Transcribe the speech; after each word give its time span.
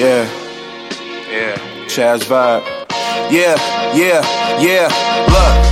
Yeah. 0.00 0.26
Yeah. 1.30 1.56
Chaz 1.86 2.24
vibe. 2.24 2.64
Yeah, 3.30 3.54
yeah, 3.94 4.22
yeah. 4.58 4.88
Look. 5.28 5.69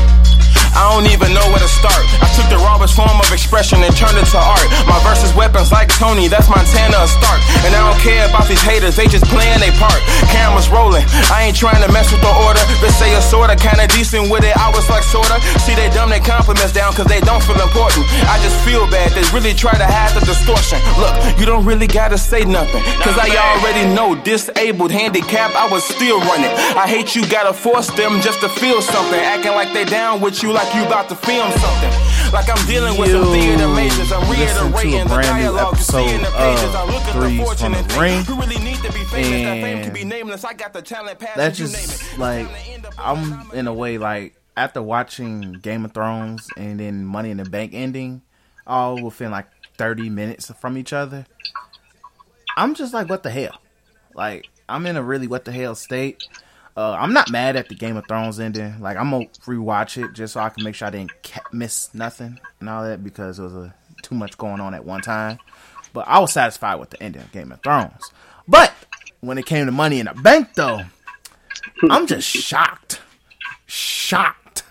I 0.78 0.86
don't 0.94 1.10
even 1.10 1.34
know 1.34 1.42
where 1.50 1.58
to 1.58 1.66
start. 1.66 2.06
I 2.22 2.30
took 2.38 2.46
the 2.46 2.62
rawest 2.62 2.94
form 2.94 3.18
of 3.18 3.26
expression 3.34 3.82
and 3.82 3.90
turned 3.98 4.14
it 4.14 4.30
to 4.30 4.38
art. 4.38 4.62
My 4.86 4.94
verses 5.02 5.34
weapons 5.34 5.74
like 5.74 5.90
Tony, 5.98 6.30
that's 6.30 6.46
Montana 6.46 7.02
a 7.02 7.10
start. 7.10 7.42
And 7.66 7.74
I 7.74 7.82
don't 7.82 7.98
care 7.98 8.22
about 8.30 8.46
these 8.46 8.62
haters, 8.62 8.94
they 8.94 9.10
just 9.10 9.26
playing 9.26 9.58
their 9.58 9.74
part. 9.74 9.98
Cameras 10.30 10.70
rolling, 10.70 11.02
I 11.34 11.50
ain't 11.50 11.58
trying 11.58 11.82
to 11.82 11.90
mess 11.90 12.14
with 12.14 12.22
the 12.22 12.30
order. 12.46 12.62
They 12.78 12.94
say 12.94 13.10
a 13.18 13.22
sorta 13.26 13.58
kinda 13.58 13.90
decent 13.90 14.30
with 14.30 14.46
it, 14.46 14.54
I 14.54 14.70
was 14.70 14.86
like 14.86 15.02
sorta. 15.02 15.42
See, 15.66 15.74
they 15.74 15.90
dumb 15.90 16.14
their 16.14 16.22
compliments 16.22 16.70
down 16.70 16.94
cause 16.94 17.10
they 17.10 17.18
don't 17.26 17.42
feel 17.42 17.58
important. 17.58 18.06
I 18.30 18.38
just 18.38 18.54
feel 18.62 18.86
bad, 18.86 19.10
they 19.18 19.26
really 19.34 19.58
try 19.58 19.74
to 19.74 19.82
hide 19.82 20.14
the 20.14 20.22
distortion. 20.22 20.78
Look, 20.94 21.14
you 21.42 21.44
don't 21.46 21.66
really 21.66 21.90
gotta 21.90 22.18
say 22.18 22.46
nothing. 22.46 22.86
Cause 23.02 23.18
I 23.18 23.34
already 23.34 23.82
know, 23.98 24.14
disabled, 24.14 24.94
handicapped, 24.94 25.58
I 25.58 25.66
was 25.66 25.82
still 25.82 26.22
running. 26.30 26.54
I 26.78 26.86
hate 26.86 27.18
you 27.18 27.26
gotta 27.26 27.52
force 27.52 27.90
them 27.98 28.22
just 28.22 28.38
to 28.46 28.48
feel 28.48 28.78
something. 28.78 29.18
Acting 29.18 29.58
like 29.58 29.74
they 29.74 29.82
down 29.84 30.20
with 30.22 30.42
you 30.42 30.52
like 30.52 30.67
like 30.68 30.76
you 30.76 30.86
about 30.86 31.08
to 31.08 31.14
film 31.14 31.50
something. 31.52 32.32
Like 32.32 32.48
I'm 32.48 32.66
dealing 32.66 32.98
with 32.98 33.10
some 33.10 33.24
theater 33.32 33.68
majors. 33.68 34.12
I'm 34.12 34.30
reiterating 34.30 35.08
the 35.08 35.22
dialogue 35.22 35.76
you 35.76 35.82
see 35.82 36.14
in 36.14 36.20
the 36.22 36.30
pages. 36.30 36.74
I'm 36.74 36.88
looking 36.88 37.38
for 37.38 37.44
fortune 37.44 37.74
and 37.74 37.92
ring. 37.94 38.24
Really 38.38 38.58
need 38.62 38.76
to 38.76 38.92
be 38.92 39.04
famous? 39.04 39.42
That 39.44 39.62
fame 39.62 39.82
can 39.82 39.92
be 39.92 40.04
nameless. 40.04 40.44
I 40.44 40.52
got 40.54 40.72
the 40.72 40.82
talent, 40.82 41.20
That's 41.36 41.58
just 41.58 42.18
like 42.18 42.46
I'm 42.98 43.50
in 43.52 43.66
a 43.66 43.72
way 43.72 43.98
like 43.98 44.34
after 44.56 44.82
watching 44.82 45.52
Game 45.54 45.84
of 45.84 45.92
Thrones 45.92 46.46
and 46.56 46.80
then 46.80 47.04
Money 47.04 47.30
in 47.30 47.38
the 47.38 47.44
Bank 47.44 47.72
ending, 47.74 48.22
all 48.66 49.02
within 49.02 49.30
like 49.30 49.46
30 49.76 50.10
minutes 50.10 50.50
from 50.60 50.76
each 50.76 50.92
other. 50.92 51.26
I'm 52.56 52.74
just 52.74 52.92
like, 52.92 53.08
what 53.08 53.22
the 53.22 53.30
hell? 53.30 53.60
Like, 54.14 54.48
I'm 54.68 54.84
in 54.86 54.96
a 54.96 55.02
really 55.02 55.28
what 55.28 55.44
the 55.44 55.52
hell 55.52 55.76
state. 55.76 56.24
Uh, 56.78 56.96
I'm 56.96 57.12
not 57.12 57.28
mad 57.28 57.56
at 57.56 57.68
the 57.68 57.74
Game 57.74 57.96
of 57.96 58.06
Thrones 58.06 58.38
ending. 58.38 58.78
Like 58.80 58.96
I'm 58.96 59.10
gonna 59.10 59.26
rewatch 59.46 60.00
it 60.00 60.12
just 60.12 60.34
so 60.34 60.40
I 60.40 60.48
can 60.48 60.62
make 60.62 60.76
sure 60.76 60.86
I 60.86 60.92
didn't 60.92 61.10
miss 61.52 61.92
nothing 61.92 62.38
and 62.60 62.68
all 62.68 62.84
that 62.84 63.02
because 63.02 63.40
it 63.40 63.42
was 63.42 63.54
a, 63.54 63.74
too 64.04 64.14
much 64.14 64.38
going 64.38 64.60
on 64.60 64.74
at 64.74 64.84
one 64.84 65.00
time. 65.00 65.40
But 65.92 66.06
I 66.06 66.20
was 66.20 66.32
satisfied 66.32 66.76
with 66.76 66.90
the 66.90 67.02
ending 67.02 67.22
of 67.22 67.32
Game 67.32 67.50
of 67.50 67.60
Thrones. 67.64 68.12
But 68.46 68.72
when 69.18 69.38
it 69.38 69.46
came 69.46 69.66
to 69.66 69.72
Money 69.72 69.98
in 69.98 70.06
the 70.06 70.14
Bank, 70.14 70.54
though, 70.54 70.82
I'm 71.90 72.06
just 72.06 72.28
shocked, 72.28 73.00
shocked, 73.66 74.62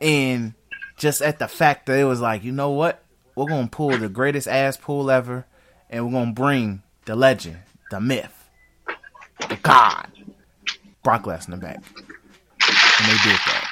and 0.00 0.54
just 0.96 1.22
at 1.22 1.38
the 1.38 1.46
fact 1.46 1.86
that 1.86 2.00
it 2.00 2.04
was 2.04 2.20
like, 2.20 2.42
you 2.42 2.50
know 2.50 2.72
what, 2.72 3.04
we're 3.36 3.46
gonna 3.46 3.68
pull 3.68 3.96
the 3.96 4.08
greatest 4.08 4.48
ass 4.48 4.76
pull 4.76 5.08
ever, 5.08 5.46
and 5.88 6.04
we're 6.04 6.20
gonna 6.20 6.32
bring 6.32 6.82
the 7.04 7.14
legend, 7.14 7.58
the 7.92 8.00
myth, 8.00 8.50
the 9.48 9.56
god 9.62 10.10
Brock 11.08 11.22
Lesnar 11.22 11.58
back. 11.58 11.76
And 11.76 13.06
they 13.06 13.16
did 13.24 13.38
that. 13.46 13.64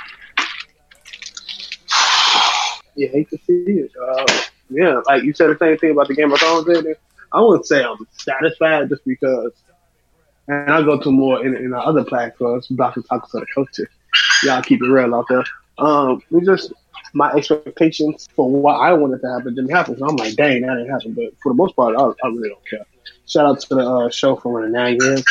You 2.94 3.08
hate 3.10 3.28
to 3.28 3.36
see 3.46 3.72
it. 3.72 3.92
Uh, 4.02 4.24
yeah, 4.70 5.02
like 5.04 5.22
you 5.22 5.34
said 5.34 5.50
the 5.50 5.58
same 5.58 5.76
thing 5.76 5.90
about 5.90 6.08
the 6.08 6.14
Game 6.14 6.32
of 6.32 6.38
Thrones 6.38 6.66
ending. 6.66 6.94
I 7.32 7.42
wouldn't 7.42 7.66
say 7.66 7.84
I'm 7.84 7.98
satisfied 8.12 8.88
just 8.88 9.04
because, 9.04 9.52
and 10.48 10.70
I 10.70 10.80
go 10.80 10.98
to 10.98 11.10
more 11.10 11.44
in, 11.44 11.54
in 11.54 11.74
other 11.74 12.04
platforms, 12.04 12.68
Black 12.68 12.96
and 12.96 13.06
Tacos 13.06 13.34
of 13.34 13.40
the 13.40 13.46
Culture. 13.54 13.90
Y'all 14.42 14.62
keep 14.62 14.80
it 14.80 14.88
real 14.88 15.14
out 15.14 15.26
there. 15.28 15.44
Um, 15.76 16.22
it's 16.30 16.46
just 16.46 16.72
my 17.12 17.32
expectations 17.32 18.30
for 18.34 18.50
what 18.50 18.76
I 18.76 18.94
wanted 18.94 19.20
to 19.20 19.30
happen 19.30 19.54
didn't 19.54 19.72
happen. 19.72 19.98
So 19.98 20.06
I'm 20.06 20.16
like, 20.16 20.36
dang, 20.36 20.62
that 20.62 20.76
didn't 20.76 20.88
happen. 20.90 21.12
But 21.12 21.34
for 21.42 21.52
the 21.52 21.56
most 21.56 21.76
part, 21.76 21.96
I, 21.98 22.02
I 22.02 22.28
really 22.28 22.48
don't 22.48 22.66
care. 22.66 22.86
Shout 23.26 23.44
out 23.44 23.60
to 23.60 23.74
the 23.74 23.86
uh, 23.86 24.08
show 24.08 24.36
for 24.36 24.58
running 24.58 24.72
nine 24.72 24.96
years. 24.98 25.22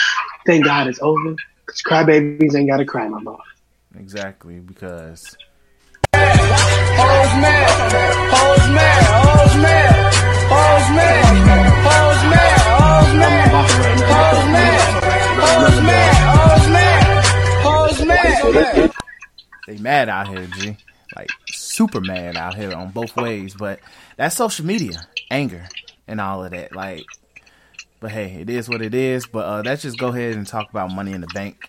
Thank 0.45 0.65
God 0.65 0.85
it's 0.85 1.01
over. 1.01 1.35
Because 1.75 2.05
crybabies 2.05 2.55
ain't 2.55 2.69
got 2.69 2.77
to 2.77 2.85
cry 2.85 3.07
no 3.07 3.19
more. 3.19 3.39
Exactly, 4.00 4.59
because. 4.59 5.35
They 19.67 19.77
mad 19.79 20.09
out 20.09 20.27
here, 20.27 20.47
G. 20.57 20.77
Like 21.16 21.29
super 21.47 22.00
mad 22.00 22.38
out 22.38 22.55
here 22.55 22.71
on 22.73 22.91
both 22.91 23.16
ways, 23.16 23.55
but 23.55 23.79
that's 24.16 24.35
social 24.35 24.66
media, 24.66 25.07
anger, 25.31 25.67
and 26.07 26.21
all 26.21 26.45
of 26.45 26.51
that. 26.51 26.75
Like 26.75 27.03
but 28.05 28.11
hey, 28.11 28.38
it 28.39 28.51
is 28.51 28.69
what 28.69 28.83
it 28.83 28.93
is. 28.93 29.25
But 29.25 29.45
uh, 29.47 29.63
let's 29.66 29.81
just 29.81 29.97
go 29.97 30.09
ahead 30.09 30.35
and 30.35 30.45
talk 30.45 30.69
about 30.69 30.91
Money 30.91 31.13
in 31.13 31.21
the 31.21 31.27
Bank. 31.33 31.67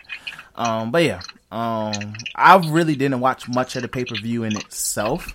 Um, 0.55 0.91
but 0.91 1.03
yeah, 1.03 1.23
um, 1.51 2.13
I 2.35 2.57
really 2.69 2.95
didn't 2.95 3.21
watch 3.21 3.49
much 3.49 3.75
of 3.75 3.81
the 3.81 3.89
pay 3.89 4.05
per 4.05 4.17
view 4.17 4.45
in 4.45 4.55
itself 4.55 5.35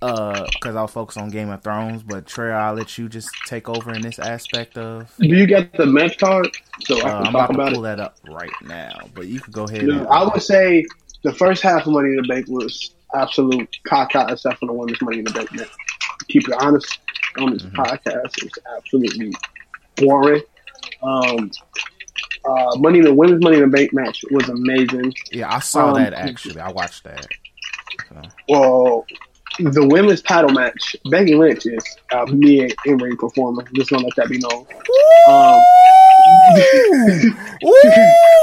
because 0.00 0.74
uh, 0.74 0.78
I 0.78 0.82
was 0.82 0.90
focused 0.90 1.18
on 1.18 1.30
Game 1.30 1.50
of 1.50 1.62
Thrones. 1.62 2.02
But 2.02 2.26
Trey, 2.26 2.50
I'll 2.50 2.74
let 2.74 2.98
you 2.98 3.08
just 3.08 3.30
take 3.46 3.68
over 3.68 3.94
in 3.94 4.02
this 4.02 4.18
aspect 4.18 4.76
of. 4.76 5.14
Do 5.20 5.28
you 5.28 5.46
get 5.46 5.72
the 5.74 5.86
match 5.86 6.18
card? 6.18 6.50
So 6.80 6.98
I 7.06 7.10
uh, 7.10 7.20
I'm 7.20 7.28
about 7.28 7.52
to 7.52 7.72
pull 7.72 7.82
that 7.82 8.00
up 8.00 8.18
right 8.28 8.50
now. 8.64 8.98
But 9.14 9.28
you 9.28 9.38
can 9.38 9.52
go 9.52 9.66
ahead. 9.66 9.82
And, 9.82 10.04
I 10.08 10.24
would 10.24 10.42
say 10.42 10.84
the 11.22 11.32
first 11.32 11.62
half 11.62 11.86
of 11.86 11.92
Money 11.92 12.08
in 12.08 12.16
the 12.16 12.26
Bank 12.26 12.48
was 12.48 12.92
absolute 13.14 13.68
caca, 13.86 14.32
except 14.32 14.58
for 14.58 14.66
the 14.66 14.72
women's 14.72 15.00
Money 15.00 15.18
in 15.18 15.26
the 15.26 15.32
Bank 15.32 15.52
match. 15.52 15.70
Keep 16.26 16.48
it 16.48 16.54
honest 16.58 16.98
on 17.38 17.52
this 17.52 17.62
mm-hmm. 17.62 17.80
podcast. 17.80 18.32
It's 18.42 18.58
absolutely 18.76 19.32
boring. 19.96 20.42
Um, 21.02 21.50
uh, 22.44 22.76
money 22.76 23.00
the 23.00 23.12
women's 23.12 23.42
Money 23.42 23.56
in 23.56 23.62
the 23.62 23.68
Bank 23.68 23.92
match 23.92 24.24
was 24.30 24.48
amazing. 24.48 25.14
Yeah, 25.32 25.54
I 25.54 25.60
saw 25.60 25.88
um, 25.88 25.94
that 25.94 26.12
actually. 26.12 26.60
I 26.60 26.70
watched 26.70 27.04
that. 27.04 27.26
So. 28.08 28.22
Well, 28.48 29.06
the 29.58 29.86
women's 29.86 30.22
title 30.22 30.50
match, 30.50 30.96
Becky 31.10 31.34
Lynch 31.34 31.66
is 31.66 31.84
a 32.12 32.26
mid 32.26 32.74
in 32.84 32.98
ring 32.98 33.16
performer. 33.16 33.64
Just 33.74 33.90
to 33.90 33.98
let 33.98 34.14
that 34.16 34.28
be 34.28 34.38
known. 34.38 34.66
Um, 35.28 35.62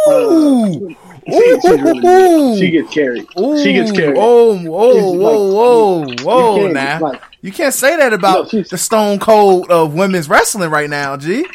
uh, 0.07 0.95
she, 1.27 1.67
really 1.67 2.59
she, 2.59 2.71
gets 2.71 2.93
carried. 2.93 3.27
Ooh, 3.37 3.61
she 3.61 3.73
gets 3.73 3.91
carried. 3.91 4.17
Oh, 4.17 4.57
whoa, 4.57 5.11
whoa, 5.11 5.51
whoa, 5.53 6.15
whoa! 6.23 6.67
Now 6.69 6.99
like, 6.99 7.21
you 7.41 7.51
can't 7.51 7.73
say 7.73 7.95
that 7.97 8.13
about 8.13 8.53
no, 8.53 8.61
the 8.63 8.77
Stone 8.77 9.19
Cold 9.19 9.69
of 9.69 9.93
women's 9.93 10.29
wrestling 10.29 10.69
right 10.69 10.89
now, 10.89 11.17
G. 11.17 11.45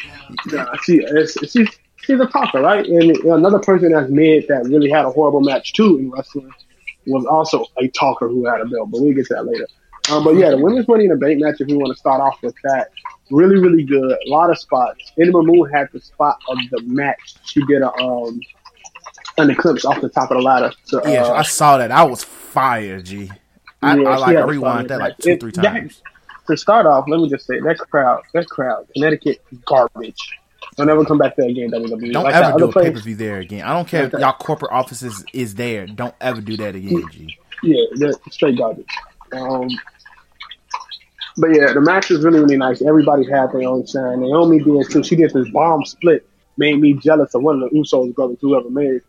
Nah, 0.47 0.75
she, 0.83 1.05
she's 1.47 1.67
she's 1.97 2.19
a 2.19 2.25
talker, 2.25 2.61
right? 2.61 2.85
And 2.85 3.15
another 3.17 3.59
person 3.59 3.91
that's 3.91 4.09
mid 4.09 4.47
that 4.47 4.65
really 4.65 4.89
had 4.89 5.05
a 5.05 5.09
horrible 5.09 5.41
match 5.41 5.73
too 5.73 5.97
in 5.97 6.11
wrestling 6.11 6.51
was 7.05 7.25
also 7.25 7.65
a 7.77 7.87
talker 7.89 8.27
who 8.27 8.45
had 8.45 8.61
a 8.61 8.65
belt, 8.65 8.91
but 8.91 9.01
we'll 9.01 9.13
get 9.13 9.25
to 9.27 9.35
that 9.35 9.45
later. 9.45 9.67
Um, 10.09 10.23
but 10.23 10.35
yeah, 10.35 10.51
the 10.51 10.57
women's 10.57 10.87
money 10.87 11.05
in 11.05 11.09
the 11.09 11.17
bank 11.17 11.41
match, 11.41 11.59
if 11.59 11.67
we 11.67 11.75
want 11.75 11.91
to 11.93 11.99
start 11.99 12.21
off 12.21 12.41
with 12.41 12.55
that, 12.63 12.91
really, 13.29 13.57
really 13.57 13.83
good. 13.83 14.11
A 14.11 14.29
lot 14.29 14.49
of 14.49 14.57
spots. 14.57 15.11
Ember 15.19 15.41
Moon 15.41 15.69
had 15.69 15.89
the 15.91 15.99
spot 15.99 16.39
of 16.47 16.57
the 16.71 16.81
match. 16.83 17.35
She 17.43 17.61
did 17.65 17.81
a 17.81 17.93
um 17.93 18.39
an 19.37 19.49
eclipse 19.49 19.85
off 19.85 20.01
the 20.01 20.09
top 20.09 20.31
of 20.31 20.37
the 20.37 20.43
ladder. 20.43 20.71
So, 20.85 21.05
yeah, 21.05 21.23
uh, 21.23 21.33
I 21.33 21.43
saw 21.43 21.77
that. 21.77 21.91
I 21.91 22.03
was 22.03 22.23
fire, 22.23 23.01
G. 23.01 23.29
I, 23.81 23.97
yeah, 23.97 24.09
I 24.09 24.17
like 24.17 24.45
rewind 24.47 24.89
that 24.89 24.99
like 24.99 25.17
two, 25.17 25.31
it, 25.31 25.39
three 25.39 25.51
times. 25.51 26.01
That, 26.47 26.53
to 26.53 26.57
start 26.57 26.85
off, 26.85 27.05
let 27.07 27.19
me 27.19 27.29
just 27.29 27.45
say 27.45 27.59
that 27.59 27.77
crowd, 27.77 28.23
that 28.33 28.47
crowd, 28.47 28.87
Connecticut, 28.93 29.41
garbage. 29.65 30.39
Don't 30.75 30.89
ever 30.89 31.05
come 31.05 31.17
back 31.17 31.35
there 31.35 31.47
again, 31.47 31.71
WWE. 31.71 32.13
Don't 32.13 32.23
like 32.23 32.33
ever 32.33 32.57
do 32.57 32.69
a 32.69 32.73
pay 32.73 32.91
per 32.91 32.99
view 32.99 33.15
there 33.15 33.39
again. 33.39 33.63
I 33.63 33.73
don't 33.73 33.87
care 33.87 34.05
if 34.05 34.13
y'all 34.13 34.33
corporate 34.33 34.71
offices 34.71 35.23
is 35.33 35.55
there. 35.55 35.87
Don't 35.87 36.15
ever 36.21 36.41
do 36.41 36.57
that 36.57 36.75
again, 36.75 37.03
G. 37.11 37.37
Yeah, 37.63 38.11
straight 38.29 38.57
garbage. 38.57 38.85
Um, 39.33 39.67
but 41.37 41.55
yeah, 41.55 41.73
the 41.73 41.81
match 41.81 42.09
was 42.09 42.23
really, 42.23 42.39
really 42.39 42.57
nice. 42.57 42.81
Everybody 42.81 43.29
had 43.29 43.51
their 43.51 43.63
own 43.63 43.85
shine. 43.85 44.21
Naomi 44.21 44.59
did 44.59 44.89
too. 44.89 45.03
She 45.03 45.15
did 45.15 45.31
this 45.31 45.49
bomb 45.49 45.85
split, 45.85 46.27
made 46.57 46.79
me 46.79 46.93
jealous 46.93 47.33
of 47.35 47.43
one 47.43 47.61
of 47.61 47.69
the 47.69 47.75
Usos 47.75 48.13
brothers 48.15 48.37
who 48.41 48.57
ever 48.57 48.69
made 48.69 49.01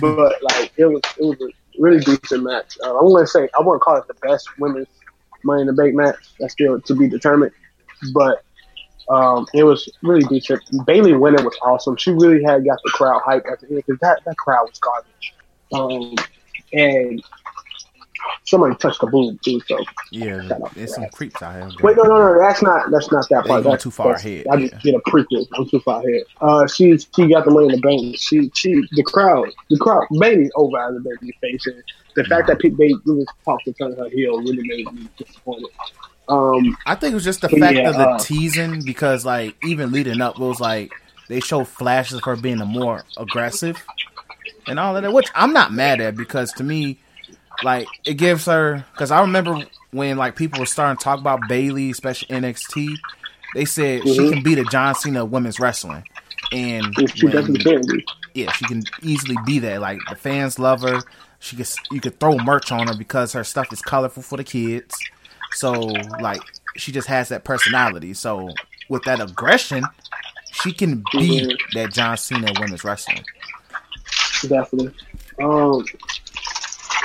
but 0.00 0.42
like 0.42 0.72
it 0.76 0.86
was 0.86 1.02
it 1.18 1.24
was 1.24 1.36
a 1.40 1.61
really 1.78 2.00
decent 2.00 2.44
match. 2.44 2.78
Uh, 2.84 2.98
I'm 2.98 3.12
gonna 3.12 3.26
say 3.26 3.48
I 3.58 3.62
wouldn't 3.62 3.82
call 3.82 3.96
it 3.96 4.06
the 4.08 4.14
best 4.14 4.48
women's 4.58 4.88
Money 5.44 5.62
in 5.62 5.66
the 5.66 5.72
Bank 5.72 5.94
match. 5.94 6.16
That's 6.38 6.52
still 6.52 6.80
to 6.80 6.94
be 6.94 7.08
determined, 7.08 7.52
but 8.12 8.44
um, 9.08 9.46
it 9.54 9.64
was 9.64 9.88
really 10.02 10.22
decent. 10.24 10.62
Bayley 10.86 11.14
winning 11.14 11.44
was 11.44 11.56
awesome. 11.62 11.96
She 11.96 12.12
really 12.12 12.42
had 12.42 12.64
got 12.64 12.78
the 12.84 12.90
crowd 12.90 13.22
hyped 13.22 13.50
at 13.50 13.60
the 13.60 13.68
end 13.68 13.76
because 13.86 13.98
that, 14.00 14.20
that 14.24 14.36
crowd 14.36 14.68
was 14.68 14.78
garbage. 14.78 15.34
Um, 15.72 16.14
and 16.72 17.22
somebody 18.44 18.74
touched 18.76 19.00
the 19.00 19.06
boob 19.06 19.40
too. 19.42 19.60
So 19.66 19.78
yeah, 20.10 20.48
there's 20.74 20.94
some 20.94 21.06
creeps 21.08 21.42
out 21.42 21.54
here. 21.54 21.70
Wait, 21.82 21.96
no, 21.96 22.04
no, 22.04 22.18
no, 22.18 22.38
that's 22.38 22.62
not 22.62 22.90
that's 22.90 23.10
not 23.10 23.28
that 23.30 23.46
part. 23.46 23.64
That's 23.64 23.82
too 23.82 23.90
far 23.90 24.14
ahead. 24.14 24.46
I 24.50 24.56
just 24.56 24.74
yeah. 24.74 24.92
get 24.92 24.94
a 24.94 25.10
prequel. 25.10 25.46
I'm 25.54 25.68
too 25.68 25.80
far 25.80 26.00
ahead. 26.00 26.22
Uh, 26.40 26.66
she 26.66 26.96
she 26.98 27.28
got 27.28 27.44
the 27.44 27.50
money 27.50 27.66
in 27.66 27.72
the 27.72 27.80
bank. 27.80 28.16
She 28.18 28.50
she 28.54 28.82
the 28.92 29.02
crowd 29.02 29.48
the 29.70 29.78
crowd 29.78 30.06
mainly 30.10 30.50
over 30.54 30.78
as 30.78 30.96
a 30.96 31.00
baby 31.00 31.36
face. 31.40 31.66
And 31.66 31.82
the 32.14 32.24
fact 32.24 32.48
that 32.48 32.58
people 32.58 32.78
they 32.78 32.94
really 33.04 33.26
talked 33.44 33.64
to 33.64 33.72
turn 33.72 33.96
her 33.96 34.08
heel 34.08 34.38
really 34.38 34.62
made 34.62 34.92
me 34.92 35.08
disappointed. 35.16 35.70
Um, 36.28 36.76
I 36.86 36.94
think 36.94 37.12
it 37.12 37.14
was 37.14 37.24
just 37.24 37.40
the 37.40 37.48
fact 37.48 37.76
yeah, 37.76 37.90
of 37.90 37.96
the 37.96 38.08
uh, 38.08 38.18
teasing 38.18 38.84
because 38.84 39.26
like 39.26 39.56
even 39.64 39.92
leading 39.92 40.20
up 40.20 40.36
it 40.36 40.40
was 40.40 40.60
like 40.60 40.92
they 41.28 41.40
show 41.40 41.64
flashes 41.64 42.18
of 42.18 42.24
her 42.24 42.36
being 42.36 42.60
a 42.60 42.64
more 42.64 43.04
aggressive 43.16 43.82
and 44.66 44.78
all 44.78 44.96
of 44.96 45.02
that, 45.02 45.12
which 45.12 45.28
I'm 45.34 45.52
not 45.52 45.72
mad 45.72 46.00
at 46.00 46.16
because 46.16 46.52
to 46.54 46.64
me, 46.64 46.98
like 47.64 47.86
it 48.04 48.14
gives 48.14 48.46
her. 48.46 48.84
Because 48.92 49.10
I 49.10 49.20
remember 49.20 49.60
when 49.90 50.16
like 50.16 50.36
people 50.36 50.60
were 50.60 50.66
starting 50.66 50.96
to 50.98 51.04
talk 51.04 51.18
about 51.20 51.40
Bayley, 51.48 51.90
especially 51.90 52.28
NXT, 52.28 52.96
they 53.54 53.64
said 53.64 54.02
she 54.04 54.18
Mhm. 54.18 54.32
can 54.34 54.42
be 54.42 54.54
the 54.54 54.64
John 54.64 54.94
Cena 54.94 55.24
of 55.24 55.30
women's 55.30 55.60
wrestling, 55.60 56.04
and 56.52 56.94
She 57.14 57.26
when- 57.26 57.34
definitely 57.34 57.64
can 57.64 57.80
be. 57.86 58.04
yeah, 58.34 58.52
she 58.52 58.64
can 58.66 58.82
easily 59.02 59.36
be 59.44 59.58
that. 59.60 59.80
Like 59.80 59.98
the 60.08 60.16
fans 60.16 60.58
love 60.58 60.82
her. 60.82 61.00
She 61.38 61.56
gets 61.56 61.76
you 61.90 62.00
could 62.00 62.18
throw 62.20 62.36
merch 62.38 62.70
on 62.72 62.86
her 62.86 62.94
because 62.96 63.32
her 63.34 63.44
stuff 63.44 63.72
is 63.72 63.82
colorful 63.82 64.22
for 64.22 64.36
the 64.36 64.44
kids. 64.44 64.94
So 65.52 65.72
like 66.20 66.40
she 66.76 66.92
just 66.92 67.08
has 67.08 67.28
that 67.28 67.44
personality. 67.44 68.14
So 68.14 68.48
with 68.88 69.02
that 69.04 69.20
aggression, 69.20 69.84
she 70.52 70.72
can 70.72 71.02
be 71.12 71.42
Mhm. 71.46 71.56
that 71.74 71.92
John 71.92 72.16
Cena 72.16 72.50
of 72.52 72.58
women's 72.58 72.84
wrestling. 72.84 73.24
Definitely. 74.48 74.92
Um. 75.42 75.84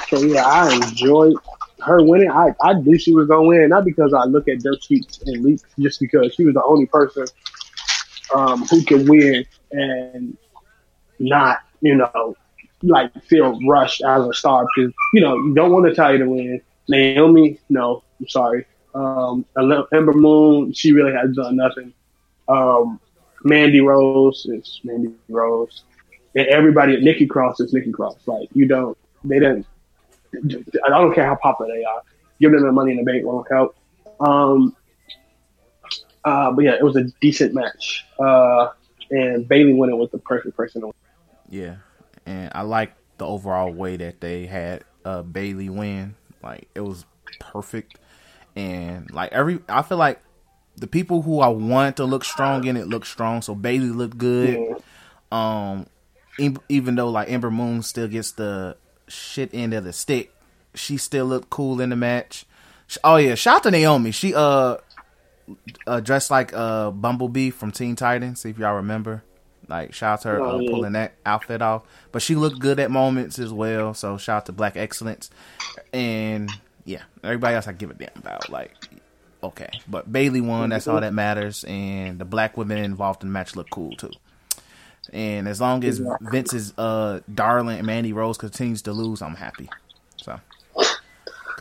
So 0.09 0.21
yeah, 0.21 0.45
I 0.45 0.73
enjoyed 0.73 1.35
her 1.81 2.03
winning. 2.03 2.31
I, 2.31 2.53
I 2.61 2.73
knew 2.73 2.97
she 2.97 3.13
was 3.13 3.27
gonna 3.27 3.47
win, 3.47 3.69
not 3.69 3.85
because 3.85 4.13
I 4.13 4.25
look 4.25 4.47
at 4.47 4.59
dirt 4.59 4.83
sheets 4.83 5.21
and 5.25 5.43
leaks, 5.43 5.63
just 5.79 5.99
because 5.99 6.33
she 6.33 6.45
was 6.45 6.53
the 6.53 6.63
only 6.63 6.85
person 6.85 7.25
um, 8.33 8.65
who 8.65 8.83
could 8.83 9.07
win 9.07 9.45
and 9.71 10.37
not, 11.19 11.59
you 11.81 11.95
know, 11.95 12.35
like 12.83 13.11
feel 13.23 13.59
rushed 13.67 14.03
as 14.03 14.25
a 14.25 14.33
star 14.33 14.65
because 14.75 14.93
you 15.13 15.21
know 15.21 15.35
you 15.35 15.53
don't 15.53 15.71
want 15.71 15.85
Natalya 15.85 16.19
to 16.19 16.29
win. 16.29 16.61
Naomi, 16.87 17.59
no, 17.69 18.03
I'm 18.19 18.29
sorry. 18.29 18.65
Um, 18.95 19.45
Ember 19.57 20.13
Moon, 20.13 20.73
she 20.73 20.93
really 20.93 21.11
has 21.13 21.35
done 21.35 21.57
nothing. 21.57 21.93
Um, 22.47 22.99
Mandy 23.43 23.81
Rose 23.81 24.45
is 24.45 24.79
Mandy 24.83 25.13
Rose 25.29 25.83
and 26.37 26.47
everybody 26.47 26.93
at 26.93 27.01
Nikki 27.01 27.25
Cross 27.25 27.59
is 27.59 27.73
Nikki 27.73 27.91
Cross. 27.91 28.17
Like 28.25 28.47
you 28.53 28.67
don't, 28.67 28.97
they 29.23 29.39
didn't. 29.39 29.65
I 30.85 30.89
don't 30.89 31.13
care 31.13 31.25
how 31.25 31.35
popular 31.35 31.73
they 31.75 31.83
are. 31.83 32.01
Give 32.39 32.51
them 32.51 32.63
the 32.63 32.71
money 32.71 32.91
in 32.91 32.97
the 32.97 33.03
bank 33.03 33.25
won't 33.25 33.47
help. 33.49 33.75
Um, 34.19 34.75
uh, 36.23 36.51
but 36.51 36.63
yeah, 36.63 36.73
it 36.73 36.83
was 36.83 36.95
a 36.95 37.03
decent 37.21 37.53
match. 37.53 38.05
Uh, 38.19 38.69
and 39.09 39.47
Bayley 39.47 39.73
winning 39.73 39.97
was 39.97 40.11
the 40.11 40.17
perfect 40.19 40.55
person 40.55 40.81
to 40.81 40.87
win. 40.87 40.95
Yeah, 41.49 41.75
and 42.25 42.51
I 42.53 42.61
like 42.61 42.93
the 43.17 43.25
overall 43.25 43.71
way 43.71 43.97
that 43.97 44.21
they 44.21 44.45
had 44.45 44.83
uh, 45.05 45.21
Bayley 45.21 45.69
win. 45.69 46.15
Like 46.43 46.67
it 46.75 46.81
was 46.81 47.05
perfect, 47.39 47.97
and 48.55 49.09
like 49.11 49.31
every 49.31 49.59
I 49.69 49.81
feel 49.81 49.97
like 49.97 50.21
the 50.75 50.87
people 50.87 51.21
who 51.21 51.39
I 51.39 51.47
want 51.47 51.97
to 51.97 52.05
look 52.05 52.23
strong 52.23 52.65
in 52.65 52.77
it 52.77 52.87
look 52.87 53.05
strong. 53.05 53.41
So 53.41 53.55
Bayley 53.55 53.89
looked 53.89 54.17
good. 54.17 54.59
Yeah. 54.59 54.77
Um, 55.31 55.87
even 56.69 56.95
though 56.95 57.09
like 57.09 57.31
Ember 57.31 57.49
Moon 57.49 57.81
still 57.81 58.07
gets 58.07 58.31
the 58.31 58.77
shit 59.07 59.49
end 59.53 59.73
of 59.73 59.83
the 59.83 59.93
stick, 59.93 60.33
she 60.73 60.97
still 60.97 61.25
looked 61.25 61.49
cool 61.49 61.81
in 61.81 61.89
the 61.89 61.95
match. 61.95 62.45
Oh 63.03 63.17
yeah, 63.17 63.35
shout 63.35 63.57
out 63.57 63.63
to 63.63 63.71
Naomi. 63.71 64.11
She 64.11 64.33
uh, 64.33 64.77
uh 65.85 65.99
dressed 65.99 66.31
like 66.31 66.53
uh 66.53 66.91
Bumblebee 66.91 67.49
from 67.49 67.71
Teen 67.71 67.95
Titans. 67.95 68.45
If 68.45 68.57
y'all 68.57 68.75
remember, 68.75 69.23
like 69.67 69.93
shout 69.93 70.13
out 70.13 70.21
to 70.21 70.27
her 70.29 70.41
Oh, 70.41 70.55
uh, 70.55 70.59
yeah. 70.59 70.69
pulling 70.71 70.93
that 70.93 71.13
outfit 71.25 71.61
off. 71.61 71.83
But 72.11 72.21
she 72.21 72.35
looked 72.35 72.59
good 72.59 72.79
at 72.79 72.89
moments 72.91 73.39
as 73.39 73.51
well. 73.51 73.93
So 73.93 74.17
shout 74.17 74.37
out 74.37 74.45
to 74.47 74.51
Black 74.53 74.77
Excellence. 74.77 75.29
And 75.91 76.49
yeah, 76.85 77.01
everybody 77.23 77.55
else 77.55 77.67
I 77.67 77.73
give 77.73 77.91
a 77.91 77.93
damn 77.93 78.09
about. 78.15 78.49
Like 78.49 78.71
okay, 79.43 79.69
but 79.87 80.11
Bayley 80.11 80.41
won. 80.41 80.69
That's 80.69 80.87
all 80.87 81.01
that 81.01 81.13
matters. 81.13 81.63
And 81.65 82.19
the 82.19 82.25
black 82.25 82.55
women 82.57 82.77
involved 82.77 83.21
in 83.23 83.29
the 83.29 83.33
match 83.33 83.55
look 83.55 83.69
cool 83.69 83.95
too. 83.97 84.11
And 85.13 85.47
as 85.47 85.61
long 85.61 85.83
as. 85.83 86.01
Vince's 86.21 86.73
uh 86.77 87.21
darling 87.33 87.85
Mandy 87.85 88.13
Rose 88.13 88.37
continues 88.37 88.81
to 88.83 88.93
lose, 88.93 89.21
I'm 89.21 89.35
happy. 89.35 89.69
So 90.17 90.39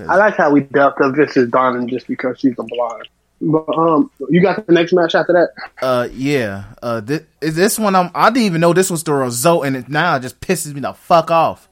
I 0.08 0.16
like 0.16 0.36
how 0.36 0.50
we 0.50 0.60
dealt 0.60 1.00
up 1.00 1.14
is 1.18 1.48
Darling 1.50 1.88
just 1.88 2.06
because 2.06 2.38
she's 2.38 2.54
a 2.58 2.62
blonde. 2.62 3.08
But 3.40 3.68
um, 3.76 4.10
you 4.30 4.40
got 4.40 4.66
the 4.66 4.72
next 4.72 4.92
match 4.92 5.14
after 5.14 5.32
that. 5.32 5.50
uh 5.82 6.08
yeah. 6.12 6.64
Uh 6.82 7.00
this, 7.00 7.22
this 7.40 7.78
one 7.78 7.94
I'm 7.94 8.10
I 8.14 8.30
didn't 8.30 8.46
even 8.46 8.60
know 8.60 8.72
this 8.72 8.90
was 8.90 9.04
the 9.04 9.12
result 9.12 9.66
and 9.66 9.76
it 9.76 9.88
now 9.88 10.16
it 10.16 10.20
just 10.20 10.40
pisses 10.40 10.74
me 10.74 10.80
the 10.80 10.94
fuck 10.94 11.30
off. 11.30 11.68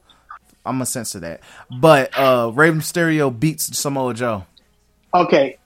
I'm 0.65 0.75
gonna 0.75 0.85
censor 0.85 1.19
that. 1.21 1.41
But 1.79 2.17
uh 2.17 2.51
Rey 2.53 2.69
Mysterio 2.69 3.37
beats 3.37 3.77
Samoa 3.77 4.13
Joe. 4.13 4.45
Okay, 5.13 5.57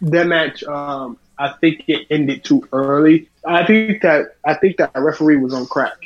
that 0.00 0.26
match. 0.26 0.62
Um, 0.64 1.18
I 1.38 1.54
think 1.60 1.84
it 1.88 2.06
ended 2.10 2.44
too 2.44 2.66
early. 2.72 3.28
I 3.46 3.64
think 3.66 4.02
that 4.02 4.36
I 4.44 4.54
think 4.54 4.76
that 4.76 4.90
referee 4.94 5.36
was 5.38 5.52
on 5.54 5.66
crack. 5.66 5.96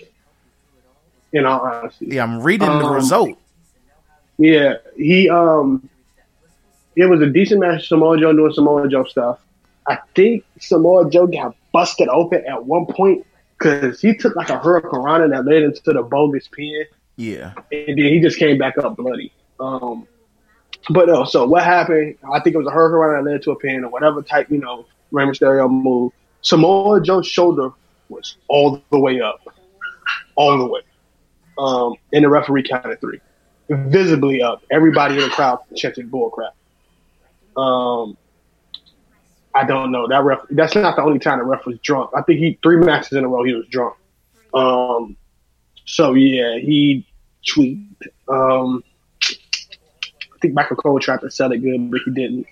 In 1.32 1.44
all 1.44 1.60
honesty, 1.60 2.06
Yeah, 2.06 2.22
I'm 2.22 2.40
reading 2.42 2.68
the 2.68 2.84
Um, 2.86 2.94
result. 2.94 3.38
yeah, 4.38 4.74
he 4.96 5.28
um, 5.28 5.88
it 6.94 7.06
was 7.06 7.20
a 7.20 7.26
decent 7.26 7.60
match. 7.60 7.88
Samoa 7.88 8.18
Joe 8.18 8.32
doing 8.32 8.52
Samoa 8.52 8.88
Joe 8.88 9.04
stuff. 9.04 9.40
I 9.86 9.98
think 10.14 10.44
Samoa 10.60 11.10
Joe 11.10 11.26
got 11.26 11.54
busted 11.72 12.08
open 12.08 12.44
at 12.46 12.64
one 12.64 12.86
point 12.86 13.26
because 13.58 14.00
he 14.00 14.16
took 14.16 14.34
like 14.36 14.48
a 14.50 14.58
hurricane 14.58 15.30
that 15.30 15.44
led 15.44 15.62
into 15.62 15.92
the 15.92 16.02
bogus 16.02 16.48
pin. 16.48 16.84
Yeah. 17.16 17.52
and 17.72 17.88
then 17.98 17.98
he 17.98 18.20
just 18.20 18.38
came 18.38 18.56
back 18.58 18.76
up 18.78 18.96
bloody. 18.96 19.32
Um, 19.58 20.06
but 20.90 21.08
no, 21.08 21.24
so 21.24 21.46
what 21.46 21.64
happened? 21.64 22.16
I 22.32 22.40
think 22.40 22.54
it 22.54 22.58
was 22.58 22.66
a 22.66 22.70
hurricane 22.70 23.24
that 23.24 23.30
led 23.30 23.42
to 23.42 23.50
a 23.52 23.56
pin 23.56 23.84
or 23.84 23.90
whatever 23.90 24.22
type, 24.22 24.50
you 24.50 24.58
know, 24.58 24.86
Rey 25.10 25.24
Mysterio 25.24 25.70
move. 25.70 26.12
Samoa 26.46 27.00
Joe's 27.00 27.26
shoulder 27.26 27.70
was 28.08 28.37
all 28.46 28.81
the 28.93 29.00
way 29.00 29.20
up, 29.20 29.40
all 30.37 30.56
the 30.56 30.64
way. 30.64 30.81
Um, 31.58 31.96
and 32.12 32.25
the 32.25 32.28
referee 32.28 32.62
counted 32.62 33.00
three, 33.00 33.20
visibly 33.69 34.43
up. 34.43 34.62
Everybody 34.70 35.16
in 35.16 35.22
the 35.22 35.28
crowd 35.28 35.58
chanted 35.75 36.08
bullcrap. 36.08 36.52
Um, 37.60 38.16
I 39.56 39.64
don't 39.64 39.90
know 39.90 40.06
that 40.06 40.22
ref. 40.22 40.38
That's 40.50 40.76
not 40.76 40.94
the 40.94 41.02
only 41.02 41.19
time 41.19 41.38
the 41.38 41.44
ref 41.44 41.66
was 41.66 41.81
drunk. 41.81 42.10
I 42.16 42.22
think 42.22 42.38
he 42.38 42.56
three 42.62 42.76
matches 42.76 43.19
in 43.19 43.25
a 43.25 43.28
row 43.28 43.43
he 43.43 43.54
was 43.54 43.66
drunk. 43.66 43.96
Um, 44.54 45.16
so 45.84 46.14
yeah, 46.14 46.60
he 46.60 47.04
tweaked. 47.44 48.04
Um, 48.28 48.84
I 49.25 50.38
think 50.40 50.54
Michael 50.54 50.76
Cole 50.76 51.00
tried 51.00 51.22
to 51.22 51.31
sell 51.32 51.50
it 51.50 51.58
good, 51.58 51.90
but 51.90 52.02
he 52.04 52.12
didn't. 52.12 52.46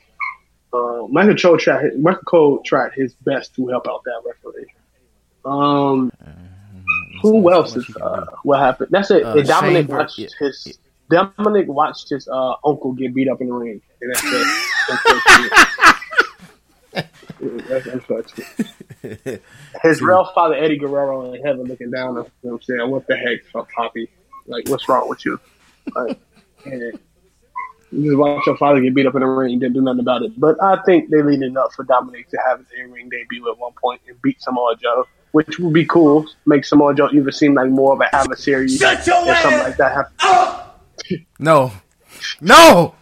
Uh, 0.75 1.07
Michael 1.09 1.37
Cole 1.37 1.57
tried. 1.57 1.99
Michael 2.01 2.23
Cole 2.25 2.63
tried 2.65 2.93
his 2.95 3.15
best 3.15 3.55
to 3.55 3.69
help 3.69 3.87
out 3.87 4.03
that 4.05 4.23
referee. 4.27 4.67
Um, 5.45 6.11
who 7.23 7.53
else 7.53 7.77
is? 7.77 7.89
Uh, 7.97 8.27
what 8.43 8.59
happened? 8.59 8.89
That's 8.91 9.11
it. 9.11 9.25
Uh, 9.25 9.37
Dominik 9.37 9.73
Shane 9.73 9.87
watched 9.87 10.19
yeah, 10.19 10.29
his. 10.41 10.79
Dominik 11.11 11.67
watched 11.67 12.09
his 12.11 12.27
uh, 12.29 12.55
uncle 12.65 12.93
get 12.93 13.15
beat 13.15 13.29
up 13.29 13.41
in 13.41 13.49
the 13.49 13.53
ring, 13.53 13.81
and 14.01 14.15
that's 14.15 14.25
it. 14.25 14.47
That's 17.69 17.87
unfortunate. 17.87 19.43
His 19.83 20.03
real 20.03 20.25
father, 20.35 20.55
Eddie 20.55 20.79
Guerrero, 20.79 21.35
in 21.35 21.43
heaven 21.45 21.65
looking 21.67 21.91
down 21.91 22.15
you 22.15 22.15
know 22.15 22.29
what 22.41 22.53
I'm 22.53 22.63
saying, 22.63 22.91
what 22.91 23.07
the 23.07 23.17
heck, 23.17 23.69
Poppy? 23.75 24.09
Like, 24.47 24.69
what's 24.69 24.89
wrong 24.89 25.09
with 25.09 25.25
you? 25.25 25.39
Like, 25.95 26.19
and 26.65 26.99
you 27.95 28.11
just 28.11 28.19
watch 28.19 28.47
your 28.47 28.57
father 28.57 28.81
get 28.81 28.95
beat 28.95 29.07
up 29.07 29.15
in 29.15 29.21
the 29.21 29.27
ring 29.27 29.53
and 29.53 29.61
didn't 29.61 29.75
do 29.75 29.81
nothing 29.81 30.01
about 30.01 30.23
it. 30.23 30.39
But 30.39 30.63
I 30.63 30.83
think 30.83 31.11
they 31.11 31.23
leaned 31.23 31.45
enough 31.45 31.75
for 31.75 31.85
Dominik 31.85 32.29
to 32.29 32.39
have 32.45 32.59
his 32.59 32.69
in-ring 32.79 33.09
debut 33.09 33.49
at 33.51 33.59
one 33.59 33.73
point 33.81 34.01
and 34.09 34.21
beat 34.23 34.43
Samoa 34.43 34.77
Joe, 34.77 35.07
which 35.33 35.59
would 35.59 35.73
be 35.73 35.85
cool. 35.85 36.27
Make 36.47 36.65
Samoa 36.65 36.95
Joe 36.95 37.09
even 37.13 37.31
seem 37.33 37.55
like 37.55 37.71
more 37.71 37.93
of 37.93 38.01
an 38.01 38.09
adversary 38.13 38.69
Shut 38.69 39.07
your 39.07 39.29
if 39.29 39.39
something 39.39 39.61
like 39.61 39.77
that 39.77 39.93
happens. 39.93 41.21
No. 41.39 41.73
No. 42.41 42.95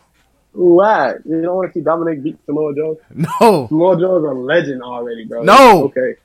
Why? 0.52 1.14
You 1.24 1.42
don't 1.42 1.56
want 1.56 1.72
to 1.72 1.78
see 1.78 1.84
Dominik 1.84 2.22
beat 2.22 2.38
Samoa 2.44 2.74
Joe? 2.74 3.00
No. 3.14 3.66
Samoa 3.68 3.98
Joe 3.98 4.18
is 4.18 4.24
a 4.24 4.34
legend 4.34 4.82
already, 4.82 5.24
bro. 5.24 5.42
No. 5.42 5.84
Okay. 5.84 6.16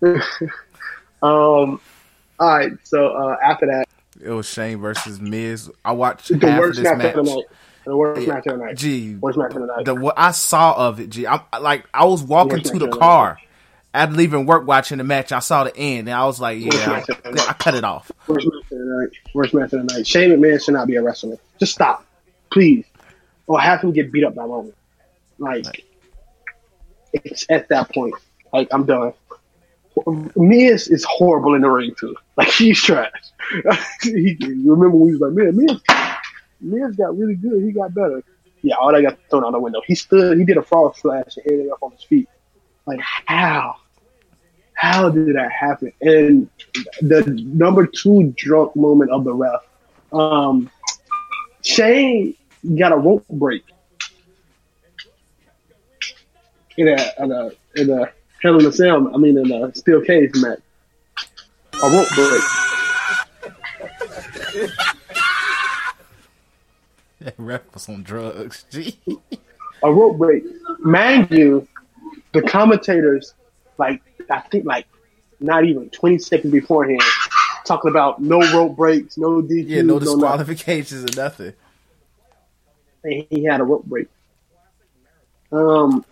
um. 1.22 1.80
All 2.40 2.48
right. 2.56 2.72
So 2.84 3.08
uh, 3.08 3.36
after 3.44 3.66
that, 3.66 3.87
It 4.22 4.30
was 4.30 4.48
Shane 4.48 4.78
versus 4.78 5.20
Miz. 5.20 5.70
I 5.84 5.92
watched 5.92 6.28
the 6.28 6.46
half 6.46 6.58
of 6.58 6.58
worst 6.58 6.78
this 6.82 6.96
match 6.98 7.14
of 7.14 7.24
the 7.26 7.34
night. 7.34 7.44
The 7.84 7.96
worst 7.96 8.20
Yeah. 8.22 8.34
match 8.34 8.46
of 8.46 8.58
the 8.58 8.64
night. 8.64 8.76
Gee, 8.76 9.14
Worst 9.14 9.38
match 9.38 9.52
of 9.54 9.60
the 9.62 9.66
night. 9.66 9.84
the 9.84 9.94
what 9.94 10.14
I 10.18 10.30
saw 10.32 10.74
of 10.88 11.00
it, 11.00 11.10
gee, 11.10 11.26
I 11.26 11.40
like 11.60 11.84
I 11.94 12.04
was 12.04 12.22
walking 12.22 12.58
Worst 12.58 12.72
to 12.72 12.78
the 12.78 12.90
of 12.90 12.98
car 12.98 13.38
after 13.94 14.14
leaving 14.16 14.44
work 14.46 14.66
watching 14.66 14.98
the 14.98 15.04
match. 15.04 15.32
I 15.32 15.38
saw 15.38 15.64
the 15.64 15.74
end 15.76 16.08
and 16.08 16.16
I 16.16 16.26
was 16.26 16.40
like, 16.40 16.58
yeah, 16.60 16.98
of 16.98 17.38
I. 17.38 17.48
I 17.48 17.52
cut 17.54 17.74
it 17.74 17.84
off. 17.84 18.10
Worst 18.26 18.46
match 18.46 18.62
of 18.72 18.78
the 18.78 18.84
night. 18.84 19.10
Worst 19.34 19.54
match 19.54 19.72
of 19.72 19.86
the 19.86 19.94
night. 19.94 20.06
Shane 20.06 20.30
McMahon 20.30 20.62
should 20.62 20.74
not 20.74 20.86
be 20.86 20.96
a 20.96 21.02
wrestler. 21.02 21.36
Just 21.58 21.72
stop, 21.72 22.04
please, 22.52 22.84
or 23.46 23.58
have 23.60 23.80
him 23.80 23.92
get 23.92 24.12
beat 24.12 24.24
up 24.24 24.34
by 24.34 24.42
Roman. 24.44 24.72
Like 25.38 25.84
it's 27.12 27.46
at 27.48 27.68
that 27.70 27.92
point. 27.94 28.14
Like 28.52 28.68
I'm 28.72 28.84
done. 28.84 29.12
Miz 30.36 30.88
is 30.88 31.04
horrible 31.04 31.54
in 31.54 31.62
the 31.62 31.70
ring 31.70 31.94
too. 31.98 32.16
Like 32.36 32.48
he's 32.52 32.80
trash. 32.80 33.12
he, 34.02 34.36
remember 34.40 34.90
when 34.90 35.08
he 35.08 35.16
was 35.16 35.20
like, 35.20 35.32
man, 35.32 35.56
Miz, 35.56 35.80
Miz 36.60 36.96
got 36.96 37.16
really 37.16 37.34
good. 37.34 37.62
He 37.62 37.72
got 37.72 37.94
better. 37.94 38.22
Yeah, 38.62 38.74
all 38.76 38.92
that 38.92 39.02
got 39.02 39.18
thrown 39.30 39.44
out 39.44 39.52
the 39.52 39.60
window. 39.60 39.80
He 39.86 39.94
stood. 39.94 40.38
He 40.38 40.44
did 40.44 40.56
a 40.56 40.62
frog 40.62 40.96
splash 40.96 41.36
and 41.36 41.46
ended 41.50 41.70
up 41.70 41.82
on 41.82 41.92
his 41.92 42.02
feet. 42.02 42.28
Like 42.86 43.00
how? 43.00 43.76
how 44.78 45.08
did 45.08 45.34
that 45.34 45.50
happen? 45.50 45.92
And 46.00 46.48
the 47.02 47.24
number 47.52 47.84
two 47.84 48.32
drunk 48.36 48.76
moment 48.76 49.10
of 49.10 49.24
the 49.24 49.34
ref, 49.34 49.60
um, 50.12 50.70
Shane 51.64 52.36
got 52.78 52.92
a 52.92 52.96
rope 52.96 53.26
break 53.28 53.64
in 56.76 56.86
a 56.86 57.12
in 57.18 57.32
a 57.32 57.50
in 57.74 57.90
a 57.90 58.12
Hell 58.42 58.58
in 58.60 58.66
a 58.66 58.72
Cell. 58.72 59.12
I 59.14 59.18
mean, 59.18 59.36
in 59.38 59.50
a 59.52 59.74
steel 59.74 60.00
cage 60.02 60.30
match. 60.36 60.60
A 61.82 61.88
rope 61.90 62.08
break. 62.14 62.42
That 67.20 67.34
ref 67.36 67.62
was 67.74 67.88
on 67.88 68.02
drugs. 68.04 68.64
Gee. 68.70 68.98
a 69.82 69.92
rope 69.92 70.18
break. 70.18 70.44
Mind 70.80 71.28
you, 71.30 71.66
the 72.32 72.42
commentators, 72.42 73.34
like 73.76 74.00
I 74.30 74.40
think, 74.40 74.64
like 74.64 74.86
not 75.40 75.64
even 75.64 75.90
twenty 75.90 76.18
seconds 76.18 76.52
beforehand, 76.52 77.02
talking 77.64 77.90
about 77.90 78.20
no 78.22 78.38
rope 78.52 78.76
breaks, 78.76 79.18
no 79.18 79.42
DQ, 79.42 79.64
Yeah, 79.68 79.82
no 79.82 79.94
nothing. 79.94 80.00
disqualifications 80.14 81.04
or 81.16 81.20
nothing. 81.20 81.52
And 83.02 83.26
he 83.30 83.44
had 83.44 83.60
a 83.60 83.64
rope 83.64 83.84
break. 83.84 84.08
Um, 85.50 86.04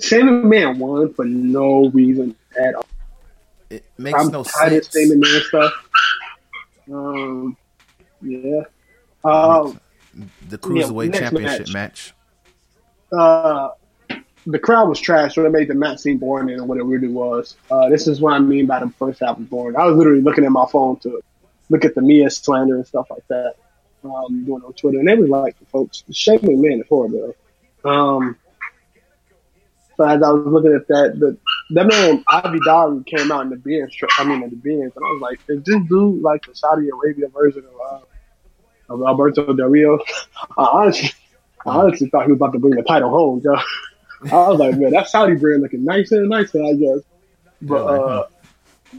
Shane 0.00 0.48
Man 0.48 0.78
won 0.78 1.12
for 1.14 1.24
no 1.24 1.88
reason 1.90 2.34
at 2.60 2.74
all. 2.74 2.86
It 3.70 3.84
makes 3.98 4.18
I'm 4.18 4.30
no 4.30 4.44
tired 4.44 4.72
of 4.74 4.84
sense. 4.84 4.94
Shane 4.94 5.20
McMahon 5.20 5.42
stuff. 5.42 5.72
Um, 6.90 7.56
yeah. 8.22 8.60
Um, 9.24 9.80
The 10.48 10.58
cruiserweight 10.58 11.08
next 11.10 11.18
championship 11.18 11.68
match. 11.68 12.14
match. 13.12 13.12
uh, 13.12 13.70
the 14.46 14.58
crowd 14.58 14.88
was 14.88 14.98
trash, 14.98 15.34
so 15.34 15.44
it 15.44 15.52
made 15.52 15.68
the 15.68 15.74
match 15.74 15.98
seem 15.98 16.16
boring 16.16 16.46
than 16.56 16.66
what 16.66 16.78
it 16.78 16.84
really 16.84 17.08
was. 17.08 17.56
Uh, 17.70 17.90
this 17.90 18.06
is 18.06 18.20
what 18.20 18.32
I 18.32 18.38
mean 18.38 18.64
by 18.66 18.80
the 18.80 18.88
first 18.98 19.20
half 19.20 19.36
was 19.36 19.46
boring. 19.46 19.76
I 19.76 19.84
was 19.84 19.96
literally 19.96 20.22
looking 20.22 20.44
at 20.44 20.52
my 20.52 20.64
phone 20.72 20.96
to 21.00 21.20
look 21.68 21.84
at 21.84 21.94
the 21.94 22.00
Mia 22.00 22.30
slander 22.30 22.76
and 22.76 22.86
stuff 22.86 23.08
like 23.10 23.26
that, 23.28 23.56
um, 24.04 24.44
doing 24.46 24.62
on 24.64 24.72
Twitter, 24.72 24.98
and 24.98 25.06
they 25.08 25.14
was 25.16 25.28
like, 25.28 25.54
folks, 25.70 26.02
Shane 26.12 26.38
McMahon 26.38 26.80
is 26.80 26.86
horrible. 26.88 27.34
Um, 27.84 28.36
so 29.98 30.04
as 30.04 30.22
I 30.22 30.30
was 30.30 30.46
looking 30.46 30.74
at 30.74 30.86
that, 30.86 31.18
the 31.18 31.36
that 31.70 31.86
man 31.88 32.24
Avi 32.28 32.60
Dari 32.64 33.02
came 33.04 33.32
out 33.32 33.42
in 33.42 33.50
the 33.50 33.56
beers. 33.56 33.94
I 34.16 34.24
mean, 34.24 34.44
in 34.44 34.50
the 34.50 34.56
beers, 34.56 34.92
and 34.94 35.04
I 35.04 35.08
was 35.08 35.20
like, 35.20 35.40
is 35.48 35.64
this 35.64 35.76
dude 35.88 36.22
like 36.22 36.46
the 36.46 36.54
Saudi 36.54 36.88
Arabia 36.88 37.26
version 37.28 37.64
of, 37.64 38.00
uh, 38.90 38.94
of 38.94 39.02
Alberto 39.02 39.52
Del 39.52 39.66
Rio? 39.66 39.98
I 40.56 40.68
honestly, 40.72 41.10
I 41.66 41.70
honestly 41.70 42.08
thought 42.10 42.26
he 42.26 42.32
was 42.32 42.38
about 42.38 42.52
to 42.52 42.60
bring 42.60 42.76
the 42.76 42.84
title 42.84 43.10
home. 43.10 43.42
Yo. 43.44 43.54
I 44.32 44.48
was 44.48 44.60
like, 44.60 44.76
man, 44.76 44.92
that 44.92 45.08
Saudi 45.08 45.34
brand 45.34 45.62
looking 45.62 45.84
nicer 45.84 46.20
and 46.20 46.28
nicer, 46.28 46.62
I 46.62 46.74
guess. 46.74 47.00
But 47.60 47.84
uh, 47.86 48.26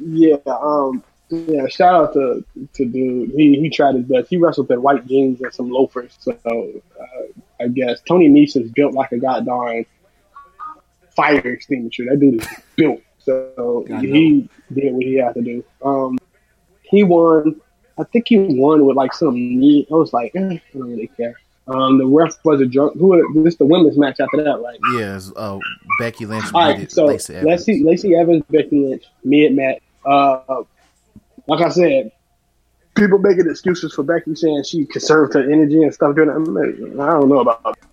yeah, 0.02 0.36
um, 0.48 1.02
yeah. 1.30 1.66
Shout 1.68 1.96
out 1.96 2.14
to 2.14 2.44
to 2.74 2.86
dude. 2.86 3.32
He 3.38 3.58
he 3.58 3.70
tried 3.70 3.96
his 3.96 4.06
best. 4.06 4.30
He 4.30 4.36
wrestled 4.36 4.70
in 4.70 4.82
white 4.82 5.08
jeans 5.08 5.40
and 5.40 5.54
some 5.54 5.70
loafers. 5.70 6.18
So 6.20 6.38
uh, 6.44 7.64
I 7.64 7.70
guess 7.70 8.02
Tony 8.02 8.28
Nese's 8.28 8.70
built 8.72 8.94
like 8.94 9.14
a 9.14 9.18
goddamn 9.18 9.86
fire 11.20 11.40
extinguisher. 11.40 12.06
That 12.06 12.20
dude 12.20 12.42
is 12.42 12.48
built. 12.76 13.02
So 13.20 13.86
he 14.00 14.50
did 14.74 14.94
what 14.94 15.04
he 15.04 15.16
had 15.16 15.34
to 15.34 15.42
do. 15.42 15.64
Um, 15.84 16.18
he 16.84 17.04
won. 17.04 17.60
I 17.98 18.04
think 18.06 18.30
he 18.30 18.38
won 18.38 18.86
with 18.86 18.96
like 18.96 19.14
some 19.14 19.36
knee. 19.36 19.86
I 19.92 19.96
was 19.96 20.14
like, 20.14 20.32
eh, 20.36 20.40
I 20.40 20.62
don't 20.74 20.90
really 20.90 21.08
care. 21.18 21.36
Um, 21.68 21.98
the 21.98 22.06
ref 22.06 22.38
was 22.44 22.62
a 22.62 22.66
drunk. 22.66 22.98
Who? 22.98 23.44
This 23.44 23.56
the 23.58 23.66
women's 23.66 23.98
match 23.98 24.20
after 24.20 24.44
that, 24.44 24.60
right? 24.62 24.80
Yeah, 24.94 25.18
it's, 25.18 25.32
uh, 25.36 25.60
Becky 26.00 26.26
Lynch 26.26 26.46
All 26.54 26.62
right, 26.62 26.92
so 26.92 27.06
Lacey 27.06 27.36
Evans. 27.36 27.68
Lacey, 27.68 27.84
Lacey 27.84 28.16
Evans, 28.16 28.44
Becky 28.50 28.88
Lynch, 28.88 29.04
mid 29.24 29.54
match. 29.54 29.82
Uh, 30.06 30.64
like 31.46 31.62
I 31.62 31.70
said, 31.70 32.12
people 32.96 33.20
making 33.20 33.48
excuses 33.50 33.94
for 33.94 34.04
Becky 34.04 34.34
saying 34.34 34.64
she 34.64 34.86
conserved 34.86 35.36
her 35.36 35.44
energy 35.44 35.84
and 35.84 35.94
stuff 35.94 36.16
during 36.16 36.30
that. 36.30 37.04
I 37.04 37.12
don't 37.12 37.30
know 37.30 37.40
about 37.40 37.64
that. 37.64 37.89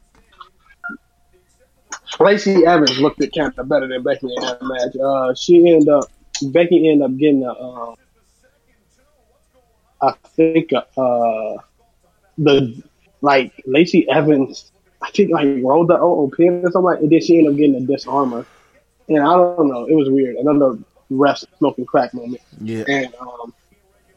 Lacey 2.21 2.65
Evans 2.65 2.99
looked 2.99 3.23
at 3.23 3.31
kind 3.37 3.53
of 3.57 3.69
better 3.69 3.87
than 3.87 4.03
Becky 4.03 4.27
in 4.27 4.43
that 4.43 4.63
match. 4.63 4.97
Uh, 4.97 5.35
she 5.35 5.67
ended 5.69 5.89
up, 5.89 6.05
Becky 6.43 6.89
ended 6.89 7.11
up 7.11 7.17
getting 7.17 7.45
a, 7.45 7.53
um, 7.53 7.95
I 10.01 10.13
think, 10.35 10.73
uh, 10.73 11.57
the, 12.39 12.83
like, 13.21 13.53
Lacey 13.67 14.09
Evans, 14.09 14.73
I 15.03 15.11
think, 15.11 15.31
like, 15.31 15.49
rolled 15.63 15.89
the 15.89 15.99
OOP 15.99 16.39
or 16.39 16.71
something 16.71 16.83
like 16.83 17.01
and 17.01 17.11
then 17.11 17.21
she 17.21 17.39
ended 17.39 17.53
up 17.53 17.59
getting 17.59 17.77
a 17.77 17.81
Dis-arm-her. 17.81 18.47
And 19.09 19.19
I 19.19 19.37
don't 19.37 19.69
know, 19.69 19.85
it 19.87 19.95
was 19.95 20.11
weird. 20.11 20.37
Another 20.37 20.79
ref 21.11 21.45
smoking 21.59 21.87
crack 21.87 22.13
moment 22.15 22.43
yeah, 22.61 22.85
and 22.89 23.15
um, 23.21 23.55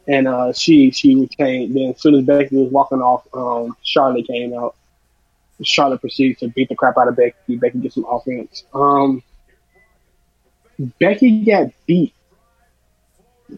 and 0.08 0.28
uh, 0.28 0.52
she 0.54 0.92
she 0.92 1.16
retained. 1.16 1.76
Then 1.76 1.92
as 1.92 2.02
soon 2.02 2.16
as 2.16 2.26
Becky 2.26 2.56
was 2.56 2.72
walking 2.72 3.02
off, 3.02 3.28
um, 3.34 3.76
Charlotte 3.84 4.28
came 4.28 4.54
out. 4.54 4.76
Charlotte 5.64 6.02
proceeds 6.02 6.40
to 6.40 6.48
beat 6.50 6.70
the 6.70 6.76
crap 6.76 6.98
out 6.98 7.08
of 7.08 7.16
Becky. 7.16 7.58
Becky 7.58 7.80
gets 7.80 7.96
some 7.96 8.06
offense. 8.10 8.64
Um, 8.74 9.24
Becky 11.00 11.44
got 11.44 11.72
beat 11.86 12.14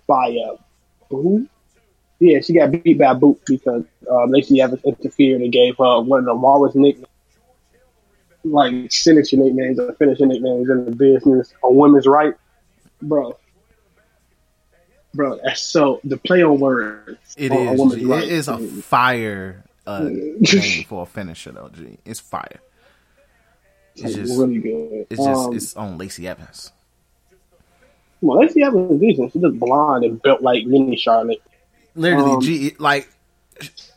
by 0.07 0.29
a 0.29 0.55
boot. 1.09 1.49
Yeah, 2.19 2.39
she 2.41 2.53
got 2.53 2.71
beat 2.71 2.97
by 2.97 3.11
a 3.11 3.15
boot 3.15 3.41
because 3.45 3.83
uh, 4.09 4.25
Lacey 4.25 4.61
Evans 4.61 4.81
interfered 4.83 5.41
and 5.41 5.51
gave 5.51 5.77
her 5.77 6.01
one 6.01 6.19
of 6.19 6.25
the 6.25 6.33
lowest 6.33 6.75
nicknames, 6.75 7.07
like 8.43 8.91
signature 8.91 9.37
nicknames 9.37 9.79
or 9.79 9.93
finishing 9.93 10.29
nicknames 10.29 10.69
in 10.69 10.85
the 10.85 10.91
business. 10.91 11.53
A 11.63 11.71
women's 11.71 12.07
right, 12.07 12.33
bro. 13.01 13.37
Bro, 15.13 15.39
that's 15.43 15.61
so 15.61 15.99
the 16.03 16.17
play 16.17 16.41
on 16.41 16.59
words. 16.59 17.35
it 17.37 17.51
on 17.51 17.67
a 17.67 17.73
is. 17.73 17.95
G. 17.95 18.05
right. 18.05 18.23
It 18.23 18.31
is 18.31 18.47
a 18.47 18.57
fire 18.57 19.63
uh, 19.87 19.99
name 20.03 20.83
for 20.87 21.03
a 21.03 21.05
finisher, 21.05 21.51
though. 21.51 21.69
G, 21.69 21.97
it's 22.05 22.19
fire. 22.19 22.59
It's 23.95 24.03
It's 24.03 24.15
just, 24.15 24.39
really 24.39 24.59
good. 24.59 25.07
it's 25.09 25.23
just, 25.23 25.47
um, 25.47 25.55
it's 25.55 25.75
on 25.75 25.97
Lacey 25.97 26.27
Evans. 26.27 26.71
well, 28.21 28.39
Lacey 28.39 28.63
Evans 28.63 28.91
is 28.91 28.99
decent. 28.99 29.33
She's 29.33 29.41
just 29.41 29.59
blonde 29.59 30.05
and 30.05 30.21
built 30.21 30.41
like 30.41 30.65
mini 30.65 30.95
Charlotte. 30.95 31.41
Literally, 31.95 32.31
um, 32.31 32.41
G, 32.41 32.75
like 32.79 33.09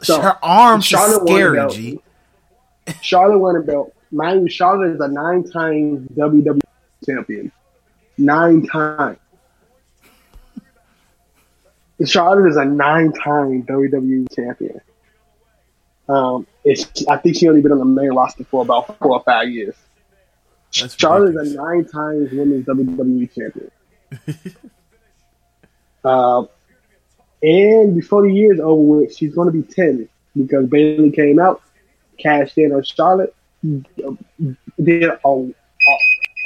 so, 0.03 0.21
her 0.21 0.37
arms 0.43 0.85
Charlotte 0.85 1.23
are 1.23 1.27
scary. 1.27 1.69
G. 1.71 2.01
Charlotte 3.01 3.39
won 3.39 3.57
a 3.57 3.61
belt. 3.61 3.95
Mind 4.11 4.43
you, 4.43 4.49
Charlotte 4.51 4.95
is 4.95 5.01
a 5.01 5.09
nine-time 5.09 6.09
WWE 6.15 6.61
champion. 7.07 7.51
Nine 8.19 8.67
times. 8.67 9.19
Charlotte 12.05 12.49
is 12.51 12.57
a 12.57 12.65
nine-time 12.65 13.63
WWE 13.63 14.27
champion. 14.35 14.81
Um, 16.09 16.47
it's, 16.65 17.07
I 17.09 17.17
think 17.17 17.37
she 17.37 17.49
only 17.49 17.63
been 17.63 17.73
on 17.73 17.79
the 17.79 17.85
main 17.85 18.13
roster 18.13 18.45
for 18.45 18.63
about 18.63 18.99
four 18.99 19.13
or 19.13 19.23
five 19.23 19.49
years. 19.49 19.75
That's 20.79 20.97
Charlotte 20.99 21.31
is 21.31 21.37
ridiculous. 21.37 21.55
a 21.55 21.63
nine 21.63 21.85
times 21.87 22.33
women's 22.33 22.67
WWE 22.67 23.35
champion. 23.35 23.71
uh, 26.05 26.45
and 27.43 27.95
before 27.95 28.23
the 28.23 28.33
year's 28.33 28.61
over 28.61 28.83
with, 28.83 29.17
she's 29.17 29.35
going 29.35 29.47
to 29.47 29.53
be 29.53 29.63
10 29.63 30.09
because 30.37 30.67
Bayley 30.67 31.11
came 31.11 31.39
out, 31.39 31.63
cashed 32.19 32.59
in 32.59 32.73
on 32.73 32.83
Charlotte, 32.83 33.35
did 33.63 35.05
a, 35.05 35.17
a, 35.25 35.53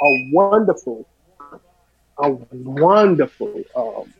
a 0.03 0.31
wonderful, 0.33 1.07
a 2.19 2.31
wonderful, 2.53 3.63
um, 3.75 4.13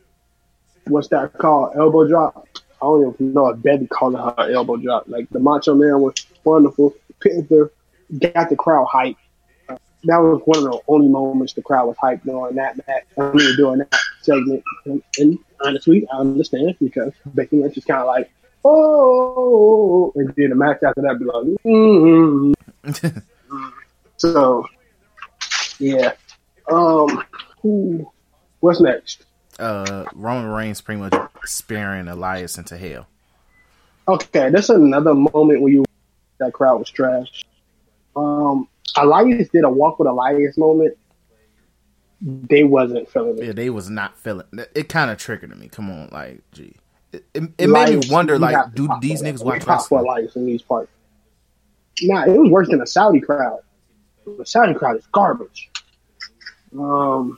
what's 0.87 1.09
that 1.09 1.33
called? 1.33 1.75
Elbow 1.75 2.07
drop. 2.07 2.47
I 2.81 2.85
don't 2.85 3.13
even 3.13 3.33
know 3.33 3.49
if 3.49 3.61
Betty 3.61 3.87
calling 3.87 4.21
her 4.21 4.51
elbow 4.51 4.77
drop. 4.77 5.07
Like 5.07 5.29
the 5.29 5.39
Macho 5.39 5.75
Man 5.75 5.99
was 6.01 6.25
wonderful. 6.43 6.95
Panther 7.21 7.71
got 8.17 8.49
the 8.49 8.55
crowd 8.55 8.87
hyped 8.87 9.17
that 10.05 10.17
was 10.17 10.41
one 10.45 10.59
of 10.59 10.71
the 10.71 10.81
only 10.87 11.07
moments 11.07 11.53
the 11.53 11.61
crowd 11.61 11.87
was 11.87 11.97
hyped 11.97 12.23
during 12.23 12.55
that 12.55 12.77
match. 12.87 13.03
I 13.17 13.31
mean, 13.33 13.55
during 13.57 13.79
that 13.79 13.99
segment. 14.21 14.63
And, 14.85 15.03
and 15.17 15.39
honestly, 15.63 16.07
I 16.11 16.17
understand 16.17 16.75
because 16.79 17.13
Becky 17.25 17.57
Lynch 17.57 17.77
is 17.77 17.85
kind 17.85 18.01
of 18.01 18.07
like, 18.07 18.31
oh, 18.63 20.13
and 20.15 20.33
then 20.35 20.49
the 20.49 20.55
match 20.55 20.79
after 20.83 21.01
that 21.01 21.19
be 21.19 21.25
like, 21.25 21.45
mm 21.65 22.53
So, 24.17 24.67
yeah. 25.79 26.13
Um, 26.71 27.23
who, 27.61 28.11
what's 28.59 28.79
next? 28.79 29.25
Uh, 29.59 30.05
Roman 30.13 30.49
Reigns 30.49 30.81
pretty 30.81 31.01
much 31.01 31.13
spearing 31.45 32.07
Elias 32.07 32.57
into 32.57 32.77
hell. 32.77 33.07
Okay, 34.07 34.49
that's 34.49 34.69
another 34.69 35.13
moment 35.13 35.61
where 35.61 35.71
you 35.71 35.85
that 36.39 36.53
crowd 36.53 36.79
was 36.79 36.89
trash. 36.89 37.43
Um, 38.15 38.67
Elias 38.97 39.49
did 39.49 39.63
a 39.63 39.69
walk 39.69 39.99
with 39.99 40.07
Elias 40.07 40.57
moment. 40.57 40.97
They 42.21 42.63
wasn't 42.63 43.09
feeling 43.09 43.37
it. 43.37 43.45
Yeah, 43.45 43.51
they 43.53 43.69
was 43.69 43.89
not 43.89 44.17
feeling. 44.17 44.47
It 44.53 44.71
it 44.75 44.89
kind 44.89 45.11
of 45.11 45.17
triggered 45.17 45.57
me. 45.57 45.69
Come 45.69 45.89
on, 45.89 46.09
like, 46.11 46.41
gee, 46.51 46.75
it, 47.13 47.23
it, 47.33 47.43
it 47.57 47.67
made 47.67 47.99
me 47.99 48.01
wonder, 48.09 48.37
like, 48.39 48.73
do 48.73 48.89
these 49.01 49.21
niggas 49.21 49.43
watch 49.43 49.61
We 49.61 49.65
pop 49.65 49.87
for 49.87 49.99
wrestling? 49.99 50.05
Elias 50.05 50.35
in 50.35 50.45
these 50.45 50.61
parts? 50.61 50.91
Nah, 52.01 52.25
it 52.25 52.37
was 52.37 52.49
worse 52.49 52.69
than 52.69 52.79
the 52.79 52.87
Saudi 52.87 53.19
crowd. 53.21 53.59
The 54.25 54.45
Saudi 54.45 54.73
crowd 54.73 54.97
is 54.97 55.07
garbage. 55.11 55.69
Um, 56.77 57.37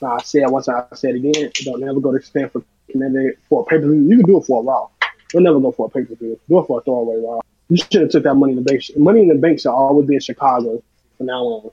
Now, 0.00 0.16
I 0.16 0.22
said 0.22 0.48
once 0.48 0.68
I 0.68 0.84
said 0.94 1.14
again, 1.14 1.50
don't 1.64 1.80
never 1.80 2.00
go 2.00 2.16
to 2.16 2.22
Stamford 2.22 2.64
Connecticut 2.90 3.38
for 3.48 3.62
a 3.62 3.64
pay 3.64 3.76
per 3.76 3.82
view. 3.82 4.02
You 4.02 4.16
can 4.16 4.26
do 4.26 4.38
it 4.38 4.44
for 4.44 4.60
a 4.60 4.64
Raw. 4.64 4.88
Don't 5.30 5.42
never 5.42 5.60
go 5.60 5.72
for 5.72 5.86
a 5.86 5.90
pay 5.90 6.04
per 6.04 6.14
view. 6.14 6.38
Do 6.48 6.58
it 6.58 6.66
for 6.66 6.80
a 6.80 6.82
throwaway 6.82 7.22
Raw. 7.22 7.40
You 7.68 7.76
should 7.76 8.02
have 8.02 8.10
took 8.10 8.24
that 8.24 8.34
money 8.34 8.52
in 8.52 8.56
the 8.56 8.64
bank. 8.64 8.82
Money 8.96 9.22
in 9.22 9.28
the 9.28 9.34
bank 9.36 9.60
should 9.60 9.70
always 9.70 10.06
be 10.08 10.14
in 10.14 10.20
Chicago 10.20 10.82
from 11.16 11.26
now 11.26 11.42
on. 11.42 11.70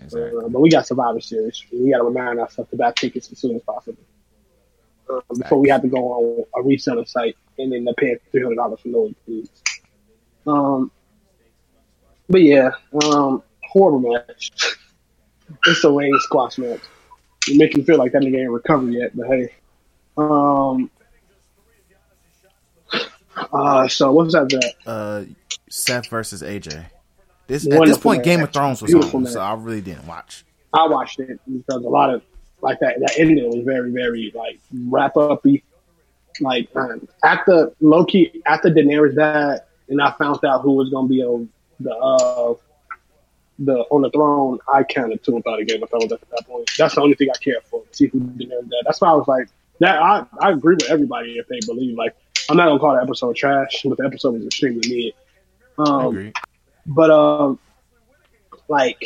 Exactly. 0.00 0.44
Uh, 0.44 0.48
but 0.48 0.60
we 0.60 0.70
got 0.70 0.86
Survivor 0.86 1.20
Series. 1.20 1.64
We 1.72 1.90
got 1.90 1.98
to 1.98 2.04
remind 2.04 2.38
ourselves 2.38 2.70
to 2.70 2.76
buy 2.76 2.92
tickets 2.92 3.30
as 3.32 3.38
soon 3.38 3.56
as 3.56 3.62
possible. 3.62 4.02
Uh, 5.08 5.20
before 5.38 5.58
we 5.58 5.70
have 5.70 5.80
to 5.82 5.88
go 5.88 5.98
on 5.98 6.44
a 6.54 6.62
reseller 6.66 7.08
site 7.08 7.36
and 7.58 7.72
then 7.72 7.84
they 7.84 7.92
pay 7.96 8.18
three 8.30 8.42
hundred 8.42 8.56
dollars 8.56 8.80
for 8.80 8.88
no 8.88 9.10
fees. 9.24 9.48
Um, 10.46 10.90
but 12.28 12.42
yeah, 12.42 12.70
um, 13.04 13.42
horrible 13.64 14.12
match. 14.12 14.50
it's 15.66 15.84
a 15.84 15.88
lame 15.88 16.18
squash 16.20 16.58
match. 16.58 16.80
It 17.50 17.56
make 17.56 17.76
you 17.76 17.82
feel 17.84 17.98
like 17.98 18.12
that 18.12 18.22
nigga 18.22 18.40
ain't 18.40 18.50
recovered 18.50 18.92
yet, 18.92 19.16
but 19.16 19.26
hey. 19.26 19.52
Um, 20.16 20.90
uh, 23.52 23.88
so 23.88 24.12
what's 24.12 24.32
that? 24.34 24.48
That 24.48 24.74
Uh, 24.86 25.24
Seth 25.68 26.08
versus 26.08 26.42
AJ. 26.42 26.86
This 27.46 27.64
at 27.64 27.70
this 27.70 27.78
Wonderful 27.78 28.02
point, 28.02 28.24
Game 28.24 28.42
of. 28.42 28.52
Thrones 28.52 28.82
was 28.82 28.90
Beautiful 28.90 29.18
on, 29.18 29.22
match. 29.24 29.32
so 29.32 29.40
I 29.40 29.54
really 29.54 29.80
didn't 29.80 30.06
watch. 30.06 30.44
I 30.72 30.86
watched 30.86 31.18
it 31.20 31.40
because 31.46 31.84
a 31.84 31.88
lot 31.88 32.12
of 32.12 32.22
like 32.60 32.78
that 32.80 32.98
that 33.00 33.18
ending 33.18 33.46
was 33.48 33.64
very 33.64 33.90
very 33.90 34.32
like 34.34 34.58
wrap 34.88 35.16
up 35.16 35.44
Like 36.40 36.68
um, 36.76 37.08
after 37.24 37.72
Loki 37.80 38.42
after 38.46 38.68
Daenerys 38.70 39.14
died, 39.14 39.60
and 39.88 40.00
I 40.02 40.12
found 40.12 40.44
out 40.44 40.62
who 40.62 40.72
was 40.72 40.90
gonna 40.90 41.08
be 41.08 41.22
on 41.22 41.48
the 41.80 41.94
uh 41.94 42.54
the 43.58 43.78
on 43.90 44.02
the 44.02 44.10
throne. 44.10 44.58
I 44.72 44.82
kind 44.82 45.12
of 45.12 45.22
tuned 45.22 45.44
out 45.48 45.60
of 45.60 45.66
Game 45.66 45.82
of 45.82 45.90
Thrones 45.90 46.12
at 46.12 46.20
that 46.30 46.46
point. 46.46 46.70
That's 46.78 46.94
the 46.94 47.00
only 47.00 47.14
thing 47.14 47.28
I 47.34 47.38
cared 47.38 47.64
for. 47.64 47.82
See 47.92 48.06
who 48.06 48.20
Daenerys 48.20 48.68
died. 48.68 48.82
That's 48.84 49.00
why 49.00 49.10
I 49.10 49.14
was 49.14 49.28
like 49.28 49.48
that. 49.80 50.00
I 50.00 50.26
I 50.40 50.50
agree 50.52 50.74
with 50.74 50.90
everybody 50.90 51.38
if 51.38 51.48
they 51.48 51.60
believe 51.66 51.96
like 51.96 52.14
I'm 52.48 52.56
not 52.56 52.66
gonna 52.66 52.78
call 52.78 52.94
the 52.94 53.02
episode 53.02 53.36
trash, 53.36 53.82
but 53.84 53.98
the 53.98 54.04
episode 54.04 54.34
was 54.34 54.46
extremely 54.46 54.82
mid. 54.88 55.14
Um, 55.86 56.06
agree. 56.06 56.32
but 56.86 57.10
um, 57.10 57.58
like, 58.68 59.02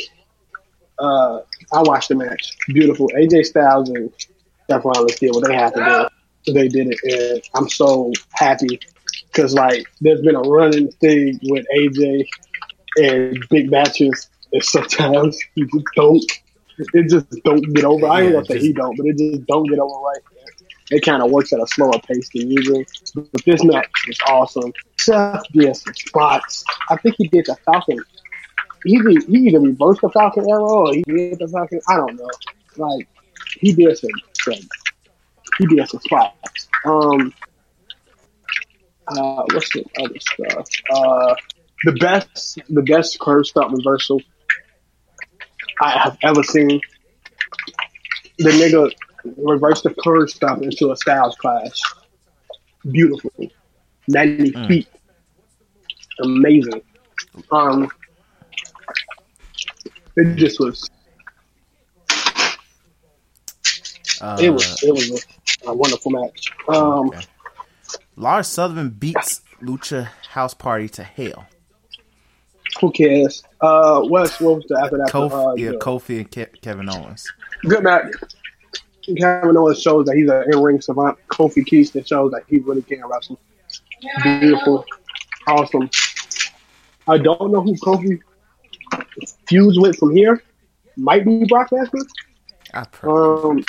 uh, 0.97 1.39
I 1.71 1.81
watched 1.81 2.09
the 2.09 2.15
match. 2.15 2.57
Beautiful. 2.67 3.09
AJ 3.09 3.45
Styles 3.45 3.89
and 3.89 4.11
Seth 4.69 4.85
Rollins 4.85 5.15
did 5.15 5.33
what 5.33 5.47
they 5.47 5.55
had 5.55 5.73
to 5.73 6.09
do. 6.45 6.53
They 6.53 6.67
did 6.67 6.87
it, 6.91 6.99
and 7.03 7.41
I'm 7.53 7.69
so 7.69 8.11
happy 8.31 8.79
because 9.27 9.53
like 9.53 9.85
there's 10.01 10.21
been 10.21 10.35
a 10.35 10.41
running 10.41 10.91
thing 10.91 11.39
with 11.43 11.65
AJ 11.75 12.27
and 12.97 13.45
big 13.49 13.71
matches, 13.71 14.29
sometimes 14.61 15.37
you 15.55 15.65
just 15.67 15.85
don't. 15.95 16.23
It 16.93 17.09
just 17.09 17.27
don't 17.43 17.61
get 17.73 17.85
over. 17.85 18.07
I 18.07 18.23
ain't 18.23 18.33
Yeah, 18.33 18.33
gonna 18.33 18.45
say 18.45 18.59
he 18.59 18.73
don't, 18.73 18.95
but 18.95 19.05
it 19.05 19.17
just 19.17 19.45
don't 19.47 19.69
get 19.69 19.79
over 19.79 19.95
right. 19.99 20.21
It 20.89 21.03
kind 21.03 21.21
of 21.23 21.31
works 21.31 21.51
at 21.53 21.59
a 21.59 21.67
slower 21.67 21.99
pace 22.07 22.29
than 22.33 22.49
usual. 22.49 22.85
But 23.15 23.43
this 23.45 23.63
match 23.63 23.87
was 24.07 24.17
awesome. 24.27 24.73
Seth 24.99 25.43
did 25.53 25.75
some 25.75 25.93
spots. 25.93 26.63
I 26.89 26.97
think 26.97 27.15
he 27.17 27.27
did 27.27 27.45
the 27.45 27.55
Falcon. 27.65 28.03
He 28.83 28.97
did, 28.99 29.23
he 29.27 29.37
either 29.47 29.59
reversed 29.59 30.01
the 30.01 30.09
Falcon 30.11 30.49
arrow 30.49 30.87
or 30.87 30.93
he 30.93 31.03
did 31.07 31.39
the 31.39 31.47
Falcon. 31.47 31.79
I 31.89 31.95
don't 31.97 32.15
know. 32.15 32.29
Like 32.77 33.07
he 33.59 33.73
did 33.73 33.97
some, 33.97 34.09
some 34.43 34.53
he 35.57 35.65
did 35.67 35.87
some 35.87 35.99
spots. 36.01 36.67
Um, 36.85 37.33
uh, 39.07 39.43
what's 39.51 39.69
the 39.73 39.85
other 39.99 40.19
stuff? 40.19 40.67
Uh, 40.89 41.35
the 41.85 41.93
best 41.93 42.59
the 42.69 42.81
best 42.83 43.19
Curb 43.19 43.45
Stomp 43.45 43.73
reversal 43.75 44.19
I 45.83 45.89
have 46.03 46.17
ever 46.23 46.43
seen. 46.43 46.79
The 48.39 48.49
nigga 48.51 48.91
reversed 49.37 49.83
the 49.83 49.93
Curb 50.03 50.29
Stomp 50.29 50.63
into 50.63 50.91
a 50.91 50.95
Styles 50.97 51.35
clash. 51.35 51.79
Beautiful. 52.89 53.31
90 54.07 54.51
Mm. 54.51 54.67
feet. 54.67 54.87
Amazing. 56.21 56.81
Um, 57.51 57.89
it 60.15 60.35
just 60.35 60.59
was. 60.59 60.89
Uh, 64.21 64.37
It 64.39 64.49
was. 64.51 64.83
It 64.83 64.91
was 64.91 65.25
a, 65.65 65.69
a 65.71 65.73
wonderful 65.73 66.11
match. 66.11 66.51
Um, 66.69 67.07
okay. 67.09 67.21
Lars 68.15 68.47
Sullivan 68.47 68.89
beats 68.91 69.41
Lucha 69.61 70.09
House 70.29 70.53
Party 70.53 70.87
to 70.89 71.03
hell. 71.03 71.47
Who 72.83 72.91
cares? 72.91 73.43
Uh, 73.61 74.01
Wes, 74.09 74.41
what 74.41 74.57
was 74.57 74.65
the 74.67 74.77
after 74.77 74.97
that? 74.97 75.07
Kofi, 75.07 75.51
uh, 75.51 75.53
yeah, 75.55 75.71
Kofi 75.79 76.17
and 76.17 76.29
Ke- 76.29 76.61
Kevin 76.61 76.89
Owens. 76.89 77.31
good 77.63 77.81
match. 77.81 78.11
Kevin 79.17 79.55
Owens 79.55 79.81
shows 79.81 80.05
that 80.07 80.15
he's 80.17 80.29
an 80.29 80.43
in-ring 80.51 80.81
savant. 80.81 81.17
Kofi 81.29 81.65
Kingston 81.65 82.03
shows 82.03 82.31
that 82.31 82.43
he 82.49 82.59
really 82.59 82.81
can 82.81 83.01
wrestle. 83.07 83.39
Beautiful, 84.21 84.83
awesome. 85.47 85.89
I 87.07 87.17
don't 87.19 87.53
know 87.53 87.61
who 87.61 87.73
Kofi 87.75 88.19
fused 89.47 89.79
with 89.81 89.97
from 89.97 90.13
here. 90.13 90.43
Might 90.97 91.23
be 91.23 91.45
Brock 91.45 91.69
Lesnar. 91.69 92.05
I 92.73 92.85
Um, 93.07 93.63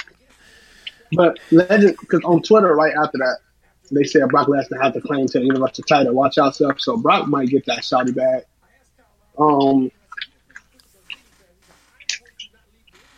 but 1.12 1.38
legend, 1.52 1.96
because 2.00 2.20
on 2.24 2.42
Twitter 2.42 2.74
right 2.74 2.94
after 2.96 3.18
that, 3.18 3.38
they 3.92 4.02
said 4.02 4.28
Brock 4.28 4.48
Lesnar 4.48 4.82
had 4.82 4.92
to 4.94 5.00
claim 5.00 5.26
to 5.28 5.38
the 5.38 5.44
Universal 5.44 5.84
title. 5.84 6.14
Watch 6.14 6.36
out, 6.36 6.56
stuff. 6.56 6.80
So 6.80 6.96
Brock 6.96 7.28
might 7.28 7.48
get 7.48 7.64
that 7.66 7.80
shotty 7.80 8.14
back. 8.14 8.44
Um, 9.38 9.90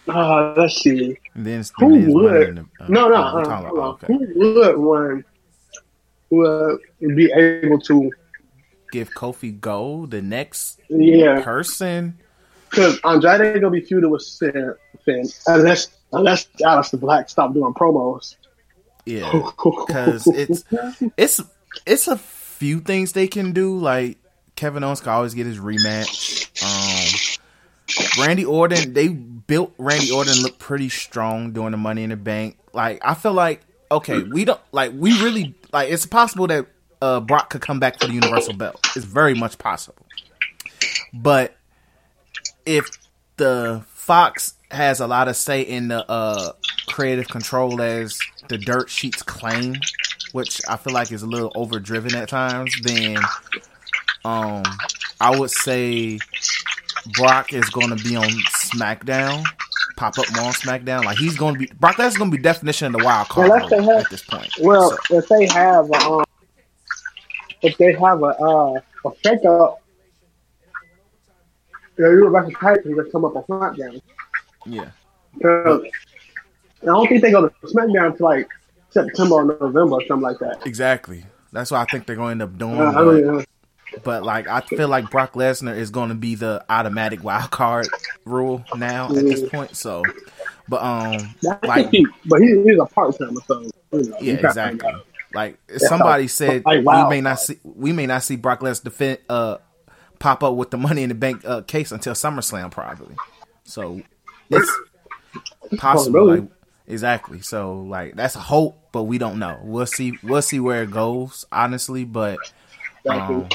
uh, 0.08 0.54
let's 0.56 0.76
see. 0.80 1.18
and 1.34 1.46
then 1.46 1.64
Who 1.78 2.12
would? 2.14 2.56
the- 2.56 2.84
uh, 2.84 2.88
no, 2.88 3.08
no. 3.08 3.14
uh, 3.16 3.44
talking 3.44 3.50
hold 3.50 3.52
on. 3.52 3.66
about- 3.78 4.04
okay. 4.04 4.14
Who 4.34 4.54
would 4.54 4.76
one 4.78 5.24
would 6.30 6.80
be 7.16 7.30
able 7.32 7.78
to? 7.80 8.10
Give 8.92 9.10
Kofi 9.10 9.60
Gold 9.60 10.12
the 10.12 10.22
next 10.22 10.80
Yeah, 10.88 11.42
person. 11.42 12.16
because 12.70 12.98
Andrade 13.04 13.60
gonna 13.60 13.70
be 13.70 13.82
feuded 13.82 14.08
with 14.10 14.24
Finn, 14.38 14.74
Finn 15.04 15.26
unless 15.48 15.88
unless 16.12 16.46
Aleister 16.62 16.98
Black 17.00 17.28
stop 17.28 17.52
doing 17.52 17.74
promos. 17.74 18.36
Yeah, 19.04 19.50
because 19.64 20.26
it's 20.28 20.64
it's 21.16 21.42
it's 21.84 22.06
a 22.08 22.16
few 22.16 22.80
things 22.80 23.12
they 23.12 23.26
can 23.26 23.52
do. 23.52 23.76
Like 23.76 24.18
Kevin 24.56 24.82
Owens 24.82 25.00
can 25.00 25.10
always 25.10 25.34
get 25.34 25.46
his 25.46 25.58
rematch. 25.58 26.50
Um, 26.62 28.24
Randy 28.24 28.44
Orton, 28.44 28.94
they 28.94 29.08
built 29.08 29.72
Randy 29.78 30.10
Orton 30.10 30.42
look 30.42 30.58
pretty 30.58 30.88
strong 30.88 31.52
during 31.52 31.70
the 31.70 31.76
Money 31.76 32.02
in 32.02 32.10
the 32.10 32.16
Bank. 32.16 32.58
Like 32.72 33.00
I 33.04 33.14
feel 33.14 33.32
like 33.32 33.60
okay, 33.90 34.22
we 34.22 34.44
don't 34.44 34.60
like 34.72 34.92
we 34.94 35.12
really 35.22 35.54
like 35.72 35.90
it's 35.90 36.06
possible 36.06 36.46
that 36.48 36.66
uh 37.00 37.20
Brock 37.20 37.50
could 37.50 37.60
come 37.60 37.78
back 37.78 38.00
for 38.00 38.06
the 38.06 38.14
Universal 38.14 38.54
Belt. 38.54 38.84
It's 38.96 39.04
very 39.04 39.34
much 39.34 39.58
possible, 39.58 40.04
but 41.12 41.54
if 42.64 42.90
the 43.36 43.84
Fox 43.94 44.54
has 44.70 45.00
a 45.00 45.06
lot 45.06 45.28
of 45.28 45.36
say 45.36 45.62
in 45.62 45.88
the 45.88 46.08
uh, 46.10 46.52
creative 46.86 47.28
control 47.28 47.80
as 47.80 48.18
the 48.48 48.58
dirt 48.58 48.88
sheets 48.88 49.22
claim, 49.22 49.74
which 50.32 50.60
I 50.68 50.76
feel 50.76 50.92
like 50.92 51.12
is 51.12 51.22
a 51.22 51.26
little 51.26 51.52
overdriven 51.54 52.14
at 52.14 52.28
times, 52.28 52.74
then 52.82 53.18
um, 54.26 54.62
I 55.20 55.38
would 55.38 55.50
say 55.50 56.18
Brock 57.16 57.52
is 57.52 57.68
going 57.70 57.96
to 57.96 58.02
be 58.02 58.16
on 58.16 58.28
SmackDown, 58.74 59.44
pop 59.96 60.18
up 60.18 60.26
more 60.34 60.46
on 60.46 60.52
SmackDown. 60.52 61.04
Like 61.04 61.16
he's 61.16 61.36
going 61.36 61.54
to 61.54 61.60
be 61.60 61.66
Brock 61.78 61.96
That's 61.96 62.16
going 62.16 62.30
to 62.32 62.36
be 62.36 62.42
definition 62.42 62.88
of 62.88 63.00
the 63.00 63.04
wild 63.04 63.28
card 63.28 63.48
role 63.48 63.68
have- 63.84 64.04
at 64.04 64.10
this 64.10 64.24
point. 64.24 64.50
Well, 64.60 64.98
So, 65.08 65.18
if 65.18 65.28
they 65.28 65.46
have 65.46 65.88
a, 65.90 65.94
um, 65.94 66.24
if 67.62 67.78
they 67.78 67.92
have 67.92 68.22
a 68.22 68.26
uh, 68.26 68.80
a 69.04 69.10
fake 69.22 69.44
up, 69.44 69.80
yeah, 71.96 72.06
you 72.06 72.26
Rebecca 72.26 72.50
Titan 72.60 72.96
just 72.96 73.12
come 73.12 73.24
up 73.24 73.36
on 73.36 73.44
SmackDown. 73.44 74.02
yeah, 74.66 74.90
I 75.44 75.88
don't 76.84 77.08
think 77.08 77.22
they 77.22 77.30
go 77.30 77.48
to 77.48 77.54
SmackDown 77.66 78.10
until 78.10 78.26
like 78.26 78.48
September 78.90 79.36
or 79.36 79.44
November 79.44 79.94
or 79.94 80.06
something 80.06 80.20
like 80.22 80.38
that. 80.40 80.66
exactly. 80.66 81.24
That's 81.52 81.70
what 81.70 81.80
I 81.80 81.84
think 81.84 82.06
they're 82.06 82.16
going 82.16 82.38
to 82.38 82.44
end 82.44 82.52
up 82.52 82.58
doing. 82.58 82.78
Uh, 82.78 82.90
I 82.90 83.44
but- 84.02 84.20
don't 84.20 84.22
know. 84.22 84.22
But 84.22 84.22
like 84.24 84.48
I 84.48 84.60
feel 84.60 84.88
like 84.88 85.10
Brock 85.10 85.32
Lesnar 85.34 85.76
is 85.76 85.90
going 85.90 86.08
to 86.10 86.14
be 86.14 86.34
the 86.34 86.64
automatic 86.68 87.22
wild 87.22 87.50
card 87.50 87.88
rule 88.24 88.64
now 88.76 89.06
at 89.08 89.14
this 89.14 89.48
point. 89.48 89.76
So, 89.76 90.02
but 90.68 90.82
um, 90.82 91.34
like 91.62 91.90
he, 91.90 92.06
but 92.26 92.40
he, 92.40 92.62
he's 92.62 92.78
a 92.78 92.86
part 92.86 93.18
timer, 93.18 93.40
so 93.46 93.62
you 93.92 94.02
know, 94.10 94.16
yeah, 94.20 94.34
exactly. 94.34 94.92
Like 95.34 95.58
somebody 95.76 96.24
how- 96.24 96.28
said, 96.28 96.64
like, 96.64 96.84
wow. 96.84 97.04
we 97.04 97.16
may 97.16 97.20
not 97.20 97.40
see 97.40 97.58
we 97.64 97.92
may 97.92 98.06
not 98.06 98.22
see 98.22 98.36
Brock 98.36 98.60
Lesnar 98.60 98.84
defend, 98.84 99.18
uh 99.28 99.58
pop 100.18 100.42
up 100.42 100.54
with 100.54 100.70
the 100.70 100.78
Money 100.78 101.02
in 101.02 101.10
the 101.10 101.14
Bank 101.14 101.44
uh, 101.44 101.60
case 101.62 101.92
until 101.92 102.14
SummerSlam 102.14 102.70
probably. 102.70 103.14
So 103.64 104.00
it's 104.50 104.72
possible. 105.76 106.26
Like, 106.26 106.44
exactly. 106.86 107.40
So 107.42 107.82
like 107.82 108.16
that's 108.16 108.34
a 108.36 108.40
hope, 108.40 108.78
but 108.92 109.04
we 109.04 109.18
don't 109.18 109.38
know. 109.38 109.58
We'll 109.62 109.86
see. 109.86 110.14
We'll 110.22 110.42
see 110.42 110.60
where 110.60 110.84
it 110.84 110.90
goes. 110.90 111.44
Honestly, 111.52 112.04
but. 112.04 112.38
Um. 113.08 113.48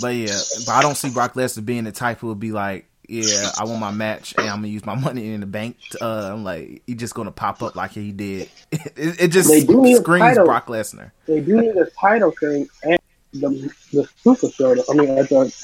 But 0.00 0.14
yeah, 0.14 0.38
but 0.66 0.72
I 0.72 0.82
don't 0.82 0.96
see 0.96 1.10
Brock 1.10 1.34
Lesnar 1.34 1.64
being 1.64 1.84
the 1.84 1.92
type 1.92 2.18
who 2.20 2.28
would 2.28 2.40
be 2.40 2.52
like, 2.52 2.86
"Yeah, 3.08 3.50
I 3.58 3.64
want 3.64 3.80
my 3.80 3.90
match, 3.90 4.34
and 4.36 4.48
I'm 4.48 4.56
gonna 4.58 4.68
use 4.68 4.84
my 4.86 4.94
money 5.00 5.32
in 5.32 5.40
the 5.40 5.46
bank." 5.46 5.76
Uh, 6.00 6.30
I'm 6.32 6.44
like, 6.44 6.82
he 6.86 6.94
just 6.94 7.14
gonna 7.14 7.32
pop 7.32 7.62
up 7.62 7.74
like 7.76 7.92
he 7.92 8.12
did. 8.12 8.48
It, 8.96 9.20
it 9.20 9.28
just 9.28 9.48
They 9.48 9.64
do 9.64 9.80
need 9.82 9.94
a 9.94 10.00
screams. 10.00 10.36
Brock 10.38 10.66
Lesnar. 10.68 11.10
They 11.26 11.40
do 11.40 11.60
need 11.60 11.76
a 11.76 11.86
title 12.00 12.32
thing 12.38 12.68
and 12.82 12.98
the 13.32 13.70
the 13.92 14.08
super 14.22 14.48
show. 14.50 14.72
I 14.90 14.94
mean, 14.94 15.10
at 15.18 15.28
the 15.28 15.54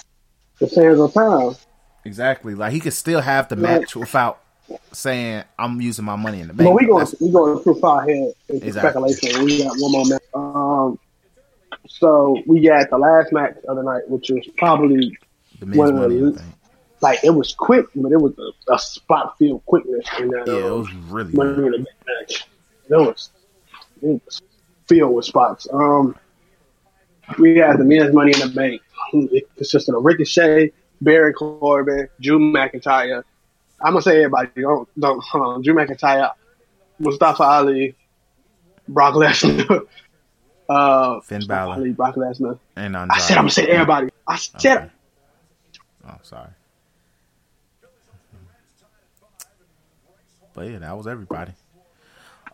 the 0.58 0.68
Sands 0.68 1.00
of 1.00 1.12
Time. 1.14 1.54
Exactly. 2.04 2.54
Like 2.54 2.72
he 2.72 2.80
could 2.80 2.92
still 2.92 3.20
have 3.20 3.48
the 3.48 3.56
Right. 3.56 3.80
match 3.80 3.94
without 3.96 4.40
saying, 4.92 5.44
"I'm 5.58 5.80
using 5.80 6.04
my 6.04 6.16
money 6.16 6.40
in 6.40 6.48
the 6.48 6.54
bank." 6.54 6.68
But 6.68 6.74
we 6.74 6.86
going 6.86 7.06
we 7.20 7.30
going 7.30 7.62
too 7.62 7.74
far 7.80 8.02
ahead 8.02 8.32
into 8.48 8.66
Exactly. 8.66 9.12
speculation. 9.12 9.44
We 9.44 9.62
got 9.64 9.74
one 9.78 9.92
more 9.92 10.04
match. 10.06 10.22
Um, 10.34 10.98
so 11.86 12.40
we 12.46 12.60
got 12.66 12.90
the 12.90 12.98
last 12.98 13.32
match 13.32 13.56
of 13.68 13.76
the 13.76 13.82
night, 13.82 14.08
which 14.08 14.30
was 14.30 14.46
probably 14.56 15.16
one 15.60 15.96
of 15.96 16.10
the- 16.10 16.42
like 17.02 17.24
it 17.24 17.30
was 17.30 17.54
quick, 17.54 17.86
but 17.94 18.12
it 18.12 18.20
was 18.20 18.34
a, 18.38 18.74
a 18.74 18.78
spot 18.78 19.36
filled 19.38 19.64
quickness 19.64 20.06
in 20.18 20.28
that. 20.28 20.46
Yeah, 20.46 20.54
it 20.54 20.64
um, 20.64 20.78
was 20.80 20.92
really 21.08 21.32
Money 21.32 21.54
good. 21.54 21.64
in 21.66 21.70
the 21.72 21.78
Bank 21.78 22.28
match. 22.28 22.46
It 22.90 22.94
was, 22.94 23.30
it 24.02 24.22
was 24.24 24.42
filled 24.86 25.14
with 25.14 25.24
spots. 25.24 25.66
Um, 25.72 26.14
we 27.38 27.56
had 27.56 27.78
the 27.78 27.84
men's 27.84 28.12
Money 28.14 28.32
in 28.32 28.40
the 28.40 28.54
Bank. 28.54 28.82
It 29.12 29.48
consisted 29.56 29.94
of 29.94 30.04
Ricochet, 30.04 30.72
Baron 31.00 31.32
Corbin, 31.32 32.08
Drew 32.20 32.38
McIntyre. 32.38 33.24
I'm 33.80 33.92
gonna 33.92 34.02
say 34.02 34.16
everybody. 34.24 34.48
Don't 34.60 34.88
don't 35.00 35.22
hold 35.24 35.44
on. 35.54 35.62
Drew 35.62 35.74
McIntyre, 35.74 36.32
Mustafa 36.98 37.42
Ali, 37.42 37.94
Brock 38.88 39.14
Lesnar, 39.14 39.86
uh, 40.70 41.20
Finn 41.20 41.46
Balor. 41.46 41.90
Brock 41.92 42.14
Lesnar. 42.14 42.58
And 42.76 42.96
I 42.96 43.18
said 43.18 43.36
I'm 43.36 43.42
gonna 43.44 43.50
say 43.50 43.66
everybody. 43.66 44.08
I 44.26 44.36
said 44.36 44.76
Okay. 44.78 44.90
Oh, 46.08 46.14
sorry. 46.22 46.50
But 50.54 50.68
yeah, 50.68 50.78
that 50.78 50.96
was 50.96 51.06
everybody. 51.06 51.52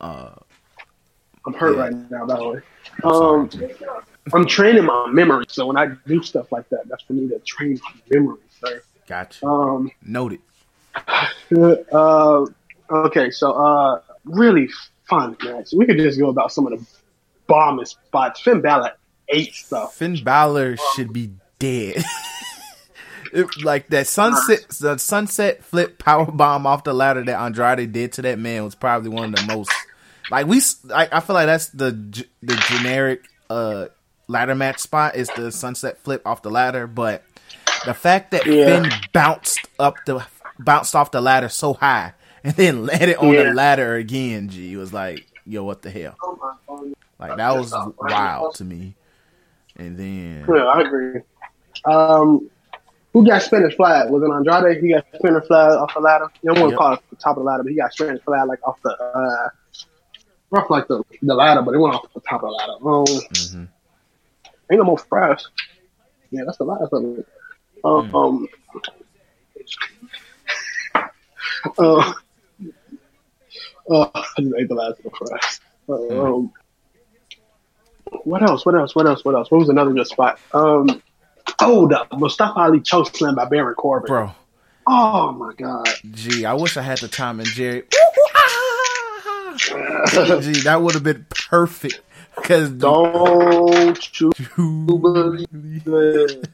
I'm 0.01 1.53
hurt 1.55 1.77
Yeah. 1.77 1.83
right 1.83 2.11
now, 2.11 2.27
by 2.27 2.37
the 2.37 2.49
way. 2.49 2.61
sorry, 3.03 3.15
Um. 3.15 3.51
I'm 4.33 4.45
training 4.47 4.85
my 4.85 5.07
memory, 5.13 5.45
so 5.49 5.67
when 5.67 5.77
I 5.77 5.87
do 6.07 6.21
stuff 6.23 6.51
like 6.51 6.69
that, 6.71 6.89
that's 6.89 7.05
for 7.05 7.13
me 7.13 7.29
to 7.29 7.39
train 7.41 7.79
my 7.85 8.01
memory, 8.11 8.39
sir. 8.61 8.83
Gotcha. 9.07 9.47
Um, 9.47 9.91
Noted. 10.03 10.41
uh, 10.97 12.47
okay, 12.91 13.31
so 13.31 13.53
uh, 13.53 14.01
really 14.25 14.69
fun 15.09 15.37
match. 15.45 15.69
We 15.77 15.87
could 15.87 15.97
just 15.99 16.19
go 16.19 16.29
about 16.29 16.51
some 16.51 16.67
of 16.67 16.79
the 16.79 16.87
bombing 17.47 17.85
spots. 17.87 18.41
Finn 18.41 18.61
Balor 18.61 18.93
ate 19.29 19.55
stuff. 19.55 19.95
Finn 19.95 20.23
Balor 20.23 20.77
should 20.95 21.13
be 21.13 21.33
dead. 21.59 22.05
It- 23.33 23.65
like 23.65 23.89
that 23.89 24.07
sunset, 24.07 24.67
the 24.81 24.97
sunset 24.99 25.63
flip 25.65 25.99
power 25.99 26.25
bomb 26.31 26.65
off 26.67 26.85
the 26.85 26.95
ladder 26.95 27.25
that 27.25 27.39
Andrade 27.39 27.93
did 27.93 28.13
to 28.13 28.23
that 28.23 28.39
man 28.39 28.65
was 28.65 28.75
probably 28.77 29.11
one 29.11 29.35
of 29.35 29.41
the 29.47 29.53
most. 29.53 29.71
Like 30.31 30.47
we, 30.47 30.61
i 30.95 31.21
feel 31.21 31.35
like 31.35 31.47
that's 31.47 31.67
the 31.69 31.91
the 32.43 32.55
generic 32.69 33.25
uh 33.51 33.87
ladder 34.29 34.55
match 34.55 34.79
spot 34.79 35.17
is 35.17 35.29
the 35.37 35.51
sunset 35.53 35.99
flip 35.99 36.23
off 36.25 36.43
the 36.43 36.51
ladder, 36.51 36.87
but 36.87 37.25
the 37.85 37.95
fact 37.95 38.31
that 38.31 38.47
Yeah. 38.47 38.83
Finn 38.83 38.93
bounced 39.13 39.59
up 39.79 39.97
the 40.07 40.25
bounced 40.61 40.95
off 40.95 41.11
the 41.11 41.21
ladder 41.21 41.49
so 41.49 41.75
high 41.75 42.13
and 42.45 42.55
then 42.55 42.87
landed 42.87 43.17
on 43.17 43.33
Yeah. 43.33 43.43
the 43.43 43.55
ladder 43.55 43.97
again, 43.97 44.49
G 44.49 44.77
was 44.77 44.93
like, 44.93 45.27
yo, 45.45 45.65
what 45.65 45.83
the 45.83 45.91
hell? 45.91 46.17
Like 47.19 47.37
that 47.37 47.57
was 47.57 47.73
wild 47.99 48.55
to 48.57 48.65
me. 48.65 48.95
And 49.77 49.97
then 49.97 50.45
Yeah, 50.49 50.65
I 50.65 50.81
agree. 50.81 51.21
Um, 51.85 52.51
who 53.13 53.27
got 53.27 53.43
Spanish 53.43 53.75
flag? 53.77 54.11
Was 54.11 54.23
it 54.23 54.31
Andrade? 54.31 54.83
He 54.83 54.91
got 54.93 55.07
Spanish 55.15 55.47
flag 55.47 55.73
off 55.73 55.95
the 55.95 56.01
ladder. 56.01 56.29
You 56.43 56.53
don't 56.53 56.61
want 56.61 56.73
to 56.73 56.77
call 56.77 56.93
it 56.95 57.01
the 57.11 57.17
top 57.17 57.37
of 57.37 57.43
the 57.43 57.47
ladder, 57.47 57.63
but 57.63 57.71
he 57.71 57.77
got 57.77 57.93
Spanish 57.93 58.23
flag 58.23 58.47
like 58.49 58.67
off 58.67 58.79
the 58.83 58.91
uh, 58.91 59.49
rough 60.51 60.69
like 60.71 60.89
the 60.89 61.03
the 61.23 61.35
ladder, 61.35 61.63
but 61.63 61.75
it 61.75 61.79
went 61.79 61.95
off 61.95 62.13
the 62.13 62.21
top 62.21 62.43
of 62.43 62.51
the 62.51 62.55
ladder. 62.55 62.73
Um, 62.73 63.05
Mhm. 63.07 63.69
Ain't 64.71 64.79
no 64.79 64.85
more 64.85 64.99
fries. 64.99 65.47
Yeah, 66.31 66.43
that's 66.45 66.59
the 66.59 66.65
last 66.65 66.93
of 66.93 67.19
it. 67.19 67.27
Um, 67.85 68.15
um 68.15 68.49
uh, 71.79 72.13
uh, 73.91 74.11
I 74.15 74.41
just 74.41 74.55
ate 74.59 74.69
the 74.69 74.75
last 74.75 74.99
of 74.99 75.05
the 75.05 75.11
fries. 75.11 75.61
Um, 75.89 76.53
what 78.25 78.43
else? 78.43 78.65
What 78.67 78.75
else? 78.75 78.95
What 78.95 79.07
else? 79.07 79.25
What 79.25 79.35
else? 79.35 79.51
What 79.51 79.59
was 79.59 79.69
another 79.69 79.93
good 79.93 80.07
spot? 80.07 80.39
Um, 80.53 81.03
oh, 81.61 81.87
the 81.89 82.07
Mustafa 82.17 82.59
Ali 82.61 82.81
choke 82.81 83.15
slam 83.15 83.35
by 83.35 83.45
Baron 83.47 83.75
Corbin. 83.75 84.09
bro, 84.09 84.31
Oh 84.87 85.33
my 85.33 85.53
god. 85.57 85.89
gee, 86.11 86.45
I 86.45 86.55
wish 86.55 86.77
I 86.77 86.83
had 86.83 86.99
the 86.99 87.09
time 87.09 87.41
and 87.41 87.49
Jerry. 87.49 87.83
Gee, 89.59 90.61
that 90.65 90.81
would 90.83 90.95
have 90.95 91.03
been 91.03 91.27
perfect. 91.31 92.01
Because 92.37 92.71
Don't 92.71 94.21
you 94.21 94.31
believe 94.87 95.47
it? 95.87 96.49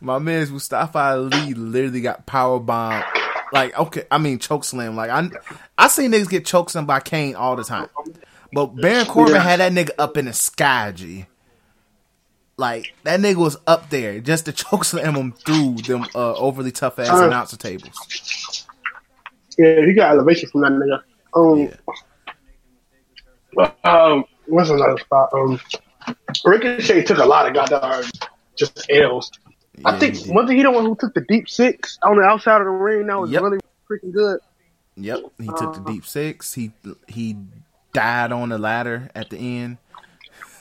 my 0.00 0.18
man's 0.18 0.50
Mustafa 0.50 0.98
Ali 0.98 1.52
literally 1.52 2.00
got 2.00 2.24
power 2.24 2.58
bomb. 2.58 3.04
Like, 3.52 3.78
okay, 3.78 4.04
I 4.10 4.16
mean 4.16 4.38
choke 4.38 4.64
slam. 4.64 4.96
Like 4.96 5.10
I, 5.10 5.28
I 5.76 5.88
see 5.88 6.06
niggas 6.06 6.30
get 6.30 6.46
choke 6.46 6.70
slammed 6.70 6.86
by 6.88 7.00
Kane 7.00 7.34
all 7.36 7.56
the 7.56 7.64
time, 7.64 7.88
but 8.56 8.74
Baron 8.74 9.04
Corbin 9.06 9.34
Yeah. 9.34 9.42
had 9.42 9.60
that 9.60 9.72
nigga 9.72 9.90
up 9.98 10.16
in 10.16 10.24
the 10.24 10.32
sky. 10.32 10.90
G. 10.92 11.26
Like 12.56 12.94
that 13.04 13.20
nigga 13.20 13.36
was 13.36 13.58
up 13.66 13.90
there 13.90 14.18
just 14.20 14.46
to 14.46 14.52
choke 14.62 14.84
slam 14.84 15.14
him 15.14 15.32
through 15.32 15.74
them 15.82 16.06
uh, 16.14 16.32
overly 16.34 16.72
tough 16.72 16.98
ass 16.98 17.10
Uh. 17.10 17.26
announcer 17.26 17.56
tables. 17.58 18.66
Yeah, 19.58 19.84
he 19.84 19.92
got 19.92 20.10
elevation 20.12 20.48
from 20.48 20.62
that 20.62 20.72
nigga. 20.72 21.02
Um, 21.34 21.68
um, 23.84 24.24
what's 24.46 24.70
another 24.70 24.98
spot? 24.98 25.30
Um, 25.34 25.60
Ricochet 26.44 27.02
took 27.04 27.18
a 27.18 27.24
lot 27.24 27.46
of 27.46 27.54
goddamn 27.54 28.04
just 28.56 28.86
L's. 28.90 29.30
I 29.84 29.98
think 29.98 30.14
wasn't 30.28 30.56
he 30.56 30.62
the 30.62 30.70
one 30.70 30.84
who 30.86 30.96
took 30.98 31.12
the 31.14 31.20
deep 31.28 31.48
six 31.48 31.98
on 32.02 32.16
the 32.16 32.22
outside 32.22 32.60
of 32.60 32.64
the 32.66 32.70
ring? 32.70 33.06
That 33.06 33.20
was 33.20 33.30
Yep. 33.30 33.42
really 33.42 33.58
freaking 33.90 34.12
good. 34.12 34.40
Yep, 34.96 35.18
he 35.38 35.46
took 35.48 35.74
the 35.74 35.80
Uh. 35.82 35.92
deep 35.92 36.06
six. 36.06 36.54
He 36.54 36.72
he 37.06 37.36
died 37.96 38.30
on 38.30 38.50
the 38.50 38.58
ladder 38.58 39.08
at 39.14 39.30
the 39.30 39.38
end. 39.38 39.78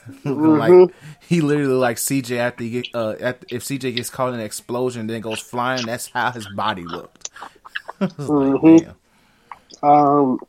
Looking 0.23 0.57
like 0.57 0.95
he 1.19 1.41
literally 1.41 1.73
like 1.73 1.97
CJ 1.97 2.37
after 2.37 2.63
he 2.63 2.69
get, 2.69 2.87
uh 2.93 3.15
at, 3.19 3.43
if 3.51 3.63
CJ 3.63 3.95
gets 3.95 4.09
caught 4.09 4.29
in 4.29 4.35
an 4.35 4.45
explosion 4.45 5.07
then 5.07 5.19
goes 5.19 5.41
flying. 5.41 5.85
That's 5.85 6.07
how 6.07 6.31
his 6.31 6.47
body 6.55 6.83
looked. 6.83 7.29
Was 7.99 8.29
like. 8.29 8.87
Um, 9.83 10.39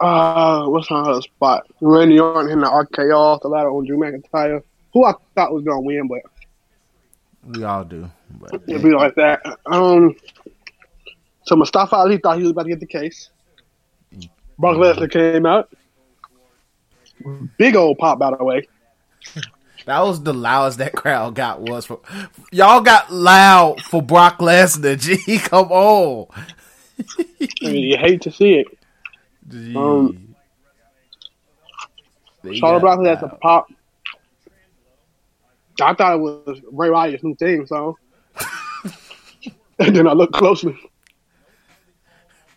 uh, 0.00 0.66
what's 0.66 0.90
on 0.90 1.04
another 1.04 1.20
spot? 1.22 1.66
Randy 1.80 2.18
Orton 2.18 2.48
hitting 2.48 2.62
the 2.62 2.70
RKO 2.70 3.14
off 3.14 3.42
the 3.42 3.48
ladder 3.48 3.70
on 3.70 3.84
Drew 3.84 3.98
McIntyre, 3.98 4.62
who 4.94 5.04
I 5.04 5.12
thought 5.34 5.52
was 5.52 5.64
gonna 5.64 5.82
win, 5.82 6.08
but 6.08 6.22
We 7.44 7.64
all 7.64 7.84
do, 7.84 8.10
but 8.40 8.62
it'd 8.66 8.82
be 8.82 8.90
like 8.90 9.14
that. 9.16 9.42
Um, 9.66 10.16
so 11.44 11.56
Mustafa 11.56 11.96
Ali 11.96 12.16
thought 12.16 12.38
he 12.38 12.42
was 12.42 12.52
about 12.52 12.62
to 12.62 12.70
get 12.70 12.80
the 12.80 12.86
case. 12.86 13.30
Brock 14.58 14.76
Lesnar 14.76 15.10
came 15.10 15.46
out. 15.46 15.70
Big 17.58 17.76
old 17.76 17.98
pop, 17.98 18.18
by 18.18 18.30
the 18.36 18.44
way. 18.44 18.66
that 19.86 20.00
was 20.00 20.22
the 20.22 20.32
loudest 20.32 20.78
that 20.78 20.92
crowd 20.92 21.34
got 21.34 21.60
was 21.60 21.86
for 21.86 22.00
y'all 22.52 22.80
got 22.80 23.12
loud 23.12 23.80
for 23.82 24.02
Brock 24.02 24.38
Lesnar. 24.38 24.98
Gee, 24.98 25.38
come 25.42 25.70
on. 25.70 26.26
I 26.98 27.44
mean, 27.62 27.84
you 27.84 27.96
hate 27.96 28.22
to 28.22 28.30
see 28.30 28.54
it. 28.54 28.66
Gee. 29.48 29.76
Um, 29.76 30.34
Charlotte 32.54 32.80
Brock 32.80 33.04
has 33.04 33.22
a 33.22 33.28
pop. 33.28 33.68
I 35.80 35.94
thought 35.94 36.14
it 36.14 36.20
was 36.20 36.60
Bray 36.72 36.90
Wyatt's 36.90 37.22
new 37.22 37.36
theme 37.36 37.66
song. 37.66 37.94
and 39.78 39.94
then 39.94 40.08
I 40.08 40.12
looked 40.12 40.34
closely. 40.34 40.76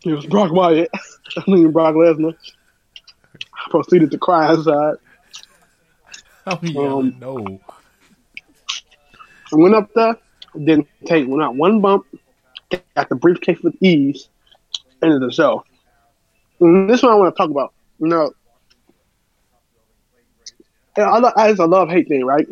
It 0.04 0.14
was 0.14 0.26
Brock 0.26 0.52
Wyatt. 0.52 0.90
I 1.38 1.44
mean 1.50 1.72
Brock 1.72 1.96
Lesnar. 1.96 2.36
I 3.34 3.70
proceeded 3.70 4.12
to 4.12 4.17
cry 4.17 4.48
outside. 4.48 4.96
Oh, 6.48 6.60
yeah, 6.63 6.88
um, 6.88 7.15
no. 7.20 7.60
I 9.54 9.56
went 9.56 9.76
up 9.76 9.89
there, 9.94 10.17
didn't 10.56 10.88
take 11.06 11.28
not 11.28 11.56
one 11.56 11.82
bump, 11.82 12.06
got 12.96 13.10
the 13.10 13.15
briefcase 13.15 13.60
with 13.62 13.76
ease, 13.82 14.28
ended 15.04 15.22
the 15.22 15.32
show. 15.32 15.63
And 16.60 16.89
this 16.89 17.04
one 17.04 17.12
I 17.12 17.15
want 17.15 17.36
to 17.36 17.38
talk 17.38 17.50
about. 17.50 17.74
You 18.00 18.08
know, 18.08 18.32
I, 20.98 21.20
lo- 21.20 21.32
a 21.36 21.67
love 21.67 21.89
hate 21.89 22.08
thing, 22.08 22.26
right? 22.26 22.48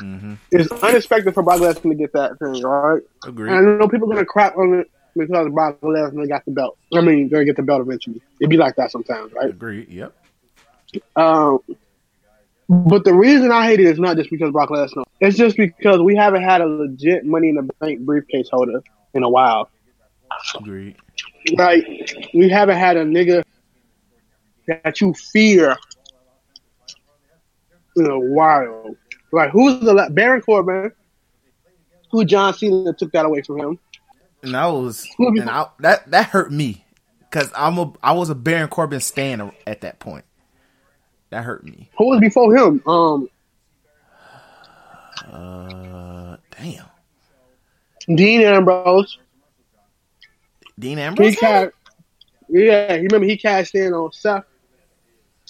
hmm 0.00 0.34
It's 0.50 0.70
unexpected 0.82 1.34
for 1.34 1.42
Brock 1.42 1.60
Lesnar 1.60 1.82
to 1.82 1.94
get 1.94 2.12
that 2.12 2.38
thing, 2.38 2.62
right? 2.62 3.02
Agree. 3.24 3.50
And 3.50 3.58
I 3.58 3.78
know 3.78 3.88
people 3.88 4.10
are 4.10 4.14
gonna 4.14 4.26
crap 4.26 4.56
on 4.56 4.74
it 4.80 4.90
because 5.16 5.48
Brock 5.52 5.80
Lesnar 5.80 6.28
got 6.28 6.44
the 6.44 6.52
belt. 6.52 6.76
I 6.92 7.00
mean, 7.00 7.28
gonna 7.28 7.44
get 7.44 7.56
the 7.56 7.62
belt 7.62 7.80
eventually. 7.80 8.20
It'd 8.40 8.50
be 8.50 8.56
like 8.56 8.76
that 8.76 8.90
sometimes, 8.90 9.32
right? 9.32 9.50
Agree. 9.50 9.86
Yep. 9.88 10.14
Um, 11.16 11.58
but 12.68 13.04
the 13.04 13.14
reason 13.14 13.52
I 13.52 13.66
hate 13.66 13.80
it 13.80 13.86
is 13.86 13.98
not 13.98 14.16
just 14.16 14.30
because 14.30 14.50
Brock 14.50 14.70
Lesnar. 14.70 15.04
It's 15.20 15.36
just 15.36 15.56
because 15.56 16.00
we 16.00 16.16
haven't 16.16 16.42
had 16.42 16.60
a 16.60 16.66
legit 16.66 17.24
Money 17.24 17.48
in 17.50 17.56
the 17.56 17.68
Bank 17.80 18.00
briefcase 18.00 18.48
holder 18.50 18.82
in 19.12 19.22
a 19.22 19.28
while. 19.28 19.70
Agreed. 20.54 20.96
Like 21.52 21.84
we 22.32 22.48
haven't 22.48 22.76
had 22.76 22.96
a 22.96 23.04
nigga 23.04 23.44
that 24.66 25.00
you 25.00 25.12
fear 25.14 25.76
in 27.96 28.06
a 28.06 28.18
while. 28.18 28.96
Like 29.32 29.50
who's 29.50 29.80
the 29.80 29.92
la- 29.92 30.08
Baron 30.08 30.40
Corbin? 30.40 30.92
Who 32.10 32.24
John 32.24 32.54
Cena 32.54 32.92
took 32.92 33.12
that 33.12 33.26
away 33.26 33.42
from 33.42 33.58
him? 33.58 33.78
And 34.44 34.54
that 34.54 34.66
was 34.66 35.06
and 35.18 35.48
I, 35.50 35.66
that 35.80 36.10
that 36.10 36.26
hurt 36.28 36.52
me 36.52 36.84
because 37.20 37.50
I'm 37.56 37.78
a 37.78 37.92
I 38.02 38.12
was 38.12 38.30
a 38.30 38.34
Baron 38.34 38.68
Corbin 38.68 39.00
stan 39.00 39.50
at 39.66 39.80
that 39.82 39.98
point. 39.98 40.24
That 41.30 41.44
hurt 41.44 41.64
me. 41.64 41.90
Who 41.98 42.08
was 42.10 42.20
before 42.20 42.54
him? 42.56 42.82
Um, 42.86 43.28
Uh, 45.32 46.36
damn. 46.58 46.84
Dean 48.14 48.42
Ambrose. 48.42 49.18
Dean 50.78 50.98
Ambrose. 50.98 51.36
ca- 51.36 51.70
yeah, 52.48 52.94
you 52.94 53.04
remember 53.04 53.26
he 53.26 53.36
cashed 53.38 53.74
in 53.74 53.92
on 53.94 54.12
Seth 54.12 54.44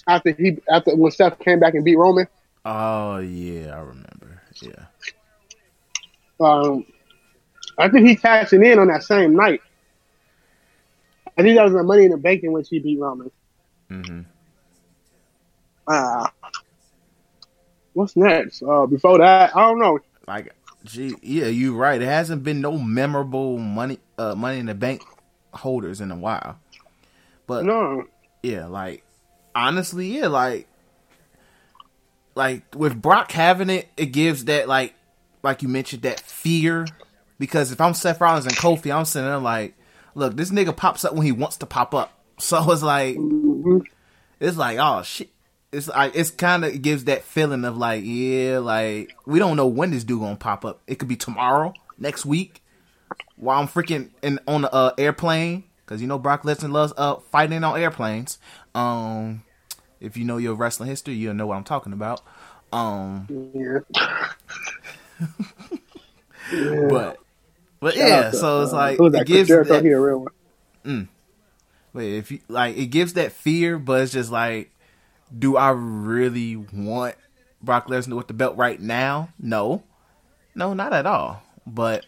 after 0.07 0.31
he 0.31 0.57
after 0.71 0.95
when 0.95 1.11
Seth 1.11 1.37
came 1.39 1.59
back 1.59 1.73
and 1.73 1.83
beat 1.83 1.97
Roman. 1.97 2.27
Oh 2.63 3.17
yeah, 3.17 3.75
I 3.75 3.79
remember. 3.79 4.41
Yeah. 4.61 4.85
Um, 6.39 6.85
I 7.77 7.89
think 7.89 8.07
he 8.07 8.15
cashed 8.15 8.53
it 8.53 8.61
in 8.61 8.79
on 8.79 8.87
that 8.87 9.03
same 9.03 9.35
night. 9.35 9.61
I 11.37 11.41
think 11.41 11.57
that 11.57 11.63
was 11.63 11.73
the 11.73 11.83
Money 11.83 12.05
in 12.05 12.11
the 12.11 12.17
Bank 12.17 12.43
in 12.43 12.51
which 12.53 12.69
he 12.69 12.79
beat 12.79 12.99
Roman. 12.99 13.31
hmm 13.89 14.21
Uh, 15.87 16.27
what's 17.93 18.15
next? 18.15 18.63
Uh, 18.63 18.85
before 18.85 19.19
that, 19.19 19.55
I 19.55 19.61
don't 19.61 19.79
know. 19.79 19.99
Like, 20.27 20.53
gee, 20.83 21.17
yeah, 21.21 21.47
you're 21.47 21.75
right. 21.75 22.01
It 22.01 22.05
hasn't 22.05 22.43
been 22.43 22.61
no 22.61 22.77
memorable 22.77 23.57
money, 23.57 23.99
uh, 24.17 24.35
money 24.35 24.59
in 24.59 24.65
the 24.67 24.75
bank 24.75 25.03
holders 25.53 26.01
in 26.01 26.11
a 26.11 26.15
while. 26.15 26.59
But 27.47 27.65
No, 27.65 28.05
yeah, 28.43 28.65
like 28.67 29.03
honestly, 29.53 30.17
yeah, 30.17 30.27
like 30.27 30.67
like 32.35 32.63
with 32.75 33.01
Brock 33.01 33.31
having 33.31 33.69
it, 33.69 33.89
it 33.97 34.07
gives 34.07 34.45
that 34.45 34.67
like 34.67 34.93
like 35.43 35.61
you 35.61 35.67
mentioned 35.67 36.03
that 36.03 36.19
fear 36.19 36.95
because 37.37 37.71
if 37.71 37.81
I'm 37.81 37.93
Seth 37.93 38.21
Rollins 38.21 38.45
and 38.45 38.55
Kofi, 38.55 38.95
I'm 38.95 39.05
sitting 39.05 39.27
there 39.27 39.37
like, 39.37 39.75
look, 40.13 40.35
this 40.35 40.51
nigga 40.51 40.75
pops 40.75 41.05
up 41.05 41.13
when 41.13 41.25
he 41.25 41.31
wants 41.31 41.57
to 41.57 41.65
pop 41.65 41.93
up. 41.93 42.11
So 42.37 42.69
it's 42.69 42.83
like 42.83 43.15
it's 44.41 44.57
like 44.57 44.77
oh 44.77 45.03
shit. 45.03 45.29
It's 45.71 45.87
like 45.87 46.11
it's 46.15 46.31
kind 46.31 46.65
of 46.65 46.81
gives 46.81 47.05
that 47.05 47.23
feeling 47.23 47.63
of 47.63 47.77
like 47.77 48.03
yeah, 48.03 48.59
like 48.59 49.15
we 49.25 49.39
don't 49.39 49.55
know 49.55 49.67
when 49.67 49.91
this 49.91 50.03
dude 50.03 50.19
gonna 50.19 50.35
pop 50.35 50.65
up. 50.65 50.81
It 50.85 50.95
could 50.99 51.07
be 51.07 51.15
tomorrow, 51.15 51.73
next 51.97 52.25
week, 52.25 52.61
while 53.37 53.61
I'm 53.61 53.69
freaking 53.69 54.09
in 54.21 54.39
on 54.49 54.63
the 54.63 54.73
uh, 54.73 54.91
airplane 54.97 55.63
because 55.85 56.01
you 56.01 56.07
know 56.07 56.19
Brock 56.19 56.43
Lesnar 56.43 56.71
loves 56.71 56.91
uh 56.97 57.15
fighting 57.31 57.63
on 57.63 57.79
airplanes. 57.79 58.37
Um, 58.73 59.43
if 59.99 60.17
you 60.17 60.25
know 60.25 60.37
your 60.37 60.55
wrestling 60.55 60.89
history, 60.89 61.13
you'll 61.13 61.33
know 61.33 61.47
what 61.47 61.55
I'm 61.55 61.63
talking 61.63 61.93
about. 61.93 62.21
Um, 62.73 63.27
yeah. 63.53 63.79
but 66.89 67.17
but 67.79 67.93
Shout 67.93 68.07
yeah, 68.07 68.29
to, 68.31 68.37
so 68.37 68.61
it's 68.63 68.73
uh, 68.73 68.75
like 68.75 68.97
that? 68.97 69.05
it 69.05 69.11
Chris 69.11 69.27
gives 69.27 69.47
Jericho, 69.49 69.73
that, 69.73 69.83
he 69.83 69.91
a 69.91 69.99
real 69.99 70.27
one. 70.83 71.09
Wait, 71.93 72.15
if 72.17 72.29
you 72.29 72.39
like, 72.49 72.75
it 72.75 72.87
gives 72.87 73.13
that 73.13 73.31
fear, 73.31 73.79
but 73.79 74.01
it's 74.01 74.11
just 74.11 74.29
like, 74.29 74.71
do 75.37 75.55
I 75.55 75.69
really 75.69 76.57
want 76.57 77.15
Brock 77.61 77.87
Lesnar 77.87 78.17
with 78.17 78.27
the 78.27 78.33
belt 78.33 78.57
right 78.57 78.79
now? 78.79 79.29
No, 79.39 79.83
no, 80.53 80.73
not 80.73 80.91
at 80.91 81.05
all. 81.05 81.41
But 81.65 82.05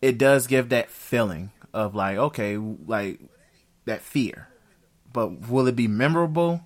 it 0.00 0.16
does 0.16 0.46
give 0.46 0.68
that 0.68 0.90
feeling 0.90 1.50
of 1.74 1.94
like, 1.94 2.18
okay, 2.18 2.56
like 2.56 3.20
that 3.84 4.00
fear. 4.00 4.48
But 5.12 5.48
will 5.48 5.66
it 5.66 5.76
be 5.76 5.88
memorable? 5.88 6.64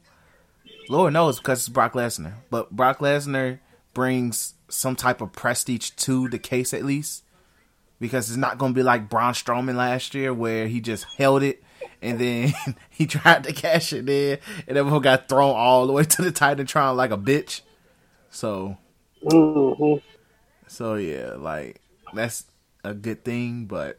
Lord 0.89 1.15
knows 1.15 1.39
because 1.39 1.61
it's 1.61 1.69
Brock 1.69 1.95
Lesnar. 1.95 2.35
But 2.51 2.71
Brock 2.71 2.99
Lesnar 2.99 3.59
brings 3.95 4.55
some 4.69 4.97
type 4.97 5.21
of 5.21 5.33
prestige 5.33 5.91
to 5.91 6.29
the 6.29 6.39
case 6.39 6.75
at 6.75 6.85
least 6.85 7.23
because 7.99 8.29
it's 8.29 8.37
not 8.37 8.59
going 8.59 8.73
to 8.73 8.77
be 8.77 8.83
like 8.83 9.09
Braun 9.09 9.33
Strowman 9.33 9.75
last 9.77 10.15
year 10.15 10.33
where 10.35 10.67
he 10.69 10.81
just 10.81 11.05
held 11.17 11.43
it 11.43 11.63
and 12.03 12.19
then 12.19 12.53
he 12.91 13.07
tried 13.07 13.45
to 13.45 13.53
cash 13.53 13.93
it 13.93 14.09
in 14.09 14.39
and 14.69 14.77
everyone 14.77 15.03
got 15.03 15.29
thrown 15.29 15.55
all 15.55 15.87
the 15.87 15.93
way 15.93 16.05
to 16.05 16.23
the 16.23 16.33
Titantron 16.33 16.97
like 16.97 17.11
a 17.11 17.19
bitch. 17.19 17.63
So, 18.31 18.77
Mhm. 19.25 20.03
so 20.67 20.95
yeah, 20.97 21.35
like 21.37 21.81
that's 22.13 22.45
a 22.85 22.95
good 22.95 23.25
thing, 23.25 23.65
but 23.65 23.99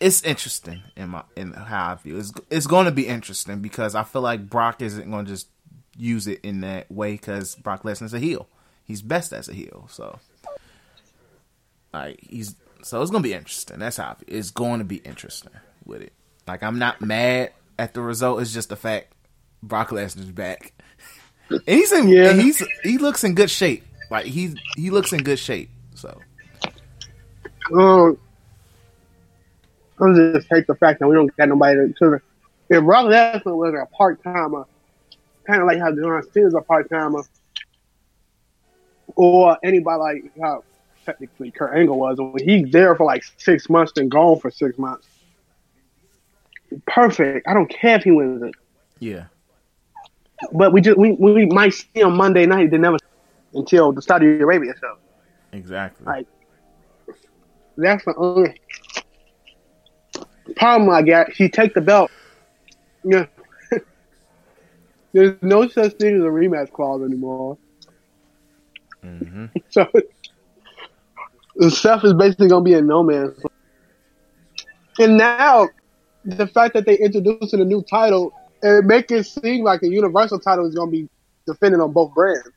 it's 0.00 0.22
interesting 0.22 0.82
in 0.96 1.10
my 1.10 1.22
in 1.36 1.52
how 1.52 1.92
I 1.92 1.96
feel. 1.96 2.18
It's 2.18 2.32
it's 2.50 2.66
going 2.66 2.86
to 2.86 2.90
be 2.92 3.06
interesting 3.06 3.60
because 3.60 3.94
I 3.94 4.02
feel 4.02 4.22
like 4.22 4.48
Brock 4.50 4.82
isn't 4.82 5.10
going 5.10 5.26
to 5.26 5.30
just 5.30 5.48
use 5.96 6.26
it 6.26 6.40
in 6.42 6.62
that 6.62 6.90
way 6.90 7.12
because 7.12 7.54
Brock 7.56 7.82
Lesnar's 7.82 8.14
a 8.14 8.18
heel. 8.18 8.48
He's 8.82 9.02
best 9.02 9.32
as 9.32 9.48
a 9.48 9.52
heel, 9.54 9.86
so 9.90 10.18
like 11.92 12.20
he's 12.20 12.54
so 12.82 13.00
it's 13.02 13.10
gonna 13.10 13.22
be 13.22 13.34
interesting. 13.34 13.78
That's 13.78 13.96
how 13.96 14.16
it's 14.26 14.50
going 14.50 14.78
to 14.80 14.84
be 14.84 14.96
interesting 14.96 15.52
with 15.84 16.02
it. 16.02 16.12
Like 16.46 16.62
I'm 16.62 16.78
not 16.78 17.00
mad 17.00 17.52
at 17.78 17.94
the 17.94 18.00
result. 18.02 18.40
It's 18.40 18.52
just 18.52 18.68
the 18.70 18.76
fact 18.76 19.12
Brock 19.62 19.90
Lesnar's 19.90 20.30
back, 20.32 20.72
and 21.50 21.62
he's 21.66 21.92
in 21.92 22.08
Yeah. 22.08 22.32
he's 22.32 22.62
he 22.82 22.98
looks 22.98 23.24
in 23.24 23.34
good 23.34 23.50
shape. 23.50 23.84
Like 24.10 24.26
he 24.26 24.54
he 24.76 24.90
looks 24.90 25.12
in 25.12 25.22
good 25.22 25.38
shape. 25.38 25.70
So 25.94 26.20
Um, 27.72 28.18
I 30.00 30.12
just 30.34 30.48
hate 30.50 30.66
the 30.66 30.74
fact 30.74 31.00
that 31.00 31.08
we 31.08 31.14
don't 31.14 31.34
got 31.36 31.48
nobody 31.48 31.76
to. 31.76 31.94
to 31.94 32.20
if 32.68 32.82
Brock 32.84 33.06
Lesnar 33.06 33.56
was 33.56 33.74
a 33.74 33.86
part 33.94 34.22
timer, 34.22 34.64
kind 35.46 35.60
of 35.60 35.66
like 35.66 35.78
how 35.78 35.92
John 35.94 36.22
Cena's 36.32 36.54
a 36.54 36.60
part 36.60 36.88
timer, 36.90 37.22
or 39.14 39.58
anybody 39.62 39.98
like 40.00 40.32
how 40.40 40.64
technically 41.04 41.50
Kurt 41.50 41.76
Angle 41.76 41.98
was, 41.98 42.18
when 42.18 42.46
he's 42.46 42.70
there 42.70 42.94
for 42.96 43.04
like 43.04 43.22
six 43.36 43.68
months 43.68 43.92
and 43.96 44.10
gone 44.10 44.38
for 44.38 44.50
six 44.50 44.78
months. 44.78 45.06
Perfect. 46.86 47.46
I 47.46 47.54
don't 47.54 47.68
care 47.68 47.96
if 47.96 48.04
he 48.04 48.10
wins 48.10 48.42
it, 48.42 48.54
yeah, 48.98 49.24
but 50.52 50.72
we 50.72 50.80
just 50.80 50.98
we, 50.98 51.12
we 51.12 51.46
might 51.46 51.74
see 51.74 51.86
him 51.94 52.16
Monday 52.16 52.46
night. 52.46 52.70
They 52.70 52.78
never 52.78 52.98
until 53.54 53.92
the 53.92 54.02
Saudi 54.02 54.26
Arabia 54.26 54.72
show. 54.80 54.96
exactly. 55.52 56.06
Right. 56.06 56.26
That's 57.76 58.04
the 58.04 58.14
only 58.16 58.54
problem 60.56 60.90
I 60.90 61.02
got. 61.02 61.34
She 61.34 61.48
take 61.48 61.74
the 61.74 61.80
belt. 61.80 62.10
Yeah. 63.04 63.26
There's 65.12 65.36
no 65.42 65.68
such 65.68 65.94
thing 65.94 66.16
as 66.16 66.22
a 66.22 66.26
rematch 66.26 66.70
clause 66.72 67.02
anymore. 67.02 67.58
hmm 69.02 69.46
So 69.70 69.86
the 71.62 71.70
stuff 71.70 72.04
is 72.04 72.12
basically 72.12 72.48
gonna 72.48 72.64
be 72.64 72.74
a 72.74 72.82
no 72.82 73.02
man's. 73.02 73.36
land. 73.38 73.50
And 74.98 75.16
now 75.16 75.68
the 76.24 76.46
fact 76.46 76.74
that 76.74 76.86
they 76.86 76.98
introduced 76.98 77.54
a 77.54 77.64
new 77.64 77.82
title, 77.82 78.32
it 78.62 78.84
make 78.84 79.10
it 79.10 79.24
seem 79.24 79.62
like 79.62 79.82
a 79.82 79.88
universal 79.88 80.40
title 80.40 80.66
is 80.66 80.74
gonna 80.74 80.90
be 80.90 81.08
defended 81.46 81.80
on 81.80 81.92
both 81.92 82.12
brands, 82.14 82.50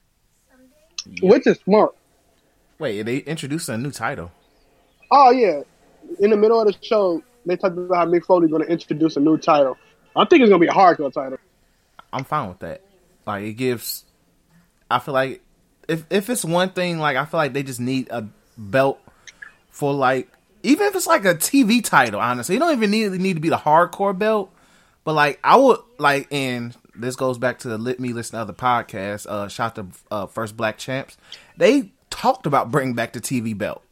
which 1.22 1.46
is 1.46 1.60
smart. 1.60 1.96
Wait, 2.80 3.04
they 3.04 3.18
introduced 3.18 3.70
a 3.70 3.78
new 3.78 3.92
title. 3.92 4.32
Oh 5.12 5.30
yeah, 5.32 5.62
in 6.20 6.32
the 6.32 6.38
middle 6.38 6.60
of 6.60 6.68
the 6.68 6.76
show, 6.82 7.22
they 7.46 7.56
talked 7.56 7.78
about 7.78 7.96
how 7.96 8.06
Mick 8.06 8.26
Foley's 8.26 8.50
going 8.50 8.64
to 8.64 8.70
introduce 8.70 9.16
a 9.18 9.20
new 9.20 9.38
title. 9.38 9.78
I 10.16 10.26
think 10.26 10.42
it's 10.42 10.50
going 10.50 10.62
to 10.62 10.66
be 10.66 10.68
a 10.68 10.74
hardcore 10.74 11.14
title. 11.14 11.38
I'm 12.12 12.24
fine 12.24 12.50
with 12.50 12.60
that. 12.60 12.82
Like 13.26 13.44
it 13.44 13.54
gives. 13.54 14.04
I 14.90 15.00
feel 15.00 15.14
like 15.14 15.42
if 15.88 16.06
if 16.10 16.30
it's 16.30 16.44
one 16.44 16.72
thing, 16.72 17.00
like 17.00 17.18
I 17.18 17.26
feel 17.26 17.38
like 17.38 17.54
they 17.54 17.64
just 17.64 17.80
need 17.80 18.10
a 18.10 18.28
belt 18.58 19.00
for 19.70 19.94
like 19.94 20.30
even 20.64 20.88
if 20.88 20.96
it's 20.96 21.08
like 21.08 21.26
a 21.26 21.36
TV 21.36 21.84
title. 21.84 22.20
Honestly, 22.20 22.56
you 22.56 22.60
don't 22.60 22.74
even 22.74 22.92
need 22.92 23.12
need 23.12 23.36
to 23.36 23.40
be 23.40 23.50
the 23.50 23.58
hardcore 23.58 24.18
belt. 24.18 24.52
But 25.04 25.14
like 25.14 25.40
I 25.44 25.56
would 25.56 25.80
like, 26.00 26.28
and 26.32 26.76
this 26.96 27.16
goes 27.16 27.38
back 27.38 27.60
to 27.60 27.68
the 27.68 27.78
Let 27.78 28.00
Me 28.00 28.12
Listen 28.12 28.38
to 28.38 28.42
Other 28.42 28.54
podcasts. 28.54 29.28
Uh, 29.28 29.48
shot 29.48 29.76
the 29.76 29.86
uh, 30.10 30.26
first 30.26 30.58
Black 30.58 30.78
Champs. 30.78 31.18
They 31.56 31.92
talked 32.10 32.48
about 32.48 32.72
bringing 32.72 32.96
back 32.96 33.14
the 33.14 33.22
TV 33.22 33.56
belt. 33.56 33.84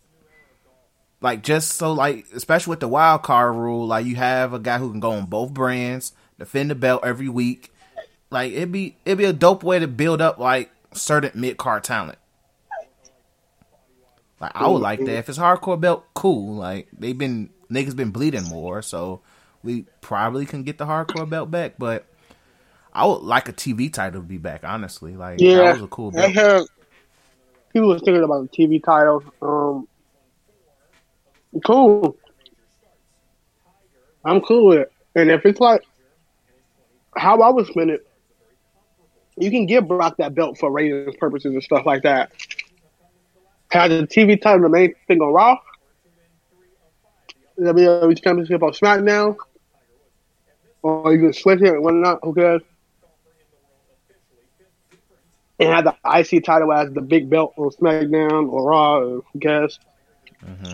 Like 1.22 1.44
just 1.44 1.74
so 1.74 1.94
like 1.94 2.26
especially 2.34 2.72
with 2.72 2.80
the 2.80 2.88
wild 2.88 3.22
card 3.22 3.56
rule, 3.56 3.86
like 3.86 4.06
you 4.06 4.16
have 4.16 4.54
a 4.54 4.60
guy 4.60 4.80
who 4.80 4.90
can 4.90 5.00
go 5.00 5.12
on 5.12 5.28
both 5.28 5.54
brands, 5.54 6.14
defend 6.40 6.72
the 6.72 6.76
belt 6.76 7.06
every 7.06 7.30
week. 7.30 7.72
Like 8.30 8.52
it'd 8.52 8.72
be 8.72 8.98
it'd 9.06 9.20
be 9.20 9.26
a 9.26 9.34
dope 9.34 9.64
way 9.64 9.80
to 9.80 9.88
build 9.88 10.22
up 10.22 10.40
like 10.40 10.72
certain 10.94 11.40
mid 11.40 11.58
card 11.58 11.84
talent. 11.84 12.18
Like 14.40 14.52
I 14.56 14.68
would 14.68 14.82
like 14.82 15.06
that. 15.06 15.18
If 15.18 15.30
it's 15.30 15.38
hardcore 15.38 15.80
belt, 15.80 16.06
cool. 16.14 16.56
Like 16.56 16.88
they've 16.98 17.18
been 17.18 17.50
niggas 17.72 17.96
been 17.96 18.12
bleeding 18.12 18.44
more, 18.44 18.82
so 18.82 19.22
we 19.64 19.86
probably 20.02 20.46
can 20.46 20.64
get 20.64 20.78
the 20.78 20.86
hardcore 20.86 21.30
belt 21.30 21.52
back. 21.52 21.76
But 21.78 22.06
I 22.94 23.06
would 23.06 23.22
like 23.22 23.50
a 23.50 23.54
TV 23.54 23.90
title 23.90 24.22
to 24.22 24.28
be 24.28 24.38
back. 24.38 24.64
Honestly, 24.64 25.16
like 25.16 25.40
Yeah, 25.40 25.56
that 25.56 25.70
was 25.72 25.82
a 25.82 25.88
cool 25.88 26.12
They 26.12 26.32
belt. 26.32 26.34
have 26.34 26.66
people 27.72 27.90
was 27.90 28.02
thinking 28.02 28.24
about 28.24 28.52
the 28.52 28.58
TV 28.58 28.80
title. 28.84 29.24
Um, 29.42 29.88
cool. 31.66 32.16
I'm 34.26 34.42
cool 34.42 34.68
with 34.68 34.80
it. 34.80 34.92
And 35.16 35.30
if 35.30 35.46
it's 35.46 35.60
like 35.60 35.84
how 37.16 37.42
I 37.42 37.50
would 37.50 37.68
spin 37.68 37.90
it, 37.90 38.06
you 39.38 39.50
can 39.50 39.66
give 39.66 39.88
Brock 39.88 40.18
that 40.18 40.36
belt 40.36 40.58
for 40.60 40.72
ratings 40.72 41.16
purposes 41.18 41.54
and 41.54 41.64
stuff 41.64 41.86
like 41.86 42.04
that. 42.04 42.32
Have 43.74 43.90
the 43.90 44.06
TV 44.06 44.40
title 44.40 44.62
the 44.62 44.70
main 44.70 44.94
thing 45.08 45.20
on 45.20 45.34
Raw, 45.34 45.58
WWE 47.60 48.24
Championship 48.24 48.62
on 48.62 48.72
SmackDown, 48.72 49.36
or 50.84 51.12
you 51.12 51.20
can 51.20 51.34
switch 51.34 51.60
it 51.60 51.74
and 51.74 51.84
whatnot. 51.84 52.20
Who 52.22 52.36
cares? 52.36 52.62
And 55.60 55.70
had 55.70 55.86
the 55.86 55.96
IC 56.06 56.44
title 56.44 56.72
as 56.72 56.94
the 56.94 57.02
big 57.02 57.32
belt 57.32 57.56
on 57.58 57.72
SmackDown 57.72 58.48
or 58.48 58.70
Raw. 58.70 59.00
Or 59.00 59.24
who 59.34 59.40
cares? 59.40 59.80
Mm-hmm. 60.46 60.74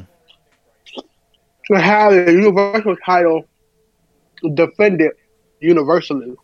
To 1.68 1.82
have 1.82 2.12
the 2.12 2.34
Universal 2.34 2.98
title 3.06 3.48
defended 4.56 5.12
universally. 5.62 6.36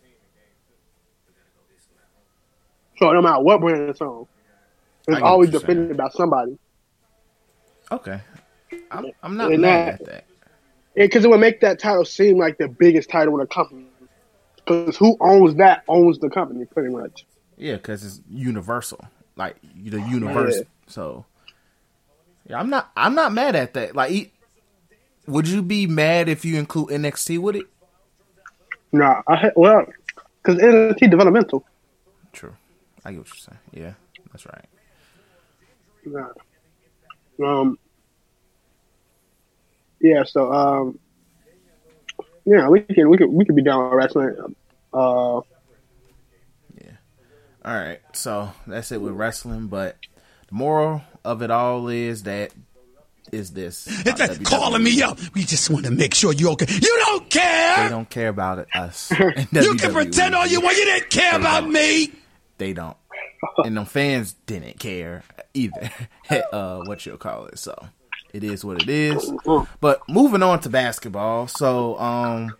So 2.96 3.12
no 3.12 3.20
matter 3.20 3.42
what 3.42 3.60
brand 3.60 3.90
it's 3.90 4.00
on, 4.00 4.26
it's 5.08 5.22
always 5.22 5.50
defended 5.50 5.96
by 5.96 6.08
somebody. 6.10 6.58
Okay. 7.90 8.20
I'm, 8.90 9.06
I'm 9.22 9.36
not 9.36 9.52
And 9.52 9.62
mad 9.62 9.86
that- 9.86 10.00
at 10.00 10.06
that. 10.06 10.24
Because 10.94 11.26
it 11.26 11.28
would 11.28 11.40
make 11.40 11.60
that 11.60 11.78
title 11.78 12.06
seem 12.06 12.38
like 12.38 12.56
the 12.56 12.68
biggest 12.68 13.10
title 13.10 13.34
in 13.34 13.40
the 13.40 13.46
company. 13.46 13.84
Because 14.56 14.96
who 14.96 15.14
owns 15.20 15.54
that 15.56 15.84
owns 15.88 16.18
the 16.20 16.30
company, 16.30 16.64
pretty 16.64 16.88
much. 16.88 17.26
Yeah, 17.58 17.74
because 17.76 18.02
it's 18.02 18.20
universal, 18.30 19.04
like 19.36 19.56
the 19.62 20.00
universe. 20.00 20.56
Yeah. 20.56 20.62
So, 20.86 21.26
yeah, 22.48 22.58
I'm 22.58 22.70
not. 22.70 22.90
I'm 22.96 23.14
not 23.14 23.32
mad 23.32 23.56
at 23.56 23.74
that. 23.74 23.94
Like, 23.94 24.32
would 25.26 25.46
you 25.46 25.60
be 25.60 25.86
mad 25.86 26.30
if 26.30 26.46
you 26.46 26.58
include 26.58 26.88
NXT 26.88 27.38
with 27.40 27.56
it? 27.56 27.66
Nah, 28.90 29.20
I 29.28 29.50
well, 29.54 29.86
because 30.42 30.60
NXT 30.62 31.10
developmental. 31.10 31.62
True. 32.32 32.54
I 33.04 33.12
get 33.12 33.18
what 33.18 33.28
you're 33.28 33.36
saying. 33.36 33.58
Yeah, 33.72 33.92
that's 34.32 34.46
right. 34.46 34.64
Nah. 36.06 36.28
Um. 37.44 37.78
Yeah. 40.00 40.24
So 40.24 40.52
um. 40.52 40.98
Yeah, 42.44 42.68
we 42.68 42.80
can 42.80 43.10
we 43.10 43.16
can 43.18 43.32
we 43.32 43.44
could 43.44 43.56
be 43.56 43.62
down 43.62 43.84
with 43.84 43.92
wrestling. 43.94 44.36
Uh. 44.94 45.40
Yeah. 46.80 46.92
All 47.64 47.74
right, 47.74 48.00
so 48.12 48.52
that's 48.66 48.92
it 48.92 49.00
with 49.00 49.12
wrestling. 49.14 49.66
But 49.66 49.96
the 50.48 50.54
moral 50.54 51.02
of 51.24 51.42
it 51.42 51.50
all 51.50 51.88
is 51.88 52.22
that 52.22 52.52
is 53.32 53.52
this: 53.52 53.86
It's 53.90 54.00
about 54.02 54.18
just 54.18 54.40
WWE. 54.42 54.44
calling 54.44 54.82
me 54.84 55.02
up. 55.02 55.18
We 55.34 55.42
just 55.42 55.68
want 55.70 55.86
to 55.86 55.90
make 55.90 56.14
sure 56.14 56.32
you're 56.32 56.52
okay. 56.52 56.72
You 56.72 57.02
don't 57.06 57.28
care. 57.28 57.82
They 57.82 57.88
don't 57.88 58.08
care 58.08 58.28
about 58.28 58.60
it, 58.60 58.68
us. 58.74 59.10
You 59.50 59.74
can 59.74 59.92
pretend 59.92 60.36
all 60.36 60.46
you 60.46 60.60
want. 60.60 60.76
You 60.76 60.84
didn't 60.84 61.10
care 61.10 61.32
They 61.32 61.38
about 61.38 61.62
don't. 61.62 61.72
me. 61.72 62.12
They 62.58 62.72
don't, 62.72 62.96
and 63.64 63.76
the 63.76 63.84
fans 63.84 64.34
didn't 64.46 64.78
care 64.78 65.22
either. 65.54 65.90
uh, 66.52 66.80
what 66.84 67.04
you'll 67.06 67.16
call 67.16 67.46
it. 67.46 67.58
So 67.58 67.88
it 68.32 68.44
is 68.44 68.64
what 68.64 68.82
it 68.82 68.88
is. 68.88 69.32
But 69.80 70.00
moving 70.08 70.42
on 70.42 70.60
to 70.60 70.68
basketball. 70.68 71.46
So 71.48 71.98
um, 71.98 72.56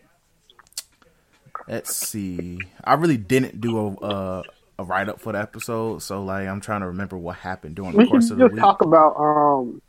let's 1.68 1.94
see. 1.94 2.60
I 2.84 2.94
really 2.94 3.16
didn't 3.16 3.60
do 3.60 3.78
a. 3.78 3.94
Uh, 3.96 4.42
a 4.78 4.84
write 4.84 5.08
up 5.08 5.20
for 5.20 5.32
the 5.32 5.40
episode, 5.40 6.02
so 6.02 6.22
like 6.22 6.46
I'm 6.46 6.60
trying 6.60 6.80
to 6.82 6.88
remember 6.88 7.16
what 7.16 7.36
happened 7.36 7.76
during 7.76 7.92
the 7.92 7.96
We 7.96 8.04
can 8.04 8.10
course 8.10 8.30
of 8.30 8.36
the 8.36 8.48
week. 8.48 8.60
talk 8.60 8.82
about 8.82 9.16
um. 9.16 9.80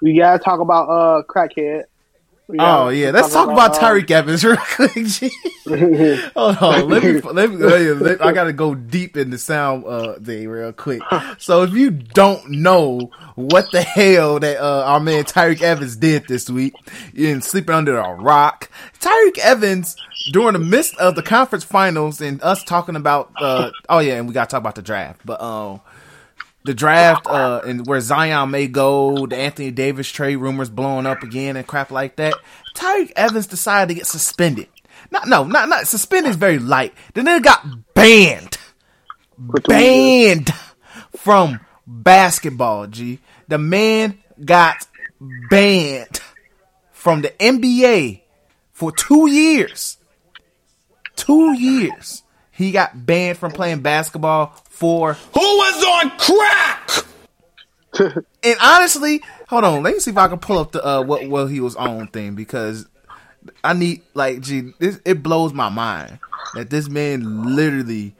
We 0.00 0.16
gotta 0.16 0.38
talk 0.42 0.60
about 0.60 0.88
uh 0.88 1.22
crackhead. 1.28 1.84
We 2.52 2.58
Oh 2.60 2.90
yeah, 2.90 3.12
let's 3.12 3.32
talk 3.32 3.48
about 3.50 3.74
uh, 3.74 3.80
Tyreke 3.80 4.10
Evans 4.10 4.44
real 4.44 4.56
quick. 4.58 4.92
Hold 6.36 6.56
on, 6.58 6.88
let 6.90 7.02
me 7.02 7.18
let 7.22 7.50
me. 7.50 7.56
let- 7.56 8.20
I 8.22 8.30
gotta 8.32 8.52
go 8.52 8.74
deep 8.74 9.16
in 9.16 9.30
the 9.30 9.38
sound 9.38 9.86
uh 9.86 10.18
thing 10.18 10.48
real 10.50 10.70
quick. 10.74 11.02
So 11.38 11.62
if 11.62 11.72
you 11.72 11.90
don't 11.90 12.46
know 12.50 13.10
what 13.36 13.72
the 13.72 13.80
hell 13.80 14.38
that 14.38 14.58
uh 14.58 14.84
our 14.84 15.00
man 15.00 15.24
Tyreke 15.24 15.62
Evans 15.62 15.96
did 15.96 16.28
this 16.28 16.50
week, 16.50 16.74
you're 17.14 17.40
sleeping 17.40 17.74
under 17.74 17.96
a 17.96 18.14
rock. 18.14 18.70
Tyreke 19.00 19.38
Evans 19.38 19.96
during 20.30 20.52
the 20.52 20.58
midst 20.58 20.94
of 20.98 21.14
the 21.14 21.22
conference 21.22 21.64
finals 21.64 22.20
and 22.20 22.42
us 22.42 22.62
talking 22.64 22.96
about 22.96 23.32
uh 23.40 23.70
oh 23.88 24.00
yeah, 24.00 24.16
and 24.18 24.28
we 24.28 24.34
gotta 24.34 24.50
talk 24.50 24.60
about 24.60 24.74
the 24.74 24.82
draft, 24.82 25.22
but 25.24 25.40
um. 25.40 25.80
The 26.64 26.74
draft 26.74 27.26
uh 27.26 27.60
and 27.64 27.86
where 27.86 28.00
Zion 28.00 28.50
may 28.50 28.68
go, 28.68 29.26
the 29.26 29.36
Anthony 29.36 29.70
Davis 29.70 30.08
trade 30.08 30.36
rumors 30.36 30.70
blowing 30.70 31.06
up 31.06 31.22
again 31.22 31.56
and 31.56 31.66
crap 31.66 31.90
like 31.90 32.16
that. 32.16 32.34
Tyreke 32.74 33.12
Evans 33.16 33.46
decided 33.46 33.88
to 33.88 33.94
get 33.94 34.06
suspended. 34.06 34.68
Not 35.10 35.28
no, 35.28 35.44
not 35.44 35.68
not 35.68 35.86
suspended 35.88 36.30
is 36.30 36.36
very 36.36 36.58
light. 36.58 36.94
The 37.14 37.22
nigga 37.22 37.42
got 37.42 37.66
banned. 37.94 38.58
for 39.50 39.60
two 39.60 39.74
years. 39.74 40.36
Banned 40.36 40.50
from 41.16 41.60
basketball, 41.86 42.86
G. 42.86 43.18
The 43.48 43.58
man 43.58 44.18
got 44.44 44.86
banned 45.50 46.20
from 46.92 47.22
the 47.22 47.30
NBA 47.30 48.22
for 48.72 48.92
two 48.92 49.28
years. 49.28 49.98
Two 51.16 51.52
years. 51.58 52.22
He 52.50 52.70
got 52.70 53.06
banned 53.06 53.38
from 53.38 53.52
playing 53.52 53.80
basketball 53.80 54.61
for 54.82 55.12
Who 55.14 55.40
was 55.40 55.84
on 55.84 56.10
crack? 56.18 56.90
and 58.42 58.56
honestly, 58.60 59.22
hold 59.48 59.62
on. 59.62 59.82
Let 59.84 59.94
me 59.94 60.00
see 60.00 60.10
if 60.10 60.16
I 60.16 60.26
can 60.26 60.40
pull 60.40 60.58
up 60.58 60.72
the 60.72 60.84
uh, 60.84 61.02
what 61.02 61.28
what 61.28 61.46
he 61.46 61.60
was 61.60 61.76
on 61.76 62.08
thing 62.08 62.34
because 62.34 62.88
I 63.62 63.74
need 63.74 64.02
like, 64.14 64.40
gee, 64.40 64.72
this 64.80 64.98
it 65.04 65.22
blows 65.22 65.52
my 65.52 65.68
mind 65.68 66.18
that 66.54 66.68
this 66.68 66.88
man 66.88 67.54
literally 67.54 68.16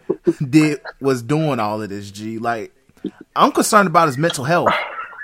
did 0.48 0.80
was 1.00 1.20
doing 1.22 1.58
all 1.58 1.82
of 1.82 1.88
this. 1.88 2.12
G, 2.12 2.38
like 2.38 2.72
I'm 3.34 3.50
concerned 3.50 3.88
about 3.88 4.06
his 4.06 4.16
mental 4.18 4.44
health. 4.44 4.70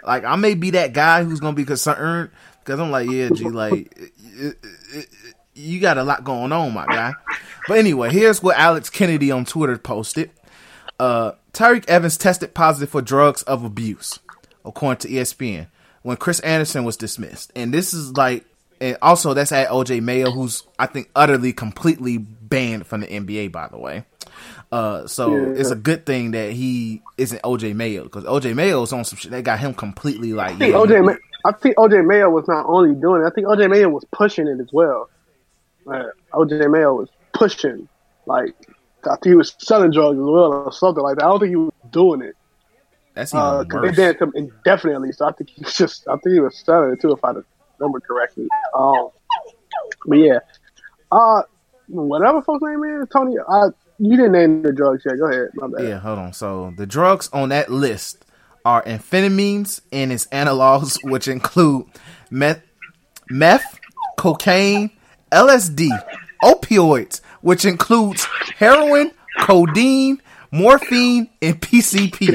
Like 0.05 0.25
I 0.25 0.35
may 0.35 0.55
be 0.55 0.71
that 0.71 0.93
guy 0.93 1.23
who's 1.23 1.39
gonna 1.39 1.55
be 1.55 1.65
concerned 1.65 2.31
because 2.65 2.81
I'm 2.81 2.91
like, 2.91 3.09
yeah, 3.09 3.29
G, 3.31 3.45
like 3.49 3.97
it- 3.97 4.13
it- 4.41 4.59
it- 4.93 5.09
you 5.55 5.79
got 5.81 5.99
a 5.99 6.05
lot 6.05 6.25
going 6.25 6.53
on, 6.53 6.73
my 6.75 6.87
guy. 6.87 7.13
But 7.69 7.79
anyway, 7.79 8.11
here's 8.11 8.43
what 8.43 8.57
Alex 8.57 8.91
Kennedy 8.91 9.31
on 9.31 9.45
Twitter 9.45 9.77
posted 9.77 10.31
uh, 10.99 11.33
Tyreke 11.53 11.89
Evans 11.89 12.17
tested 12.17 12.55
positive 12.55 12.91
for 12.91 13.03
drugs 13.03 13.43
of 13.43 13.65
abuse, 13.65 14.19
according 14.65 14.99
to 15.01 15.09
ESPN, 15.09 15.67
when 16.03 16.17
Chris 16.17 16.41
Andersen 16.41 16.85
was 16.85 16.97
dismissed. 16.97 17.53
And 17.57 17.73
this 17.73 17.93
is 17.95 18.13
like, 18.17 18.45
and 18.81 18.97
also 19.03 19.35
that's 19.35 19.53
at 19.53 19.69
OJ 19.69 20.01
Mayo, 20.03 20.31
who's 20.31 20.63
I 20.79 20.87
think 20.87 21.11
utterly, 21.17 21.53
completely 21.53 22.19
banned 22.19 22.87
from 22.87 23.01
the 23.01 23.07
NBA. 23.09 23.51
By 23.53 23.69
the 23.69 23.79
way, 23.79 24.05
uh, 24.71 25.07
so 25.07 25.35
Yeah. 25.35 25.61
it's 25.61 25.71
a 25.71 25.77
good 25.77 26.07
thing 26.07 26.31
that 26.33 26.53
he 26.53 27.03
isn't 27.17 27.43
OJ 27.43 27.75
Mayo 27.75 28.05
because 28.05 28.25
OJ 28.25 28.55
Mayo 28.55 28.83
is 28.83 28.93
on 28.93 29.05
some 29.05 29.17
shit 29.19 29.31
that 29.33 29.43
got 29.45 29.59
him 29.59 29.75
completely 29.75 30.33
like. 30.33 30.53
I 30.55 30.59
think 30.59 30.73
yeah, 30.73 30.79
OJ, 30.79 31.05
Ma- 31.05 31.17
I 31.45 31.53
think 31.53 31.77
OJ 31.77 32.07
Mayo 32.07 32.31
was 32.31 32.47
not 32.47 32.67
only 32.67 32.95
doing 32.95 33.23
it. 33.23 33.27
I 33.27 33.31
think 33.31 33.47
OJ 33.49 33.69
Mayo 33.71 33.89
was 33.89 34.05
pushing 34.13 34.47
it 34.47 34.61
as 34.61 34.69
well. 34.73 35.09
Like, 35.85 36.07
OJ 36.33 36.71
Mayo 36.71 36.95
was 36.95 37.09
pushing, 37.33 37.89
like 38.27 38.55
I 39.05 39.15
think 39.17 39.27
he 39.27 39.35
was 39.35 39.55
selling 39.59 39.91
drugs 39.91 40.19
as 40.19 40.25
well 40.25 40.53
or 40.53 40.73
something 40.73 41.03
like 41.03 41.17
that. 41.17 41.25
I 41.25 41.29
don't 41.29 41.41
think 41.41 41.51
he 41.51 41.57
was 41.57 41.73
doing 41.91 42.23
it 42.23 42.37
that's 43.19 43.35
even 43.35 43.65
because 43.65 43.97
they 43.97 44.03
banned 44.03 44.21
him 44.21 44.33
indefinitely. 44.37 45.11
So 45.11 45.27
I 45.27 45.33
think 45.33 45.51
he 45.51 45.63
was 45.63 45.75
just, 45.75 46.07
I 46.07 46.17
think 46.19 46.35
he 46.35 46.41
was 46.41 46.57
selling 46.57 46.93
it 46.93 47.01
too, 47.01 47.11
if 47.11 47.25
I 47.25 47.33
remember 47.79 47.99
correctly. 47.99 48.47
Um, 48.75 49.11
but 50.07 50.19
yeah, 50.19 50.39
uh, 51.11 51.43
whatever 51.89 52.43
folks 52.43 52.63
name 52.63 52.85
is, 52.85 53.09
Tony. 53.09 53.37
I 53.39 53.69
you 53.99 54.17
didn't 54.17 54.33
name 54.33 54.63
the 54.63 54.73
drugs 54.73 55.03
yet. 55.05 55.19
Go 55.19 55.27
ahead, 55.27 55.49
my 55.55 55.67
bad. 55.67 55.89
Yeah, 55.89 55.99
hold 55.99 56.21
on. 56.21 56.33
So 56.33 56.73
the 56.77 56.87
drugs 56.87 57.29
on 57.33 57.49
that 57.49 57.71
list 57.71 58.25
are 58.65 58.85
amphetamines 58.85 59.81
and 59.91 60.13
its 60.13 60.27
analogs, 60.27 60.99
which 61.03 61.27
include 61.27 61.87
meth, 62.31 62.63
meth, 63.29 63.81
cocaine, 64.17 64.91
LSD, 65.33 65.89
opioids, 66.45 67.21
which 67.49 67.65
includes 67.65 68.27
heroin, 68.59 69.11
codeine, 69.41 70.21
morphine, 70.51 71.31
and 71.41 71.59
PCP. 71.59 72.27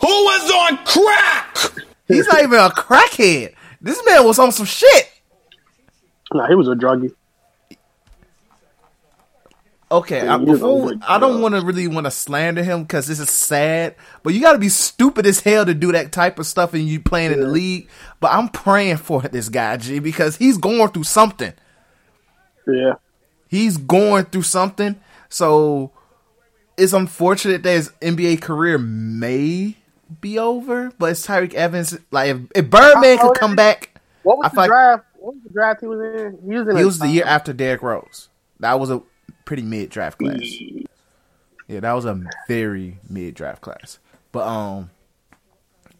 Who 0.00 0.06
was 0.06 0.50
on 0.52 0.76
crack? 0.84 1.56
He's 2.06 2.28
not 2.28 2.44
even 2.44 2.60
a 2.60 2.68
crackhead. 2.68 3.54
This 3.80 4.00
man 4.06 4.24
was 4.24 4.38
on 4.38 4.52
some 4.52 4.66
shit. 4.66 5.10
Nah, 6.32 6.46
he 6.46 6.54
was 6.54 6.68
a 6.68 6.74
druggie. 6.76 7.12
Okay, 9.90 10.20
I, 10.20 10.36
before 10.36 10.92
I 11.08 11.18
don't 11.18 11.42
want 11.42 11.56
to 11.56 11.62
really 11.62 11.88
want 11.88 12.04
to 12.06 12.12
slander 12.12 12.62
him 12.62 12.84
because 12.84 13.08
this 13.08 13.18
is 13.18 13.30
sad, 13.30 13.96
but 14.22 14.32
you 14.32 14.40
got 14.40 14.52
to 14.52 14.58
be 14.58 14.68
stupid 14.68 15.26
as 15.26 15.40
hell 15.40 15.66
to 15.66 15.74
do 15.74 15.90
that 15.90 16.12
type 16.12 16.38
of 16.38 16.46
stuff 16.46 16.72
and 16.72 16.86
you 16.86 17.00
playing 17.00 17.32
in 17.32 17.40
the 17.40 17.48
league. 17.48 17.88
But 18.20 18.30
I'm 18.30 18.48
praying 18.48 18.98
for 18.98 19.22
this 19.22 19.48
guy, 19.48 19.76
G, 19.76 19.98
because 19.98 20.36
he's 20.36 20.56
going 20.56 20.88
through 20.90 21.02
something. 21.02 21.52
Yeah, 22.66 22.94
He's 23.48 23.76
going 23.76 24.24
through 24.26 24.42
something. 24.42 24.96
So 25.28 25.92
it's 26.76 26.92
unfortunate 26.92 27.62
that 27.62 27.72
his 27.72 27.90
NBA 28.00 28.42
career 28.42 28.78
may 28.78 29.76
be 30.20 30.38
over, 30.38 30.90
but 30.98 31.10
it's 31.10 31.26
Tyreke 31.26 31.54
Evans. 31.54 31.98
Like 32.10 32.30
if, 32.30 32.38
if 32.54 32.70
Birdman 32.70 33.18
could 33.18 33.34
come 33.36 33.56
back, 33.56 34.00
What 34.22 34.38
was 34.38 34.52
I 34.52 34.62
the 34.62 34.66
draft? 34.66 35.04
What 35.18 35.34
was 35.34 35.42
the 35.44 35.50
draft 35.50 35.80
he 35.80 35.86
was 35.86 36.00
in? 36.00 36.38
He 36.44 36.56
was 36.56 36.68
in. 36.68 36.76
he 36.76 36.84
was 36.84 36.98
the 36.98 37.08
year 37.08 37.24
after 37.24 37.52
Derrick 37.52 37.82
Rose. 37.82 38.28
That 38.60 38.78
was 38.78 38.90
a 38.90 39.02
pretty 39.44 39.62
mid 39.62 39.90
draft 39.90 40.18
class. 40.18 40.40
Yeah, 41.68 41.80
that 41.80 41.92
was 41.92 42.04
a 42.04 42.22
very 42.48 42.98
mid 43.08 43.34
draft 43.34 43.60
class. 43.62 43.98
But 44.32 44.46
um, 44.46 44.90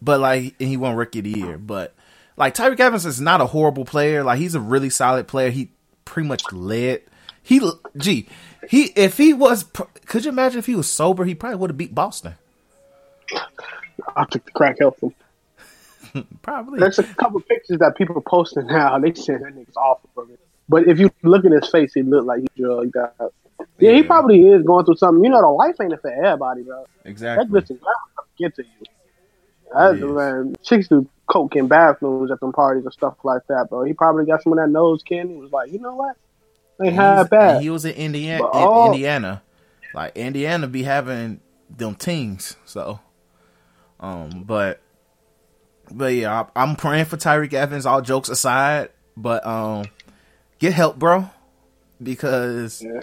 but 0.01 0.19
like 0.19 0.55
and 0.59 0.69
he 0.69 0.77
won 0.77 0.95
rookie 0.95 1.19
of 1.19 1.25
the 1.25 1.31
year. 1.31 1.57
But 1.57 1.93
like 2.37 2.53
Tyreke 2.55 2.79
Evans 2.79 3.05
is 3.05 3.19
not 3.19 3.41
a 3.41 3.47
horrible 3.47 3.83
player. 3.85 4.23
Like 4.23 4.39
he's 4.39 4.55
a 4.55 4.61
really 4.61 4.89
solid 4.89 5.27
player. 5.27 5.49
He 5.49 5.71
pretty 6.07 6.27
much 6.27 6.43
led. 6.51 7.01
He 7.43 7.61
gee, 7.95 8.27
he 8.69 8.85
if 8.95 9.17
he 9.17 9.33
was, 9.33 9.65
could 10.05 10.25
you 10.25 10.31
imagine 10.31 10.59
if 10.59 10.65
he 10.65 10.75
was 10.75 10.89
sober? 10.89 11.25
He 11.25 11.35
probably 11.35 11.57
would 11.57 11.69
have 11.69 11.77
beat 11.77 11.93
Boston. 11.93 12.35
I 14.15 14.25
took 14.25 14.45
the 14.45 14.51
crack 14.51 14.77
help 14.79 14.99
him. 14.99 15.13
Probably. 16.41 16.79
There's 16.79 16.99
a 16.99 17.03
couple 17.03 17.39
pictures 17.41 17.79
that 17.79 17.95
people 17.95 18.21
posting 18.21 18.67
now. 18.67 18.97
They 18.99 19.13
saying 19.13 19.39
that 19.41 19.55
nigga's 19.55 19.75
awful 19.75 20.09
from 20.15 20.31
it. 20.31 20.39
But 20.69 20.87
if 20.87 20.99
you 20.99 21.11
look 21.23 21.45
at 21.45 21.51
his 21.51 21.69
face, 21.69 21.93
he 21.93 22.01
look 22.03 22.25
like 22.25 22.41
he 22.41 22.47
drugged 22.61 22.95
out. 22.97 23.33
Yeah, 23.79 23.93
he 23.93 24.03
probably 24.03 24.47
is 24.47 24.63
going 24.63 24.85
through 24.85 24.95
something. 24.95 25.23
You 25.23 25.29
know, 25.29 25.41
the 25.41 25.47
life 25.47 25.75
ain't 25.81 25.99
for 26.01 26.11
everybody, 26.11 26.63
bro. 26.63 26.85
That 27.03 27.09
Exactly. 27.09 27.47
glitch 27.61 27.71
is 27.71 27.81
not 27.81 27.95
get 28.37 28.55
to 28.55 28.63
you. 28.63 28.85
That's 29.73 29.97
is. 29.97 30.03
man. 30.03 30.55
Chicks 30.63 30.87
do 30.87 31.07
coke 31.27 31.55
in 31.55 31.67
bathrooms 31.67 32.31
at 32.31 32.39
them 32.39 32.51
parties 32.53 32.83
and 32.83 32.93
stuff 32.93 33.15
like 33.23 33.41
that, 33.47 33.67
bro. 33.69 33.83
He 33.83 33.93
probably 33.93 34.25
got 34.25 34.41
some 34.43 34.53
of 34.53 34.59
that 34.59 34.69
nose 34.69 35.03
candy. 35.03 35.35
He 35.35 35.39
was 35.39 35.51
like, 35.51 35.71
you 35.71 35.79
know 35.79 35.95
what? 35.95 36.15
They 36.79 36.91
He's- 36.91 37.27
bad. 37.29 37.61
He 37.61 37.69
was 37.69 37.85
in 37.85 37.93
Indiana. 37.95 38.43
But 38.51 38.55
in 38.55 38.85
Indiana, 38.93 39.41
like 39.93 40.15
Indiana, 40.17 40.67
be 40.67 40.83
having 40.83 41.41
them 41.69 41.95
teams. 41.95 42.55
So, 42.65 42.99
um, 43.99 44.43
but, 44.45 44.79
but 45.91 46.13
yeah, 46.13 46.43
I, 46.55 46.63
I'm 46.63 46.75
praying 46.75 47.05
for 47.05 47.17
Tyreke 47.17 47.53
Evans. 47.53 47.85
All 47.85 48.01
jokes 48.01 48.29
aside, 48.29 48.89
but 49.15 49.45
um, 49.45 49.85
get 50.59 50.73
help, 50.73 50.97
bro, 50.97 51.29
because. 52.01 52.81
Yeah. 52.81 53.01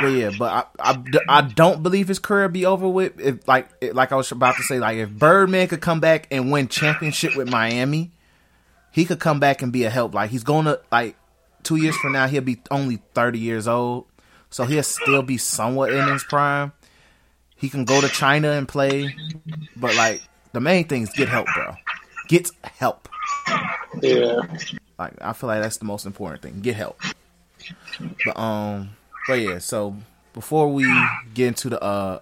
But 0.00 0.08
yeah, 0.08 0.30
but 0.38 0.68
I, 0.78 0.92
I, 0.92 1.04
I 1.28 1.40
don't 1.42 1.82
believe 1.82 2.08
his 2.08 2.18
career 2.18 2.48
be 2.48 2.66
over 2.66 2.88
with. 2.88 3.18
If 3.20 3.46
like 3.46 3.68
like 3.94 4.12
I 4.12 4.16
was 4.16 4.30
about 4.32 4.56
to 4.56 4.62
say, 4.62 4.78
like 4.78 4.98
if 4.98 5.10
Birdman 5.10 5.68
could 5.68 5.80
come 5.80 6.00
back 6.00 6.26
and 6.30 6.50
win 6.50 6.68
championship 6.68 7.36
with 7.36 7.50
Miami, 7.50 8.10
he 8.90 9.04
could 9.04 9.20
come 9.20 9.40
back 9.40 9.62
and 9.62 9.72
be 9.72 9.84
a 9.84 9.90
help. 9.90 10.14
Like 10.14 10.30
he's 10.30 10.44
gonna 10.44 10.78
like 10.90 11.16
two 11.62 11.76
years 11.76 11.96
from 11.96 12.12
now, 12.12 12.26
he'll 12.26 12.42
be 12.42 12.60
only 12.70 13.02
thirty 13.14 13.38
years 13.38 13.68
old, 13.68 14.06
so 14.50 14.64
he'll 14.64 14.82
still 14.82 15.22
be 15.22 15.38
somewhat 15.38 15.92
in 15.92 16.06
his 16.08 16.24
prime. 16.24 16.72
He 17.56 17.68
can 17.68 17.84
go 17.84 18.00
to 18.00 18.08
China 18.08 18.50
and 18.50 18.66
play, 18.66 19.14
but 19.76 19.94
like 19.94 20.22
the 20.52 20.60
main 20.60 20.88
thing 20.88 21.02
is 21.02 21.10
get 21.10 21.28
help, 21.28 21.46
bro. 21.54 21.74
Get 22.28 22.50
help. 22.78 23.08
yeah. 24.00 24.40
Like 24.98 25.14
I 25.20 25.32
feel 25.32 25.48
like 25.48 25.62
that's 25.62 25.78
the 25.78 25.84
most 25.84 26.06
important 26.06 26.42
thing. 26.42 26.60
Get 26.60 26.76
help. 26.76 27.00
But 28.24 28.38
um, 28.38 28.90
but 29.26 29.34
yeah. 29.34 29.58
So 29.58 29.96
before 30.32 30.72
we 30.72 30.84
get 31.34 31.48
into 31.48 31.70
the 31.70 31.82
uh 31.82 32.20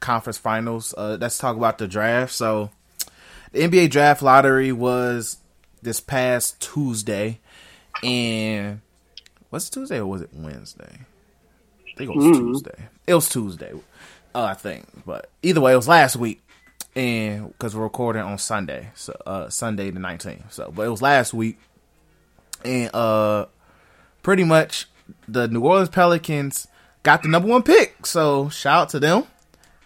conference 0.00 0.38
finals, 0.38 0.94
uh, 0.96 1.16
let's 1.20 1.38
talk 1.38 1.56
about 1.56 1.78
the 1.78 1.88
draft. 1.88 2.32
So 2.32 2.70
the 3.52 3.60
NBA 3.60 3.90
draft 3.90 4.22
lottery 4.22 4.72
was 4.72 5.38
this 5.82 6.00
past 6.00 6.60
Tuesday, 6.60 7.40
and 8.02 8.80
was 9.50 9.68
it 9.68 9.72
Tuesday 9.72 9.98
or 9.98 10.06
was 10.06 10.22
it 10.22 10.30
Wednesday? 10.32 11.00
I 11.00 11.96
think 11.96 12.10
it 12.10 12.16
was 12.16 12.38
Tuesday. 12.38 12.88
It 13.06 13.14
was 13.14 13.28
Tuesday, 13.28 13.72
uh, 14.34 14.44
I 14.44 14.54
think. 14.54 14.86
But 15.04 15.28
either 15.42 15.60
way, 15.60 15.72
it 15.72 15.76
was 15.76 15.88
last 15.88 16.16
week, 16.16 16.42
and 16.96 17.48
because 17.48 17.76
we're 17.76 17.82
recording 17.82 18.22
on 18.22 18.38
Sunday, 18.38 18.90
so 18.94 19.14
uh, 19.26 19.48
Sunday 19.50 19.90
the 19.90 20.00
nineteenth. 20.00 20.52
So, 20.52 20.72
but 20.74 20.86
it 20.86 20.88
was 20.88 21.02
last 21.02 21.34
week, 21.34 21.58
and 22.64 22.90
uh, 22.94 23.46
pretty 24.22 24.44
much 24.44 24.86
the 25.28 25.48
New 25.48 25.60
Orleans 25.60 25.88
Pelicans 25.88 26.68
got 27.02 27.22
the 27.22 27.28
number 27.28 27.48
one 27.48 27.62
pick. 27.62 28.06
So 28.06 28.48
shout 28.48 28.82
out 28.82 28.88
to 28.90 29.00
them. 29.00 29.24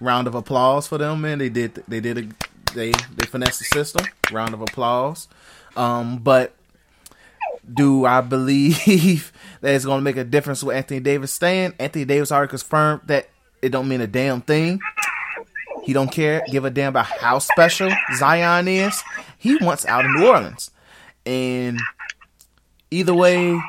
Round 0.01 0.27
of 0.27 0.35
applause 0.35 0.87
for 0.87 0.99
them, 0.99 1.23
man. 1.23 1.39
They 1.39 1.49
did 1.49 1.83
they 1.89 2.01
did 2.01 2.19
a, 2.19 2.75
they 2.75 2.93
they 3.15 3.27
finessed 3.27 3.59
the 3.61 3.65
system. 3.65 4.07
Round 4.31 4.53
of 4.53 4.61
applause. 4.61 5.29
Um, 5.77 6.19
but 6.19 6.55
do 7.73 8.05
I 8.05 8.21
believe 8.21 9.33
that 9.61 9.75
it's 9.75 9.85
going 9.85 9.99
to 9.99 10.05
make 10.05 10.17
a 10.17 10.25
difference 10.25 10.63
with 10.63 10.77
Anthony 10.77 11.01
Davis 11.01 11.33
staying? 11.33 11.75
Anthony 11.79 12.05
Davis 12.05 12.31
already 12.31 12.51
confirmed 12.51 13.03
that 13.07 13.29
it 13.63 13.71
don't 13.71 13.89
mean 13.89 14.01
a 14.01 14.07
damn 14.07 14.43
thing. 14.43 14.81
He 15.83 15.93
don't 15.93 16.11
care, 16.11 16.43
give 16.51 16.65
a 16.65 16.71
damn 16.71 16.89
about 16.89 17.07
how 17.07 17.39
special 17.39 17.91
Zion 18.17 18.67
is. 18.67 19.03
He 19.39 19.57
wants 19.57 19.87
out 19.87 20.05
of 20.05 20.11
New 20.11 20.27
Orleans, 20.27 20.73
and 21.25 21.81
either 22.91 23.15
way, 23.15 23.61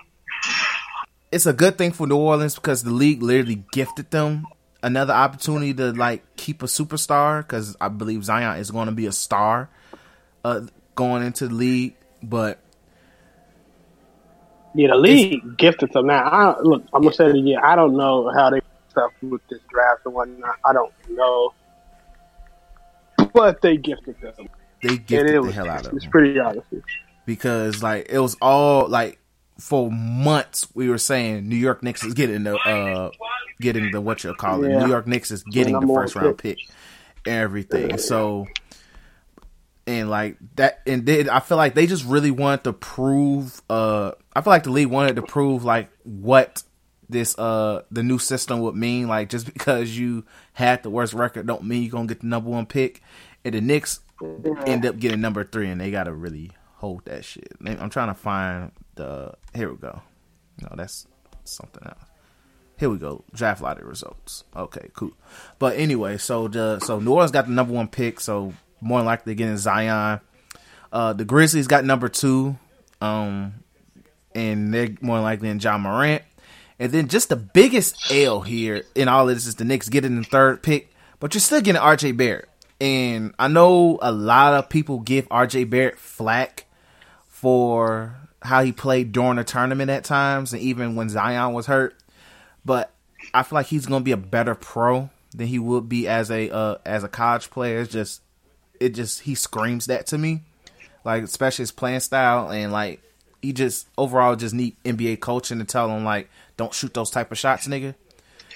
it's 1.31 1.45
a 1.45 1.53
good 1.53 1.77
thing 1.77 1.91
for 1.91 2.07
New 2.07 2.17
Orleans 2.17 2.55
because 2.55 2.83
the 2.83 2.91
league 2.91 3.21
literally 3.21 3.63
gifted 3.71 4.11
them 4.11 4.47
another 4.83 5.13
opportunity 5.13 5.73
to 5.73 5.91
like 5.91 6.35
keep 6.35 6.63
a 6.63 6.67
superstar 6.67 7.41
because 7.41 7.75
I 7.81 7.89
believe 7.89 8.23
Zion 8.23 8.59
is 8.59 8.71
going 8.71 8.87
to 8.87 8.93
be 8.93 9.05
a 9.05 9.11
star 9.11 9.69
uh, 10.45 10.61
going 10.95 11.23
into 11.23 11.47
the 11.47 11.53
league, 11.53 11.95
but 12.23 12.59
Yeah, 14.73 14.89
the 14.89 14.95
league 14.95 15.57
gifted 15.57 15.91
them. 15.93 16.07
Now, 16.07 16.23
I, 16.23 16.61
look, 16.61 16.83
I'm 16.93 17.01
gonna 17.01 17.13
say 17.13 17.25
it 17.25 17.35
again. 17.35 17.59
I 17.61 17.75
don't 17.75 17.97
know 17.97 18.31
how 18.33 18.49
they 18.49 18.61
stuff 18.89 19.11
with 19.21 19.41
this 19.49 19.59
draft 19.69 20.01
and 20.05 20.13
whatnot. 20.13 20.57
I 20.65 20.73
don't 20.73 20.93
know, 21.09 21.53
but 23.33 23.61
they 23.61 23.77
gifted 23.77 24.19
them. 24.21 24.49
they 24.81 24.97
gifted 24.97 25.43
the 25.43 25.51
hell 25.51 25.69
out 25.69 25.79
of 25.79 25.85
them. 25.87 25.97
it's 25.97 26.05
pretty 26.05 26.39
honest. 26.39 26.67
because 27.25 27.83
like 27.83 28.07
it 28.09 28.19
was 28.19 28.37
all 28.41 28.87
like 28.87 29.19
for 29.59 29.89
months 29.91 30.67
we 30.73 30.89
were 30.89 30.97
saying 30.97 31.47
New 31.49 31.55
York 31.55 31.81
Knicks 31.83 32.03
is 32.03 32.13
getting 32.13 32.43
the 32.43 32.55
uh 32.57 33.11
getting 33.59 33.91
the 33.91 33.99
what 34.01 34.23
you 34.23 34.33
call 34.35 34.63
it 34.63 34.69
Yeah. 34.71 34.79
New 34.85 34.89
York 34.89 35.07
Knicks 35.07 35.31
is 35.31 35.43
getting 35.43 35.79
the 35.79 35.87
first 35.87 36.15
round 36.15 36.37
pick. 36.37 36.59
everything. 37.25 37.97
So 37.97 38.47
and 39.85 40.09
like 40.09 40.37
that 40.55 40.81
and 40.85 41.05
then 41.05 41.29
I 41.29 41.39
feel 41.39 41.57
like 41.57 41.73
they 41.73 41.87
just 41.87 42.05
really 42.05 42.31
wanted 42.31 42.65
to 42.65 42.73
prove 42.73 43.61
uh 43.69 44.11
I 44.35 44.41
feel 44.41 44.51
like 44.51 44.63
the 44.63 44.71
league 44.71 44.87
wanted 44.87 45.15
to 45.15 45.21
prove 45.21 45.63
like 45.63 45.89
what 46.03 46.63
this 47.09 47.37
uh 47.39 47.83
the 47.89 48.03
new 48.03 48.19
system 48.19 48.59
would 48.59 48.75
mean. 48.75 49.07
Like 49.07 49.29
just 49.29 49.51
because 49.51 49.97
you 49.97 50.25
had 50.53 50.83
the 50.83 50.89
worst 50.89 51.13
record 51.13 51.47
don't 51.47 51.63
mean 51.63 51.83
you're 51.83 51.91
gonna 51.91 52.07
get 52.07 52.21
the 52.21 52.27
number 52.27 52.49
one 52.49 52.65
pick. 52.65 53.01
And 53.45 53.53
the 53.55 53.61
Knicks 53.61 54.01
end 54.65 54.85
up 54.85 54.99
getting 54.99 55.21
number 55.21 55.43
three 55.43 55.69
and 55.69 55.79
they 55.79 55.89
gotta 55.89 56.11
really 56.13 56.51
hold 56.77 57.05
that 57.05 57.25
shit. 57.25 57.53
I'm 57.63 57.89
trying 57.89 58.07
to 58.07 58.13
find 58.13 58.71
the 58.95 59.33
here 59.53 59.69
we 59.69 59.77
go. 59.77 60.01
No 60.61 60.69
that's 60.75 61.07
something 61.43 61.83
else. 61.85 61.99
Here 62.77 62.89
we 62.89 62.97
go. 62.97 63.23
Draft 63.33 63.61
lottery 63.61 63.87
results. 63.87 64.43
Okay 64.55 64.89
cool. 64.93 65.13
But 65.59 65.77
anyway 65.77 66.17
so 66.17 66.47
the 66.47 66.79
so 66.79 66.99
new 66.99 67.11
orleans 67.11 67.31
got 67.31 67.47
the 67.47 67.51
number 67.51 67.73
one 67.73 67.87
pick 67.87 68.19
so 68.19 68.53
more 68.79 69.01
likely 69.01 69.35
getting 69.35 69.57
zion. 69.57 70.21
Uh 70.91 71.13
the 71.13 71.25
grizzlies 71.25 71.67
got 71.67 71.83
number 71.83 72.09
two 72.09 72.57
um 73.01 73.55
and 74.35 74.73
they're 74.73 74.95
more 75.01 75.19
likely 75.19 75.49
in 75.49 75.59
Ja 75.59 75.77
Morant. 75.77 76.23
And 76.79 76.91
then 76.91 77.07
just 77.07 77.29
the 77.29 77.35
biggest 77.35 78.11
L 78.11 78.41
here 78.41 78.83
in 78.93 79.07
all 79.07 79.27
of 79.27 79.35
this 79.35 79.47
is 79.47 79.55
the 79.55 79.65
Knicks 79.65 79.89
getting 79.89 80.15
the 80.15 80.23
third 80.23 80.61
pick, 80.61 80.93
but 81.19 81.33
you're 81.33 81.41
still 81.41 81.61
getting 81.61 81.81
RJ 81.81 82.15
Barrett. 82.15 82.47
And 82.79 83.33
I 83.39 83.47
know 83.47 83.97
a 83.99 84.11
lot 84.11 84.53
of 84.53 84.69
people 84.69 84.99
give 84.99 85.27
RJ 85.29 85.71
Barrett 85.71 85.97
flack 85.97 86.66
for 87.47 88.13
how 88.41 88.61
he 88.61 88.73
played 88.73 89.13
during 89.13 89.37
the 89.37 89.43
tournament 89.45 89.89
at 89.89 90.03
times 90.03 90.51
and 90.51 90.61
even 90.61 90.95
when 90.95 91.07
Zion 91.07 91.53
was 91.53 91.65
hurt. 91.65 91.95
But 92.65 92.91
I 93.33 93.43
feel 93.43 93.55
like 93.55 93.67
he's 93.67 93.85
gonna 93.85 94.03
be 94.03 94.11
a 94.11 94.17
better 94.17 94.53
pro 94.53 95.09
than 95.33 95.47
he 95.47 95.57
would 95.57 95.87
be 95.87 96.09
as 96.09 96.29
a 96.29 96.53
uh, 96.53 96.79
as 96.85 97.05
a 97.05 97.07
college 97.07 97.49
player. 97.49 97.79
It's 97.79 97.93
just 97.93 98.21
it 98.81 98.89
just 98.89 99.21
he 99.21 99.33
screams 99.33 99.85
that 99.85 100.07
to 100.07 100.17
me. 100.17 100.41
Like 101.05 101.23
especially 101.23 101.63
his 101.63 101.71
playing 101.71 102.01
style 102.01 102.51
and 102.51 102.73
like 102.73 103.01
he 103.41 103.53
just 103.53 103.87
overall 103.97 104.35
just 104.35 104.53
need 104.53 104.75
NBA 104.83 105.21
coaching 105.21 105.59
to 105.59 105.63
tell 105.63 105.89
him 105.89 106.03
like 106.03 106.29
don't 106.57 106.73
shoot 106.73 106.93
those 106.93 107.11
type 107.11 107.31
of 107.31 107.37
shots, 107.37 107.65
nigga. 107.65 107.95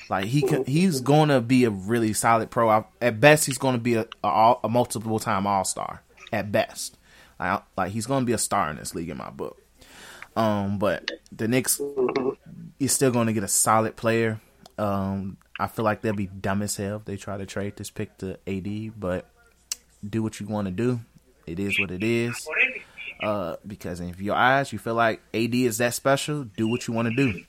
Like 0.09 0.25
he 0.25 0.41
could, 0.41 0.67
he's 0.67 0.99
gonna 0.99 1.39
be 1.39 1.63
a 1.63 1.69
really 1.69 2.11
solid 2.11 2.51
pro. 2.51 2.85
At 2.99 3.21
best, 3.21 3.45
he's 3.45 3.57
gonna 3.57 3.77
be 3.77 3.93
a, 3.93 4.05
a, 4.21 4.55
a 4.65 4.67
multiple 4.67 5.17
time 5.17 5.47
All 5.47 5.63
Star. 5.63 6.03
At 6.33 6.51
best, 6.51 6.97
like, 7.41 7.63
like 7.77 7.91
he's 7.91 8.05
gonna 8.05 8.25
be 8.25 8.33
a 8.33 8.37
star 8.37 8.69
in 8.69 8.77
this 8.77 8.95
league 8.95 9.09
in 9.09 9.17
my 9.17 9.29
book. 9.29 9.57
Um, 10.35 10.77
but 10.77 11.11
the 11.31 11.47
Knicks 11.47 11.81
is 12.79 12.91
still 12.91 13.11
gonna 13.11 13.33
get 13.33 13.43
a 13.43 13.47
solid 13.47 13.95
player. 13.95 14.39
Um, 14.77 15.37
I 15.59 15.67
feel 15.67 15.85
like 15.85 16.01
they'll 16.01 16.13
be 16.13 16.27
dumb 16.27 16.61
as 16.61 16.75
hell 16.75 16.97
if 16.97 17.05
they 17.05 17.17
try 17.17 17.37
to 17.37 17.45
trade 17.45 17.75
this 17.75 17.89
pick 17.89 18.17
to 18.19 18.37
AD. 18.47 18.99
But 18.99 19.27
do 20.07 20.23
what 20.23 20.39
you 20.39 20.47
want 20.47 20.67
to 20.67 20.71
do. 20.71 20.99
It 21.45 21.59
is 21.59 21.79
what 21.79 21.91
it 21.91 22.03
is. 22.03 22.47
Uh, 23.21 23.57
because 23.65 23.99
if 23.99 24.19
your 24.19 24.35
eyes, 24.35 24.73
you 24.73 24.79
feel 24.79 24.95
like 24.95 25.21
AD 25.33 25.53
is 25.53 25.77
that 25.77 25.93
special. 25.93 26.43
Do 26.43 26.67
what 26.67 26.87
you 26.87 26.93
want 26.93 27.09
to 27.09 27.15
do. 27.15 27.43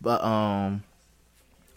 But 0.00 0.22
um, 0.24 0.84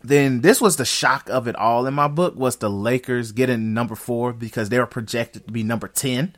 then 0.03 0.41
this 0.41 0.61
was 0.61 0.77
the 0.77 0.85
shock 0.85 1.29
of 1.29 1.47
it 1.47 1.55
all 1.55 1.85
in 1.85 1.93
my 1.93 2.07
book 2.07 2.35
was 2.35 2.57
the 2.57 2.69
Lakers 2.69 3.31
getting 3.31 3.73
number 3.73 3.95
four 3.95 4.33
because 4.33 4.69
they 4.69 4.79
were 4.79 4.85
projected 4.85 5.45
to 5.47 5.51
be 5.51 5.63
number 5.63 5.87
ten. 5.87 6.35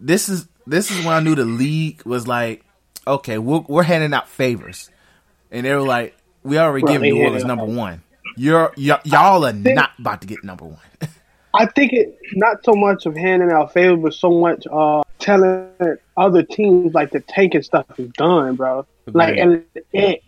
This 0.00 0.28
is 0.28 0.48
this 0.66 0.90
is 0.90 1.04
when 1.04 1.14
I 1.14 1.20
knew 1.20 1.34
the 1.34 1.44
league 1.44 2.02
was 2.04 2.26
like, 2.26 2.64
okay, 3.06 3.38
we're, 3.38 3.60
we're 3.68 3.82
handing 3.82 4.12
out 4.12 4.28
favors, 4.28 4.90
and 5.50 5.64
they 5.64 5.74
were 5.74 5.80
like, 5.82 6.16
we 6.42 6.58
already 6.58 6.86
gave 6.86 7.00
they 7.00 7.10
New 7.10 7.18
Orleans 7.18 7.44
number 7.44 7.66
one. 7.66 8.02
You're 8.36 8.72
y- 8.76 9.00
y'all 9.04 9.44
are 9.44 9.52
not 9.52 9.90
about 9.98 10.20
to 10.20 10.26
get 10.26 10.44
number 10.44 10.64
one. 10.64 10.78
I 11.54 11.66
think 11.66 11.92
it 11.92 12.16
not 12.32 12.64
so 12.64 12.72
much 12.74 13.06
of 13.06 13.16
handing 13.16 13.50
out 13.50 13.72
favors, 13.72 14.00
but 14.02 14.14
so 14.14 14.30
much 14.30 14.64
uh 14.70 15.02
telling 15.18 15.70
other 16.16 16.42
teams 16.42 16.94
like 16.94 17.10
the 17.10 17.20
tanking 17.20 17.62
stuff 17.62 17.86
is 17.98 18.10
done, 18.10 18.54
bro. 18.56 18.86
Like 19.12 19.38
and 19.38 19.64
it 19.92 20.22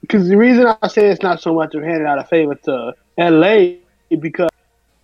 because 0.00 0.28
the 0.28 0.36
reason 0.36 0.66
I 0.82 0.88
say 0.88 1.06
it's 1.06 1.22
not 1.22 1.40
so 1.40 1.54
much 1.54 1.74
of 1.74 1.82
handing 1.82 2.06
out 2.06 2.18
a 2.18 2.24
favor 2.24 2.54
to 2.64 2.92
LA 3.18 3.76
because 4.10 4.50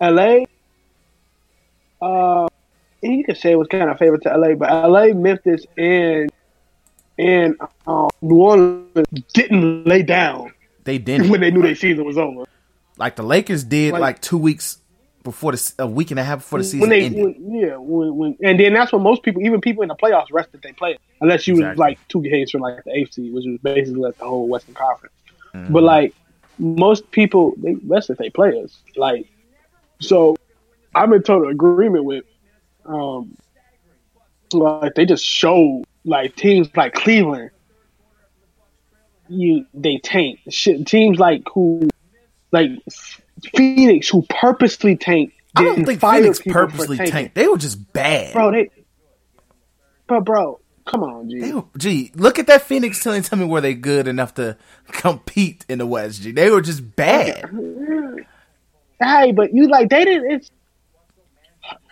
LA 0.00 0.44
uh 2.00 2.48
you 3.12 3.24
could 3.24 3.36
say 3.36 3.52
it 3.52 3.56
was 3.56 3.68
kind 3.68 3.84
of 3.84 3.96
a 3.96 3.98
favor 3.98 4.18
to 4.18 4.36
LA, 4.36 4.54
but 4.54 4.70
LA, 4.70 5.14
Memphis 5.14 5.64
and 5.76 6.30
and 7.18 7.56
um, 7.86 8.10
New 8.22 8.36
Orleans 8.36 9.06
didn't 9.32 9.86
lay 9.86 10.02
down 10.02 10.52
they 10.84 10.98
didn't. 10.98 11.30
when 11.30 11.40
they 11.40 11.50
knew 11.50 11.62
their 11.62 11.76
season 11.76 12.04
was 12.04 12.18
over. 12.18 12.44
Like 12.96 13.16
the 13.16 13.22
Lakers 13.22 13.64
did, 13.64 13.92
like, 13.92 14.00
Like- 14.00 14.20
two 14.20 14.38
weeks 14.38 14.78
before 15.22 15.52
the 15.52 15.72
a 15.78 15.86
week 15.86 16.10
and 16.10 16.20
a 16.20 16.24
half 16.24 16.40
before 16.40 16.58
the 16.58 16.64
season 16.64 16.80
when 16.80 16.90
they, 16.90 17.04
ended. 17.06 17.24
when, 17.24 17.54
yeah, 17.54 17.76
when, 17.76 18.16
when, 18.16 18.36
and 18.42 18.60
then 18.60 18.74
that's 18.74 18.92
when 18.92 19.02
most 19.02 19.22
people, 19.22 19.42
even 19.42 19.60
people 19.60 19.82
in 19.82 19.88
the 19.88 19.94
playoffs, 19.94 20.26
rested 20.30 20.60
they 20.62 20.72
players, 20.72 20.98
unless 21.22 21.46
you 21.46 21.54
was 21.54 21.78
like 21.78 21.98
two 22.08 22.22
games 22.22 22.50
from 22.50 22.60
like 22.60 22.84
the 22.84 22.90
AFC, 22.90 23.32
which 23.32 23.44
was 23.46 23.58
basically 23.62 24.00
like 24.00 24.18
the 24.18 24.26
whole 24.26 24.46
Western 24.46 24.74
Conference. 24.74 25.14
Mm-hmm. 25.54 25.72
But 25.72 25.82
like 25.82 26.14
most 26.58 27.10
people, 27.10 27.54
they 27.56 27.74
rested 27.86 28.18
their 28.18 28.30
players. 28.30 28.76
Like, 28.96 29.26
so 30.00 30.36
I'm 30.94 31.12
in 31.12 31.22
total 31.22 31.48
agreement 31.48 32.04
with, 32.04 32.24
um, 32.86 33.36
like 34.52 34.94
they 34.94 35.06
just 35.06 35.24
show 35.24 35.84
like 36.04 36.36
teams 36.36 36.68
like 36.76 36.94
Cleveland, 36.94 37.50
you 39.28 39.66
they 39.74 39.98
tank 39.98 40.40
shit. 40.50 40.86
Teams 40.86 41.18
like 41.18 41.42
who, 41.52 41.88
like 42.52 42.70
Phoenix, 43.56 44.08
who 44.08 44.22
purposely 44.28 44.96
tank. 44.96 45.32
I 45.56 45.64
don't 45.64 45.84
think 45.84 46.00
Phoenix 46.00 46.40
purposely 46.40 46.98
tanked. 46.98 47.34
They 47.34 47.46
were 47.46 47.58
just 47.58 47.92
bad. 47.92 48.32
bro. 48.32 48.50
They, 48.50 48.70
but 50.06 50.20
bro, 50.20 50.60
come 50.84 51.02
on, 51.02 51.30
G. 51.30 51.52
Were, 51.52 51.64
gee, 51.76 52.12
look 52.14 52.38
at 52.38 52.46
that 52.48 52.62
Phoenix 52.62 53.02
team. 53.02 53.22
Tell 53.22 53.38
me 53.38 53.44
were 53.44 53.60
they 53.60 53.74
good 53.74 54.08
enough 54.08 54.34
to 54.34 54.56
compete 54.88 55.64
in 55.68 55.78
the 55.78 55.86
West? 55.86 56.22
G, 56.22 56.32
they 56.32 56.50
were 56.50 56.60
just 56.60 56.96
bad. 56.96 57.50
Hey, 59.00 59.32
but 59.32 59.54
you 59.54 59.68
like 59.68 59.88
they 59.90 60.04
didn't. 60.04 60.30
It's 60.30 60.50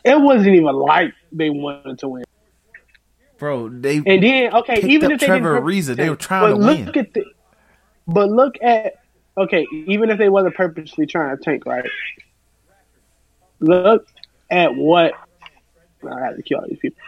it 0.04 0.20
wasn't 0.20 0.54
even 0.54 0.74
like 0.74 1.12
they 1.30 1.50
wanted 1.50 1.98
to 2.00 2.08
win. 2.08 2.24
Bro, 3.38 3.70
they 3.80 3.96
And 3.96 4.22
then 4.22 4.54
okay, 4.54 4.80
even 4.82 5.10
if 5.10 5.20
they 5.20 5.26
Trevor 5.26 5.54
didn't 5.54 5.64
Ariza, 5.64 5.96
they 5.96 6.08
were 6.08 6.16
trying 6.16 6.50
to 6.50 6.56
look 6.56 6.94
win. 6.94 6.98
At 6.98 7.14
the, 7.14 7.24
but 8.06 8.30
look 8.30 8.54
at 8.62 8.94
okay, 9.36 9.66
even 9.72 10.10
if 10.10 10.18
they 10.18 10.28
wasn't 10.28 10.54
purposely 10.54 11.06
trying 11.06 11.36
to 11.36 11.42
tank, 11.42 11.66
right? 11.66 11.88
Look 13.60 14.06
at 14.50 14.74
what 14.74 15.14
I 16.08 16.20
have 16.24 16.36
to 16.36 16.42
kill 16.42 16.58
all 16.58 16.66
these 16.68 16.78
people. 16.78 16.98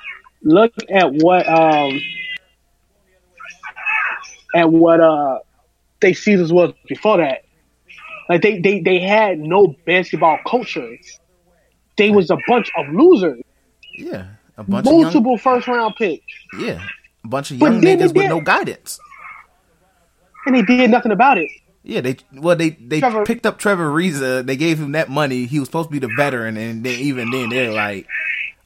Look 0.43 0.73
at 0.91 1.13
what 1.13 1.49
um 1.49 2.01
at 4.55 4.71
what 4.71 5.01
uh 5.01 5.39
they 6.01 6.15
seasons 6.15 6.53
was 6.53 6.73
before 6.89 7.19
that. 7.19 7.43
Like 8.29 8.43
they 8.43 8.61
they 8.61 8.81
they 8.81 9.01
had 9.01 9.39
no 9.39 9.75
basketball 9.85 10.39
culture. 10.47 10.97
They 11.97 12.11
was 12.11 12.31
a 12.31 12.39
bunch 12.49 12.71
of 12.77 12.89
losers. 12.89 13.41
yeah, 13.97 14.27
a 14.57 14.65
bunch 14.65 14.87
of 14.87 14.93
young, 14.93 15.03
Multiple 15.03 15.39
first 15.39 15.69
round 15.69 15.95
picks. 15.97 16.25
yeah, 16.59 16.85
a 17.25 17.29
bunch 17.29 17.51
of 17.51 17.59
young 17.59 17.81
niggas 17.81 18.15
with 18.15 18.29
no 18.29 18.41
guidance. 18.41 18.99
And 20.47 20.57
they 20.57 20.63
did 20.63 20.91
nothing 20.91 21.13
about 21.13 21.39
it. 21.39 21.49
Yeah, 21.83 22.01
they 22.01 22.17
well 22.33 22.57
they 22.57 22.71
they 22.71 23.01
Trevor- 23.01 23.25
picked 23.25 23.47
up 23.47 23.59
Trevor 23.59 23.91
Ariza. 23.91 24.45
They 24.45 24.57
gave 24.57 24.79
him 24.79 24.93
that 24.93 25.09
money. 25.11 25.47
He 25.47 25.59
was 25.61 25.69
supposed 25.69 25.89
to 25.89 25.93
be 25.93 25.99
the 25.99 26.13
veteran, 26.17 26.57
and 26.57 26.83
then 26.85 26.99
even 26.99 27.31
then 27.31 27.51
they're 27.51 27.73
like, 27.73 28.07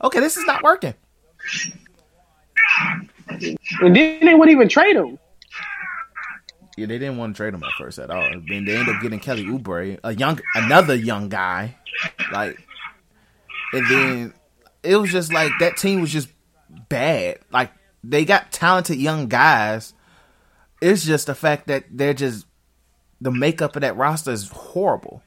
okay, 0.02 0.20
this 0.20 0.36
is 0.36 0.44
not 0.46 0.62
working. 0.62 0.94
And 3.80 3.94
then 3.94 4.20
they 4.24 4.34
wouldn't 4.34 4.50
even 4.50 4.68
trade 4.68 4.96
him. 4.96 5.18
Yeah, 6.76 6.86
they 6.86 6.98
didn't 6.98 7.16
want 7.18 7.34
to 7.34 7.36
trade 7.36 7.54
him 7.54 7.62
at 7.64 7.70
first 7.76 7.98
at 7.98 8.10
all. 8.10 8.22
Then 8.48 8.64
they 8.64 8.76
ended 8.76 8.94
up 8.94 9.02
getting 9.02 9.18
Kelly 9.18 9.44
Oubre, 9.46 9.98
a 10.04 10.14
young, 10.14 10.38
another 10.54 10.94
young 10.94 11.28
guy, 11.28 11.74
like, 12.32 12.56
and 13.72 13.86
then 13.90 14.34
it 14.82 14.96
was 14.96 15.10
just 15.10 15.32
like 15.32 15.52
that 15.60 15.76
team 15.76 16.00
was 16.00 16.12
just 16.12 16.28
bad. 16.88 17.38
Like 17.50 17.72
they 18.04 18.24
got 18.24 18.52
talented 18.52 18.98
young 18.98 19.28
guys. 19.28 19.94
It's 20.80 21.04
just 21.04 21.26
the 21.26 21.34
fact 21.34 21.66
that 21.66 21.84
they're 21.90 22.14
just 22.14 22.46
the 23.20 23.30
makeup 23.30 23.76
of 23.76 23.82
that 23.82 23.96
roster 23.96 24.30
is 24.30 24.48
horrible. 24.48 25.22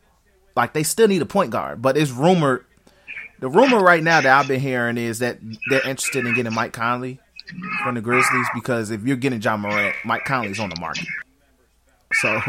Like 0.55 0.73
they 0.73 0.83
still 0.83 1.07
need 1.07 1.21
a 1.21 1.25
point 1.25 1.51
guard, 1.51 1.81
but 1.81 1.97
it's 1.97 2.11
rumored. 2.11 2.65
The 3.39 3.49
rumor 3.49 3.79
right 3.79 4.03
now 4.03 4.21
that 4.21 4.39
I've 4.39 4.47
been 4.47 4.59
hearing 4.59 4.97
is 4.97 5.19
that 5.19 5.39
they're 5.69 5.87
interested 5.87 6.25
in 6.25 6.35
getting 6.35 6.53
Mike 6.53 6.73
Conley 6.73 7.19
from 7.83 7.95
the 7.95 8.01
Grizzlies 8.01 8.47
because 8.53 8.91
if 8.91 9.03
you're 9.03 9.17
getting 9.17 9.41
Ja 9.41 9.57
Morant, 9.57 9.95
Mike 10.05 10.25
Conley's 10.25 10.59
on 10.59 10.69
the 10.69 10.79
market. 10.79 11.07
So, 12.13 12.39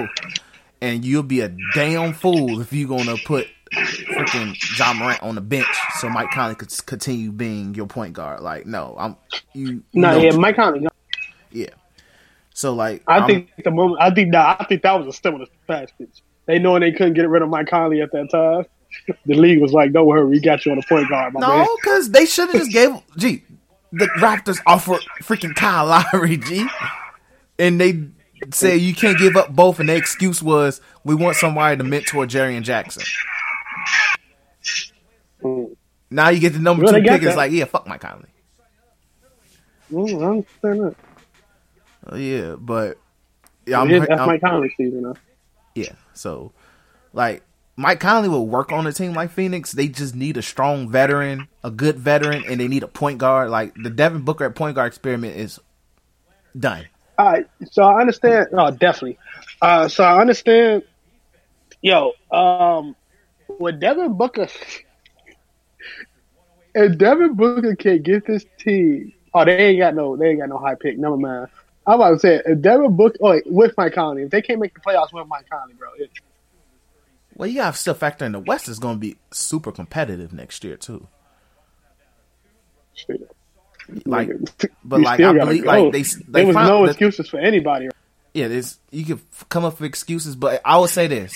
and 0.80 1.04
you'll 1.04 1.22
be 1.22 1.40
a 1.40 1.54
damn 1.74 2.12
fool 2.12 2.60
if 2.60 2.72
you're 2.72 2.88
gonna 2.88 3.16
put 3.24 3.46
freaking 3.72 4.54
Ja 4.78 4.92
Morant 4.92 5.22
on 5.22 5.34
the 5.34 5.40
bench 5.40 5.66
so 5.98 6.08
Mike 6.08 6.30
Conley 6.30 6.54
could 6.54 6.70
continue 6.86 7.30
being 7.32 7.74
your 7.74 7.86
point 7.86 8.12
guard. 8.14 8.40
Like, 8.40 8.66
no, 8.66 8.94
I'm 8.98 9.16
you. 9.54 9.82
No, 9.92 10.16
yeah, 10.18 10.36
Mike 10.36 10.56
Conley. 10.56 10.86
yeah. 11.50 11.66
So 12.54 12.74
like, 12.74 13.02
I 13.06 13.16
I'm- 13.18 13.26
think 13.26 13.50
the 13.64 13.70
moment 13.70 14.00
I 14.00 14.10
think 14.14 14.32
that 14.32 14.60
I 14.60 14.64
think 14.64 14.82
that 14.82 14.92
was 14.98 15.06
a 15.06 15.12
stimulus 15.12 15.48
package. 15.66 16.22
They 16.46 16.58
knowing 16.58 16.80
they 16.80 16.92
couldn't 16.92 17.14
get 17.14 17.28
rid 17.28 17.42
of 17.42 17.48
Mike 17.48 17.68
Conley 17.68 18.02
at 18.02 18.12
that 18.12 18.30
time. 18.30 18.66
The 19.24 19.34
league 19.34 19.58
was 19.58 19.72
like, 19.72 19.92
"Don't 19.92 20.06
worry, 20.06 20.26
we 20.26 20.38
got 20.38 20.66
you 20.66 20.72
on 20.72 20.76
the 20.76 20.84
point 20.86 21.08
guard, 21.08 21.32
my 21.32 21.40
no, 21.40 21.76
because 21.80 22.10
they 22.10 22.26
should 22.26 22.50
have 22.50 22.60
just 22.60 22.72
gave. 22.72 22.90
Gee, 23.16 23.42
the 23.90 24.04
Raptors 24.18 24.58
offered 24.66 25.00
freaking 25.22 25.54
Kyle 25.54 25.86
Lowry, 25.86 26.36
G, 26.48 26.66
and 27.58 27.80
they 27.80 28.08
said 28.50 28.82
you 28.82 28.92
can't 28.94 29.16
give 29.18 29.34
up 29.34 29.48
both, 29.56 29.80
and 29.80 29.88
their 29.88 29.96
excuse 29.96 30.42
was 30.42 30.82
we 31.04 31.14
want 31.14 31.36
somebody 31.36 31.78
to 31.78 31.84
mentor 31.84 32.26
Jaren 32.26 32.60
Jackson. 32.62 33.02
Mm. 35.42 35.76
Now 36.10 36.28
you 36.28 36.40
get 36.40 36.52
the 36.52 36.58
number 36.58 36.86
two 36.86 37.02
pick. 37.02 37.22
It's 37.22 37.36
like, 37.36 37.52
yeah, 37.52 37.64
fuck 37.64 37.86
Mike 37.86 38.00
Conley. 38.00 38.28
Mm, 39.90 40.22
I 40.22 40.26
understand 40.26 40.80
that. 40.80 40.96
Oh, 42.06 42.16
yeah, 42.16 42.54
but 42.58 42.98
yeah, 43.66 43.80
I'm, 43.80 43.88
that's 43.88 44.10
I'm- 44.10 44.26
Mike 44.26 44.40
Conley 44.40 44.72
season. 44.76 45.02
Though. 45.02 45.16
yeah. 45.74 45.92
So, 46.14 46.52
like, 47.12 47.42
Mike 47.76 48.00
Conley 48.00 48.28
will 48.28 48.46
work 48.46 48.70
on 48.72 48.86
a 48.86 48.92
team 48.92 49.14
like 49.14 49.30
Phoenix. 49.30 49.72
They 49.72 49.88
just 49.88 50.14
need 50.14 50.36
a 50.36 50.42
strong 50.42 50.90
veteran, 50.90 51.48
a 51.64 51.70
good 51.70 51.98
veteran, 51.98 52.44
and 52.46 52.60
they 52.60 52.68
need 52.68 52.82
a 52.82 52.88
point 52.88 53.18
guard. 53.18 53.50
Like 53.50 53.74
the 53.74 53.90
Devin 53.90 54.22
Booker 54.22 54.44
at 54.44 54.54
point 54.54 54.74
guard 54.74 54.88
experiment 54.88 55.36
is 55.36 55.58
done. 56.58 56.86
All 57.18 57.26
right, 57.26 57.46
so 57.70 57.82
I 57.82 58.00
understand. 58.00 58.48
Oh, 58.52 58.70
definitely. 58.70 59.18
Uh, 59.60 59.88
so 59.88 60.04
I 60.04 60.20
understand. 60.20 60.82
Yo, 61.80 62.12
um, 62.30 62.94
with 63.58 63.80
Devin 63.80 64.16
Booker, 64.16 64.48
if 66.74 66.98
Devin 66.98 67.34
Booker 67.34 67.76
can 67.76 68.02
get 68.02 68.26
this 68.26 68.44
team, 68.58 69.12
oh, 69.34 69.44
they 69.44 69.56
ain't 69.56 69.78
got 69.80 69.94
no, 69.94 70.16
they 70.16 70.30
ain't 70.30 70.40
got 70.40 70.48
no 70.48 70.58
high 70.58 70.74
pick. 70.74 70.98
Never 70.98 71.16
mind. 71.16 71.48
I'm 71.86 71.94
about 71.96 72.10
to 72.10 72.18
say, 72.20 72.40
if 72.46 72.60
Devin 72.60 72.96
Booker, 72.96 73.16
oh, 73.20 73.30
wait, 73.30 73.42
with 73.46 73.74
Mike 73.76 73.94
Conley, 73.94 74.22
if 74.22 74.30
they 74.30 74.40
can't 74.42 74.60
make 74.60 74.72
the 74.74 74.80
playoffs 74.80 75.12
with 75.12 75.26
Mike 75.26 75.46
Conley, 75.50 75.74
bro, 75.74 75.88
it, 75.98 76.10
Well, 77.34 77.48
you 77.48 77.60
have 77.60 77.74
to 77.74 77.80
still 77.80 77.94
factor 77.94 78.24
in 78.24 78.32
the 78.32 78.38
West 78.38 78.68
is 78.68 78.78
going 78.78 78.96
to 78.96 79.00
be 79.00 79.16
super 79.32 79.72
competitive 79.72 80.32
next 80.32 80.62
year 80.64 80.76
too. 80.76 81.08
shit. 82.94 83.20
Like, 84.06 84.30
but 84.84 84.98
we 85.00 85.04
like 85.04 85.20
I 85.20 85.32
believe, 85.32 85.64
like 85.64 85.92
they, 85.92 86.02
there 86.02 86.22
they 86.28 86.44
was 86.44 86.54
found 86.54 86.68
no 86.68 86.82
the- 86.84 86.90
excuses 86.90 87.28
for 87.28 87.38
anybody. 87.40 87.88
yeah, 88.32 88.46
there's 88.46 88.78
you 88.92 89.04
can 89.04 89.14
f- 89.32 89.44
come 89.48 89.64
up 89.64 89.80
with 89.80 89.88
excuses, 89.88 90.36
but 90.36 90.60
I 90.64 90.78
would 90.78 90.88
say 90.90 91.08
this: 91.08 91.34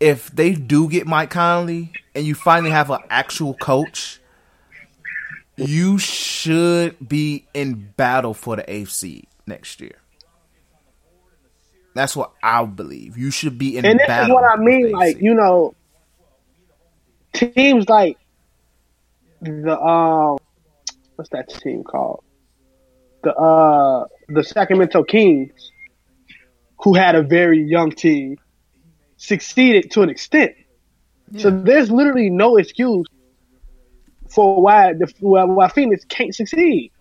if 0.00 0.30
they 0.30 0.52
do 0.52 0.88
get 0.88 1.06
Mike 1.06 1.30
Conley 1.30 1.92
and 2.14 2.26
you 2.26 2.34
finally 2.34 2.70
have 2.70 2.90
an 2.90 3.00
actual 3.08 3.54
coach, 3.54 4.20
you 5.56 5.98
should 5.98 6.96
be 7.06 7.46
in 7.54 7.92
battle 7.96 8.34
for 8.34 8.56
the 8.56 8.62
AFC 8.62 9.24
next 9.46 9.80
year. 9.80 9.96
That's 11.94 12.14
what 12.14 12.32
I 12.42 12.64
believe. 12.66 13.16
You 13.16 13.30
should 13.30 13.56
be 13.56 13.78
in 13.78 13.82
battle. 13.82 13.90
and 13.90 14.00
this 14.00 14.26
is 14.26 14.28
what 14.28 14.44
I 14.44 14.56
mean. 14.62 14.92
Like 14.92 15.20
you 15.20 15.32
know, 15.32 15.74
teams 17.32 17.88
like 17.88 18.18
the 19.40 19.80
um, 19.80 20.36
what's 21.14 21.30
that 21.30 21.48
team 21.48 21.84
called? 21.84 22.22
The 23.22 23.34
uh, 23.34 24.06
the 24.28 24.44
Sacramento 24.44 25.04
Kings, 25.04 25.72
who 26.80 26.92
had 26.92 27.14
a 27.14 27.22
very 27.22 27.62
young 27.62 27.90
team, 27.90 28.36
succeeded 29.16 29.90
to 29.92 30.02
an 30.02 30.10
extent. 30.10 30.52
So 31.38 31.50
there's 31.50 31.90
literally 31.90 32.30
no 32.30 32.56
excuse 32.56 33.06
for 34.28 34.60
why 34.60 34.92
the 34.92 35.12
why, 35.20 35.44
why 35.44 35.68
Phoenix 35.68 36.04
can't 36.04 36.34
succeed. 36.34 36.92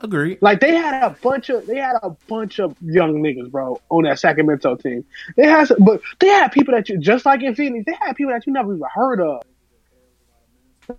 Agreed. 0.00 0.38
Like 0.40 0.60
they 0.60 0.74
had 0.74 1.02
a 1.02 1.10
bunch 1.10 1.50
of 1.50 1.66
they 1.66 1.76
had 1.76 1.96
a 2.02 2.10
bunch 2.28 2.60
of 2.60 2.76
young 2.80 3.20
niggas, 3.22 3.50
bro, 3.50 3.80
on 3.90 4.04
that 4.04 4.18
Sacramento 4.18 4.76
team. 4.76 5.04
They 5.36 5.46
had, 5.46 5.68
some, 5.68 5.78
but 5.80 6.00
they 6.20 6.28
had 6.28 6.52
people 6.52 6.74
that 6.74 6.88
you 6.88 6.98
just 6.98 7.26
like 7.26 7.42
in 7.42 7.54
Phoenix. 7.54 7.84
They 7.84 7.94
had 8.00 8.14
people 8.14 8.32
that 8.32 8.46
you 8.46 8.52
never 8.52 8.74
even 8.74 8.86
heard 8.94 9.20
of. 9.20 9.42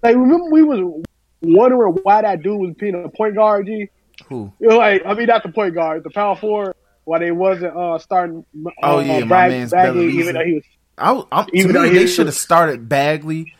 Like 0.04 0.16
remember 0.16 0.52
we 0.52 0.64
was 0.64 1.04
wondering 1.42 1.98
why 2.04 2.22
that 2.22 2.44
dude 2.44 2.60
was 2.60 2.74
being 2.76 3.04
a 3.04 3.10
point 3.10 3.36
guard. 3.36 3.68
G, 3.68 3.90
Who? 4.28 4.52
like 4.60 5.04
I 5.06 5.14
mean 5.14 5.28
not 5.28 5.44
the 5.44 5.50
point 5.50 5.74
guard, 5.74 6.04
the 6.04 6.10
power 6.10 6.36
forward. 6.36 6.76
Why 7.06 7.20
they 7.20 7.32
wasn't 7.32 7.76
uh, 7.76 7.98
starting? 8.00 8.46
Uh, 8.66 8.70
Oh, 8.84 9.00
yeah, 9.00 9.24
my 9.24 9.50
man's 9.50 9.72
Bagley, 9.72 10.10
even 10.14 10.36
though 10.36 10.46
he 10.46 10.54
was. 10.56 10.64
I, 10.98 11.24
I'm, 11.32 11.48
Even 11.54 11.74
though 11.74 11.84
me, 11.84 11.90
he 11.90 12.00
they 12.00 12.08
should 12.08 12.26
have 12.26 12.36
started 12.36 12.90
Bagley. 12.90 13.54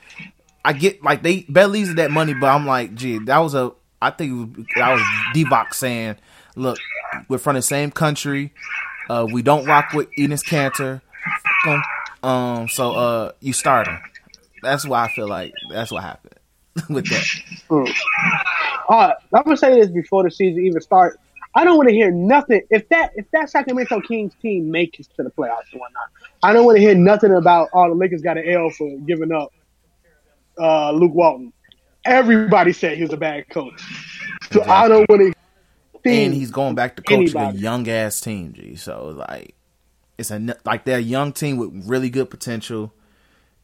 I 0.64 0.74
get 0.74 1.02
like 1.02 1.24
they 1.24 1.42
Bagley's 1.44 1.96
that 1.96 2.12
money, 2.12 2.34
but 2.34 2.48
I'm 2.48 2.66
like, 2.66 2.94
gee, 2.96 3.20
that 3.20 3.38
was 3.40 3.56
a. 3.56 3.72
I 4.02 4.12
think 4.12 4.58
was, 4.58 4.66
that 4.76 4.92
was 4.92 5.02
Divac 5.34 5.74
saying, 5.74 6.16
"Look, 6.56 6.78
we're 7.28 7.38
from 7.38 7.56
the 7.56 7.62
same 7.62 7.92
country. 7.92 8.54
Uh, 9.10 9.26
we 9.32 9.42
don't 9.42 9.66
rock 9.66 9.94
with 9.94 10.08
Enos 10.18 10.44
Cantor. 10.44 11.02
Um, 12.22 12.68
so 12.68 12.92
uh, 12.92 13.32
you 13.40 13.54
start 13.54 13.88
him. 13.88 14.00
That's 14.62 14.86
why 14.86 15.06
I 15.06 15.08
feel 15.10 15.28
like 15.28 15.54
that's 15.72 15.92
what 15.92 16.04
happened 16.04 16.36
with 16.90 17.06
that. 17.10 17.94
Uh, 18.90 19.14
I'm 19.34 19.44
gonna 19.44 19.58
say 19.58 19.80
this 19.80 19.90
before 19.90 20.24
the 20.24 20.32
season 20.32 20.66
even 20.66 20.82
starts. 20.82 21.18
I 21.56 21.64
don't 21.64 21.78
want 21.78 21.90
to 21.90 21.96
hear 21.96 22.12
nothing. 22.12 22.62
If 22.70 22.88
that 22.90 23.12
if 23.16 23.30
that 23.32 23.50
Sacramento 23.50 24.02
Kings 24.02 24.34
team 24.42 24.70
makes 24.70 25.00
it 25.00 25.08
to 25.18 25.24
the 25.24 25.32
playoffs 25.32 25.72
and 25.72 25.82
whatnot, 25.82 26.10
I 26.44 26.54
don't 26.54 26.66
want 26.66 26.78
to 26.78 26.82
hear 26.82 26.96
nothing 26.96 27.34
about 27.34 27.70
all 27.74 27.90
the 27.90 27.96
Lakers 27.96 28.22
got 28.22 28.38
an 28.38 28.48
L 28.48 28.70
for 28.70 28.98
giving 29.00 29.32
up 29.32 29.52
uh, 30.60 30.92
Luke 30.92 31.14
Walton. 31.14 31.54
Everybody 32.06 32.72
said 32.72 32.98
he 32.98 33.04
was 33.04 33.14
a 33.14 33.18
bad 33.18 33.50
coach, 33.50 33.82
so 34.52 34.64
I 34.64 34.88
don't 34.88 35.10
want 35.10 35.34
to. 36.04 36.10
and 36.10 36.34
he's 36.34 36.52
going 36.52 36.76
back 36.76 36.96
to 36.96 37.02
coaching 37.02 37.36
a 37.36 37.52
young 37.52 37.88
ass 37.90 38.22
team, 38.22 38.54
G. 38.54 38.76
So 38.76 39.08
like, 39.08 39.56
it's 40.18 40.32
a 40.32 40.56
like 40.66 40.86
they're 40.86 41.00
a 41.00 41.02
young 41.02 41.34
team 41.34 41.58
with 41.58 41.90
really 41.90 42.10
good 42.10 42.30
potential, 42.30 42.94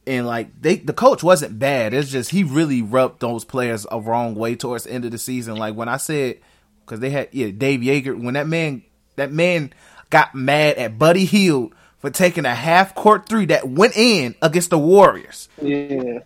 and 0.08 0.26
like 0.26 0.60
they 0.60 0.78
the 0.78 0.92
coach 0.92 1.24
wasn't 1.24 1.60
bad. 1.60 1.94
It's 1.94 2.10
just 2.10 2.32
he 2.32 2.44
really 2.44 2.82
rubbed 2.82 3.22
those 3.22 3.46
players 3.46 3.86
a 3.92 4.00
wrong 4.00 4.36
way 4.36 4.56
towards 4.56 4.84
the 4.86 4.92
end 4.92 5.06
of 5.06 5.12
the 5.12 5.18
season. 5.18 5.56
Like 5.56 5.76
when 5.76 5.88
I 5.88 5.98
said, 5.98 6.40
because 6.86 7.00
they 7.00 7.10
had 7.10 7.30
yeah 7.32 7.50
Dave 7.50 7.82
Joerger 7.82 8.22
when 8.22 8.36
that 8.36 8.48
man 8.48 8.84
that 9.16 9.32
man 9.32 9.74
got 10.10 10.36
mad 10.36 10.78
at 10.78 10.98
Buddy 11.00 11.26
Hield 11.26 11.74
for 12.00 12.10
taking 12.10 12.46
a 12.46 12.54
half 12.54 12.94
court 12.96 13.28
three 13.28 13.46
that 13.48 13.68
went 13.68 13.98
in 13.98 14.36
against 14.42 14.70
the 14.70 14.80
Warriors, 14.80 15.50
Yeah, 15.62 16.20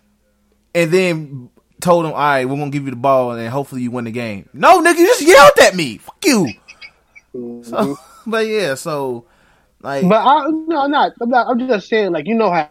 and 0.74 0.90
then. 0.92 1.50
Told 1.80 2.04
him, 2.04 2.12
all 2.12 2.18
right, 2.18 2.44
we're 2.44 2.58
gonna 2.58 2.70
give 2.70 2.84
you 2.84 2.90
the 2.90 2.96
ball 2.96 3.32
and 3.32 3.48
hopefully 3.48 3.80
you 3.80 3.90
win 3.90 4.04
the 4.04 4.10
game. 4.10 4.50
No, 4.52 4.82
nigga, 4.82 4.98
you 4.98 5.06
just 5.06 5.22
yelled 5.22 5.58
at 5.62 5.74
me. 5.74 5.96
Fuck 5.96 6.22
you. 6.26 6.52
Mm-hmm. 7.34 7.62
So, 7.62 7.98
but 8.26 8.46
yeah, 8.46 8.74
so 8.74 9.24
like, 9.80 10.06
but 10.06 10.16
I 10.22 10.46
no, 10.46 10.82
I'm 10.82 10.90
not. 10.90 11.12
I'm 11.22 11.30
not. 11.30 11.46
I'm 11.48 11.58
just 11.66 11.88
saying, 11.88 12.12
like 12.12 12.26
you 12.26 12.34
know 12.34 12.50
how 12.50 12.68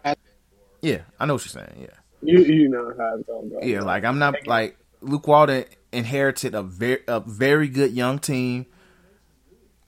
yeah, 0.80 0.98
I 1.18 1.26
know 1.26 1.34
what 1.34 1.44
you're 1.44 1.64
saying. 1.64 1.88
Yeah, 1.88 1.96
you 2.22 2.44
you 2.44 2.68
know 2.68 2.92
how 2.96 3.16
it's 3.16 3.26
gonna 3.26 3.48
go. 3.48 3.58
yeah, 3.62 3.82
like 3.82 4.04
I'm 4.04 4.20
not 4.20 4.46
like 4.46 4.76
Luke 5.00 5.26
Walton 5.26 5.64
inherited 5.92 6.54
a 6.54 6.62
very 6.62 7.00
a 7.08 7.20
very 7.20 7.68
good 7.68 7.92
young 7.92 8.18
team. 8.18 8.66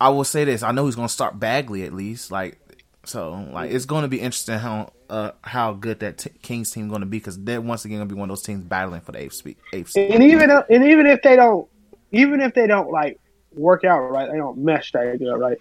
I 0.01 0.09
will 0.09 0.25
say 0.25 0.45
this: 0.45 0.63
I 0.63 0.73
know 0.73 0.87
he's 0.87 0.97
gonna 0.97 1.09
start 1.09 1.39
Bagley 1.39 1.85
at 1.85 1.93
least. 1.93 2.31
Like, 2.31 2.59
so 3.05 3.49
like 3.53 3.71
it's 3.71 3.85
gonna 3.85 4.09
be 4.09 4.21
interesting 4.21 4.59
how 4.59 4.93
uh 5.11 5.33
how 5.43 5.75
good 5.75 6.01
that 6.01 6.19
t- 6.19 6.31
Kings 6.43 6.71
team 6.71 6.89
gonna 6.89 7.07
be 7.07 7.19
because 7.19 7.39
they're 7.39 7.61
once 7.61 7.85
again 7.85 7.99
gonna 7.99 8.09
be 8.09 8.15
one 8.15 8.31
of 8.31 8.37
those 8.37 8.43
teams 8.43 8.65
battling 8.65 9.01
for 9.01 9.13
the 9.13 9.23
eighth 9.23 9.35
seed. 9.35 9.57
Eighth 9.73 9.91
seed. 9.91 10.11
And 10.11 10.23
even 10.23 10.51
and 10.51 10.85
even 10.85 11.07
if 11.07 11.23
they 11.23 11.37
don't, 11.37 11.69
even 12.11 12.41
if 12.41 12.55
they 12.55 12.67
don't 12.67 12.91
like 12.91 13.21
work 13.55 13.85
out 13.85 14.01
right, 14.01 14.31
they 14.31 14.39
don't 14.39 14.59
mesh 14.59 14.93
that 14.93 15.19
good 15.19 15.37
right. 15.37 15.59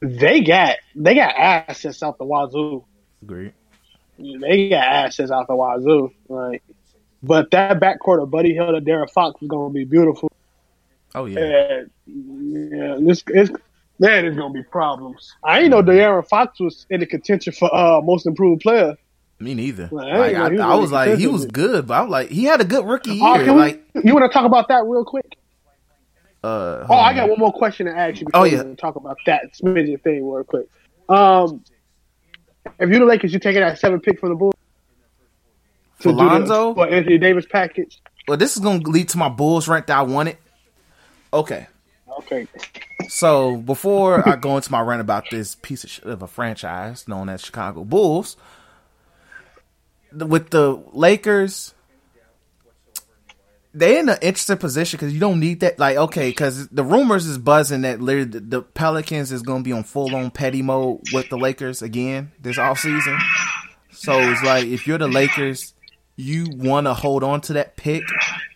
They 0.00 0.40
got 0.40 0.78
they 0.94 1.14
got 1.14 1.34
assets 1.36 2.02
out 2.02 2.18
the 2.18 2.24
wazoo. 2.24 2.84
Agreed. 3.22 3.52
They 4.18 4.68
got 4.68 4.84
assets 4.84 5.30
out 5.30 5.46
the 5.46 5.54
wazoo. 5.54 6.12
Like, 6.28 6.62
but 7.22 7.50
that 7.50 7.80
backcourt 7.80 8.22
of 8.22 8.30
Buddy 8.30 8.52
Hield 8.54 8.74
and 8.74 8.86
De'Aaron 8.86 9.10
Fox 9.10 9.40
is 9.42 9.48
gonna 9.48 9.72
be 9.72 9.84
beautiful. 9.84 10.30
Oh 11.14 11.26
yeah. 11.26 11.38
And 11.40 11.90
yeah, 12.72 12.96
this 13.00 13.22
it's 13.28 13.50
man, 13.98 14.24
it's 14.24 14.36
gonna 14.36 14.54
be 14.54 14.62
problems. 14.62 15.34
I 15.44 15.60
ain't 15.60 15.70
know 15.70 15.82
De'Aaron 15.82 16.26
Fox 16.28 16.58
was 16.60 16.86
in 16.90 17.00
the 17.00 17.06
contention 17.06 17.52
for 17.52 17.74
uh 17.74 18.00
most 18.00 18.26
improved 18.26 18.62
player. 18.62 18.96
Me 19.38 19.54
neither. 19.54 19.88
I 19.92 20.18
Like 20.18 20.32
know 20.34 20.44
I, 20.44 20.48
was 20.50 20.60
I 20.60 20.74
was 20.76 20.92
like, 20.92 21.18
he 21.18 21.26
was 21.26 21.46
good, 21.46 21.86
but 21.86 22.02
I'm 22.02 22.10
like, 22.10 22.28
he 22.28 22.44
had 22.44 22.60
a 22.60 22.64
good 22.64 22.84
rookie 22.84 23.12
year. 23.12 23.26
Oh, 23.26 23.34
can 23.42 23.54
we, 23.54 23.60
like, 23.60 23.84
you 24.04 24.12
want 24.14 24.30
to 24.30 24.34
talk 24.38 24.44
about 24.44 24.68
that 24.68 24.84
real 24.84 25.02
quick? 25.02 25.24
uh, 26.44 26.84
Oh, 26.88 26.94
I 26.94 27.14
got 27.14 27.30
one 27.30 27.38
more 27.38 27.52
question 27.52 27.86
to 27.86 27.92
ask 27.92 28.20
you. 28.20 28.26
Before 28.26 28.42
Oh, 28.42 28.44
yeah. 28.44 28.62
we 28.62 28.74
talk 28.74 28.96
about 28.96 29.16
that 29.24 29.54
smidget 29.54 30.02
thing 30.02 30.30
real 30.30 30.44
quick. 30.44 30.66
Um, 31.08 31.64
if 32.78 32.90
you're 32.90 32.98
the 32.98 33.06
Lakers, 33.06 33.32
you 33.32 33.38
taking 33.38 33.62
that 33.62 33.78
seven 33.78 33.98
pick 34.00 34.20
from 34.20 34.28
the 34.28 34.34
Bulls 34.34 34.54
For 36.00 36.12
the- 36.12 36.18
Lonzo? 36.18 36.74
for 36.74 36.88
Anthony 36.88 37.18
Davis 37.18 37.46
package. 37.50 38.00
Well, 38.28 38.36
this 38.36 38.56
is 38.56 38.62
gonna 38.62 38.78
lead 38.80 39.08
to 39.10 39.18
my 39.18 39.28
Bulls 39.28 39.68
rank 39.68 39.86
that 39.86 39.98
I 39.98 40.02
wanted. 40.02 40.36
Okay, 41.32 41.66
Okay, 42.18 42.46
so 43.08 43.56
before 43.56 44.28
I 44.28 44.36
go 44.36 44.56
into 44.56 44.70
my 44.72 44.80
rant 44.80 45.00
about 45.00 45.24
this 45.30 45.54
piece 45.54 45.84
of 45.84 45.90
shit 45.90 46.04
of 46.04 46.22
a 46.22 46.26
franchise 46.26 47.06
known 47.08 47.28
as 47.28 47.40
Chicago 47.40 47.84
Bulls, 47.84 48.36
the- 50.12 50.26
with 50.26 50.50
the 50.50 50.82
Lakers, 50.92 51.72
they 53.72 53.98
in 53.98 54.08
an 54.08 54.18
interesting 54.20 54.56
position 54.58 54.98
because 54.98 55.14
you 55.14 55.20
don't 55.20 55.38
need 55.38 55.60
that. 55.60 55.78
Like, 55.78 55.96
okay, 55.96 56.30
because 56.30 56.66
the 56.68 56.82
rumors 56.82 57.26
is 57.26 57.38
buzzing 57.38 57.82
that 57.82 58.00
literally 58.00 58.28
the, 58.28 58.40
the 58.40 58.62
Pelicans 58.62 59.30
is 59.30 59.42
gonna 59.42 59.62
be 59.62 59.72
on 59.72 59.84
full 59.84 60.14
on 60.14 60.30
petty 60.32 60.62
mode 60.62 61.00
with 61.12 61.28
the 61.30 61.38
Lakers 61.38 61.80
again 61.80 62.32
this 62.40 62.58
off 62.58 62.80
season. 62.80 63.18
So 63.92 64.18
it's 64.18 64.42
like 64.42 64.64
if 64.64 64.86
you're 64.86 64.98
the 64.98 65.06
Lakers, 65.08 65.74
you 66.20 66.46
want 66.56 66.86
to 66.86 66.94
hold 66.94 67.24
on 67.24 67.40
to 67.42 67.52
that 67.54 67.76
pick 67.76 68.02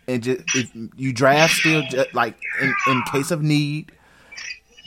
and 0.07 0.23
just 0.23 0.43
if 0.55 0.71
you 0.97 1.13
draft 1.13 1.55
still 1.55 1.83
like 2.13 2.37
in, 2.61 2.75
in 2.89 3.03
case 3.11 3.31
of 3.31 3.43
need, 3.43 3.91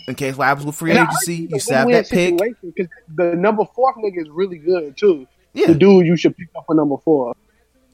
in 0.07 0.15
case 0.15 0.35
what 0.37 0.45
happens 0.45 0.65
with 0.65 0.75
free 0.75 0.91
And 0.91 0.99
agency, 1.07 1.35
you 1.35 1.47
it's 1.51 1.55
a 1.55 1.59
still 1.65 1.77
have 1.77 1.85
win-win 1.87 2.03
that 2.03 2.09
pick. 2.09 2.29
situation, 2.39 2.73
'cause 2.77 2.87
the 3.15 3.35
number 3.35 3.63
four 3.75 3.93
nigga 3.95 4.21
is 4.21 4.29
really 4.29 4.57
good 4.57 4.95
too. 4.97 5.27
Yeah. 5.53 5.67
The 5.67 5.75
dude 5.75 6.05
you 6.05 6.15
should 6.15 6.37
pick 6.37 6.49
up 6.55 6.65
for 6.67 6.75
number 6.75 6.97
four. 7.03 7.33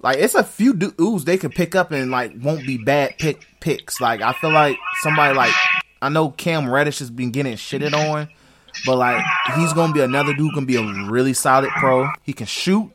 Like 0.01 0.17
it's 0.17 0.35
a 0.35 0.43
few 0.43 0.73
dudes 0.73 1.23
they 1.23 1.37
can 1.37 1.49
pick 1.51 1.75
up 1.75 1.91
and 1.91 2.11
like 2.11 2.33
won't 2.41 2.65
be 2.67 2.77
bad 2.77 3.17
pick 3.19 3.45
picks. 3.61 4.01
Like 4.01 4.21
I 4.21 4.33
feel 4.33 4.51
like 4.51 4.77
somebody 5.01 5.33
like 5.35 5.53
I 6.01 6.09
know 6.09 6.29
Cam 6.29 6.69
Reddish 6.69 6.99
has 6.99 7.09
been 7.09 7.31
getting 7.31 7.53
shitted 7.53 7.93
on, 7.93 8.27
but 8.85 8.97
like 8.97 9.23
he's 9.55 9.71
gonna 9.71 9.93
be 9.93 10.01
another 10.01 10.33
dude 10.33 10.53
gonna 10.53 10.65
be 10.65 10.75
a 10.75 10.83
really 11.09 11.33
solid 11.33 11.69
pro. 11.69 12.09
He 12.23 12.33
can 12.33 12.47
shoot, 12.47 12.91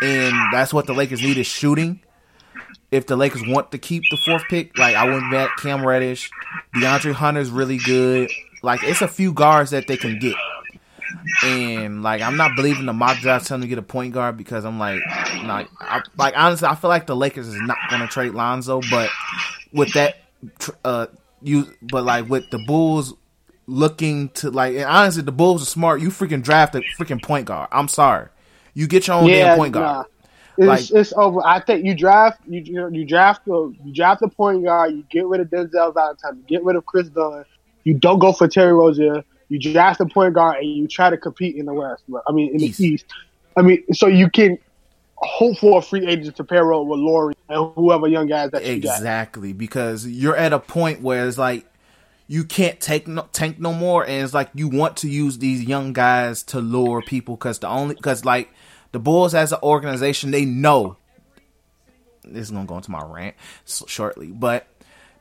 and 0.00 0.34
that's 0.52 0.72
what 0.72 0.86
the 0.86 0.94
Lakers 0.94 1.22
need 1.22 1.38
is 1.38 1.46
shooting. 1.46 2.00
If 2.90 3.06
the 3.06 3.16
Lakers 3.16 3.42
want 3.46 3.72
to 3.72 3.78
keep 3.78 4.04
the 4.10 4.16
fourth 4.18 4.42
pick, 4.48 4.76
like 4.78 4.94
I 4.94 5.06
wouldn't 5.06 5.30
bet 5.30 5.50
Cam 5.58 5.84
Reddish, 5.84 6.30
DeAndre 6.74 7.12
Hunter's 7.12 7.50
really 7.50 7.78
good. 7.78 8.30
Like 8.62 8.82
it's 8.84 9.02
a 9.02 9.08
few 9.08 9.32
guards 9.32 9.70
that 9.70 9.86
they 9.86 9.96
can 9.96 10.18
get. 10.18 10.36
And 11.44 12.02
like 12.02 12.22
I'm 12.22 12.36
not 12.36 12.56
believing 12.56 12.86
the 12.86 12.92
mock 12.92 13.18
draft 13.18 13.46
telling 13.46 13.62
to 13.62 13.68
get 13.68 13.78
a 13.78 13.82
point 13.82 14.14
guard 14.14 14.36
because 14.36 14.64
I'm 14.64 14.78
like, 14.78 15.00
like, 15.44 15.68
I, 15.80 16.02
like 16.16 16.34
honestly, 16.36 16.68
I 16.68 16.74
feel 16.74 16.90
like 16.90 17.06
the 17.06 17.16
Lakers 17.16 17.48
is 17.48 17.60
not 17.60 17.78
going 17.90 18.02
to 18.02 18.08
trade 18.08 18.32
Lonzo, 18.32 18.80
but 18.90 19.10
with 19.72 19.92
that, 19.94 20.16
uh, 20.84 21.06
you, 21.42 21.72
but 21.82 22.04
like 22.04 22.28
with 22.28 22.50
the 22.50 22.58
Bulls 22.66 23.14
looking 23.66 24.28
to 24.30 24.50
like, 24.50 24.74
and 24.74 24.84
honestly, 24.84 25.22
the 25.22 25.32
Bulls 25.32 25.62
are 25.62 25.66
smart. 25.66 26.00
You 26.00 26.08
freaking 26.08 26.42
draft 26.42 26.74
a 26.74 26.82
freaking 26.98 27.22
point 27.22 27.46
guard. 27.46 27.68
I'm 27.72 27.88
sorry, 27.88 28.28
you 28.74 28.86
get 28.86 29.06
your 29.06 29.16
own 29.16 29.28
damn 29.28 29.56
point 29.58 29.74
guard. 29.74 29.84
nah. 29.96 30.04
It's, 30.58 30.92
Like- 30.92 31.00
it's 31.00 31.12
over. 31.14 31.40
I 31.44 31.60
think 31.60 31.84
you 31.84 31.94
draft 31.94 32.40
you 32.46 32.60
you 32.90 33.04
draft 33.06 33.44
the 33.46 33.74
you 33.84 33.94
draft 33.94 34.20
the 34.20 34.28
point 34.28 34.64
guard. 34.64 34.92
You 34.92 35.04
get 35.10 35.26
rid 35.26 35.40
of 35.40 35.48
Denzel 35.48 35.94
Valentine. 35.94 36.36
You 36.36 36.44
get 36.46 36.62
rid 36.64 36.76
of 36.76 36.84
Kris 36.84 37.08
Dunn. 37.08 37.44
You 37.84 37.94
don't 37.94 38.18
go 38.18 38.32
for 38.32 38.48
Terry 38.48 38.72
Rozier. 38.72 39.24
You 39.48 39.58
draft 39.58 39.98
the 39.98 40.06
point 40.06 40.34
guard 40.34 40.58
and 40.58 40.70
you 40.70 40.88
try 40.88 41.10
to 41.10 41.16
compete 41.16 41.56
in 41.56 41.66
the 41.66 41.74
West. 41.74 42.04
I 42.26 42.32
mean, 42.32 42.52
in 42.52 42.58
the 42.58 42.66
East. 42.66 42.80
East. 42.80 43.06
I 43.56 43.62
mean, 43.62 43.82
so 43.92 44.06
you 44.06 44.30
can 44.30 44.58
hope 45.16 45.58
for 45.58 45.78
a 45.78 45.82
free 45.82 46.06
agent 46.06 46.36
to 46.36 46.44
pair 46.44 46.72
up 46.72 46.86
with 46.86 46.98
Lauri 47.00 47.34
and 47.48 47.72
whoever 47.74 48.06
young 48.06 48.26
guys 48.26 48.50
that 48.50 48.64
you 48.64 48.80
got. 48.80 48.96
Exactly, 48.96 49.52
because 49.52 50.06
you're 50.06 50.36
at 50.36 50.52
a 50.52 50.58
point 50.58 51.00
where 51.00 51.26
it's 51.26 51.38
like 51.38 51.66
you 52.28 52.44
can't 52.44 52.80
take 52.80 53.06
no, 53.06 53.28
tank 53.32 53.58
no 53.58 53.72
more, 53.72 54.04
and 54.04 54.24
it's 54.24 54.34
like 54.34 54.48
you 54.54 54.68
want 54.68 54.96
to 54.98 55.08
use 55.08 55.38
these 55.38 55.62
young 55.62 55.92
guys 55.92 56.42
to 56.44 56.60
lure 56.60 57.02
people 57.02 57.36
because 57.36 57.58
the 57.58 57.68
only 57.68 57.94
because 57.94 58.24
like 58.24 58.50
the 58.92 58.98
Bulls 58.98 59.34
as 59.34 59.52
an 59.52 59.58
organization, 59.62 60.30
they 60.30 60.44
know 60.44 60.96
this 62.24 62.42
is 62.42 62.50
gonna 62.50 62.66
go 62.66 62.76
into 62.76 62.90
my 62.90 63.02
rant 63.04 63.34
shortly, 63.66 64.28
but 64.28 64.66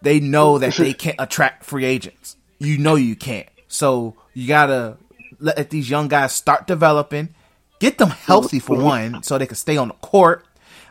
they 0.02 0.20
know 0.20 0.58
that 0.60 0.76
they 0.76 0.94
can't 0.94 1.16
attract 1.20 1.64
free 1.64 1.86
agents. 1.86 2.38
You 2.60 2.78
know 2.78 2.96
you 2.96 3.16
can't, 3.16 3.50
so 3.68 4.16
you 4.34 4.48
gotta 4.48 4.98
let 5.40 5.72
these 5.72 5.90
young 5.90 6.08
guys 6.08 6.32
start 6.34 6.68
developing 6.68 7.34
get 7.82 7.98
them 7.98 8.10
healthy 8.10 8.60
for 8.60 8.78
one, 8.78 9.24
so 9.24 9.38
they 9.38 9.48
can 9.48 9.56
stay 9.56 9.76
on 9.76 9.90
the 9.90 9.96
court. 9.96 10.46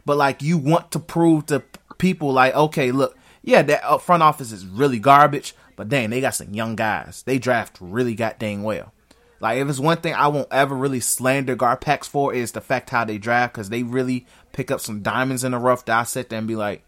But 0.05 0.19
like, 0.19 0.43
you 0.43 0.59
want 0.59 0.91
to 0.91 0.99
prove 0.99 1.47
to 1.47 1.63
people, 1.97 2.33
like, 2.33 2.55
okay, 2.55 2.91
look, 2.91 3.17
yeah, 3.43 3.63
that 3.63 3.85
uh, 3.85 3.99
front 3.99 4.23
office 4.23 4.53
is 4.53 4.67
really 4.67 4.99
garbage, 4.99 5.55
but 5.77 5.89
dang, 5.89 6.11
they 6.11 6.21
got 6.21 6.35
some 6.35 6.53
young 6.53 6.77
guys. 6.77 7.23
They 7.23 7.39
draft 7.39 7.79
really 7.81 8.15
goddamn 8.15 8.65
well. 8.65 8.93
Like, 9.41 9.59
if 9.59 9.69
it's 9.69 9.79
one 9.79 9.97
thing 9.97 10.15
I 10.15 10.29
won't 10.29 10.49
ever 10.51 10.75
really 10.75 11.01
slander 11.01 11.57
Garpax 11.57 12.07
for 12.07 12.35
is 12.35 12.53
the 12.53 12.61
fact 12.61 12.91
how 12.91 13.05
they 13.05 13.17
draft, 13.17 13.55
because 13.55 13.71
they 13.71 13.83
really 13.83 14.27
pick 14.53 14.71
up 14.71 14.81
some 14.81 15.01
diamonds 15.01 15.45
in 15.45 15.53
the 15.53 15.59
rough 15.59 15.87
that 15.87 15.99
I 15.99 16.05
sit 16.05 16.29
there 16.29 16.39
and 16.39 16.47
be 16.47 16.57
like, 16.57 16.85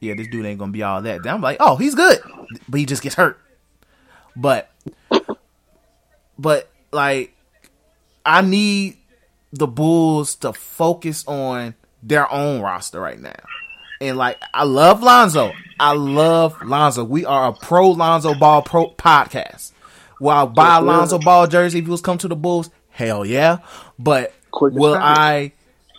yeah, 0.00 0.14
this 0.14 0.28
dude 0.28 0.46
ain't 0.46 0.58
gonna 0.58 0.72
be 0.72 0.82
all 0.82 1.02
that. 1.02 1.22
Then 1.22 1.34
I'm 1.34 1.42
like, 1.42 1.58
oh, 1.60 1.76
he's 1.76 1.94
good, 1.94 2.18
but 2.68 2.80
he 2.80 2.86
just 2.86 3.02
gets 3.02 3.14
hurt. 3.14 3.38
But, 4.34 4.70
but 6.38 6.70
like, 6.92 7.34
I 8.24 8.40
need 8.42 8.96
the 9.52 9.66
Bulls 9.66 10.34
to 10.36 10.52
focus 10.52 11.24
on 11.26 11.74
their 12.02 12.30
own 12.30 12.60
roster 12.60 13.00
right 13.00 13.20
now. 13.20 13.36
And 14.00 14.18
like, 14.18 14.40
I 14.52 14.64
love 14.64 15.02
Lonzo. 15.02 15.52
I 15.80 15.92
love 15.92 16.62
Lonzo. 16.62 17.04
We 17.04 17.24
are 17.24 17.48
a 17.48 17.52
pro 17.52 17.90
Lonzo 17.90 18.34
Ball 18.34 18.62
pro 18.62 18.90
podcast. 18.90 19.72
Will 20.20 20.30
I 20.30 20.44
buy 20.46 20.78
a 20.78 20.80
Lonzo 20.80 21.18
Ball 21.18 21.46
jersey 21.46 21.78
if 21.78 21.84
he 21.84 21.90
was 21.90 22.00
come 22.00 22.18
to 22.18 22.28
the 22.28 22.36
Bulls? 22.36 22.70
Hell 22.90 23.24
yeah. 23.24 23.58
But 23.98 24.32
Quick 24.50 24.74
will 24.74 24.94
time. 24.94 25.02
I? 25.18 25.52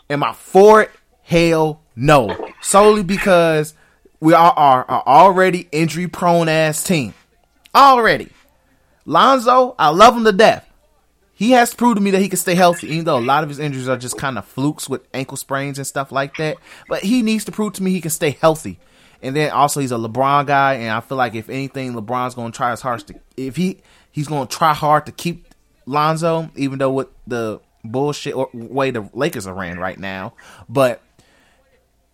Am 0.09 0.23
I 0.23 0.33
for 0.33 0.81
it? 0.83 0.91
Hell 1.21 1.81
no. 1.95 2.51
Solely 2.61 3.03
because 3.03 3.73
we 4.19 4.33
are, 4.33 4.51
are, 4.51 4.85
are 4.85 5.03
already 5.05 5.67
injury 5.71 6.07
prone 6.07 6.49
ass 6.49 6.83
team. 6.83 7.13
Already. 7.75 8.29
Lonzo, 9.05 9.75
I 9.77 9.89
love 9.89 10.17
him 10.17 10.23
to 10.23 10.31
death. 10.31 10.63
He 11.33 11.51
has 11.51 11.69
to 11.69 11.75
prove 11.75 11.95
to 11.95 12.01
me 12.01 12.09
that 12.11 12.21
he 12.21 12.29
can 12.29 12.39
stay 12.39 12.55
healthy, 12.55 12.87
even 12.87 13.05
though 13.05 13.19
a 13.19 13.21
lot 13.21 13.43
of 13.43 13.49
his 13.49 13.59
injuries 13.59 13.87
are 13.87 13.97
just 13.97 14.17
kind 14.17 14.39
of 14.39 14.45
flukes 14.45 14.89
with 14.89 15.07
ankle 15.13 15.37
sprains 15.37 15.77
and 15.77 15.85
stuff 15.85 16.11
like 16.11 16.35
that. 16.37 16.57
But 16.89 17.03
he 17.03 17.21
needs 17.21 17.45
to 17.45 17.51
prove 17.51 17.73
to 17.73 17.83
me 17.83 17.91
he 17.91 18.01
can 18.01 18.09
stay 18.09 18.31
healthy. 18.31 18.79
And 19.21 19.35
then 19.35 19.51
also 19.51 19.79
he's 19.79 19.91
a 19.91 19.97
LeBron 19.97 20.47
guy, 20.47 20.75
and 20.75 20.89
I 20.89 20.99
feel 20.99 21.17
like 21.17 21.35
if 21.35 21.49
anything, 21.49 21.93
LeBron's 21.93 22.33
going 22.33 22.51
to 22.51 22.55
try 22.57 22.71
his 22.71 22.81
hardest 22.81 23.07
to 23.09 23.19
if 23.35 23.55
he 23.55 23.77
he's 24.17 24.27
going 24.27 24.47
to 24.47 24.57
try 24.57 24.73
hard 24.73 25.05
to 25.05 25.11
keep 25.11 25.53
Lonzo, 25.85 26.49
even 26.55 26.79
though 26.79 26.91
with 26.91 27.07
the 27.27 27.61
bullshit 27.83 28.33
or 28.33 28.49
way 28.51 28.89
the 28.89 29.07
Lakers 29.13 29.45
are 29.45 29.53
ran 29.53 29.77
right 29.77 29.99
now. 29.99 30.33
But 30.67 31.03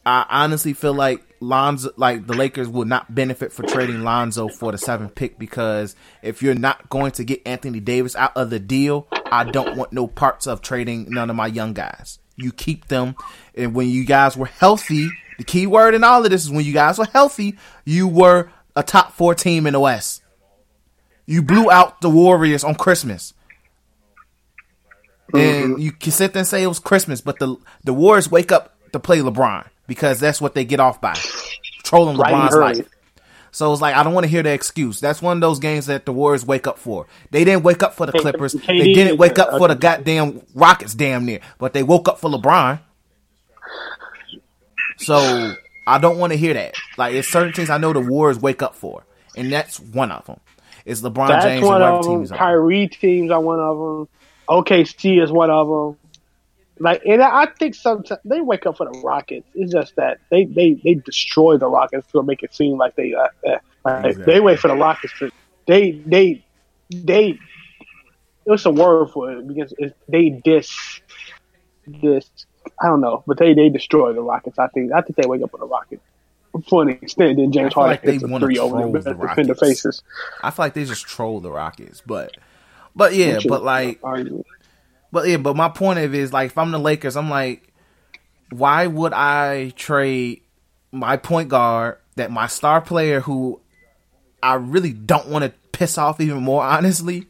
I 0.05 0.25
honestly 0.29 0.73
feel 0.73 0.93
like 0.93 1.23
Lonzo, 1.39 1.91
like 1.95 2.27
the 2.27 2.33
Lakers, 2.33 2.67
would 2.67 2.89
not 2.89 3.15
benefit 3.15 3.53
for 3.53 3.63
trading 3.63 4.03
Lonzo 4.03 4.49
for 4.49 4.73
the 4.73 4.77
seventh 4.77 5.15
pick 5.15 5.39
because 5.39 5.95
if 6.21 6.43
you're 6.43 6.55
not 6.55 6.89
going 6.89 7.13
to 7.13 7.23
get 7.23 7.41
Anthony 7.45 7.79
Davis 7.79 8.17
out 8.17 8.35
of 8.35 8.49
the 8.49 8.59
deal, 8.59 9.07
I 9.31 9.45
don't 9.45 9.77
want 9.77 9.93
no 9.93 10.07
parts 10.07 10.45
of 10.45 10.61
trading 10.61 11.05
none 11.09 11.29
of 11.29 11.37
my 11.37 11.47
young 11.47 11.71
guys. 11.71 12.19
You 12.35 12.51
keep 12.51 12.89
them, 12.89 13.15
and 13.55 13.73
when 13.73 13.87
you 13.87 14.03
guys 14.03 14.35
were 14.35 14.47
healthy, 14.47 15.07
the 15.37 15.45
key 15.45 15.67
word 15.67 15.95
in 15.95 16.03
all 16.03 16.25
of 16.25 16.29
this 16.29 16.43
is 16.43 16.51
when 16.51 16.65
you 16.65 16.73
guys 16.73 16.97
were 16.97 17.05
healthy, 17.05 17.55
you 17.85 18.09
were 18.09 18.51
a 18.75 18.83
top 18.83 19.13
four 19.13 19.33
team 19.35 19.65
in 19.65 19.71
the 19.71 19.79
West. 19.79 20.22
You 21.25 21.41
blew 21.41 21.71
out 21.71 22.01
the 22.01 22.09
Warriors 22.09 22.63
on 22.63 22.75
Christmas. 22.75 23.33
And 25.33 25.81
you 25.81 25.91
can 25.91 26.11
sit 26.11 26.33
there 26.33 26.41
and 26.41 26.47
say 26.47 26.61
it 26.61 26.67
was 26.67 26.79
Christmas, 26.79 27.21
but 27.21 27.39
the 27.39 27.55
the 27.83 27.93
Warriors 27.93 28.29
wake 28.29 28.51
up 28.51 28.75
to 28.91 28.99
play 28.99 29.19
LeBron 29.19 29.65
because 29.87 30.19
that's 30.19 30.39
what 30.39 30.53
they 30.53 30.63
get 30.63 30.79
off 30.79 31.01
by 31.01 31.15
trolling 31.83 32.17
Right 32.17 32.31
LeBron's 32.33 32.53
early. 32.55 32.73
life. 32.75 32.89
So 33.51 33.71
it's 33.71 33.81
like 33.81 33.95
I 33.95 34.03
don't 34.03 34.13
want 34.13 34.25
to 34.25 34.29
hear 34.29 34.43
the 34.43 34.51
excuse. 34.51 34.99
That's 34.99 35.21
one 35.21 35.37
of 35.37 35.41
those 35.41 35.59
games 35.59 35.87
that 35.87 36.05
the 36.05 36.13
Warriors 36.13 36.45
wake 36.45 36.67
up 36.67 36.77
for. 36.77 37.07
They 37.31 37.43
didn't 37.43 37.63
wake 37.63 37.81
up 37.81 37.95
for 37.95 38.05
the 38.05 38.11
Clippers. 38.11 38.53
They 38.53 38.93
didn't 38.93 39.17
wake 39.17 39.39
up 39.39 39.53
uh, 39.53 39.57
for 39.57 39.67
the 39.67 39.75
goddamn 39.75 40.41
Rockets 40.53 40.93
damn 40.93 41.25
near. 41.25 41.39
But 41.57 41.73
they 41.73 41.83
woke 41.83 42.07
up 42.07 42.19
for 42.19 42.29
LeBron. 42.29 42.79
So 44.97 45.55
I 45.87 45.97
don't 45.99 46.17
want 46.17 46.33
to 46.33 46.37
hear 46.37 46.53
that. 46.53 46.75
Like 46.97 47.13
it's 47.15 47.27
certain 47.27 47.53
things 47.53 47.69
I 47.69 47.77
know 47.77 47.93
the 47.93 47.99
Warriors 48.01 48.39
wake 48.39 48.61
up 48.61 48.75
for, 48.75 49.03
and 49.35 49.51
that's 49.51 49.79
one 49.79 50.11
of 50.11 50.25
them. 50.25 50.39
It's 50.85 51.01
LeBron 51.01 51.27
That's 51.29 51.45
James 51.45 51.57
and 51.59 51.65
one 51.67 51.81
whatever 51.81 51.97
of 51.97 52.03
them. 52.05 52.21
on. 52.21 52.27
Kyrie 52.27 52.87
teams 52.87 53.31
are 53.31 53.39
one 53.41 53.59
of 53.59 53.77
them. 53.77 54.07
OKC 54.49 55.23
is 55.23 55.31
one 55.31 55.49
of 55.49 55.67
them. 55.67 55.97
Like, 56.79 57.03
and 57.05 57.21
I 57.21 57.45
think 57.45 57.75
sometimes 57.75 58.19
they 58.25 58.41
wake 58.41 58.65
up 58.65 58.77
for 58.77 58.91
the 58.91 58.99
Rockets. 58.99 59.47
It's 59.53 59.71
just 59.71 59.95
that 59.95 60.19
they 60.29 60.45
they 60.45 60.73
they 60.73 60.95
destroy 60.95 61.57
the 61.57 61.67
Rockets 61.67 62.11
to 62.11 62.23
make 62.23 62.43
it 62.43 62.53
seem 62.53 62.77
like 62.77 62.95
they 62.95 63.13
uh, 63.13 63.27
uh, 63.47 63.57
like 63.85 64.05
Exactly. 64.05 64.33
they 64.33 64.39
wait 64.39 64.59
for 64.59 64.67
the 64.69 64.75
Rockets 64.75 65.13
to 65.19 65.31
they 65.67 65.91
they 65.91 66.43
they. 66.89 67.39
What's 68.43 68.65
a 68.65 68.71
word 68.71 69.11
for 69.11 69.31
it? 69.31 69.47
Because 69.47 69.73
they 70.09 70.29
dis 70.29 70.99
this 71.87 72.29
I 72.81 72.87
don't 72.87 73.01
know, 73.01 73.23
but 73.27 73.37
they 73.37 73.53
they 73.53 73.69
destroy 73.69 74.11
the 74.13 74.21
Rockets. 74.21 74.57
I 74.59 74.67
think 74.67 74.91
I 74.91 75.01
think 75.01 75.15
they 75.15 75.27
wake 75.27 75.41
up 75.43 75.51
for 75.51 75.59
the 75.59 75.67
Rockets 75.67 76.03
for 76.67 76.83
an 76.83 76.89
extent. 76.89 77.37
Then 77.37 77.51
James 77.51 77.73
Harden 77.73 77.91
like 77.91 78.01
hits 78.03 78.23
a 78.23 78.39
three 78.39 78.59
over 78.59 78.99
the 78.99 79.13
defender 79.27 79.55
faces. 79.55 80.03
I 80.41 80.51
feel 80.51 80.65
like 80.65 80.73
they 80.73 80.85
just 80.85 81.05
troll 81.05 81.39
the 81.39 81.51
Rockets, 81.51 82.01
but 82.05 82.35
but 82.95 83.13
yeah, 83.13 83.35
Which 83.35 83.47
but 83.47 83.63
like. 83.63 84.01
But 85.11 85.27
yeah, 85.27 85.37
but 85.37 85.55
my 85.55 85.69
point 85.69 85.99
of 85.99 86.15
is 86.15 86.33
like 86.33 86.47
if 86.51 86.57
I'm 86.57 86.71
the 86.71 86.79
Lakers, 86.79 87.15
I'm 87.15 87.29
like, 87.29 87.71
why 88.49 88.87
would 88.87 89.13
I 89.13 89.71
trade 89.75 90.41
my 90.91 91.17
point 91.17 91.49
guard 91.49 91.97
that 92.15 92.31
my 92.31 92.47
star 92.47 92.81
player 92.81 93.19
who 93.19 93.59
I 94.41 94.55
really 94.55 94.91
don't 94.91 95.27
want 95.27 95.45
to 95.45 95.53
piss 95.71 95.97
off 95.97 96.19
even 96.19 96.43
more, 96.43 96.63
honestly. 96.63 97.27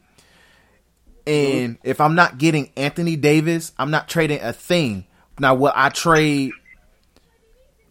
And 1.26 1.78
mm-hmm. 1.78 1.90
if 1.90 2.02
I'm 2.02 2.16
not 2.16 2.38
getting 2.38 2.72
Anthony 2.76 3.16
Davis, 3.16 3.72
I'm 3.78 3.92
not 3.92 4.10
trading 4.10 4.42
a 4.42 4.52
thing. 4.52 5.06
Now, 5.40 5.56
will 5.56 5.72
I 5.74 5.90
trade 5.90 6.52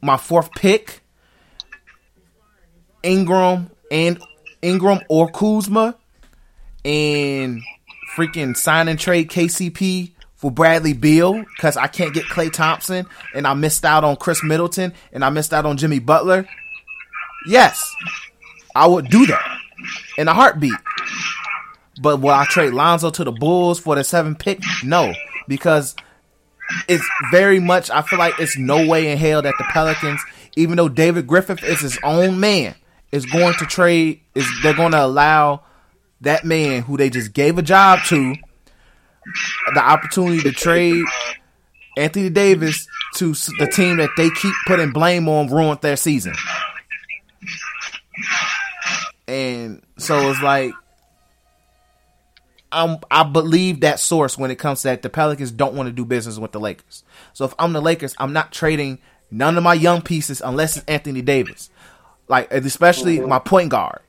my 0.03 0.17
fourth 0.17 0.53
pick, 0.53 1.02
Ingram 3.03 3.71
and 3.91 4.23
Ingram 4.63 5.01
or 5.09 5.29
Kuzma, 5.29 5.97
and 6.85 7.63
freaking 8.17 8.57
sign 8.57 8.89
and 8.89 8.99
trade 8.99 9.31
KCP 9.31 10.13
for 10.37 10.51
Bradley 10.51 10.93
Beal 10.93 11.45
because 11.57 11.77
I 11.77 11.87
can't 11.87 12.13
get 12.13 12.25
Klay 12.25 12.53
Thompson 12.53 13.07
and 13.35 13.47
I 13.47 13.55
missed 13.55 13.85
out 13.85 14.05
on 14.05 14.17
Khris 14.17 14.43
Middleton 14.43 14.93
and 15.13 15.25
I 15.25 15.31
missed 15.31 15.55
out 15.55 15.67
on 15.67 15.77
Jimmy 15.77 16.01
Butler. 16.01 16.47
Yes, 17.47 17.95
I 18.75 18.87
would 18.87 19.09
do 19.09 19.27
that 19.27 19.59
in 20.19 20.29
a 20.29 20.35
heartbeat. 20.35 20.75
But 22.01 22.21
will 22.21 22.31
I 22.31 22.45
trade 22.47 22.73
Lonzo 22.73 23.11
to 23.11 23.25
the 23.25 23.33
Bulls 23.33 23.79
for 23.79 23.95
the 23.95 24.05
seventh 24.05 24.39
pick? 24.39 24.61
No, 24.83 25.13
because 25.47 25.95
it's 26.89 27.09
very 27.31 27.61
much. 27.61 27.91
I 27.91 28.03
feel 28.03 28.19
like 28.19 28.35
it's 28.41 28.59
no 28.59 28.87
way 28.87 29.13
in 29.13 29.19
hell 29.19 29.43
that 29.43 29.55
the 29.59 29.65
Pelicans, 29.71 30.21
even 30.57 30.77
though 30.77 30.89
David 30.89 31.27
Griffin 31.27 31.59
is 31.63 31.81
his 31.81 31.99
own 32.03 32.41
man, 32.41 32.75
is 33.13 33.27
going 33.27 33.55
to 33.55 33.67
trade. 33.67 34.21
Is 34.35 34.47
they're 34.63 34.75
going 34.75 34.93
to 34.93 35.05
allow 35.05 35.63
that 36.23 36.45
man 36.45 36.83
who 36.83 36.97
they 36.97 37.11
just 37.11 37.33
gave 37.33 37.59
a 37.59 37.63
job 37.63 38.01
to 38.07 38.35
the 39.75 39.81
opportunity 39.81 40.41
to 40.43 40.53
trade 40.53 41.05
Anthony 41.97 42.31
Davis 42.31 42.87
to 43.17 43.33
the 43.59 43.71
team 43.73 43.99
that 43.99 44.11
they 44.17 44.31
keep 44.31 44.55
putting 44.67 44.91
blame 44.91 45.29
on 45.29 45.49
ruined 45.49 45.81
their 45.81 45.97
season. 45.97 46.35
And 49.29 49.83
so 49.99 50.31
it's 50.31 50.43
like 50.43 50.73
I'm, 52.73 52.99
I 53.11 53.23
believe 53.25 53.81
that 53.81 54.01
source 54.01 54.39
when 54.39 54.51
it 54.51 54.57
comes 54.57 54.83
to 54.83 54.89
that 54.89 55.03
the 55.03 55.11
Pelicans 55.11 55.53
don't 55.53 55.75
want 55.75 55.89
to 55.89 55.93
do 55.93 56.05
business 56.05 56.39
with 56.39 56.53
the 56.53 56.61
Lakers. 56.61 57.05
So 57.35 57.45
if 57.45 57.55
I'm 57.59 57.73
the 57.75 57.83
Lakers, 57.83 58.15
I'm 58.19 58.33
not 58.33 58.51
trading 58.51 58.99
none 59.31 59.57
of 59.59 59.63
my 59.63 59.75
young 59.75 60.01
pieces 60.01 60.41
unless 60.41 60.79
it's 60.79 60.87
Anthony 60.87 61.23
Davis. 61.23 61.69
Like 62.33 62.51
especially 62.51 63.21
my 63.21 63.39
point 63.39 63.69
guard. 63.69 64.01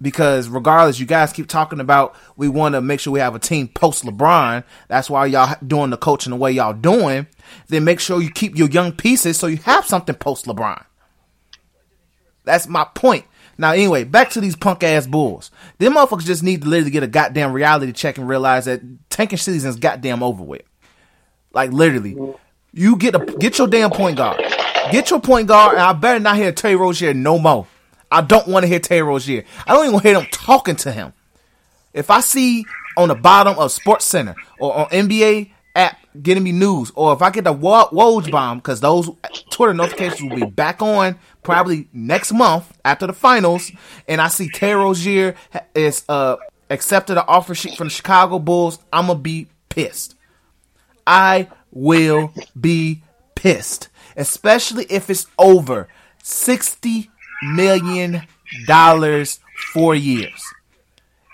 Because 0.00 0.48
regardless, 0.48 0.98
you 0.98 1.04
guys 1.04 1.30
keep 1.30 1.46
talking 1.46 1.78
about 1.78 2.16
we 2.36 2.48
want 2.48 2.74
to 2.74 2.80
make 2.80 3.00
sure 3.00 3.12
we 3.12 3.20
have 3.20 3.34
a 3.34 3.38
team 3.38 3.68
post 3.68 4.02
LeBron. 4.02 4.64
That's 4.88 5.10
why 5.10 5.26
y'all 5.26 5.54
doing 5.64 5.90
the 5.90 5.98
coaching 5.98 6.30
the 6.30 6.36
way 6.36 6.52
y'all 6.52 6.72
doing. 6.72 7.26
Then 7.68 7.84
make 7.84 8.00
sure 8.00 8.22
you 8.22 8.30
keep 8.30 8.56
your 8.56 8.70
young 8.70 8.92
pieces 8.92 9.36
so 9.36 9.46
you 9.46 9.58
have 9.58 9.84
something 9.84 10.14
post 10.14 10.46
LeBron. 10.46 10.82
That's 12.44 12.66
my 12.66 12.86
point. 12.94 13.26
Now, 13.58 13.72
anyway, 13.72 14.04
back 14.04 14.30
to 14.30 14.40
these 14.40 14.56
punk 14.56 14.82
ass 14.82 15.06
bulls. 15.06 15.50
Them 15.76 15.96
motherfuckers 15.96 16.24
just 16.24 16.42
need 16.42 16.62
to 16.62 16.68
literally 16.68 16.92
get 16.92 17.02
a 17.02 17.08
goddamn 17.08 17.52
reality 17.52 17.92
check 17.92 18.16
and 18.16 18.26
realize 18.26 18.64
that 18.64 18.80
tanking 19.10 19.36
season's 19.36 19.76
goddamn 19.76 20.22
over 20.22 20.42
with. 20.42 20.62
Like 21.52 21.72
literally, 21.72 22.16
you 22.74 22.96
get 22.96 23.14
a 23.14 23.20
get 23.38 23.58
your 23.58 23.68
damn 23.68 23.90
point 23.90 24.16
guard. 24.16 24.42
Get 24.90 25.10
your 25.10 25.20
point 25.20 25.48
guard, 25.48 25.72
and 25.74 25.82
I 25.82 25.92
better 25.94 26.20
not 26.20 26.36
hear 26.36 26.52
Terry 26.52 26.76
Rozier 26.76 27.14
no 27.14 27.38
more. 27.38 27.66
I 28.10 28.20
don't 28.20 28.46
want 28.46 28.64
to 28.64 28.68
hear 28.68 28.78
Terry 28.78 29.02
Rozier. 29.02 29.44
I 29.66 29.74
don't 29.74 29.86
even 29.86 30.00
hear 30.00 30.14
them 30.14 30.26
talking 30.30 30.76
to 30.76 30.92
him. 30.92 31.12
If 31.92 32.10
I 32.10 32.20
see 32.20 32.66
on 32.96 33.08
the 33.08 33.14
bottom 33.14 33.58
of 33.58 33.72
Sports 33.72 34.04
Center 34.04 34.34
or 34.58 34.76
on 34.76 34.86
NBA 34.88 35.50
app 35.74 35.98
getting 36.20 36.44
me 36.44 36.52
news, 36.52 36.92
or 36.94 37.12
if 37.12 37.22
I 37.22 37.30
get 37.30 37.44
the 37.44 37.52
Wo- 37.52 37.88
Woj 37.90 38.30
bomb, 38.30 38.58
because 38.58 38.80
those 38.80 39.10
Twitter 39.50 39.74
notifications 39.74 40.30
will 40.30 40.36
be 40.36 40.46
back 40.46 40.82
on 40.82 41.16
probably 41.42 41.88
next 41.92 42.32
month 42.32 42.72
after 42.84 43.06
the 43.06 43.12
finals, 43.12 43.70
and 44.06 44.20
I 44.20 44.28
see 44.28 44.48
Terry 44.48 44.76
Rozier 44.76 45.34
is 45.74 46.04
uh 46.08 46.36
accepted 46.70 47.16
an 47.16 47.24
offer 47.26 47.54
sheet 47.54 47.76
from 47.76 47.86
the 47.88 47.92
Chicago 47.94 48.38
Bulls, 48.38 48.78
I'm 48.92 49.06
gonna 49.06 49.18
be 49.18 49.48
pissed. 49.68 50.14
I 51.06 51.48
will 51.74 52.32
be 52.58 53.02
pissed, 53.34 53.88
especially 54.16 54.86
if 54.88 55.10
it's 55.10 55.26
over 55.38 55.88
sixty 56.22 57.10
million 57.42 58.22
dollars 58.66 59.40
for 59.72 59.94
years. 59.94 60.42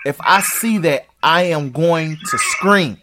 If 0.05 0.19
I 0.19 0.41
see 0.41 0.79
that, 0.79 1.05
I 1.23 1.43
am 1.43 1.71
going 1.71 2.17
to 2.17 2.37
scream, 2.37 2.97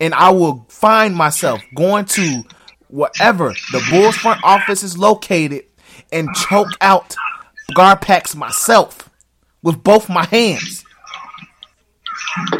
and 0.00 0.14
I 0.14 0.30
will 0.30 0.66
find 0.68 1.16
myself 1.16 1.60
going 1.74 2.04
to 2.04 2.44
wherever 2.88 3.48
the 3.72 3.84
Bulls 3.90 4.16
front 4.16 4.44
office 4.44 4.82
is 4.82 4.96
located 4.96 5.64
and 6.12 6.32
choke 6.34 6.68
out 6.80 7.16
Garpax 7.76 8.36
myself 8.36 9.08
with 9.62 9.82
both 9.82 10.08
my 10.08 10.24
hands. 10.26 10.84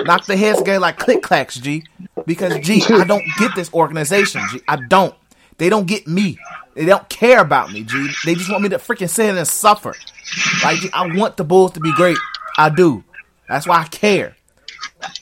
Knock 0.04 0.26
the 0.26 0.36
heads 0.36 0.58
together 0.58 0.80
like 0.80 0.98
click 0.98 1.22
clacks, 1.22 1.56
G. 1.56 1.84
Because 2.26 2.58
G, 2.60 2.82
I 2.88 3.04
don't 3.04 3.24
get 3.38 3.54
this 3.54 3.72
organization, 3.72 4.42
G. 4.50 4.60
I 4.68 4.76
don't. 4.76 5.14
They 5.58 5.68
don't 5.68 5.86
get 5.86 6.06
me. 6.06 6.38
They 6.74 6.84
don't 6.84 7.08
care 7.08 7.40
about 7.40 7.72
me, 7.72 7.82
G. 7.84 8.08
They 8.24 8.34
just 8.34 8.50
want 8.50 8.62
me 8.62 8.68
to 8.70 8.78
freaking 8.78 9.08
sit 9.08 9.34
and 9.34 9.48
suffer. 9.48 9.94
Like, 10.62 10.80
G, 10.80 10.90
I 10.92 11.14
want 11.14 11.36
the 11.36 11.44
Bulls 11.44 11.72
to 11.72 11.80
be 11.80 11.92
great. 11.94 12.18
I 12.58 12.70
do. 12.70 13.04
That's 13.48 13.66
why 13.66 13.80
I 13.80 13.84
care. 13.84 14.36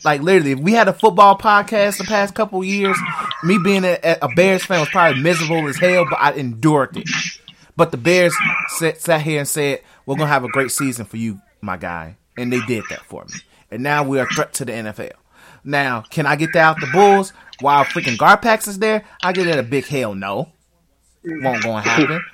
Like 0.04 0.20
literally, 0.22 0.52
if 0.52 0.58
we 0.60 0.72
had 0.72 0.88
a 0.88 0.92
football 0.92 1.36
podcast 1.36 1.98
the 1.98 2.04
past 2.04 2.34
couple 2.34 2.62
years, 2.64 2.96
me 3.42 3.58
being 3.62 3.84
a, 3.84 3.98
a 4.22 4.28
Bears 4.34 4.64
fan 4.64 4.80
was 4.80 4.88
probably 4.88 5.22
miserable 5.22 5.66
as 5.68 5.76
hell, 5.76 6.06
but 6.08 6.18
I 6.20 6.32
endured 6.32 6.96
it. 6.96 7.08
But 7.76 7.90
the 7.90 7.96
Bears 7.96 8.34
sat, 8.78 9.00
sat 9.00 9.22
here 9.22 9.40
and 9.40 9.48
said, 9.48 9.80
"We're 10.06 10.16
gonna 10.16 10.28
have 10.28 10.44
a 10.44 10.48
great 10.48 10.70
season 10.70 11.06
for 11.06 11.16
you, 11.16 11.40
my 11.60 11.76
guy," 11.76 12.16
and 12.36 12.52
they 12.52 12.60
did 12.66 12.84
that 12.90 13.02
for 13.02 13.24
me. 13.24 13.40
And 13.74 13.82
now 13.82 14.04
we're 14.04 14.22
a 14.22 14.26
threat 14.26 14.52
to 14.54 14.64
the 14.64 14.70
NFL. 14.70 15.10
Now, 15.64 16.02
can 16.02 16.26
I 16.26 16.36
get 16.36 16.52
that 16.52 16.60
out 16.60 16.80
the 16.80 16.86
Bulls 16.92 17.32
while 17.60 17.84
freaking 17.84 18.16
Garpax 18.16 18.68
is 18.68 18.78
there? 18.78 19.04
I 19.20 19.32
get 19.32 19.48
it 19.48 19.58
a 19.58 19.64
big 19.64 19.84
hell 19.84 20.14
no. 20.14 20.52
Won't 21.24 21.64
going 21.64 21.82
to 21.82 21.88
happen. 21.88 22.24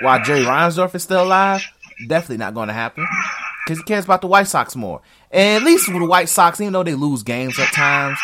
While 0.00 0.22
Jerry 0.24 0.40
Reinsdorf 0.40 0.94
is 0.94 1.02
still 1.02 1.24
alive, 1.24 1.62
definitely 2.08 2.38
not 2.38 2.54
going 2.54 2.68
to 2.68 2.72
happen 2.72 3.06
because 3.66 3.78
he 3.78 3.84
cares 3.84 4.06
about 4.06 4.22
the 4.22 4.28
White 4.28 4.46
Sox 4.46 4.74
more. 4.74 5.02
And 5.30 5.62
at 5.62 5.66
least 5.66 5.88
with 5.88 6.00
the 6.00 6.06
White 6.06 6.30
Sox, 6.30 6.58
even 6.58 6.72
though 6.72 6.82
they 6.82 6.94
lose 6.94 7.22
games 7.22 7.58
at 7.58 7.70
times 7.74 8.18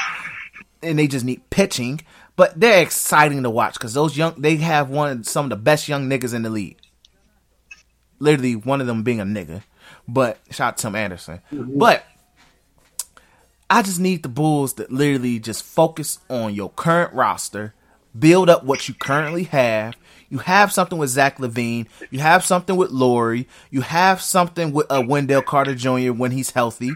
and 0.82 0.98
they 0.98 1.06
just 1.06 1.26
need 1.26 1.50
pitching, 1.50 2.00
but 2.34 2.58
they're 2.58 2.82
exciting 2.82 3.42
to 3.42 3.50
watch 3.50 3.74
because 3.74 3.92
those 3.92 4.16
young 4.16 4.40
they 4.40 4.56
have 4.56 4.88
one 4.88 5.22
some 5.22 5.46
of 5.46 5.50
the 5.50 5.56
best 5.56 5.86
young 5.86 6.08
niggas 6.08 6.32
in 6.32 6.44
the 6.44 6.50
league. 6.50 6.78
Literally, 8.20 8.56
one 8.56 8.80
of 8.80 8.86
them 8.86 9.02
being 9.02 9.20
a 9.20 9.24
nigga. 9.24 9.62
But 10.08 10.38
shout 10.50 10.68
out 10.68 10.76
to 10.78 10.82
Tim 10.82 10.94
Anderson. 10.94 11.40
Mm-hmm. 11.52 11.78
But 11.78 12.04
I 13.70 13.82
just 13.82 14.00
need 14.00 14.22
the 14.22 14.28
Bulls 14.28 14.72
to 14.74 14.86
literally 14.88 15.38
just 15.38 15.62
focus 15.62 16.18
on 16.30 16.54
your 16.54 16.70
current 16.70 17.12
roster, 17.12 17.74
build 18.18 18.48
up 18.48 18.64
what 18.64 18.88
you 18.88 18.94
currently 18.94 19.44
have. 19.44 19.94
You 20.30 20.38
have 20.38 20.72
something 20.72 20.98
with 20.98 21.10
Zach 21.10 21.38
LaVine. 21.38 21.86
You 22.10 22.20
have 22.20 22.44
something 22.44 22.76
with 22.76 22.90
Lauri. 22.90 23.46
You 23.70 23.82
have 23.82 24.20
something 24.20 24.72
with 24.72 24.86
uh, 24.90 25.02
Wendell 25.06 25.42
Carter 25.42 25.74
Jr. 25.74 26.12
when 26.12 26.30
he's 26.30 26.50
healthy. 26.50 26.92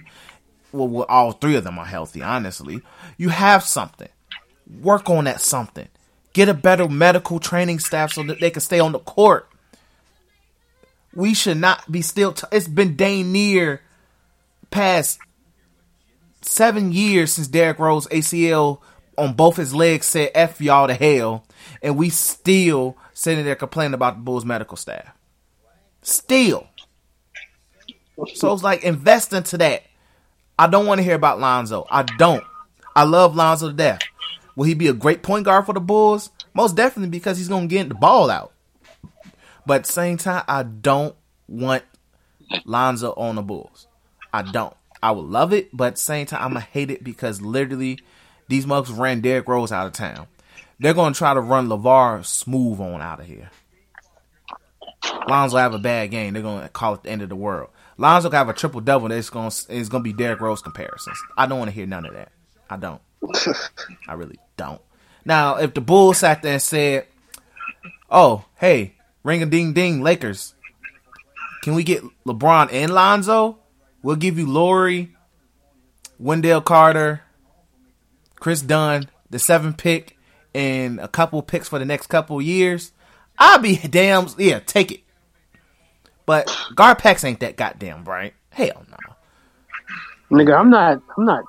Well, 0.70 0.89
well, 0.89 1.07
all 1.09 1.33
three 1.33 1.57
of 1.57 1.64
them 1.64 1.79
are 1.79 1.87
healthy, 1.87 2.23
honestly. 2.23 2.81
You 3.18 3.29
have 3.29 3.64
something. 3.64 4.09
Work 4.81 5.11
on 5.11 5.25
that 5.25 5.41
something. 5.41 5.89
Get 6.33 6.49
a 6.49 6.55
better 6.55 6.89
medical 6.89 7.39
training 7.39 7.79
staff 7.79 8.12
so 8.12 8.23
that 8.23 8.41
they 8.41 8.51
can 8.51 8.62
stay 8.62 8.81
on 8.81 8.93
the 8.93 8.99
court. 8.99 9.49
We 11.14 11.35
should 11.35 11.59
not 11.59 11.93
be 11.93 12.01
still. 12.01 12.33
T- 12.33 12.47
it's 12.51 12.68
been 12.68 12.97
dang 12.97 13.33
near 13.33 13.83
past 14.70 15.18
seven 16.43 16.93
years 16.93 17.32
since 17.32 17.49
Derrick 17.49 17.78
Rose 17.78 18.07
ACL 18.09 18.80
on 19.16 19.34
both 19.34 19.57
his 19.57 19.74
legs 19.74 20.07
said 20.07 20.30
"F 20.34 20.61
y'all 20.61 20.86
to 20.86 20.95
hell," 20.95 21.47
and 21.82 21.97
we 21.97 22.11
still 22.11 22.97
sitting 23.12 23.45
there 23.45 23.55
complaining 23.55 23.95
about 23.95 24.16
the 24.16 24.22
Bulls 24.22 24.45
medical 24.45 24.76
staff. 24.76 25.12
Still, 26.03 26.66
so 28.34 28.53
it's 28.53 28.62
like 28.62 28.84
invest 28.84 29.32
into 29.32 29.59
that. 29.59 29.82
I 30.59 30.66
don't 30.66 30.86
want 30.86 30.99
to 30.99 31.05
hear 31.05 31.14
about 31.14 31.40
Lonzo. 31.40 31.86
I 31.90 32.03
don't. 32.03 32.45
I 32.95 33.05
love 33.05 33.34
Lonzo 33.34 33.68
to 33.68 33.74
death. 33.74 34.01
Will 34.55 34.64
he 34.64 34.74
be 34.74 34.88
a 34.88 34.93
great 34.93 35.22
point 35.22 35.45
guard 35.45 35.66
for 35.66 35.72
the 35.72 35.80
Bulls? 35.80 36.30
Most 36.55 36.76
definitely 36.76 37.11
because 37.11 37.38
he's 37.38 37.49
gonna 37.49 37.66
get 37.66 37.88
the 37.88 37.95
ball 37.95 38.30
out. 38.30 38.53
But 39.66 39.74
at 39.74 39.84
the 39.84 39.93
same 39.93 40.16
time, 40.18 40.45
I 40.49 40.62
don't 40.62 41.14
want 41.49 41.84
Lonzo 42.64 43.12
on 43.16 43.36
the 43.36 43.43
Bulls. 43.43 43.86
I 44.32 44.43
don't. 44.43 44.74
I 45.03 45.11
would 45.11 45.26
love 45.26 45.53
it, 45.53 45.76
but 45.76 45.88
at 45.88 45.94
the 45.96 46.00
same 46.00 46.26
time, 46.26 46.42
I'm 46.42 46.53
gonna 46.53 46.61
hate 46.61 46.90
it 46.90 47.03
because 47.03 47.40
literally 47.40 47.98
these 48.48 48.66
mugs 48.66 48.90
ran 48.90 49.20
Derrick 49.20 49.48
Rose 49.48 49.72
out 49.72 49.86
of 49.86 49.92
town. 49.92 50.28
They're 50.78 50.94
gonna 50.94 51.14
try 51.14 51.34
to 51.34 51.40
run 51.40 51.68
LaVar 51.68 52.24
smooth 52.24 52.80
on 52.80 53.00
out 53.00 53.20
of 53.20 53.26
here. 53.26 53.50
Lonzo 55.28 55.57
have 55.57 55.74
a 55.74 55.78
bad 55.78 56.11
game. 56.11 56.34
They're 56.34 56.42
gonna 56.42 56.68
call 56.68 56.94
it 56.94 57.03
the 57.03 57.11
end 57.11 57.22
of 57.22 57.28
the 57.28 57.36
world. 57.36 57.70
Lonzo 57.98 58.30
can 58.30 58.38
have 58.38 58.48
a 58.48 58.53
triple 58.53 58.80
double. 58.80 59.11
It's 59.11 59.30
gonna 59.30 59.53
it's 59.68 59.88
gonna 59.88 60.05
be 60.05 60.12
Derrick 60.12 60.40
Rose 60.40 60.62
comparisons. 60.62 61.18
I 61.36 61.46
don't 61.46 61.59
want 61.59 61.70
to 61.70 61.74
hear 61.74 61.86
none 61.86 62.07
of 62.07 62.14
that. 62.14 62.30
I 62.70 62.76
don't. 62.76 63.00
I 64.09 64.14
really 64.14 64.38
don't. 64.57 64.80
Now, 65.24 65.57
if 65.57 65.74
the 65.74 65.80
Bulls 65.80 66.18
sat 66.18 66.42
there 66.42 66.55
and 66.55 66.62
said, 66.62 67.07
"Oh, 68.11 68.44
hey, 68.57 68.94
ring 69.22 69.42
a 69.42 69.46
ding 69.46 69.72
ding, 69.72 70.03
Lakers, 70.03 70.55
can 71.62 71.74
we 71.74 71.84
get 71.84 72.03
LeBron 72.26 72.72
and 72.72 72.92
Lonzo? 72.92 73.59
We'll 74.03 74.16
give 74.16 74.38
you 74.38 74.46
Lauri, 74.46 75.14
Wendell 76.18 76.61
Carter, 76.61 77.22
Kris 78.36 78.62
Dunn, 78.62 79.09
the 79.30 79.38
seven 79.38 79.72
pick, 79.74 80.18
and 80.55 81.00
a 81.00 81.09
couple 81.09 81.40
picks 81.42 81.68
for 81.68 81.78
the 81.78 81.84
next 81.84 82.09
couple 82.09 82.40
years." 82.42 82.92
I'll 83.38 83.59
be 83.59 83.76
damn 83.76 84.28
yeah, 84.38 84.61
take 84.61 84.92
it. 84.92 85.00
But 86.26 86.46
Garpax 86.74 87.24
ain't 87.24 87.40
that 87.40 87.57
goddamn 87.57 88.05
bright. 88.05 88.34
Hell 88.50 88.86
no. 88.88 90.36
Nigga, 90.38 90.59
I'm 90.59 90.70
not. 90.70 91.03
I'm 91.18 91.24
not. 91.24 91.44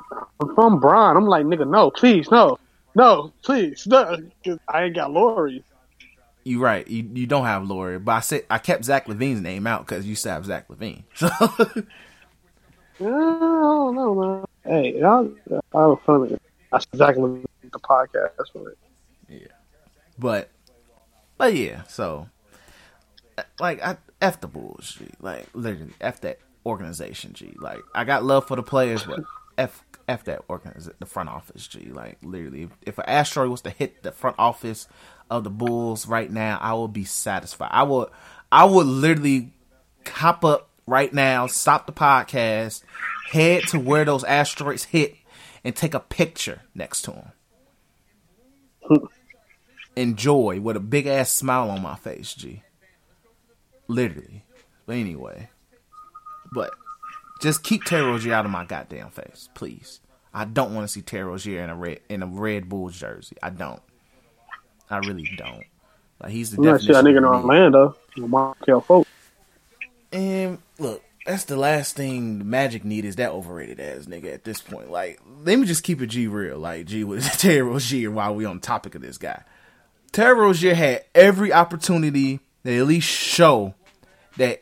I'm 0.58 0.80
Brian, 0.80 1.16
I'm 1.16 1.26
like, 1.26 1.46
nigga, 1.46 1.70
no, 1.70 1.90
please, 1.90 2.30
no, 2.30 2.58
no, 2.96 3.32
please, 3.44 3.88
no, 3.88 4.18
I 4.68 4.84
ain't 4.84 4.96
got 4.96 5.12
Lauri. 5.12 5.64
You 6.44 6.60
right. 6.60 6.86
You 6.86 7.10
you 7.14 7.26
don't 7.26 7.46
have 7.46 7.66
Lauri, 7.66 8.00
but 8.00 8.12
I 8.12 8.20
said 8.20 8.46
I 8.50 8.58
kept 8.58 8.84
Zach 8.84 9.06
LaVine's 9.06 9.40
name 9.40 9.66
out 9.66 9.86
because 9.86 10.06
you 10.06 10.18
have 10.30 10.46
Zach 10.46 10.68
LaVine. 10.68 11.04
So 11.16 11.30
I 13.06 13.40
don't 13.40 13.96
know, 13.96 14.16
man. 14.16 14.46
Hey, 14.64 15.02
I'll, 15.02 15.34
I'll 15.74 15.96
fun. 15.98 16.38
That's 16.72 16.88
exactly 16.94 17.44
the 17.62 17.80
podcast 17.80 18.52
for 18.52 18.70
it. 18.70 18.78
Yeah, 19.30 19.48
but 20.18 20.50
but 21.38 21.54
yeah, 21.54 21.84
so 21.84 22.30
like 23.60 23.84
I 23.84 23.98
f 24.22 24.40
the 24.42 24.48
Bulls, 24.48 24.96
G. 24.98 25.08
Like 25.20 25.48
literally 25.54 25.94
f 26.02 26.22
that 26.22 26.40
organization, 26.66 27.34
G. 27.34 27.54
Like 27.58 27.80
I 27.94 28.04
got 28.04 28.24
love 28.24 28.48
for 28.48 28.56
the 28.56 28.64
players, 28.64 29.04
but 29.04 29.22
f 29.58 29.84
f 30.08 30.24
that 30.26 30.44
organization, 30.50 30.96
the 31.00 31.06
front 31.06 31.30
office, 31.30 31.68
G. 31.68 31.92
Like 31.92 32.18
literally, 32.24 32.64
if, 32.64 32.72
if 32.84 32.98
an 32.98 33.06
asteroid 33.08 33.50
was 33.50 33.62
to 33.62 33.70
hit 33.70 34.04
the 34.04 34.12
front 34.12 34.38
office 34.40 34.88
of 35.30 35.44
the 35.44 35.50
Bulls 35.50 36.08
right 36.08 36.32
now, 36.32 36.60
I 36.62 36.74
would 36.74 36.94
be 36.94 37.06
satisfied. 37.06 37.70
I 37.72 37.84
would 37.84 38.10
I 38.52 38.66
would 38.66 38.88
literally 38.88 39.52
hop 40.08 40.46
up 40.46 40.70
right 40.86 41.14
now, 41.14 41.48
stop 41.48 41.86
the 41.86 41.94
podcast, 41.94 42.84
head 43.30 43.64
to 43.70 43.80
where 43.80 44.06
those 44.06 44.24
asteroids 44.24 44.86
hit, 44.86 45.16
and 45.64 45.76
take 45.76 45.94
a 45.94 46.00
picture 46.00 46.62
next 46.76 47.04
to 47.04 47.12
them. 47.12 47.32
Enjoy 49.96 50.60
with 50.60 50.76
a 50.76 50.82
big 50.82 51.06
ass 51.06 51.32
smile 51.32 51.70
on 51.70 51.82
my 51.82 51.96
face, 51.96 52.34
G. 52.34 52.64
Literally. 53.88 54.44
But 54.86 54.96
anyway. 54.96 55.50
But 56.52 56.72
just 57.42 57.64
keep 57.64 57.84
Terry 57.84 58.04
Rozier 58.04 58.34
out 58.34 58.46
of 58.46 58.52
my 58.52 58.66
goddamn 58.66 59.10
face, 59.10 59.50
please. 59.54 60.00
I 60.34 60.46
don't 60.46 60.74
want 60.74 60.88
to 60.88 60.92
see 60.92 61.02
Terry 61.02 61.26
Rozier 61.26 61.64
in 61.64 61.70
a 61.70 61.76
red 61.76 62.00
in 62.10 62.24
a 62.24 62.28
red 62.28 62.68
Bulls 62.68 62.98
jersey. 62.98 63.38
I 63.44 63.52
don't. 63.52 63.82
I 64.90 64.98
really 64.98 65.30
don't. 65.38 65.64
Like 66.22 66.32
he's 66.32 66.52
the 66.52 66.58
I'm 66.58 66.64
not 66.64 66.82
sure 66.82 66.96
that 66.96 67.04
nigga 67.04 67.18
in. 67.18 67.26
Orlando. 67.26 67.96
Markelle 68.18 68.82
Fultz. 68.82 69.06
And 70.14 70.60
look, 70.78 71.04
that's 71.26 71.46
the 71.46 71.58
last 71.58 71.96
thing 71.96 72.40
the 72.40 72.46
Magic 72.46 72.86
need 72.86 73.04
is 73.04 73.16
that 73.16 73.32
overrated 73.32 73.80
ass 73.80 74.06
nigga 74.06 74.34
at 74.34 74.44
this 74.44 74.62
point. 74.62 74.92
Like, 74.92 75.20
let 75.44 75.58
me 75.58 75.66
just 75.66 75.84
keep 75.84 76.02
it 76.02 76.08
G 76.08 76.28
real. 76.28 76.60
Like, 76.60 76.86
G 76.86 77.04
with 77.04 77.24
Terry 77.40 77.62
Rozier 77.62 78.12
while 78.12 78.36
we 78.36 78.46
on 78.46 78.60
topic 78.60 78.96
of 78.96 79.02
this 79.02 79.18
guy. 79.18 79.44
Terry 80.12 80.40
Rozier 80.40 80.76
had 80.76 81.04
every 81.16 81.52
opportunity 81.52 82.40
to 82.64 82.78
at 82.78 82.86
least 82.86 83.10
show 83.10 83.74
that 84.38 84.62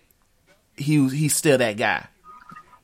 he 0.77 0.99
was 0.99 1.11
he's 1.11 1.35
still 1.35 1.57
that 1.57 1.77
guy. 1.77 2.07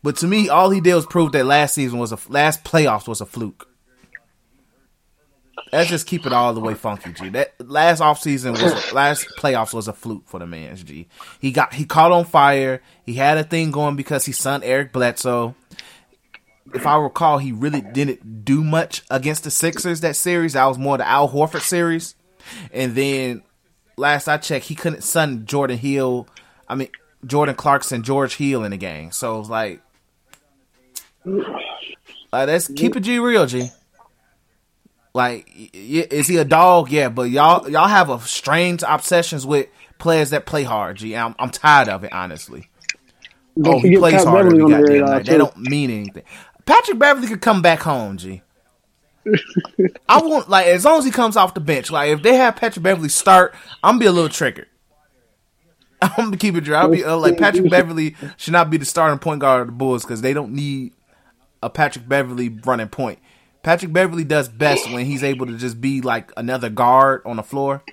But 0.04 0.18
to 0.18 0.28
me, 0.28 0.50
all 0.50 0.70
he 0.70 0.82
did 0.82 0.96
was 0.96 1.06
prove 1.06 1.32
that 1.32 1.46
last 1.46 1.76
season 1.76 2.00
was 2.00 2.12
a 2.12 2.20
last 2.30 2.64
playoffs 2.64 3.08
was 3.08 3.22
a 3.22 3.26
fluke. 3.26 3.68
Let's 5.72 5.90
just 5.90 6.08
keep 6.08 6.26
it 6.26 6.34
all 6.34 6.54
the 6.54 6.62
way 6.62 6.74
funky, 6.74 7.12
G. 7.12 7.30
That 7.30 7.54
last 7.60 8.02
offseason 8.02 8.52
was 8.52 8.94
last 8.94 9.28
playoffs 9.38 9.74
was 9.74 9.88
a 9.88 9.94
fluke 9.94 10.28
for 10.28 10.40
the 10.40 10.48
man's 10.48 10.84
G. 10.84 11.08
He 11.40 11.52
got 11.52 11.74
he 11.74 11.86
caught 11.86 12.12
on 12.12 12.26
fire. 12.26 12.82
He 13.06 13.16
had 13.16 13.38
a 13.38 13.44
thing 13.44 13.72
going 13.72 13.96
because 13.96 14.26
he 14.26 14.32
son 14.32 14.64
Eric 14.64 14.94
Bledsoe. 14.94 15.56
if 16.74 16.86
I 16.86 16.98
recall, 16.98 17.38
he 17.38 17.52
really 17.52 17.82
didn't 17.82 18.46
do 18.46 18.64
much 18.64 19.04
against 19.10 19.44
the 19.44 19.52
Sixers 19.52 20.02
that 20.02 20.16
series. 20.16 20.54
That 20.54 20.66
was 20.66 20.78
more 20.78 20.98
the 20.98 21.08
Al 21.08 21.30
Horford 21.30 21.62
series. 21.62 22.16
And 22.72 22.96
then 22.96 23.44
last 23.98 24.28
I 24.28 24.38
checked, 24.38 24.66
he 24.66 24.76
couldn't 24.76 25.02
sun 25.02 25.46
Jordan 25.46 25.78
Hill. 25.78 26.28
I 26.70 26.76
mean 26.76 26.90
Jordan 27.26 27.56
Clarkson, 27.56 28.04
George 28.04 28.36
Hill 28.36 28.64
in 28.64 28.72
the 28.72 28.78
game. 28.78 29.12
So 29.12 29.36
it 29.36 29.40
was 29.40 29.50
like, 29.50 29.82
like 31.26 32.48
let's 32.48 32.68
keep 32.70 32.96
it 32.96 33.02
G 33.02 33.20
real, 33.20 33.46
G. 33.46 33.70
Like, 35.18 35.50
is 35.74 36.28
he 36.28 36.38
a 36.38 36.46
dog? 36.46 36.92
Yeah, 36.92 37.10
but 37.10 37.24
y'all 37.24 37.68
y'all 37.68 37.88
have 37.88 38.12
a 38.12 38.20
strange 38.20 38.84
obsessions 38.88 39.48
with 39.48 39.66
players 39.98 40.30
that 40.30 40.46
play 40.46 40.62
hard. 40.62 40.98
G, 40.98 41.16
I'm, 41.16 41.34
I'm 41.40 41.50
tired 41.50 41.90
of 41.90 42.04
it, 42.04 42.14
honestly. 42.14 42.70
Don't 43.60 43.78
oh, 43.78 43.80
he 43.80 43.98
plays 43.98 44.14
Pat 44.14 44.28
hard 44.28 44.50
Beverley 44.52 44.62
every 44.62 44.76
the 44.76 44.80
goddamn 44.80 44.94
radar, 44.94 45.16
night. 45.16 45.26
They 45.26 45.38
don't 45.40 45.58
mean 45.58 45.90
anything. 45.90 46.24
Patrick 46.68 47.00
Beverley 47.00 47.28
could 47.28 47.42
come 47.42 47.64
back 47.64 47.80
home, 47.80 48.18
G. 48.18 48.44
I 50.08 50.22
want 50.22 50.50
like 50.50 50.68
as 50.68 50.86
long 50.86 51.00
as 51.00 51.06
he 51.06 51.10
comes 51.10 51.36
off 51.36 51.56
the 51.56 51.62
bench. 51.62 51.90
Like 51.90 52.12
if 52.12 52.22
they 52.22 52.36
have 52.36 52.56
Patrick 52.56 52.84
Beverley 52.84 53.10
start, 53.10 53.56
I'm 53.82 53.94
gonna 53.94 54.00
be 54.00 54.06
a 54.06 54.12
little 54.12 54.30
triggered. 54.30 54.68
I'm 56.04 56.26
gonna 56.26 56.38
keep 56.38 56.54
it 56.54 56.62
dry. 56.62 56.82
I'll 56.82 56.90
be 56.90 57.04
uh, 57.04 57.18
like 57.18 57.40
Patrick 57.40 57.70
Beverley 57.72 58.16
should 58.38 58.54
not 58.54 58.70
be 58.70 58.78
the 58.78 58.86
starting 58.86 59.18
point 59.18 59.40
guard 59.40 59.62
of 59.62 59.68
the 59.70 59.74
Bulls 59.74 60.04
because 60.04 60.22
they 60.22 60.34
don't 60.34 60.52
need 60.52 60.94
a 61.64 61.72
Patrick 61.72 62.08
Beverley 62.08 62.50
running 62.50 62.90
point. 62.90 63.18
Patrick 63.68 63.92
Beverley 63.92 64.24
does 64.24 64.48
best 64.48 64.90
when 64.94 65.06
he's 65.06 65.26
able 65.26 65.46
to 65.46 65.58
just 65.58 65.82
be 65.82 66.00
like 66.00 66.32
another 66.38 66.70
guard 66.70 67.22
on 67.26 67.36
the 67.36 67.44
floor. 67.44 67.84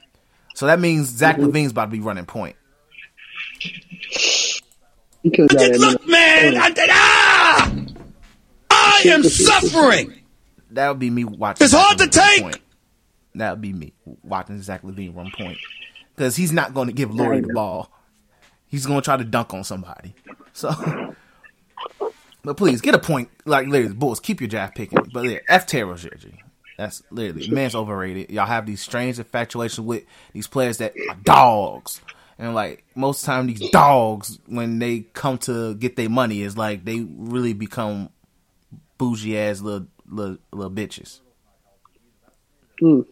So 0.55 0.67
that 0.67 0.79
means 0.79 1.09
Zach 1.09 1.37
LaVine's 1.37 1.73
about 1.73 1.87
to 1.87 1.91
be 1.91 1.99
running 1.99 2.27
point. 2.27 2.55
He 3.59 5.31
could've 5.35 5.77
Look, 5.81 6.07
man, 6.07 6.57
I 6.57 6.71
did. 6.71 6.91
Ah! 6.93 7.75
I 8.71 9.03
am 9.07 9.25
suffering. 9.25 10.15
That 10.71 10.91
would 10.91 11.01
be 11.01 11.11
me 11.11 11.25
watching. 11.25 11.65
It's 11.65 11.73
Zach 11.73 11.85
hard 11.85 11.99
to 11.99 12.07
take. 12.07 12.43
Point. 12.43 12.61
That 13.35 13.51
would 13.51 13.61
be 13.61 13.73
me 13.73 13.95
watching 14.23 14.63
Zach 14.63 14.83
LaVine 14.83 15.17
run 15.17 15.33
point 15.37 15.59
because 16.15 16.37
he's 16.37 16.53
not 16.53 16.73
going 16.73 16.87
to 16.87 16.95
give 16.95 17.13
Lauri 17.13 17.41
the 17.41 17.53
ball. 17.53 17.91
He's 18.69 18.87
going 18.87 19.01
to 19.01 19.05
try 19.05 19.17
to 19.17 19.25
dunk 19.25 19.53
on 19.53 19.65
somebody. 19.65 20.15
So, 20.53 20.71
but 22.45 22.57
please 22.57 22.81
get 22.81 22.95
a 22.95 22.99
point. 22.99 23.31
Like 23.45 23.67
literally, 23.67 23.95
Bulls 23.95 24.21
keep 24.21 24.41
your 24.41 24.49
draft 24.49 24.77
picking. 24.77 24.99
But 25.13 25.25
yeah, 25.25 25.39
F 25.49 25.67
Terrell 25.67 25.97
G. 25.97 26.11
That's 26.77 27.03
literally 27.11 27.49
man's 27.51 27.75
overrated. 27.75 28.31
Y'all 28.31 28.47
have 28.47 28.67
these 28.67 28.81
strange 28.81 29.19
infatuations 29.19 29.85
with 29.85 30.05
these 30.33 30.47
players 30.47 30.79
that 30.79 30.95
are 31.09 31.17
dogs. 31.23 32.01
And 32.39 32.55
like 32.55 32.85
most 32.95 33.23
of 33.23 33.27
the 33.27 33.33
time, 33.33 33.47
these 33.47 33.71
dogs, 33.71 34.39
when 34.47 34.81
they 34.81 35.01
come 35.01 35.39
to 35.39 35.75
get 35.77 35.97
their 35.97 36.09
money, 36.09 36.43
is 36.43 36.59
like 36.59 36.85
they 36.85 37.01
really 37.01 37.53
become 37.53 38.11
bougie 38.99 39.39
ass 39.39 39.61
little 39.61 39.87
little, 40.09 40.39
little 40.53 40.73
bitches. 40.73 41.21
Hmm. 42.81 43.03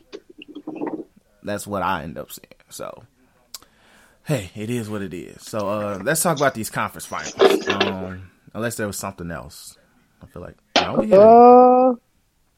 That's 1.45 1.67
what 1.67 1.83
I 1.83 2.03
end 2.03 2.19
up 2.19 2.33
seeing. 2.33 2.47
So, 2.69 3.05
hey, 4.25 4.51
it 4.55 4.71
is 4.71 4.89
what 4.89 5.03
it 5.03 5.15
is. 5.15 5.43
So, 5.43 5.69
uh, 5.69 6.01
let's 6.03 6.23
talk 6.23 6.37
about 6.37 6.55
these 6.55 6.71
conference 6.71 7.05
finals. 7.05 7.69
Um, 7.69 8.32
unless 8.55 8.77
there 8.77 8.87
was 8.87 8.97
something 8.97 9.31
else, 9.31 9.77
I 10.23 10.27
feel 10.27 10.43
like 10.43 10.57
no, 10.77 11.01
had, 11.01 11.13
I 11.13 11.17
Uh, 11.17 11.95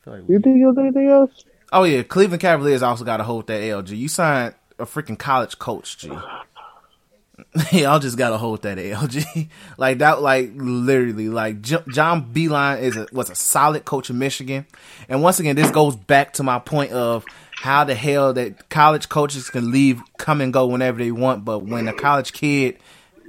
feel 0.05 0.13
like 0.15 0.23
we- 0.29 0.35
you 0.35 0.41
think 0.41 0.63
there's 0.63 0.79
anything 0.79 1.09
else? 1.09 1.45
Oh 1.73 1.85
yeah, 1.85 2.03
Cleveland 2.03 2.41
Cavaliers 2.41 2.83
also 2.83 3.05
got 3.05 3.17
to 3.19 3.25
hold 3.25 3.47
that 3.49 3.61
LG. 3.63 3.97
You 3.97 4.09
signed 4.09 4.55
a 4.79 4.85
freaking 4.85 5.19
college 5.19 5.59
coach, 5.59 5.99
G. 5.99 6.09
Y'all 7.73 7.99
just 7.99 8.17
gotta 8.17 8.37
hold 8.39 8.63
that 8.63 8.79
LG. 8.79 9.49
like 9.77 9.99
that, 9.99 10.23
like 10.23 10.53
literally, 10.55 11.29
like 11.29 11.61
J- 11.63 11.83
John 11.89 12.33
Beilein 12.33 12.81
is 12.81 12.97
a, 12.97 13.09
was 13.13 13.29
a 13.29 13.35
solid 13.35 13.85
coach 13.85 14.09
in 14.09 14.19
Michigan. 14.19 14.67
And 15.09 15.21
once 15.23 15.41
again, 15.41 15.57
this 15.57 15.71
goes 15.73 15.97
back 15.97 16.35
to 16.35 16.45
my 16.45 16.61
point 16.61 16.93
of 16.93 17.25
how 17.57 17.83
the 17.83 17.95
hell 17.97 18.33
that 18.35 18.69
college 18.69 19.09
coaches 19.09 19.51
can 19.51 19.73
leave, 19.73 20.01
come 20.17 20.41
and 20.41 20.53
go 20.53 20.67
whenever 20.67 20.99
they 20.99 21.11
want, 21.11 21.45
but 21.45 21.61
when 21.61 21.89
a 21.89 21.93
college 21.93 22.33
kid 22.33 22.79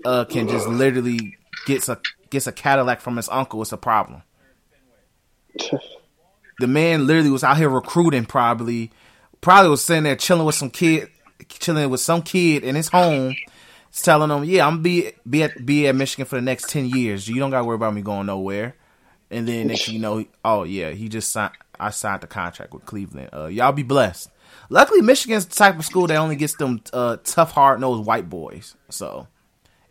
uh, 0.04 0.26
can 0.26 0.48
just 0.48 0.68
literally 0.68 1.36
gets 1.66 1.90
a 1.90 2.00
gets 2.36 2.48
a 2.48 2.52
Cadillac 2.52 3.02
from 3.02 3.18
his 3.18 3.30
uncle, 3.30 3.62
it's 3.62 3.72
a 3.72 3.78
problem. 3.78 4.24
The 6.58 6.68
man 6.68 7.06
literally 7.06 7.30
was 7.32 7.44
out 7.44 7.58
here 7.58 7.70
recruiting 7.70 8.26
probably 8.26 8.92
probably 9.42 9.70
was 9.70 9.84
sitting 9.84 10.04
there 10.04 10.16
chilling 10.16 10.46
with 10.46 10.56
some 10.56 10.70
kid 10.70 11.10
chilling 11.50 11.90
with 11.90 12.00
some 12.00 12.22
kid 12.22 12.64
in 12.64 12.76
his 12.76 12.88
home 12.88 13.36
telling 13.92 14.30
him 14.30 14.44
yeah 14.44 14.66
i'm 14.66 14.82
be 14.82 15.12
be 15.30 15.44
at 15.44 15.66
be 15.66 15.88
at 15.88 15.96
michigan 15.96 16.26
for 16.26 16.36
the 16.36 16.42
next 16.42 16.70
10 16.70 16.86
years. 16.88 17.28
You 17.28 17.40
don't 17.40 17.52
gotta 17.52 17.66
worry 17.66 17.76
about 17.76 17.94
me 17.94 18.02
going 18.02 18.26
nowhere. 18.26 18.76
And 19.30 19.48
then 19.48 19.68
next 19.68 19.88
you 19.88 20.00
know 20.00 20.26
oh 20.44 20.64
yeah 20.64 20.92
he 20.92 21.10
just 21.10 21.32
signed 21.32 21.54
i 21.80 21.90
signed 21.90 22.22
the 22.22 22.28
contract 22.28 22.74
with 22.74 22.86
cleveland. 22.86 23.30
Uh 23.34 23.48
y'all 23.48 23.72
be 23.72 23.84
blessed. 23.84 24.30
Luckily 24.70 25.02
michigan's 25.02 25.46
the 25.46 25.56
type 25.56 25.78
of 25.78 25.86
school 25.86 26.08
that 26.08 26.16
only 26.16 26.36
gets 26.36 26.56
them 26.56 26.82
uh 26.94 27.18
tough 27.24 27.52
hard-nosed 27.52 28.06
white 28.06 28.30
boys 28.30 28.76
so. 28.90 29.28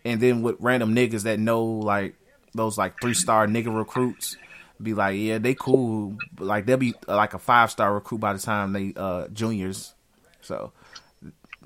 And 0.07 0.21
then 0.21 0.43
with 0.43 0.57
random 0.61 0.95
niggas 0.95 1.23
that 1.23 1.39
know 1.39 1.65
like 1.65 2.15
those 2.55 2.79
like 2.79 3.01
three 3.01 3.15
star 3.15 3.47
nigga 3.47 3.75
recruits 3.77 4.37
be 4.83 4.95
like, 4.95 5.17
yeah, 5.19 5.39
they 5.39 5.55
cool. 5.55 6.17
Like 6.39 6.67
they'll 6.67 6.77
be 6.77 6.95
like 7.07 7.35
a 7.35 7.39
five 7.39 7.71
star 7.71 7.95
recruit 7.95 8.19
by 8.19 8.33
the 8.33 8.39
time 8.39 8.73
they 8.73 8.93
uh 8.97 9.29
juniors. 9.29 9.95
So 10.41 10.73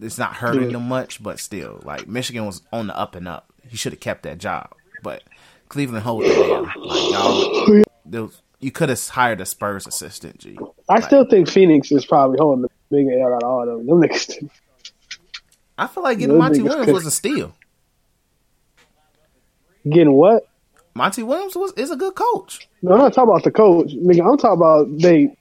it's 0.00 0.18
not 0.18 0.34
hurting 0.36 0.72
them 0.72 0.88
much, 0.88 1.22
but 1.22 1.38
still, 1.38 1.80
like 1.84 2.06
Michigan 2.06 2.46
was 2.46 2.62
on 2.72 2.86
the 2.86 2.96
up 2.96 3.14
and 3.14 3.26
up. 3.26 3.52
He 3.68 3.76
should 3.76 3.92
have 3.92 4.00
kept 4.00 4.22
that 4.22 4.38
job, 4.38 4.72
but 5.02 5.22
Cleveland 5.68 6.04
hold 6.04 6.24
it 6.24 6.34
down. 6.34 6.64
Like 6.76 7.10
y'all, 7.12 8.22
was- 8.24 8.42
you 8.60 8.72
could 8.72 8.88
have 8.88 9.06
hired 9.08 9.40
a 9.40 9.46
Spurs 9.46 9.86
assistant. 9.86 10.38
G. 10.38 10.58
I 10.88 11.00
still 11.00 11.24
think 11.24 11.48
Phoenix 11.48 11.92
is 11.92 12.04
probably 12.04 12.38
holding 12.40 12.62
the 12.62 12.68
bigger 12.90 13.12
L 13.20 13.34
out 13.34 13.42
of 13.44 13.48
all 13.48 13.62
of 13.62 13.68
them. 13.68 13.86
Them 13.86 14.02
niggas. 14.02 14.50
I 15.76 15.86
feel 15.86 16.02
like 16.02 16.18
getting 16.18 16.36
Monty 16.38 16.62
Williams 16.62 16.90
was 16.92 17.06
a 17.06 17.10
steal. 17.12 17.54
Getting 19.88 20.12
what? 20.12 20.47
Monty 20.98 21.22
Williams 21.22 21.54
was 21.54 21.72
is 21.74 21.92
a 21.92 21.96
good 21.96 22.16
coach. 22.16 22.68
No, 22.82 22.94
I'm 22.94 22.98
not 22.98 23.14
talking 23.14 23.30
about 23.30 23.44
the 23.44 23.52
coach. 23.52 23.92
Nigga, 23.92 24.28
I'm 24.28 24.36
talking 24.36 24.56
about 24.58 24.88
they 24.98 25.32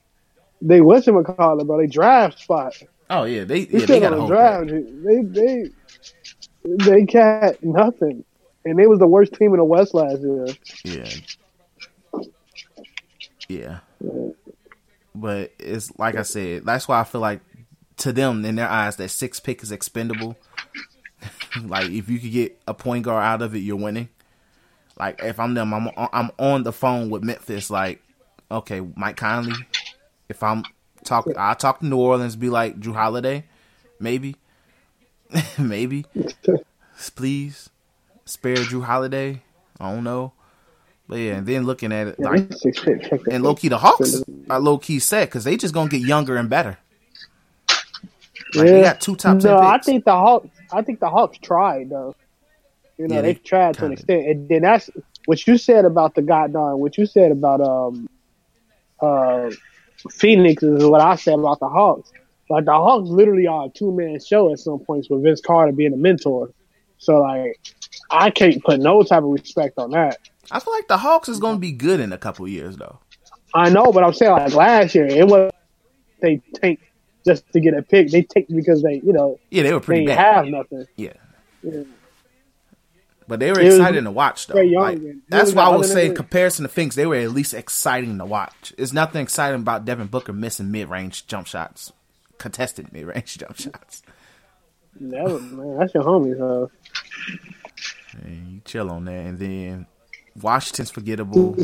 they 0.62 0.80
call 0.80 1.60
it, 1.60 1.66
bro? 1.66 1.78
They 1.78 1.88
draft 1.88 2.38
spot. 2.38 2.80
Oh 3.10 3.24
yeah, 3.24 3.42
they 3.42 3.64
They 3.64 3.80
yeah 3.80 3.86
they 3.86 4.00
got 4.00 4.10
to 4.10 4.14
on 4.14 4.20
hold 4.20 4.30
the 4.30 4.34
that. 4.36 4.66
draft. 4.68 5.34
They 5.34 5.66
they 6.76 6.94
they 7.00 7.04
got 7.04 7.62
nothing. 7.64 8.24
And 8.64 8.78
they 8.78 8.86
was 8.86 9.00
the 9.00 9.08
worst 9.08 9.34
team 9.34 9.52
in 9.52 9.58
the 9.58 9.64
West 9.64 9.94
last 9.94 10.20
year. 10.20 10.46
Yeah. 10.84 11.08
Yeah. 13.48 13.78
But 15.12 15.52
it's 15.58 15.90
like 15.98 16.14
I 16.14 16.22
said, 16.22 16.66
that's 16.66 16.86
why 16.86 17.00
I 17.00 17.04
feel 17.04 17.20
like 17.20 17.40
to 17.98 18.12
them 18.12 18.44
in 18.44 18.54
their 18.54 18.68
eyes 18.68 18.94
that 18.96 19.08
six 19.08 19.40
pick 19.40 19.64
is 19.64 19.72
expendable. 19.72 20.36
like 21.64 21.90
if 21.90 22.08
you 22.08 22.20
could 22.20 22.30
get 22.30 22.60
a 22.68 22.74
point 22.74 23.04
guard 23.06 23.24
out 23.24 23.42
of 23.42 23.56
it, 23.56 23.60
you're 23.60 23.76
winning. 23.76 24.08
Like 24.98 25.22
if 25.22 25.38
I'm 25.38 25.54
them, 25.54 25.72
I'm 25.72 25.90
I'm 25.96 26.30
on 26.38 26.64
the 26.64 26.72
phone 26.72 27.08
with 27.08 27.22
Memphis. 27.22 27.70
Like, 27.70 28.02
okay, 28.50 28.80
Mike 28.96 29.16
Conley. 29.16 29.54
If 30.28 30.42
I'm 30.42 30.64
talking, 31.04 31.34
I 31.36 31.54
talk 31.54 31.80
to 31.80 31.86
New 31.86 31.98
Orleans. 31.98 32.34
Be 32.34 32.50
like 32.50 32.80
Jrue 32.80 32.94
Holiday, 32.94 33.44
maybe, 34.00 34.36
maybe, 35.58 36.04
please 37.14 37.70
spare 38.24 38.56
Jrue 38.56 38.84
Holiday. 38.84 39.42
I 39.78 39.92
don't 39.92 40.02
know, 40.02 40.32
but 41.06 41.18
yeah. 41.18 41.36
And 41.36 41.46
then 41.46 41.64
looking 41.64 41.92
at 41.92 42.08
it, 42.08 42.18
like 42.18 42.48
they 42.48 42.56
six 42.56 42.80
pick. 42.80 43.02
Check 43.02 43.22
that 43.22 43.32
and 43.34 43.44
low 43.44 43.54
key, 43.54 43.68
the 43.68 43.78
Hawks 43.78 44.20
are 44.50 44.60
low 44.60 44.78
key 44.78 44.98
set 44.98 45.28
because 45.28 45.44
they 45.44 45.56
just 45.56 45.72
gonna 45.72 45.88
get 45.88 46.00
younger 46.00 46.36
and 46.36 46.50
better. 46.50 46.76
Like, 48.54 48.66
they 48.66 48.82
got 48.82 49.00
two 49.00 49.14
top 49.14 49.42
No, 49.42 49.58
I 49.58 49.78
think 49.78 50.04
the 50.04 50.12
Hawks. 50.12 50.48
I 50.72 50.82
think 50.82 50.98
the 50.98 51.08
Hawks 51.08 51.38
tried 51.38 51.90
though. 51.90 52.16
You 52.98 53.08
know, 53.08 53.16
Yeah, 53.16 53.22
they, 53.22 53.32
they 53.34 53.38
tried 53.40 53.74
to 53.74 53.86
an 53.86 53.92
extent, 53.92 54.26
and 54.26 54.48
then 54.48 54.62
that's 54.62 54.90
what 55.26 55.46
you 55.46 55.56
said 55.56 55.84
about 55.84 56.14
the 56.14 56.22
goddamn. 56.22 56.78
What 56.80 56.98
you 56.98 57.06
said 57.06 57.30
about 57.30 57.60
um 57.60 58.08
uh 59.00 59.50
Phoenix 60.10 60.62
is 60.62 60.84
what 60.84 61.00
I 61.00 61.16
said 61.16 61.38
about 61.38 61.60
the 61.60 61.68
Hawks. 61.68 62.10
Like 62.50 62.64
the 62.64 62.72
Hawks 62.72 63.08
literally 63.08 63.46
are 63.46 63.66
a 63.66 63.68
two 63.68 63.92
man 63.92 64.18
show 64.20 64.50
at 64.52 64.58
some 64.58 64.78
points 64.80 65.08
with 65.10 65.22
Vince 65.22 65.40
Carter 65.40 65.72
being 65.72 65.92
a 65.92 65.96
mentor. 65.96 66.50
So 66.98 67.20
like, 67.20 67.58
I 68.10 68.30
can't 68.30 68.62
put 68.64 68.80
no 68.80 69.02
type 69.02 69.22
of 69.22 69.30
respect 69.30 69.74
on 69.78 69.90
that. 69.90 70.18
I 70.50 70.60
feel 70.60 70.72
like 70.72 70.88
the 70.88 70.96
Hawks 70.96 71.28
is 71.28 71.38
gonna 71.38 71.58
be 71.58 71.72
good 71.72 72.00
in 72.00 72.12
a 72.12 72.18
couple 72.18 72.48
years 72.48 72.76
though. 72.76 72.98
I 73.54 73.70
know, 73.70 73.92
but 73.92 74.02
I'm 74.02 74.12
saying 74.14 74.32
like 74.32 74.54
last 74.54 74.94
year 74.94 75.06
it 75.06 75.26
was 75.26 75.50
they 76.20 76.40
take 76.54 76.80
just 77.26 77.44
to 77.52 77.60
get 77.60 77.74
a 77.74 77.82
pick. 77.82 78.10
They 78.10 78.22
take 78.22 78.48
because 78.48 78.82
they 78.82 78.94
you 79.04 79.12
know 79.12 79.38
Yeah, 79.50 79.62
they 79.62 79.72
were 79.72 79.80
they 79.80 79.84
pretty 79.84 80.00
ain't 80.02 80.16
bad. 80.16 80.34
have 80.34 80.46
nothing. 80.46 80.86
Yeah. 80.96 81.12
Yeah. 81.62 81.82
But 83.28 83.40
they 83.40 83.52
were 83.52 83.60
exciting 83.60 84.04
to 84.04 84.10
watch, 84.10 84.46
though. 84.46 84.54
Like, 84.54 85.00
that's 85.28 85.52
why 85.52 85.64
I 85.64 85.76
would 85.76 85.84
say, 85.84 86.06
in 86.06 86.14
comparison 86.14 86.62
to 86.62 86.68
Finks, 86.70 86.96
they 86.96 87.04
were 87.04 87.16
at 87.16 87.30
least 87.30 87.52
exciting 87.52 88.16
to 88.18 88.24
watch. 88.24 88.72
There's 88.76 88.94
nothing 88.94 89.22
exciting 89.22 89.60
about 89.60 89.84
Devin 89.84 90.06
Booker 90.06 90.32
missing 90.32 90.70
mid-range 90.70 91.26
jump 91.26 91.46
shots, 91.46 91.92
contested 92.38 92.90
mid-range 92.90 93.36
jump 93.38 93.58
shots. 93.58 94.02
Never, 94.98 95.38
man. 95.40 95.78
That's 95.78 95.92
your 95.92 96.04
homie, 96.04 96.38
so. 96.38 96.70
And 98.22 98.52
you 98.54 98.60
chill 98.64 98.90
on 98.90 99.04
that, 99.04 99.26
and 99.26 99.38
then 99.38 99.86
Washington's 100.40 100.90
forgettable. 100.90 101.54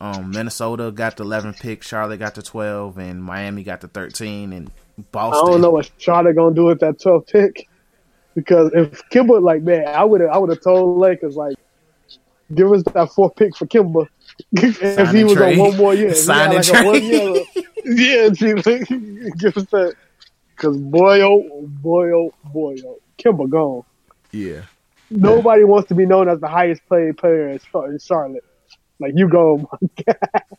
Um, 0.00 0.30
Minnesota 0.30 0.90
got 0.90 1.18
the 1.18 1.24
11 1.24 1.54
pick, 1.54 1.82
Charlotte 1.82 2.18
got 2.18 2.34
the 2.34 2.42
12, 2.42 2.96
and 2.96 3.22
Miami 3.22 3.62
got 3.62 3.82
the 3.82 3.88
13, 3.88 4.54
and 4.54 4.70
Boston. 5.12 5.48
I 5.48 5.50
don't 5.52 5.60
know 5.60 5.70
what 5.70 5.90
Charlotte 5.98 6.34
gonna 6.34 6.54
do 6.54 6.64
with 6.64 6.80
that 6.80 6.98
12 6.98 7.26
pick 7.26 7.68
because 8.34 8.70
if 8.74 9.02
Kemba 9.10 9.42
like 9.42 9.62
man, 9.62 9.86
I 9.88 10.04
would 10.04 10.20
have 10.20 10.30
I 10.30 10.38
would 10.38 10.50
have 10.50 10.62
told 10.62 10.98
Lakers 10.98 11.36
like 11.36 11.56
give 12.54 12.70
us 12.72 12.82
that 12.94 13.10
fourth 13.12 13.36
pick 13.36 13.56
for 13.56 13.66
Kemba 13.66 14.06
if 14.52 15.10
he 15.10 15.24
was 15.24 15.34
trade. 15.34 15.58
on 15.58 15.68
one 15.68 15.76
more 15.76 15.94
year. 15.94 16.14
Sign 16.14 16.54
and 16.54 16.54
like, 16.56 16.64
trade. 16.64 17.02
year, 17.02 17.44
yeah, 17.84 18.28
gee, 18.32 18.54
like, 18.54 18.88
give 19.38 19.56
us 19.56 19.66
that 19.66 19.94
because 20.56 20.76
boy 20.76 21.20
oh 21.22 21.66
boy 21.66 22.10
oh 22.12 22.34
boy 22.52 22.76
oh 22.84 22.98
Kemba 23.18 23.48
gone. 23.48 23.84
Yeah. 24.30 24.62
Nobody 25.10 25.64
wants 25.64 25.88
to 25.88 25.94
be 25.94 26.06
known 26.06 26.28
as 26.28 26.40
the 26.40 26.48
highest 26.48 26.80
paid 26.88 27.18
player 27.18 27.50
in 27.50 27.98
Charlotte. 27.98 28.44
Like 28.98 29.12
you 29.16 29.28
go, 29.28 29.68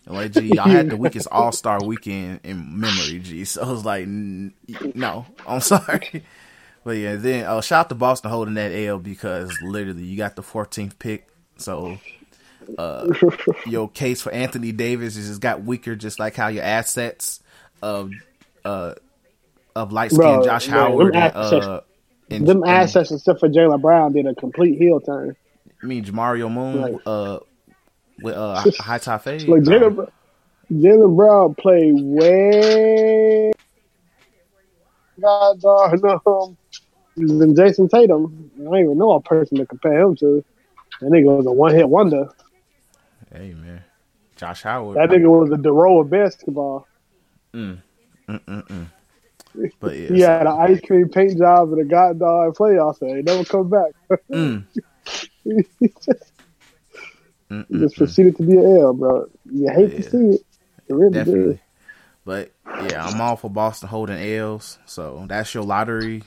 Like, 0.06 0.32
G, 0.32 0.52
y'all 0.54 0.68
had 0.68 0.90
the 0.90 0.98
weakest 0.98 1.28
All 1.32 1.52
Star 1.54 1.84
weekend 1.84 2.42
in 2.44 2.80
memory, 2.80 3.20
G. 3.20 3.46
So 3.46 3.64
I 3.64 3.72
was 3.72 3.86
like, 3.86 4.04
n- 4.04 4.54
no, 4.94 5.26
I'm 5.48 5.62
sorry. 5.62 6.24
But 6.84 6.98
yeah, 6.98 7.16
then 7.16 7.46
uh, 7.46 7.62
shout 7.62 7.86
out 7.86 7.90
to 7.90 7.96
Boston 7.96 8.30
holding 8.32 8.56
that 8.56 8.72
L 8.72 9.00
because 9.00 9.52
literally 9.62 10.04
you 10.04 10.18
got 10.18 10.36
the 10.36 10.42
14th 10.42 11.00
pick. 11.00 11.28
So 11.58 11.98
uh, 12.78 13.08
your 13.66 13.90
case 13.90 14.22
for 14.22 14.32
Anthony 14.32 14.72
Davis 14.72 15.16
has 15.16 15.28
just 15.28 15.42
got 15.42 15.64
weaker, 15.64 15.96
just 15.96 16.20
like 16.20 16.36
how 16.36 16.48
your 16.50 16.64
assets 16.64 17.42
of 17.82 18.12
uh, 18.66 18.94
of 19.76 19.92
light 19.92 20.12
skinned 20.12 20.44
Josh 20.44 20.68
Howard 20.68 21.14
them 21.14 21.22
and, 21.22 21.34
assets- 21.36 21.66
uh, 21.66 21.82
and, 22.30 22.48
them 22.48 22.64
and- 22.64 22.72
assets 22.72 23.12
except 23.12 23.40
for 23.40 23.50
Jaylen 23.50 23.82
Brown 23.82 24.12
did 24.14 24.26
a 24.28 24.36
complete 24.36 24.78
heel 24.78 25.00
turn. 25.00 25.36
I 25.82 25.86
mean, 25.86 26.04
Jamario 26.06 26.52
Moon 26.52 26.82
Right. 26.82 26.96
uh, 27.06 27.40
with 28.22 28.36
uh, 28.36 28.64
high 28.80 28.98
top 29.00 29.24
fade. 29.24 29.48
Like 29.48 29.64
Jaylen, 29.64 30.10
Jaylen 30.72 31.16
Brown 31.16 31.56
played 31.56 31.94
way 31.96 33.52
God 35.24 35.62
darn 35.62 36.02
um, 36.26 36.58
than 37.16 37.56
Jayson 37.56 37.90
Tatum. 37.90 38.52
I 38.60 38.64
don't 38.64 38.78
even 38.78 38.98
know 38.98 39.14
a 39.14 39.22
person 39.22 39.58
to 39.58 39.66
compare 39.66 40.02
him 40.02 40.16
to. 40.18 40.44
That 41.00 41.12
nigga 41.12 41.38
was 41.38 41.46
a 41.46 41.52
one 41.52 41.74
hit 41.74 41.88
wonder. 41.90 42.28
Hey 43.34 43.54
man, 43.54 43.84
Josh 44.36 44.64
Howard. 44.64 44.98
That 44.98 45.10
nigga 45.16 45.30
was 45.30 45.52
a 45.52 45.56
Dero 45.62 46.02
of 46.02 46.10
basketball. 46.10 46.88
but 47.54 47.78
yeah, 49.98 50.14
He 50.14 50.20
had 50.20 50.48
an 50.48 50.60
ice 50.60 50.82
cream 50.82 51.10
paint 51.10 51.38
job 51.38 51.72
and 51.72 51.82
a 51.82 51.86
god 51.86 52.20
dog 52.20 52.56
playoff 52.56 53.02
and 53.02 53.18
he 53.18 53.22
never 53.24 53.44
come 53.46 53.70
back. 53.70 53.92
Mm. 54.32 54.66
he 55.44 55.64
just, 56.06 56.32
he 57.50 57.80
just 57.80 57.98
proceeded 57.98 58.36
to 58.38 58.44
be 58.44 58.58
an 58.58 58.78
L, 58.78 58.94
bro. 58.94 59.26
You 59.52 59.70
hate 59.72 59.92
Yeah. 59.92 59.98
to 59.98 60.04
see 60.10 60.18
it. 60.36 60.42
It 60.88 60.94
really 60.94 61.12
definitely. 61.12 61.54
did. 61.54 61.60
But 62.26 62.52
yeah, 62.90 63.06
I'm 63.06 63.20
all 63.20 63.36
for 63.36 63.50
Boston 63.50 63.90
holding 63.90 64.18
L's. 64.18 64.80
So 64.86 65.26
that's 65.28 65.54
your 65.54 65.64
lottery, 65.64 66.24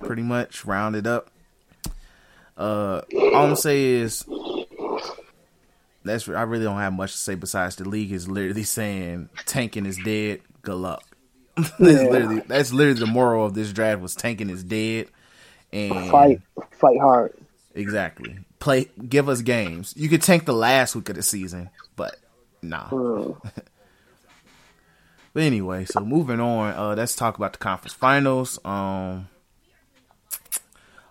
pretty 0.00 0.22
much 0.22 0.64
rounded 0.64 1.06
up. 1.06 1.30
Uh, 2.56 3.02
all 3.34 3.46
I'm 3.46 3.56
say 3.56 3.84
is 3.84 4.24
that's 6.04 6.28
I 6.28 6.42
really 6.42 6.64
don't 6.64 6.78
have 6.78 6.92
much 6.92 7.12
to 7.12 7.18
say 7.18 7.34
besides 7.34 7.76
the 7.76 7.88
league 7.88 8.12
is 8.12 8.28
literally 8.28 8.62
saying 8.64 9.28
tanking 9.46 9.86
is 9.86 9.98
dead. 10.04 10.40
Good 10.62 10.74
luck. 10.76 11.02
that's 11.56 11.78
Yeah. 11.80 12.08
literally 12.08 12.40
that's 12.46 12.72
literally 12.72 13.00
the 13.00 13.06
moral 13.06 13.46
of 13.46 13.54
this 13.54 13.72
draft 13.72 14.00
was 14.00 14.14
tanking 14.14 14.50
is 14.50 14.62
dead. 14.64 15.08
And 15.72 16.10
Fight, 16.10 16.40
fight 16.72 16.98
hard. 16.98 17.34
exactly 17.74 18.38
play 18.58 18.86
give 19.08 19.28
us 19.28 19.42
games. 19.42 19.92
You 19.96 20.08
could 20.08 20.22
tank 20.22 20.46
the 20.46 20.52
last 20.54 20.96
week 20.96 21.08
of 21.10 21.16
the 21.16 21.22
season, 21.22 21.68
but 21.94 22.16
nah. 22.62 22.86
Uh, 22.90 23.34
But 25.38 25.44
anyway, 25.44 25.84
so 25.84 26.00
moving 26.00 26.40
on, 26.40 26.74
uh, 26.74 26.94
let's 26.96 27.14
talk 27.14 27.36
about 27.36 27.52
the 27.52 27.60
conference 27.60 27.92
finals. 27.92 28.58
Um, 28.64 29.28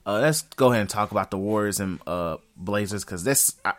uh, 0.06 0.20
let's 0.20 0.42
go 0.42 0.68
ahead 0.68 0.82
and 0.82 0.90
talk 0.90 1.12
about 1.12 1.32
the 1.32 1.38
Warriors 1.38 1.80
and 1.80 2.02
uh, 2.06 2.36
Blazers 2.58 3.06
because 3.06 3.24
this, 3.24 3.56
I, 3.64 3.72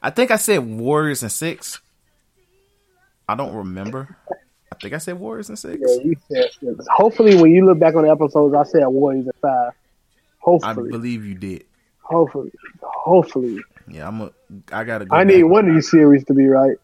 I 0.00 0.10
think 0.10 0.30
I 0.30 0.36
said 0.36 0.58
Warriors 0.58 1.24
and 1.24 1.32
six. 1.32 1.80
I 3.28 3.34
don't 3.34 3.52
remember. 3.56 4.16
I 4.70 4.76
think 4.80 4.94
I 4.94 4.98
said 4.98 5.18
Warriors 5.18 5.48
and 5.48 5.58
six. 5.58 5.82
yeah, 5.84 6.04
you 6.04 6.14
said 6.30 6.50
six. 6.60 6.86
Hopefully, 6.88 7.34
when 7.34 7.50
you 7.50 7.66
look 7.66 7.80
back 7.80 7.96
on 7.96 8.04
the 8.04 8.12
episodes, 8.12 8.54
I 8.54 8.62
said 8.62 8.86
Warriors 8.86 9.24
and 9.24 9.34
five. 9.42 9.72
Hopefully, 10.38 10.90
I 10.90 10.92
believe 10.92 11.24
you 11.24 11.34
did. 11.34 11.64
hopefully, 12.02 12.52
hopefully. 12.80 13.58
Yeah, 13.88 14.06
I'm. 14.06 14.20
A, 14.20 14.30
I 14.70 14.84
gotta 14.84 15.06
go. 15.06 15.16
I 15.16 15.24
need 15.24 15.42
one 15.42 15.68
of 15.68 15.74
these 15.74 15.90
series 15.90 16.22
to 16.26 16.34
be 16.34 16.46
right. 16.46 16.76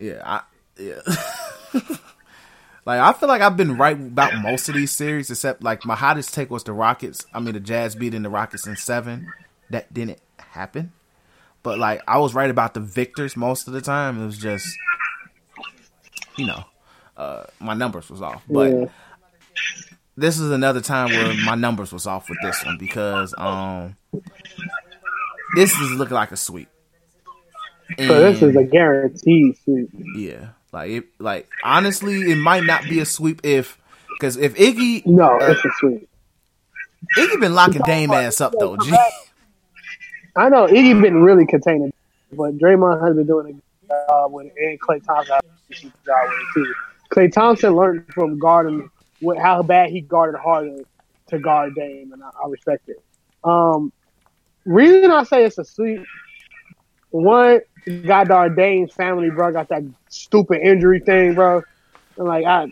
Yeah, 0.00 0.20
I 0.24 0.40
yeah. 0.78 1.00
like 2.86 3.00
I 3.00 3.12
feel 3.12 3.28
like 3.28 3.42
I've 3.42 3.56
been 3.56 3.76
right 3.76 3.96
about 3.98 4.34
most 4.42 4.68
of 4.68 4.74
these 4.74 4.92
series, 4.92 5.30
except 5.30 5.62
like 5.62 5.84
my 5.84 5.94
hottest 5.96 6.34
take 6.34 6.50
was 6.50 6.64
the 6.64 6.72
Rockets. 6.72 7.26
I 7.34 7.40
mean, 7.40 7.54
the 7.54 7.60
Jazz 7.60 7.94
beating 7.94 8.22
the 8.22 8.30
Rockets 8.30 8.66
in 8.66 8.76
seven. 8.76 9.32
That 9.70 9.92
didn't 9.92 10.20
happen, 10.38 10.92
but 11.62 11.78
like 11.78 12.02
I 12.06 12.18
was 12.18 12.34
right 12.34 12.50
about 12.50 12.74
the 12.74 12.80
victors 12.80 13.36
most 13.36 13.66
of 13.66 13.72
the 13.74 13.80
time. 13.80 14.20
It 14.22 14.26
was 14.26 14.38
just, 14.38 14.68
you 16.36 16.46
know, 16.46 16.64
uh, 17.16 17.44
my 17.60 17.74
numbers 17.74 18.10
was 18.10 18.20
off. 18.22 18.42
But 18.48 18.70
Yeah. 18.70 18.84
this 20.16 20.38
is 20.38 20.50
another 20.50 20.80
time 20.80 21.08
where 21.10 21.34
my 21.44 21.54
numbers 21.54 21.92
was 21.92 22.06
off 22.06 22.28
with 22.28 22.38
this 22.42 22.64
one 22.64 22.76
because 22.78 23.34
um, 23.38 23.96
this 25.56 25.72
is 25.72 25.92
looking 25.92 26.14
like 26.14 26.30
a 26.32 26.36
sweep. 26.36 26.68
So 27.98 28.20
this 28.20 28.42
is 28.42 28.56
a 28.56 28.64
guaranteed 28.64 29.56
sweep. 29.64 29.88
yeah, 30.16 30.48
like 30.74 30.90
it, 30.90 31.04
like 31.20 31.48
honestly, 31.62 32.32
it 32.32 32.36
might 32.36 32.64
not 32.64 32.82
be 32.82 32.98
a 32.98 33.04
sweep 33.04 33.40
if 33.44 33.78
because 34.10 34.36
if 34.36 34.56
Iggy 34.56 35.06
No, 35.06 35.40
uh, 35.40 35.52
it's 35.52 35.64
a 35.64 35.70
sweep. 35.78 36.08
Iggy 37.16 37.40
been 37.40 37.54
locking 37.54 37.82
Dame 37.86 38.10
ass 38.10 38.40
up 38.40 38.54
though. 38.58 38.76
G. 38.76 38.90
I 40.36 40.48
know 40.48 40.66
Iggy 40.66 41.00
been 41.00 41.22
really 41.22 41.46
containing, 41.46 41.92
but 42.32 42.58
Draymond 42.58 43.06
has 43.06 43.14
been 43.14 43.24
doing 43.26 43.46
a 43.46 43.52
good 43.52 43.62
job 44.08 44.32
with 44.32 44.46
it, 44.46 44.52
and 44.58 44.80
Klay 44.80 45.04
Thompson 45.04 45.34
has 45.36 45.80
been 45.80 45.88
a 45.88 45.92
good 45.92 46.04
job 46.06 46.28
with 46.28 46.38
it 46.38 46.54
too. 46.54 46.74
Klay 47.12 47.32
Thompson 47.32 47.76
learned 47.76 48.06
from 48.12 48.40
guarding 48.40 48.90
what, 49.20 49.38
how 49.38 49.62
bad 49.62 49.90
he 49.90 50.00
guarded 50.00 50.40
Harden 50.40 50.84
to 51.28 51.38
guard 51.38 51.76
Dame, 51.76 52.12
and 52.12 52.20
I, 52.20 52.30
I 52.44 52.48
respect 52.48 52.88
it. 52.88 53.00
Um, 53.44 53.92
reason 54.64 55.12
I 55.12 55.22
say 55.22 55.44
it's 55.44 55.56
a 55.58 55.64
sweep, 55.64 56.02
one, 57.10 57.60
goddamn 57.86 58.54
Dame's 58.54 58.92
family, 58.92 59.30
bro, 59.30 59.52
got 59.52 59.68
that 59.68 59.82
stupid 60.08 60.60
injury 60.62 61.00
thing, 61.00 61.34
bro. 61.34 61.62
And 62.16 62.26
like 62.26 62.44
I, 62.44 62.64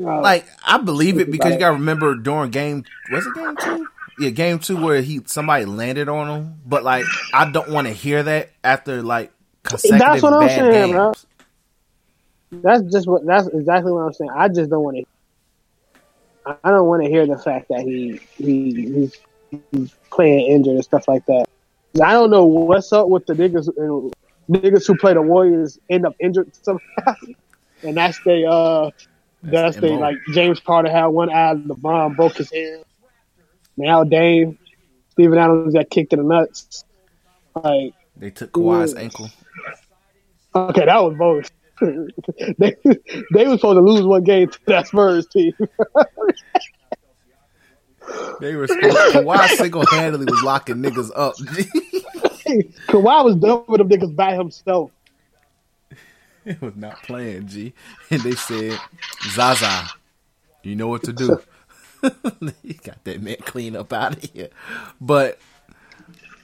uh, 0.00 0.20
Like 0.20 0.46
I 0.66 0.78
believe 0.78 1.18
it 1.18 1.30
because 1.30 1.52
you 1.52 1.58
gotta 1.58 1.74
remember 1.74 2.14
during 2.14 2.50
game 2.50 2.84
was 3.12 3.26
it 3.26 3.34
game 3.34 3.56
two? 3.56 3.88
Yeah, 4.18 4.30
game 4.30 4.58
two 4.58 4.76
where 4.76 5.02
he 5.02 5.20
somebody 5.26 5.64
landed 5.64 6.08
on 6.08 6.28
him. 6.28 6.60
But 6.66 6.84
like 6.84 7.06
I 7.32 7.50
don't 7.50 7.70
want 7.70 7.86
to 7.86 7.92
hear 7.92 8.22
that 8.22 8.50
after 8.64 9.02
like 9.02 9.32
consecutive 9.62 9.98
That's 9.98 10.22
what 10.22 10.32
I'm 10.32 10.48
saying, 10.48 10.70
games. 10.70 10.92
bro. 10.92 11.12
That's 12.52 12.82
just 12.92 13.06
what. 13.06 13.26
That's 13.26 13.48
exactly 13.48 13.92
what 13.92 14.00
I'm 14.00 14.12
saying. 14.12 14.30
I 14.34 14.48
just 14.48 14.70
don't 14.70 14.82
want 14.82 14.96
to. 14.96 15.04
I 16.62 16.70
don't 16.70 16.86
want 16.86 17.02
to 17.02 17.08
hear 17.08 17.26
the 17.26 17.38
fact 17.38 17.68
that 17.70 17.80
he 17.80 18.20
he 18.36 18.70
he's, 18.70 19.20
he's 19.72 19.92
playing 20.10 20.46
injured 20.46 20.74
and 20.74 20.84
stuff 20.84 21.08
like 21.08 21.26
that. 21.26 21.46
I 22.02 22.12
don't 22.12 22.30
know 22.30 22.44
what's 22.44 22.92
up 22.92 23.08
with 23.08 23.26
the 23.26 23.34
niggas 23.34 23.68
niggas 24.50 24.86
who 24.86 24.96
play 24.96 25.14
the 25.14 25.22
Warriors 25.22 25.78
end 25.90 26.06
up 26.06 26.14
injured 26.20 26.50
somehow, 26.62 27.14
and 27.82 27.96
that's 27.96 28.18
they 28.24 28.44
uh 28.44 28.90
that's 29.42 29.76
That's 29.76 29.80
they 29.80 29.96
like 29.96 30.16
James 30.32 30.60
Carter 30.60 30.90
had 30.90 31.06
one 31.06 31.30
eye, 31.30 31.54
LeBron 31.54 32.16
broke 32.16 32.36
his 32.36 32.50
hand. 32.52 32.84
Now 33.76 34.04
Dame, 34.04 34.58
Steven 35.12 35.38
Adams 35.38 35.74
got 35.74 35.90
kicked 35.90 36.12
in 36.12 36.20
the 36.20 36.24
nuts. 36.24 36.84
Like 37.54 37.92
They 38.16 38.30
took 38.30 38.52
Kawhi's 38.52 38.94
Yeah. 38.94 39.00
ankle. 39.00 39.30
Okay, 40.54 40.86
that 40.86 41.02
was 41.02 41.14
both. 41.18 41.50
they 42.58 42.74
they 43.34 43.46
were 43.46 43.56
supposed 43.56 43.76
to 43.76 43.82
lose 43.82 44.06
one 44.06 44.24
game 44.24 44.48
to 44.48 44.58
that 44.66 44.86
Spurs 44.86 45.26
team. 45.26 45.52
They 48.40 48.54
were 48.54 48.66
supposed 48.66 48.96
to, 48.96 49.18
Kawhi 49.22 49.48
single 49.48 49.84
handedly 49.86 50.26
was 50.26 50.42
locking 50.42 50.76
niggas 50.76 51.10
up. 51.14 51.34
Kawhi 52.88 53.24
was 53.24 53.36
done 53.36 53.64
with 53.68 53.78
them 53.78 53.88
niggas 53.88 54.14
by 54.14 54.34
himself. 54.34 54.90
It 56.44 56.60
was 56.62 56.76
not 56.76 57.02
playing, 57.02 57.48
G. 57.48 57.74
And 58.10 58.22
they 58.22 58.32
said, 58.32 58.78
Zaza, 59.30 59.88
you 60.62 60.76
know 60.76 60.88
what 60.88 61.02
to 61.04 61.12
do. 61.12 61.40
you 62.62 62.74
got 62.74 63.02
that 63.04 63.20
man 63.20 63.36
clean 63.40 63.74
up 63.74 63.92
out 63.92 64.16
of 64.16 64.30
here. 64.30 64.50
But 65.00 65.38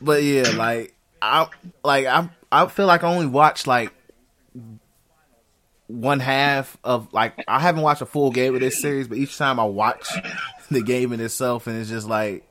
but 0.01 0.23
yeah, 0.23 0.51
like 0.51 0.95
I 1.21 1.49
like 1.85 2.07
I 2.07 2.29
I 2.51 2.67
feel 2.67 2.87
like 2.87 3.05
I 3.05 3.15
only 3.15 3.27
watched 3.27 3.67
like 3.67 3.93
one 5.87 6.21
half 6.21 6.77
of 6.83 7.13
like 7.13 7.45
I 7.47 7.61
haven't 7.61 7.83
watched 7.83 8.03
a 8.03 8.07
full 8.07 8.33
game 8.33 8.55
of 8.55 8.61
this 8.61 8.81
series, 8.81 9.07
but 9.07 9.19
each 9.19 9.39
time 9.39 9.61
I 9.61 9.65
watch 9.65 10.09
the 10.71 10.83
game 10.83 11.13
in 11.13 11.21
itself 11.21 11.67
and 11.67 11.79
it's 11.79 11.91
just 11.91 12.09
like 12.09 12.49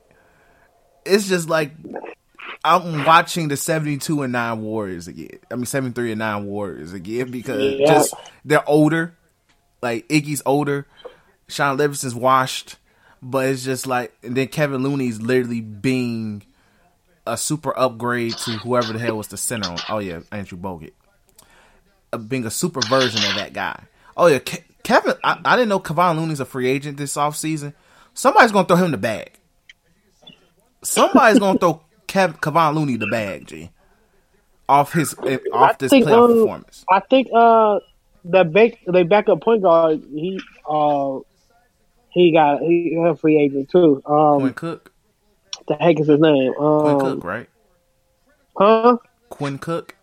it's 1.04 1.28
just 1.28 1.48
like 1.48 1.72
I'm 2.64 3.04
watching 3.04 3.48
the 3.48 3.56
72 3.56 4.22
and 4.22 4.32
9 4.32 4.62
Warriors 4.62 5.08
again. 5.08 5.38
I 5.50 5.56
mean 5.56 5.66
73 5.66 6.12
and 6.12 6.18
9 6.20 6.46
Warriors 6.46 6.92
again 6.92 7.30
because 7.30 7.60
Yeah. 7.80 7.86
just 7.86 8.14
they're 8.44 8.68
older. 8.68 9.16
Like 9.80 10.06
Iggy's 10.08 10.42
older, 10.46 10.86
Shaun 11.48 11.76
Livingston's 11.76 12.14
washed, 12.14 12.76
but 13.20 13.46
it's 13.46 13.64
just 13.64 13.86
like 13.86 14.12
and 14.22 14.36
then 14.36 14.46
Kevin 14.48 14.82
Looney's 14.84 15.20
literally 15.20 15.60
being 15.60 16.44
a 17.26 17.36
super 17.36 17.76
upgrade 17.76 18.36
to 18.38 18.52
whoever 18.58 18.92
the 18.92 18.98
hell 19.00 19.16
was 19.16 19.26
the 19.28 19.36
center 19.36 19.68
on. 19.70 19.78
Oh 19.88 19.98
yeah, 19.98 20.20
Andrew 20.30 20.56
Bogut. 20.58 20.92
Uh, 22.12 22.18
being 22.18 22.46
a 22.46 22.50
super 22.50 22.80
version 22.82 23.24
of 23.28 23.34
that 23.36 23.52
guy. 23.52 23.80
Oh 24.16 24.26
yeah, 24.28 24.38
Ke- 24.38 24.64
Kevin. 24.84 25.14
I, 25.24 25.40
I 25.44 25.56
didn't 25.56 25.68
know 25.68 25.78
Kevin 25.80 26.16
Looney's 26.20 26.40
a 26.40 26.44
free 26.44 26.68
agent 26.68 26.96
this 26.96 27.14
offseason. 27.16 27.74
Somebody's 28.14 28.52
gonna 28.52 28.68
throw 28.68 28.76
him 28.76 28.90
the 28.92 28.98
bag. 28.98 29.32
Somebody's 30.82 31.38
gonna 31.38 31.58
throw 31.58 31.82
Kev, 32.12 32.40
Kevon 32.40 32.74
Looney 32.74 32.96
the 32.96 33.06
bag, 33.06 33.46
G. 33.46 33.70
Off 34.68 34.92
his 34.92 35.14
eh, 35.26 35.38
off 35.52 35.78
this 35.78 35.90
think, 35.90 36.06
playoff 36.06 36.24
um, 36.24 36.34
performance. 36.34 36.84
I 36.90 37.00
think 37.00 37.28
uh 37.34 37.80
that 38.26 38.52
back 38.52 38.72
the 38.86 39.04
backup 39.04 39.40
point 39.40 39.62
guard 39.62 40.02
he 40.14 40.40
uh 40.68 41.18
he 42.10 42.32
got 42.32 42.60
he 42.60 42.94
got 42.94 43.10
a 43.10 43.16
free 43.16 43.38
agent 43.38 43.70
too. 43.70 44.02
Um, 44.06 44.40
Quinn 44.40 44.54
Cook, 44.54 44.92
the 45.68 45.74
heck 45.74 45.98
is 46.00 46.06
his 46.08 46.20
name? 46.20 46.52
Quinn 46.54 46.94
Um, 46.94 47.00
Cook, 47.00 47.24
right? 47.24 47.48
huh? 48.58 48.98
Quinn 49.30 49.58
Cook. 49.58 49.96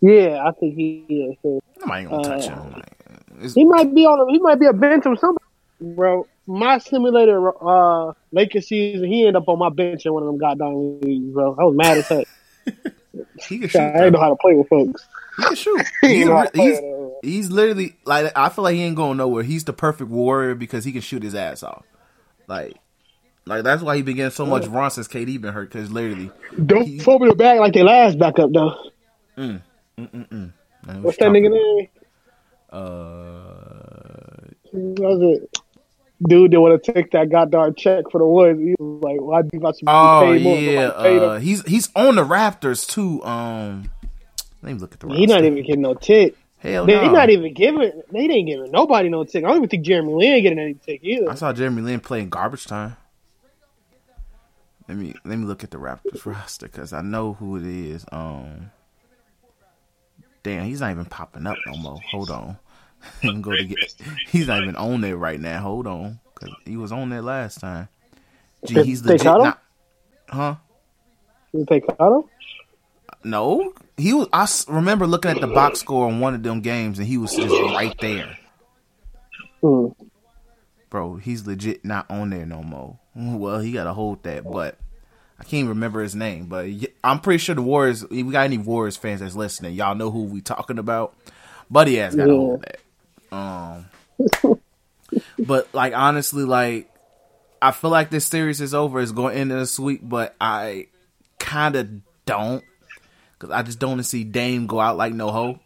Yeah, 0.00 0.42
I 0.44 0.50
think 0.58 0.74
he 0.74 1.04
is. 1.08 1.36
too. 1.42 1.60
Nobody 1.80 2.04
gonna 2.04 2.24
touch 2.24 2.48
Uh, 2.48 2.62
him. 2.62 2.72
Like, 2.72 3.52
He 3.54 3.64
might 3.64 3.94
be 3.94 4.04
on. 4.04 4.28
A, 4.28 4.32
he 4.32 4.38
might 4.40 4.58
be 4.58 4.66
a 4.66 4.72
bench 4.72 5.06
or 5.06 5.16
something, 5.16 5.42
bro. 5.80 6.26
My 6.46 6.78
simulator 6.78 7.52
uh 7.64 8.12
Lakers 8.32 8.66
season, 8.68 9.06
he 9.08 9.20
ended 9.20 9.36
up 9.36 9.48
on 9.48 9.58
my 9.58 9.68
bench 9.70 10.04
in 10.06 10.12
one 10.12 10.22
of 10.22 10.26
them 10.26 10.38
goddamn 10.38 11.00
leagues, 11.00 11.32
bro. 11.32 11.56
I 11.58 11.64
was 11.64 11.76
mad 11.76 11.98
as 11.98 12.08
heck. 12.08 12.26
he 13.48 13.58
can 13.60 13.68
shoot. 13.68 13.80
I 13.80 13.92
didn't 13.92 14.12
know 14.14 14.20
how 14.20 14.30
to 14.30 14.36
play 14.36 14.54
with 14.54 14.68
folks. 14.68 15.06
He 15.36 15.42
can 15.44 15.54
shoot. 15.54 15.80
He's, 16.02 16.10
didn't 16.10 16.28
know 16.28 16.36
how 16.36 16.40
re- 16.42 16.46
to 16.48 16.52
play 16.52 16.66
he's, 17.22 17.34
he's 17.34 17.50
literally 17.50 17.96
like 18.04 18.32
I 18.36 18.48
feel 18.48 18.64
like 18.64 18.74
he 18.74 18.82
ain't 18.82 18.96
going 18.96 19.18
nowhere. 19.18 19.44
He's 19.44 19.64
the 19.64 19.72
perfect 19.72 20.10
warrior 20.10 20.54
because 20.56 20.84
he 20.84 20.90
can 20.92 21.00
shoot 21.00 21.22
his 21.22 21.34
ass 21.34 21.62
off. 21.62 21.84
Like, 22.48 22.76
like 23.46 23.62
that's 23.62 23.82
why 23.82 23.96
he 23.96 24.02
been 24.02 24.16
getting 24.16 24.30
so 24.32 24.44
much 24.44 24.66
run 24.66 24.90
since 24.90 25.06
KD 25.08 25.40
been 25.40 25.52
hurt. 25.52 25.70
Because 25.72 25.90
literally, 25.92 26.30
Don't 26.66 26.84
he- 26.86 26.98
throw 26.98 27.18
me 27.20 27.28
the 27.28 27.36
bag 27.36 27.60
like 27.60 27.72
they 27.72 27.82
last 27.84 28.18
backup 28.18 28.50
though. 28.52 28.74
man, 29.36 29.62
What's 29.96 31.18
that 31.18 31.28
nigga 31.30 31.50
name? 31.52 31.88
Uh, 32.70 34.48
What 34.72 35.00
was 35.20 35.38
it? 35.40 35.61
Dude 36.28 36.52
that 36.52 36.60
want 36.60 36.82
to 36.82 36.92
take 36.92 37.10
that 37.12 37.30
goddamn 37.30 37.74
check 37.74 38.04
for 38.10 38.18
the 38.18 38.26
Woods. 38.26 38.60
He 38.60 38.74
was 38.78 39.02
like, 39.02 39.20
"Why 39.20 39.42
do 39.42 39.48
you 39.52 39.60
to 39.60 39.72
be 39.72 39.84
oh 39.88 40.20
paid 40.24 40.42
more?" 40.42 40.56
yeah, 40.58 40.90
paid 41.00 41.16
him. 41.22 41.28
uh, 41.28 41.38
he's 41.38 41.62
he's 41.66 41.88
on 41.96 42.14
the 42.16 42.24
Raptors 42.24 42.86
too. 42.88 43.22
Um, 43.24 43.90
let 44.62 44.74
me 44.74 44.78
look 44.78 44.92
at 44.94 45.00
the. 45.00 45.08
He 45.08 45.26
not 45.26 45.44
even 45.44 45.64
getting 45.64 45.82
no 45.82 45.94
tick. 45.94 46.36
Hell 46.58 46.86
They 46.86 46.94
no. 46.94 47.10
not 47.10 47.28
even 47.30 47.52
giving. 47.54 48.02
They 48.12 48.28
didn't 48.28 48.46
giving 48.46 48.70
nobody 48.70 49.08
no 49.08 49.24
tick. 49.24 49.42
I 49.44 49.48
don't 49.48 49.56
even 49.56 49.68
think 49.68 49.84
Jeremy 49.84 50.12
Lin 50.12 50.42
getting 50.44 50.58
any 50.60 50.74
tick 50.74 51.00
either. 51.02 51.28
I 51.28 51.34
saw 51.34 51.52
Jeremy 51.52 51.82
Lin 51.82 51.98
playing 51.98 52.30
garbage 52.30 52.66
time. 52.66 52.96
Let 54.88 54.96
me 54.96 55.14
let 55.24 55.38
me 55.38 55.44
look 55.46 55.64
at 55.64 55.72
the 55.72 55.78
Raptors 55.78 56.24
roster 56.26 56.66
because 56.66 56.92
I 56.92 57.00
know 57.00 57.32
who 57.32 57.56
it 57.56 57.64
is. 57.66 58.04
Um, 58.12 58.70
damn, 60.44 60.66
he's 60.66 60.80
not 60.80 60.92
even 60.92 61.04
popping 61.06 61.46
up 61.48 61.56
no 61.66 61.76
more. 61.78 61.98
Hold 62.12 62.30
on, 62.30 62.58
go 63.42 63.52
to 63.52 63.64
get. 63.64 63.94
He's 64.28 64.46
not 64.48 64.62
even 64.62 64.76
on 64.76 65.00
there 65.00 65.16
right 65.16 65.40
now. 65.40 65.60
Hold 65.60 65.86
on, 65.86 66.20
because 66.34 66.54
he 66.64 66.76
was 66.76 66.92
on 66.92 67.08
there 67.10 67.22
last 67.22 67.60
time. 67.60 67.88
Gee, 68.66 68.74
They- 68.74 68.84
he's 68.84 69.02
they 69.02 69.12
legit 69.14 69.26
cut 69.26 69.44
him? 69.44 69.54
Huh? 70.28 70.54
You 71.52 71.66
take 71.68 71.86
Cotto? 71.86 72.28
No, 73.24 73.72
he 73.96 74.12
was. 74.14 74.28
I 74.32 74.46
remember 74.72 75.06
looking 75.06 75.30
at 75.30 75.40
the 75.40 75.46
box 75.46 75.80
score 75.80 76.06
on 76.06 76.20
one 76.20 76.34
of 76.34 76.42
them 76.42 76.60
games, 76.60 76.98
and 76.98 77.06
he 77.06 77.18
was 77.18 77.34
just 77.34 77.52
right 77.74 77.94
there. 78.00 78.38
Hmm. 79.60 79.88
bro, 80.90 81.16
he's 81.16 81.46
legit 81.46 81.84
not 81.84 82.10
on 82.10 82.30
there 82.30 82.46
no 82.46 82.62
more. 82.62 82.98
Well, 83.14 83.60
he 83.60 83.72
got 83.72 83.84
to 83.84 83.92
hold 83.92 84.22
that, 84.22 84.42
but 84.50 84.78
I 85.38 85.42
can't 85.44 85.54
even 85.54 85.68
remember 85.68 86.02
his 86.02 86.14
name. 86.14 86.46
But 86.46 86.68
I'm 87.04 87.20
pretty 87.20 87.38
sure 87.38 87.54
the 87.54 87.60
Warriors. 87.62 88.08
We 88.08 88.22
got 88.22 88.44
any 88.44 88.56
Warriors 88.56 88.96
fans 88.96 89.20
that's 89.20 89.36
listening? 89.36 89.74
Y'all 89.74 89.94
know 89.94 90.10
who 90.10 90.22
we 90.22 90.40
talking 90.40 90.78
about. 90.78 91.14
Buddy 91.70 91.96
has 91.96 92.14
got 92.16 92.24
to 92.24 92.30
Yeah. 92.30 92.36
hold 92.38 92.62
that. 92.62 92.78
Um, 93.32 93.86
but 95.38 95.74
like 95.74 95.94
honestly, 95.94 96.44
like 96.44 96.90
I 97.60 97.70
feel 97.70 97.90
like 97.90 98.10
this 98.10 98.26
series 98.26 98.60
is 98.60 98.74
over. 98.74 99.00
It's 99.00 99.12
going 99.12 99.34
to 99.34 99.40
end 99.40 99.52
in 99.52 99.58
a 99.58 99.66
sweep, 99.66 100.00
but 100.02 100.34
I 100.40 100.88
kind 101.38 101.76
of 101.76 101.88
don't 102.26 102.62
because 103.32 103.50
I 103.50 103.62
just 103.62 103.78
don't 103.78 103.92
want 103.92 104.00
to 104.00 104.08
see 104.08 104.24
Dame 104.24 104.66
go 104.66 104.78
out 104.78 104.96
like 104.96 105.14
no 105.14 105.30
hoe. 105.30 105.58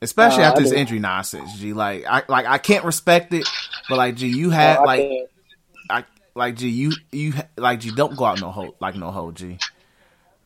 Especially 0.00 0.44
after 0.44 0.62
this 0.62 0.70
injury 0.70 1.00
nonsense, 1.00 1.58
G. 1.58 1.72
Like 1.72 2.04
I 2.08 2.22
like 2.28 2.46
I 2.46 2.58
can't 2.58 2.84
respect 2.84 3.34
it, 3.34 3.48
but 3.88 3.98
like 3.98 4.14
G, 4.14 4.28
you 4.28 4.50
had 4.50 4.78
I 4.78 4.84
like 4.84 5.00
can't. 5.00 5.28
I 5.90 6.04
like 6.36 6.54
G, 6.54 6.68
you 6.68 6.92
you 7.10 7.34
like 7.56 7.80
G, 7.80 7.90
don't 7.90 8.16
go 8.16 8.24
out 8.24 8.40
no 8.40 8.52
hoe 8.52 8.76
like 8.80 8.94
no 8.94 9.10
hoe, 9.10 9.32
G. 9.32 9.58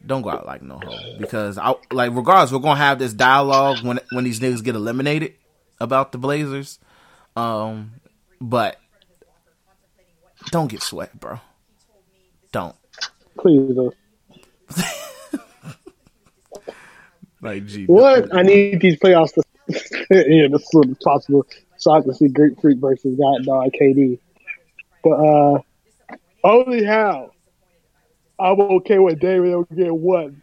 Don't 0.04 0.22
go 0.22 0.30
out 0.30 0.46
like 0.46 0.62
no 0.62 0.78
hoe 0.82 1.18
because 1.18 1.58
I 1.58 1.74
like 1.90 2.12
regardless, 2.14 2.50
we're 2.50 2.60
gonna 2.60 2.80
have 2.80 2.98
this 2.98 3.12
dialogue 3.12 3.84
when 3.84 4.00
when 4.10 4.24
these 4.24 4.40
niggas 4.40 4.64
get 4.64 4.74
eliminated 4.74 5.34
about 5.82 6.12
the 6.12 6.18
Blazers. 6.18 6.78
Um, 7.36 7.92
but 8.40 8.78
don't 10.50 10.70
get 10.70 10.82
sweat, 10.82 11.18
bro. 11.18 11.40
Don't 12.52 12.76
Please, 13.38 13.76
like 17.40 17.66
G. 17.66 17.86
What? 17.86 18.34
I 18.34 18.42
need 18.42 18.80
these 18.80 18.98
playoffs 18.98 19.32
to 19.34 19.42
end 20.10 20.54
as 20.54 20.70
soon 20.70 20.90
as 20.90 20.98
possible 21.02 21.46
so 21.76 21.92
I 21.92 22.02
can 22.02 22.14
see 22.14 22.28
Greek 22.28 22.60
Freak 22.60 22.78
versus 22.78 23.18
God 23.18 23.44
Dog 23.44 23.70
KD. 23.80 24.18
But 25.02 25.10
uh 25.10 25.58
only 26.44 26.84
how 26.84 27.32
I'm 28.38 28.60
okay 28.60 28.98
with 28.98 29.20
David 29.20 29.54
will 29.54 29.64
get 29.74 29.94
one. 29.94 30.42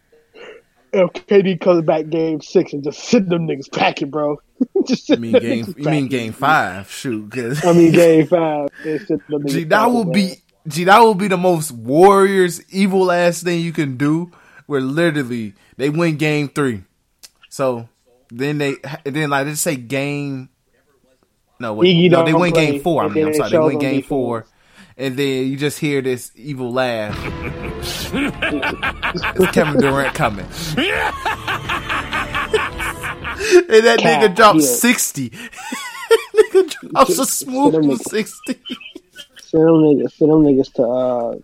If 0.92 1.12
KD 1.12 1.60
comes 1.60 1.84
back 1.84 2.08
game 2.08 2.40
six 2.40 2.72
and 2.72 2.82
just 2.82 2.98
send 2.98 3.28
them 3.28 3.46
niggas 3.46 3.70
packing, 3.70 4.10
bro. 4.10 4.40
Just 4.86 5.08
You 5.08 5.16
mean 5.16 5.32
game? 5.32 5.64
niggas 5.64 5.78
You 5.78 5.90
mean 5.90 6.08
game 6.08 6.32
five? 6.32 6.90
Shoot, 6.90 7.30
cause 7.30 7.64
I 7.64 7.72
mean 7.72 7.92
game 7.94 8.26
five. 8.26 8.68
They 8.84 8.98
send 8.98 9.22
them 9.28 9.46
Gee, 9.46 9.64
that 9.64 9.86
will 9.86 10.04
be 10.04 10.42
gee, 10.66 10.84
that 10.84 10.98
will 11.00 11.14
be 11.14 11.28
the 11.28 11.36
most 11.36 11.72
Warriors 11.72 12.62
evil 12.70 13.10
ass 13.10 13.42
thing 13.42 13.60
you 13.60 13.72
can 13.72 13.96
do. 13.96 14.30
Where 14.66 14.80
literally 14.80 15.54
they 15.76 15.90
win 15.90 16.16
game 16.16 16.48
three, 16.48 16.84
so 17.48 17.88
then 18.30 18.58
they 18.58 18.76
then 19.04 19.30
like 19.30 19.46
let's 19.46 19.60
say 19.60 19.76
game. 19.76 20.48
No, 21.58 21.74
wait, 21.74 22.10
no, 22.10 22.24
they 22.24 22.32
win 22.32 22.52
play, 22.52 22.66
game 22.72 22.80
four. 22.80 23.02
I 23.02 23.08
mean, 23.08 23.14
then 23.14 23.26
I'm 23.26 23.32
it 23.32 23.36
sorry, 23.36 23.50
they 23.50 23.58
win 23.58 23.78
game 23.78 24.02
four, 24.02 24.46
and 24.96 25.16
then 25.16 25.46
you 25.48 25.56
just 25.56 25.78
hear 25.78 26.00
this 26.00 26.30
evil 26.36 26.72
laugh. 26.72 27.18
it's 27.82 29.50
Kevin 29.52 29.80
Durant 29.80 30.14
coming, 30.14 30.46
and 33.70 33.86
that 33.86 33.98
Cat, 33.98 34.30
nigga 34.30 34.34
dropped 34.36 34.60
yeah. 34.60 34.66
sixty. 34.66 35.30
nigga 36.36 36.90
drops 36.90 37.18
a 37.18 37.26
smooth 37.26 37.74
Send 37.74 37.84
niggas. 37.84 38.08
sixty. 38.08 38.60
Send 39.42 39.62
them 39.64 39.74
niggas, 39.74 40.12
send 40.12 40.30
them 40.30 40.42
niggas 40.44 40.72
to 40.74 40.82
uh 40.84 41.34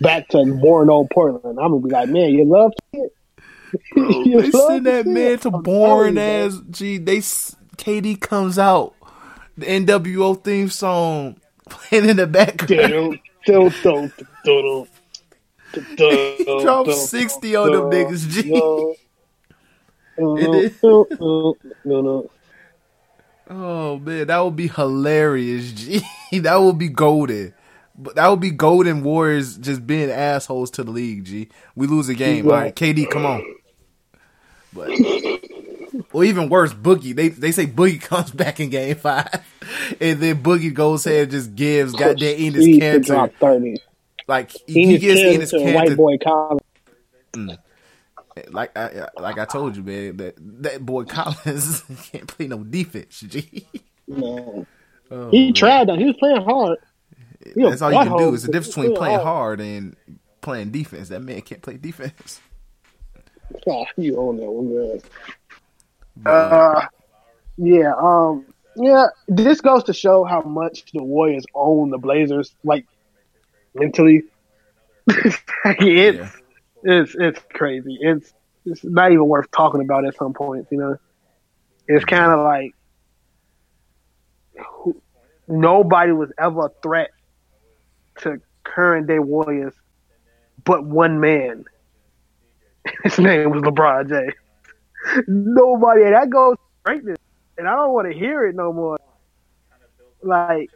back 0.00 0.28
to 0.28 0.44
born 0.60 0.90
old 0.90 1.10
Portland. 1.10 1.58
I'm 1.58 1.72
gonna 1.72 1.80
be 1.80 1.90
like, 1.90 2.08
man, 2.08 2.30
you 2.30 2.44
love 2.44 2.72
it. 2.92 3.12
You 3.96 4.40
They 4.40 4.50
love 4.50 4.68
send 4.68 4.86
that 4.86 5.04
man 5.06 5.38
to 5.40 5.50
boring 5.50 6.14
telling 6.14 6.52
you, 6.78 6.98
they 7.00 7.18
KD 7.18 8.20
comes 8.20 8.56
out, 8.58 8.94
the 9.56 9.66
NWO 9.66 10.42
theme 10.42 10.68
song 10.70 11.40
playing 11.68 12.08
in 12.08 12.16
the 12.16 12.26
background. 12.28 13.18
He 15.74 16.60
dropped 16.62 16.92
60 16.92 17.56
on 17.56 17.72
them 17.72 17.90
niggas, 17.90 18.28
G. 18.28 18.96
dun, 20.16 20.38
It 20.38 20.54
is. 20.54 20.72
Mm-hmm. 20.80 21.90
dun. 21.90 22.28
Oh 23.50 23.98
man, 23.98 24.26
that 24.28 24.38
would 24.38 24.56
be 24.56 24.68
hilarious. 24.68 25.72
G, 25.72 26.02
that 26.40 26.56
would 26.56 26.78
be 26.78 26.88
golden. 26.88 27.54
But 27.96 28.16
that 28.16 28.28
would 28.28 28.40
be 28.40 28.50
golden 28.50 29.04
Warriors 29.04 29.56
just 29.56 29.86
being 29.86 30.10
assholes 30.10 30.70
to 30.72 30.84
the 30.84 30.90
league. 30.90 31.24
G, 31.24 31.48
we 31.76 31.86
lose 31.86 32.08
a 32.08 32.14
game. 32.14 32.46
All 32.46 32.52
right, 32.52 32.74
KD, 32.74 33.08
come 33.10 33.26
on. 33.26 33.44
But 34.72 34.90
or 36.12 36.24
even 36.24 36.48
worse, 36.48 36.72
Boogie. 36.72 37.14
They 37.14 37.28
they 37.28 37.52
say 37.52 37.66
Boogie 37.66 38.00
comes 38.00 38.30
back 38.30 38.60
in 38.60 38.70
Game 38.70 38.96
Five, 38.96 39.44
and 40.00 40.20
then 40.20 40.42
Boogie 40.42 40.72
goes 40.72 41.06
ahead 41.06 41.24
and 41.24 41.30
just 41.32 41.54
gives 41.54 41.94
oh, 41.94 41.98
goddamn 41.98 42.38
Enes 42.38 42.80
Kanter 42.80 43.78
like 44.26 44.50
he, 44.66 44.86
he 44.86 44.98
gives 44.98 45.20
Enes 45.20 45.52
Kanter, 45.52 45.74
white 45.74 45.96
boy 45.96 46.18
college. 46.18 46.64
Mm. 47.32 47.58
Like 48.50 48.76
I 48.76 49.08
like 49.18 49.38
I 49.38 49.44
told 49.44 49.76
you, 49.76 49.82
man. 49.82 50.16
That 50.18 50.34
that 50.62 50.84
boy 50.86 51.04
Collins 51.06 51.82
can't 52.10 52.26
play 52.26 52.48
no 52.48 52.64
defense. 52.64 53.20
G. 53.20 53.66
Man. 54.08 54.66
Oh, 55.10 55.30
He 55.30 55.46
man. 55.46 55.54
tried 55.54 55.88
though. 55.88 55.96
He 55.96 56.04
was 56.04 56.16
playing 56.18 56.42
hard. 56.42 56.78
He 57.54 57.62
That's 57.62 57.82
all 57.82 57.92
you 57.92 57.98
can 57.98 58.16
do. 58.16 58.34
It's 58.34 58.44
the 58.44 58.52
difference 58.52 58.74
between 58.74 58.96
playing 58.96 59.20
hard. 59.20 59.60
hard 59.60 59.60
and 59.60 59.96
playing 60.40 60.70
defense. 60.70 61.08
That 61.10 61.20
man 61.20 61.40
can't 61.42 61.62
play 61.62 61.76
defense. 61.76 62.40
Oh, 63.68 63.84
you 63.96 64.16
own 64.16 64.38
that 64.38 64.50
one, 64.50 64.74
man. 64.74 65.00
Uh, 66.26 66.86
yeah, 67.56 67.92
um, 67.96 68.46
yeah. 68.74 69.06
This 69.28 69.60
goes 69.60 69.84
to 69.84 69.92
show 69.92 70.24
how 70.24 70.40
much 70.42 70.90
the 70.92 71.02
Warriors 71.02 71.44
own 71.54 71.90
the 71.90 71.98
Blazers, 71.98 72.54
like 72.64 72.86
mentally. 73.74 74.24
Yeah. 75.80 76.30
It's 76.84 77.16
it's 77.18 77.40
crazy. 77.52 77.98
It's 78.00 78.32
it's 78.64 78.84
not 78.84 79.12
even 79.12 79.26
worth 79.26 79.50
talking 79.50 79.80
about 79.80 80.06
at 80.06 80.16
some 80.16 80.32
points. 80.32 80.70
You 80.70 80.78
know, 80.78 80.96
it's 81.88 82.04
mm-hmm. 82.04 82.14
kind 82.14 82.32
of 82.32 82.40
like 82.40 82.74
who- 84.58 85.02
nobody 85.48 86.12
was 86.12 86.30
ever 86.38 86.66
a 86.66 86.70
threat 86.82 87.10
to 88.20 88.40
current 88.62 89.06
day 89.06 89.18
Warriors, 89.18 89.74
but 90.64 90.84
one 90.84 91.20
man. 91.20 91.64
His 93.04 93.18
name 93.18 93.50
was 93.50 93.62
LeBron 93.62 94.08
James. 94.08 94.34
Nobody, 95.26 96.02
and 96.02 96.14
that 96.14 96.30
goes 96.30 96.56
greatness, 96.84 97.18
and 97.56 97.66
I 97.66 97.74
don't 97.76 97.92
want 97.92 98.12
to 98.12 98.18
hear 98.18 98.46
it 98.46 98.54
no 98.54 98.72
more. 98.72 98.98
Like 100.22 100.70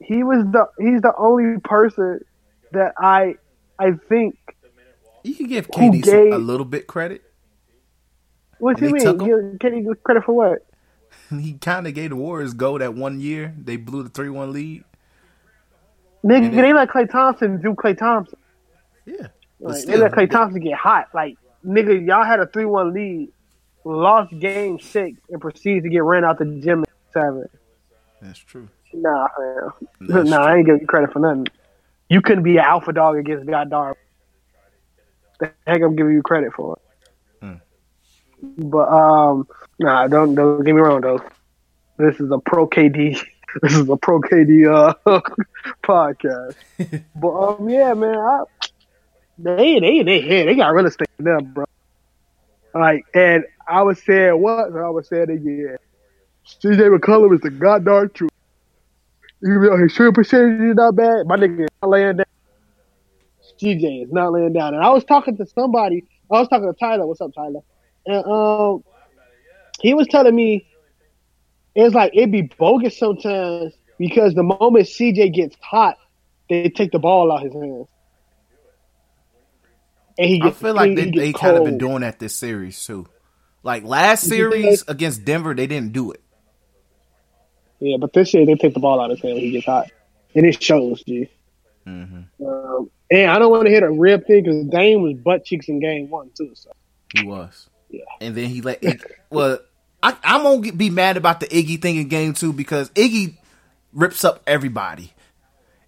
he 0.00 0.22
was 0.22 0.44
the 0.52 0.66
he's 0.78 1.00
the 1.00 1.12
only 1.18 1.60
person 1.60 2.20
that 2.72 2.94
I 2.98 3.36
I 3.78 3.92
think. 4.08 4.36
You 5.28 5.34
can 5.34 5.46
give 5.46 5.68
KD 5.68 6.04
some, 6.06 6.32
a 6.32 6.38
little 6.38 6.64
bit 6.64 6.86
credit. 6.86 7.22
What 8.58 8.78
do 8.78 8.86
you 8.86 8.92
mean? 8.92 9.04
took 9.04 9.20
him? 9.20 9.28
You, 9.28 9.58
can 9.60 9.94
credit 10.02 10.24
for 10.24 10.32
what? 10.32 10.64
He 11.38 11.54
kind 11.54 11.86
of 11.86 11.92
gave 11.92 12.10
the 12.10 12.16
Warriors 12.16 12.54
go 12.54 12.78
that 12.78 12.94
one 12.94 13.20
year. 13.20 13.54
They 13.58 13.76
blew 13.76 14.02
the 14.02 14.08
three 14.08 14.30
one 14.30 14.52
lead. 14.52 14.84
Nigga, 16.24 16.46
And 16.46 16.54
they 16.54 16.72
let 16.72 16.88
Klay 16.88 17.10
Thompson 17.10 17.60
do 17.60 17.74
Klay 17.74 17.96
Thompson. 17.96 18.38
Yeah, 19.04 19.28
Like, 19.60 19.84
they 19.84 19.98
let 19.98 20.12
Klay 20.12 20.30
Thompson 20.30 20.62
get 20.62 20.74
hot. 20.74 21.08
Like, 21.12 21.36
nigga, 21.64 22.06
y'all 22.06 22.24
had 22.24 22.40
a 22.40 22.46
3 22.46 22.64
1 22.64 22.92
lead, 22.92 23.28
lost 23.84 24.36
game 24.38 24.80
six, 24.80 25.18
and 25.30 25.40
proceeded 25.40 25.84
to 25.84 25.88
get 25.90 26.02
ran 26.02 26.24
out 26.24 26.38
the 26.38 26.46
gym 26.46 26.82
at 26.82 26.88
seven. 27.12 27.46
that's 28.20 28.38
true. 28.38 28.68
Nah, 28.92 29.28
man. 29.38 29.70
That's 30.00 30.28
nah, 30.28 30.44
I 30.44 30.56
ain't 30.56 30.66
giving 30.66 30.80
you 30.80 30.86
credit 30.86 31.12
for 31.12 31.20
nothing. 31.20 31.46
You 32.08 32.20
couldn't 32.20 32.42
be 32.42 32.56
an 32.56 32.64
alpha 32.64 32.92
dog 32.92 33.16
against 33.16 33.46
God 33.46 33.70
Dar. 33.70 33.96
The 35.40 35.52
heck 35.66 35.82
I'm 35.82 35.96
giving 35.96 36.14
you 36.14 36.22
credit 36.22 36.52
for. 36.52 36.78
Hmm. 37.40 37.54
But 38.40 38.88
um, 38.88 39.48
nah, 39.78 40.06
don't 40.08 40.34
don't 40.34 40.64
get 40.64 40.74
me 40.74 40.80
wrong 40.80 41.00
though. 41.00 41.22
This 41.98 42.20
is 42.20 42.30
a 42.30 42.38
pro 42.38 42.68
KD. 42.68 43.20
This 43.62 43.72
is 43.72 43.88
a 43.88 43.96
pro 43.96 44.20
KD 44.20 44.68
uh 44.70 44.92
podcast. 45.82 46.54
but 47.16 47.28
um, 47.30 47.68
yeah, 47.68 47.94
man, 47.94 48.14
I, 48.14 48.42
they 49.38 49.80
they 49.80 50.02
they 50.02 50.22
yeah, 50.22 50.44
they 50.44 50.54
got 50.54 50.74
real 50.74 50.84
estate 50.84 51.08
there, 51.18 51.40
bro. 51.40 51.64
Like, 52.74 53.06
and 53.14 53.44
I 53.66 53.82
was 53.82 54.02
saying 54.02 54.40
what? 54.40 54.76
I 54.76 54.90
was 54.90 55.08
saying 55.08 55.30
again. 55.30 55.78
CJ 56.46 56.98
McCollum 56.98 57.34
is 57.34 57.40
the 57.40 57.50
goddamn 57.50 58.10
truth. 58.10 58.30
Even 59.42 59.62
though 59.62 59.76
his 59.78 59.92
shooting 59.92 60.14
percentage 60.14 60.60
is 60.60 60.74
not 60.74 60.96
bad, 60.96 61.26
my 61.26 61.36
nigga 61.36 61.64
is 61.64 61.68
laying 61.82 62.16
down. 62.16 62.26
CJ 63.60 64.04
is 64.04 64.12
not 64.12 64.32
laying 64.32 64.52
down. 64.52 64.74
And 64.74 64.82
I 64.82 64.90
was 64.90 65.04
talking 65.04 65.36
to 65.36 65.46
somebody. 65.46 66.04
I 66.30 66.40
was 66.40 66.48
talking 66.48 66.72
to 66.72 66.78
Tyler. 66.78 67.06
What's 67.06 67.20
up, 67.20 67.32
Tyler? 67.34 67.60
And 68.06 68.24
um, 68.24 68.84
he 69.80 69.94
was 69.94 70.06
telling 70.08 70.34
me 70.34 70.66
it's 71.74 71.94
like 71.94 72.12
it'd 72.14 72.32
be 72.32 72.42
bogus 72.42 72.98
sometimes 72.98 73.72
because 73.98 74.34
the 74.34 74.42
moment 74.42 74.86
CJ 74.86 75.34
gets 75.34 75.56
hot, 75.60 75.96
they 76.48 76.70
take 76.70 76.92
the 76.92 76.98
ball 76.98 77.30
out 77.32 77.42
his 77.42 77.52
hands. 77.52 77.86
And 80.18 80.28
he 80.28 80.42
I 80.42 80.50
feel 80.50 80.74
like 80.74 80.90
he- 80.90 80.94
they, 80.96 81.04
he 81.04 81.10
they 81.18 81.32
kind 81.32 81.56
of 81.56 81.64
been 81.64 81.78
doing 81.78 82.00
that 82.00 82.18
this 82.18 82.34
series 82.34 82.82
too. 82.84 83.06
Like 83.62 83.84
last 83.84 84.24
series 84.24 84.84
against 84.88 85.24
Denver, 85.24 85.54
they 85.54 85.66
didn't 85.66 85.92
do 85.92 86.12
it. 86.12 86.22
Yeah, 87.80 87.96
but 88.00 88.12
this 88.12 88.34
year 88.34 88.44
they 88.44 88.54
take 88.54 88.74
the 88.74 88.80
ball 88.80 89.00
out 89.00 89.10
of 89.10 89.18
his 89.18 89.22
hand 89.22 89.34
when 89.34 89.44
he 89.44 89.50
gets 89.52 89.66
hot, 89.66 89.90
and 90.34 90.46
it 90.46 90.60
shows, 90.62 91.02
G. 91.04 91.28
Mm-hmm. 91.86 92.44
Um, 92.44 92.90
and 93.10 93.30
I 93.30 93.38
don't 93.38 93.50
want 93.50 93.64
to 93.66 93.70
hit 93.70 93.82
a 93.82 93.90
rib 93.90 94.26
thing 94.26 94.44
because 94.44 94.64
Dame 94.66 95.02
was 95.02 95.14
butt 95.14 95.44
cheeks 95.44 95.68
in 95.68 95.80
game 95.80 96.10
one 96.10 96.30
too. 96.36 96.50
So 96.54 96.70
He 97.14 97.26
was. 97.26 97.68
Yeah. 97.90 98.02
And 98.20 98.34
then 98.34 98.46
he 98.46 98.60
let 98.60 98.82
Iggy, 98.82 99.02
well, 99.30 99.58
I, 100.02 100.16
I'm 100.22 100.42
gonna 100.42 100.60
get- 100.60 100.76
be 100.78 100.90
mad 100.90 101.16
about 101.16 101.40
the 101.40 101.46
Iggy 101.46 101.80
thing 101.80 101.96
in 101.96 102.08
game 102.08 102.34
two 102.34 102.52
because 102.52 102.90
Iggy 102.90 103.36
rips 103.92 104.24
up 104.24 104.42
everybody. 104.46 105.12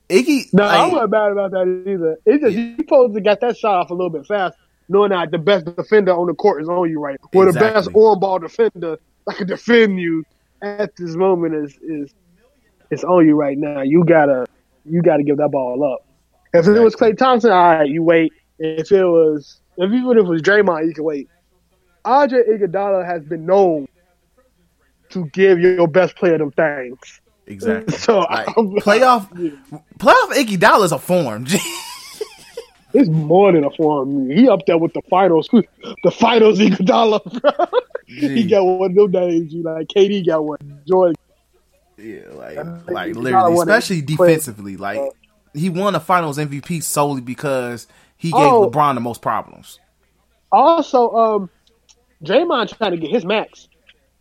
Iggy, 0.08 0.52
no, 0.52 0.64
like, 0.64 0.80
I'm 0.80 0.90
not 0.92 1.10
mad 1.10 1.32
about 1.32 1.50
that 1.52 1.84
either. 1.86 2.16
It's 2.26 2.42
just 2.42 2.56
you 2.56 2.74
supposed 2.76 3.14
to 3.14 3.20
get 3.20 3.40
that 3.42 3.56
shot 3.56 3.76
off 3.78 3.90
a 3.90 3.94
little 3.94 4.10
bit 4.10 4.26
fast, 4.26 4.56
knowing 4.88 5.10
that 5.10 5.30
the 5.30 5.38
best 5.38 5.66
defender 5.76 6.12
on 6.12 6.26
the 6.26 6.34
court 6.34 6.62
is 6.62 6.68
on 6.68 6.90
you 6.90 6.98
right, 6.98 7.16
or 7.32 7.44
the 7.46 7.52
best 7.52 7.76
Exactly. 7.88 8.02
on 8.02 8.18
ball 8.18 8.38
defender 8.40 8.98
that 9.26 9.36
can 9.36 9.46
defend 9.46 10.00
you 10.00 10.24
at 10.62 10.96
this 10.96 11.14
moment 11.14 11.54
is 11.54 11.76
is 11.82 12.12
is 12.90 13.04
on 13.04 13.24
you 13.26 13.36
right 13.36 13.56
now. 13.56 13.82
You 13.82 14.04
gotta 14.04 14.46
you 14.84 15.00
gotta 15.02 15.22
give 15.22 15.36
that 15.36 15.50
ball 15.52 15.84
up. 15.84 16.04
If 16.52 16.66
it 16.66 16.80
was 16.80 16.96
Klay 16.96 17.16
Thompson, 17.16 17.50
all 17.50 17.76
right, 17.76 17.88
you 17.88 18.02
wait. 18.02 18.32
If 18.58 18.90
it 18.92 19.04
was 19.04 19.60
if 19.76 19.90
even 19.90 20.10
if 20.18 20.24
it 20.24 20.28
was 20.28 20.42
Draymond, 20.42 20.86
you 20.86 20.94
can 20.94 21.04
wait. 21.04 21.28
Andre 22.04 22.42
Iguodala 22.48 23.04
has 23.06 23.22
been 23.24 23.46
known 23.46 23.86
to 25.10 25.26
give 25.26 25.58
your 25.60 25.86
best 25.88 26.16
player 26.16 26.38
them 26.38 26.50
things. 26.50 27.20
exactly. 27.46 27.94
So 27.98 28.20
Like, 28.20 28.48
I'm- 28.48 28.74
playoff, 28.80 29.28
playoff 29.98 30.32
Iggy 30.32 30.58
Dollar 30.58 30.84
is 30.86 30.92
a 30.92 30.98
form. 30.98 31.46
It's 32.92 33.08
more 33.08 33.52
than 33.52 33.62
a 33.62 33.70
form. 33.70 34.28
He 34.30 34.48
up 34.48 34.66
there 34.66 34.76
with 34.76 34.92
the 34.94 35.02
finals, 35.08 35.48
the 35.52 36.10
finals 36.10 36.58
Iguodala, 36.58 37.40
bro. 37.40 37.66
he 38.06 38.44
got 38.48 38.64
one 38.64 38.90
of 38.90 38.96
them 38.96 39.10
days. 39.12 39.52
You 39.54 39.62
like 39.62 39.86
KD 39.86 40.26
got 40.26 40.44
one. 40.44 40.58
Jordan. 40.88 41.14
Yeah, 41.96 42.22
like, 42.32 42.56
think 42.56 42.90
like 42.90 43.14
literally, 43.14 43.54
especially 43.58 44.00
defensively. 44.02 44.76
Like 44.76 44.98
uh, 44.98 45.06
he 45.54 45.68
won 45.70 45.94
a 45.94 46.00
Finals 46.00 46.38
MVP 46.38 46.82
solely 46.82 47.20
because 47.20 47.86
he 48.16 48.30
gave 48.32 48.40
Oh. 48.40 48.70
LeBron 48.70 48.94
the 48.94 49.00
most 49.00 49.22
problems. 49.22 49.78
Also, 50.52 51.10
um, 51.14 51.50
Draymond 52.24 52.76
trying 52.76 52.90
to 52.92 52.96
get 52.96 53.10
his 53.10 53.24
max. 53.24 53.68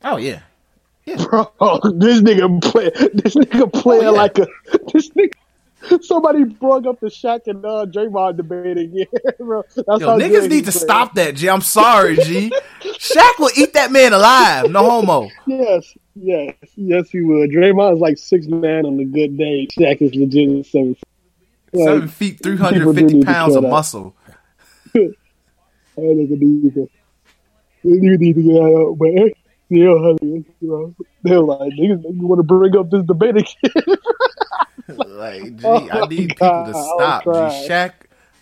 Oh 0.04 0.18
yeah, 0.18 0.42
Bro, 1.06 1.52
this 1.96 2.22
nigga 2.22 2.62
play. 2.62 2.90
This 3.14 3.36
nigga 3.36 3.72
playing 3.74 4.06
Oh, 4.06 4.12
yeah. 4.14 4.18
like 4.22 4.38
a. 4.38 4.48
This 4.94 5.10
nigga. 5.10 5.34
Somebody 6.02 6.44
brought 6.44 6.86
up 6.86 7.00
the 7.00 7.08
Shaq 7.08 7.48
and 7.48 7.66
uh, 7.66 7.86
Draymond 7.86 8.36
debate 8.36 8.78
again, 8.78 9.06
bro. 9.40 9.64
That's 9.76 10.02
yo, 10.02 10.18
niggas 10.20 10.50
need 10.50 10.66
to 10.66 10.72
playing. 10.72 10.86
stop 10.86 11.16
that. 11.16 11.36
G, 11.36 11.50
I'm 11.50 11.62
sorry, 11.62 12.18
G. 12.18 12.52
Shaq 12.82 13.40
will 13.40 13.50
eat 13.56 13.74
that 13.76 13.90
man 13.90 14.12
alive. 14.12 14.70
No 14.70 14.90
homo. 14.90 15.30
Yes, 15.48 15.94
yes, 16.16 16.54
yes, 16.76 17.10
he 17.10 17.22
would. 17.22 17.52
Draymond 17.52 17.94
is 17.96 18.00
like 18.02 18.18
six 18.18 18.46
man 18.48 18.86
on 18.86 19.00
a 19.00 19.06
good 19.06 19.38
day. 19.38 19.68
Shaq 19.80 20.02
is 20.02 20.14
legit 20.16 20.66
seven. 20.66 20.98
Like, 21.74 21.84
Seven 21.86 22.08
feet, 22.08 22.42
three 22.42 22.58
hundred 22.58 22.84
do 22.86 22.94
fifty 22.94 23.22
pounds 23.24 23.56
of 23.56 23.64
out. 23.66 23.70
muscle. 23.72 24.16
That 24.94 25.14
nigga 25.98 26.40
need 26.40 26.74
to, 26.76 26.90
you 27.84 28.18
need 28.18 28.36
to 28.36 28.42
get 28.42 28.62
out, 28.62 28.98
man. 29.00 29.32
Yeah, 29.72 29.98
honey, 30.00 30.46
you 30.62 30.68
know, 30.68 30.96
they're 31.24 31.40
like, 31.42 31.72
niggas, 31.74 32.04
you 32.04 32.26
want 32.26 32.40
to 32.40 32.44
bring 32.44 32.76
up 32.76 32.90
this 32.90 33.04
debate 33.06 33.38
again? 33.38 33.98
Like, 34.88 35.58
G, 35.58 35.66
Oh, 35.66 35.88
I 35.92 36.08
need 36.08 36.36
God, 36.38 36.66
people 36.66 36.74
to 36.74 36.84
stop. 36.96 37.24
G. 37.26 37.30
Shaq 37.70 37.92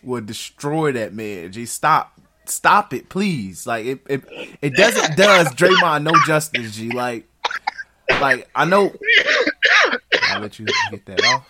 would 0.04 0.26
destroy 0.28 0.94
that 0.94 1.14
man. 1.14 1.52
G, 1.52 1.66
stop, 1.66 2.18
stop 2.45 2.94
it, 2.94 3.10
please. 3.10 3.68
Like, 3.68 3.86
it, 3.86 3.99
it, 4.08 4.24
it 4.62 4.74
doesn't 4.76 5.18
does 5.18 5.48
Draymond 5.56 6.04
no 6.04 6.12
justice. 6.26 6.74
G, 6.78 6.91
like, 6.91 7.28
like 8.22 8.48
I 8.56 8.64
know. 8.64 8.94
I'll 10.30 10.40
let 10.40 10.58
you 10.58 10.68
get 10.90 11.06
that 11.08 11.26
off. 11.26 11.49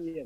Yeah, 0.00 0.22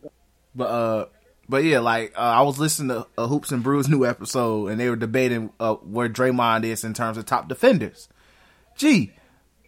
But 0.54 0.64
uh, 0.64 1.06
but 1.48 1.64
yeah, 1.64 1.80
like 1.80 2.12
uh, 2.16 2.20
I 2.20 2.42
was 2.42 2.58
listening 2.58 2.88
to 2.96 3.06
uh, 3.18 3.26
Hoops 3.26 3.52
and 3.52 3.62
Brews 3.62 3.88
new 3.90 4.04
episode, 4.06 4.68
and 4.68 4.80
they 4.80 4.88
were 4.88 4.96
debating 4.96 5.50
uh, 5.60 5.74
where 5.74 6.08
Draymond 6.08 6.64
is 6.64 6.84
in 6.84 6.94
terms 6.94 7.16
of 7.18 7.26
top 7.26 7.48
defenders. 7.48 8.08
Gee, 8.76 9.12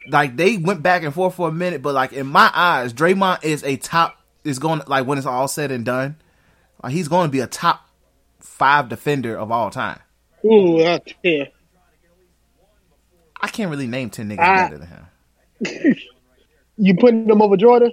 like 0.09 0.37
they 0.37 0.57
went 0.57 0.83
back 0.83 1.03
and 1.03 1.13
forth 1.15 1.35
for 1.35 1.49
a 1.49 1.53
minute, 1.53 1.83
but 1.83 1.95
like 1.95 2.13
in 2.13 2.27
my 2.27 2.51
eyes, 2.55 2.93
Draymond 2.93 3.45
is 3.45 3.63
a 3.65 3.77
top. 3.77 4.21
Is 4.45 4.61
going 4.61 4.81
like 4.87 5.07
when 5.07 5.19
it's 5.19 5.27
all 5.27 5.49
said 5.49 5.73
and 5.73 5.85
done, 5.85 6.17
like 6.83 6.93
he's 6.93 7.09
going 7.09 7.27
to 7.29 7.33
be 7.33 7.41
a 7.41 7.49
top 7.49 7.89
five 8.39 8.89
defender 8.89 9.37
of 9.37 9.51
all 9.51 9.71
time. 9.71 9.99
Ooh, 10.45 10.85
I 10.85 10.99
tell 10.99 11.47
I 13.43 13.49
can't 13.49 13.71
really 13.71 13.89
name 13.89 14.11
ten 14.11 14.29
niggas 14.29 14.39
Ah. 14.39 14.69
better 14.69 14.79
than 14.79 14.89
him. 14.89 15.97
you 16.77 16.95
putting 16.97 17.27
them 17.27 17.43
over 17.43 17.57
Jordan? 17.57 17.93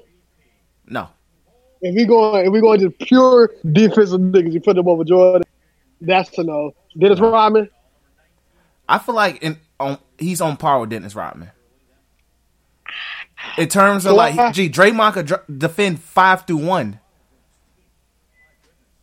If 1.85 1.95
we 1.95 2.05
going, 2.05 2.45
if 2.45 2.51
we 2.53 2.61
going 2.61 2.79
to 2.79 2.89
pure 2.89 3.51
defensive 3.71 4.21
niggas, 4.21 4.53
you 4.53 4.61
put 4.61 4.77
them 4.77 4.87
over 4.87 5.03
Jordan. 5.03 5.43
That's 5.99 6.35
a 6.37 6.43
no. 6.43 6.73
Dennis 6.97 7.19
Rodman. 7.19 7.69
I 8.87 8.99
feel 8.99 9.15
like 9.15 9.43
in 9.43 9.57
on 9.79 9.97
he's 10.17 10.39
on 10.41 10.55
par 10.57 10.79
with 10.79 10.89
Dennis 10.91 11.13
Rodman. 11.13 11.51
In 13.57 13.67
terms 13.67 14.05
of 14.05 14.11
So 14.11 14.17
I- 14.19 14.31
like, 14.31 14.53
gee, 14.53 14.69
Draymond 14.69 15.13
could 15.13 15.25
dr- 15.27 15.43
defend 15.57 15.99
five 15.99 16.45
through 16.47 16.65
one. 16.65 16.99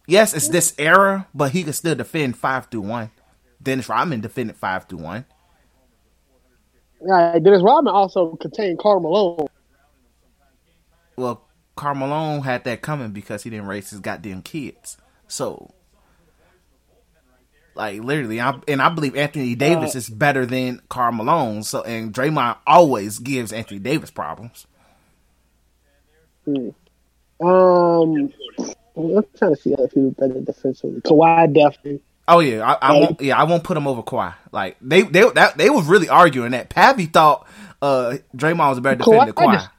Yes, 0.07 0.33
it's 0.35 0.49
this 0.49 0.75
era, 0.79 1.29
but 1.35 1.53
he 1.53 1.63
can 1.63 1.73
still 1.75 1.95
defend 1.95 2.37
five 2.37 2.67
through 2.67 2.81
one. 2.81 3.11
Dennis 3.63 3.89
Rodman 3.89 4.21
defended 4.23 4.57
five 4.57 4.87
through 4.87 4.99
one. 4.99 5.25
Yeah, 7.07 7.39
Dennis 7.39 7.63
Rodman 7.63 7.95
also 7.95 8.37
contained 8.37 8.79
Karl 8.79 9.01
Malone. 9.01 9.47
Well, 11.17 11.43
Karl 11.77 11.95
Malone 11.95 12.43
had 12.43 12.65
that 12.65 12.83
coming 12.83 13.11
because 13.11 13.43
he 13.43 13.51
didn't 13.51 13.67
raise 13.67 13.91
his 13.91 14.01
goddamn 14.01 14.43
kids. 14.43 14.97
So, 15.29 15.73
like 17.75 18.01
literally, 18.03 18.41
I, 18.41 18.59
and 18.69 18.83
I 18.83 18.89
believe 18.91 19.17
Anthony 19.17 19.55
Davis 19.55 19.95
is 19.95 20.09
better 20.11 20.45
than 20.45 20.83
Karl 20.89 21.13
Malone. 21.13 21.63
So, 21.63 21.83
and 21.83 22.13
Draymond 22.13 22.57
always 22.67 23.19
gives 23.19 23.53
Anthony 23.53 23.79
Davis 23.81 24.11
problems. 24.11 24.67
Um, 26.47 28.33
I'm 28.97 29.25
trying 29.37 29.55
to 29.55 29.57
see 29.57 29.73
other 29.75 29.89
people 29.89 30.11
better 30.13 30.41
defensively. 30.41 31.01
Kawhi 31.01 31.53
definitely. 31.55 32.01
Oh 32.29 32.41
yeah, 32.41 32.69
I, 32.81 32.91
I 32.91 32.93
won't. 33.01 33.21
Yeah, 33.21 33.39
I 33.41 33.45
won't 33.45 33.65
put 33.65 33.77
him 33.77 33.87
over 33.87 34.03
Kawhi. 34.03 34.35
Like 34.53 34.77
they 34.81 35.03
they 35.03 35.29
that, 35.31 35.57
they 35.57 35.71
was 35.71 35.87
really 35.87 36.09
arguing 36.09 36.53
that. 36.53 36.69
Pappy 36.69 37.07
thought 37.07 37.47
uh 37.83 38.19
Draymond 38.37 38.69
was 38.71 38.79
a 38.79 38.81
better 38.83 38.97
defender 38.97 39.27
than 39.27 39.35
Kawhi 39.35 39.47
Kawhi. 39.49 39.53
just- 39.55 39.71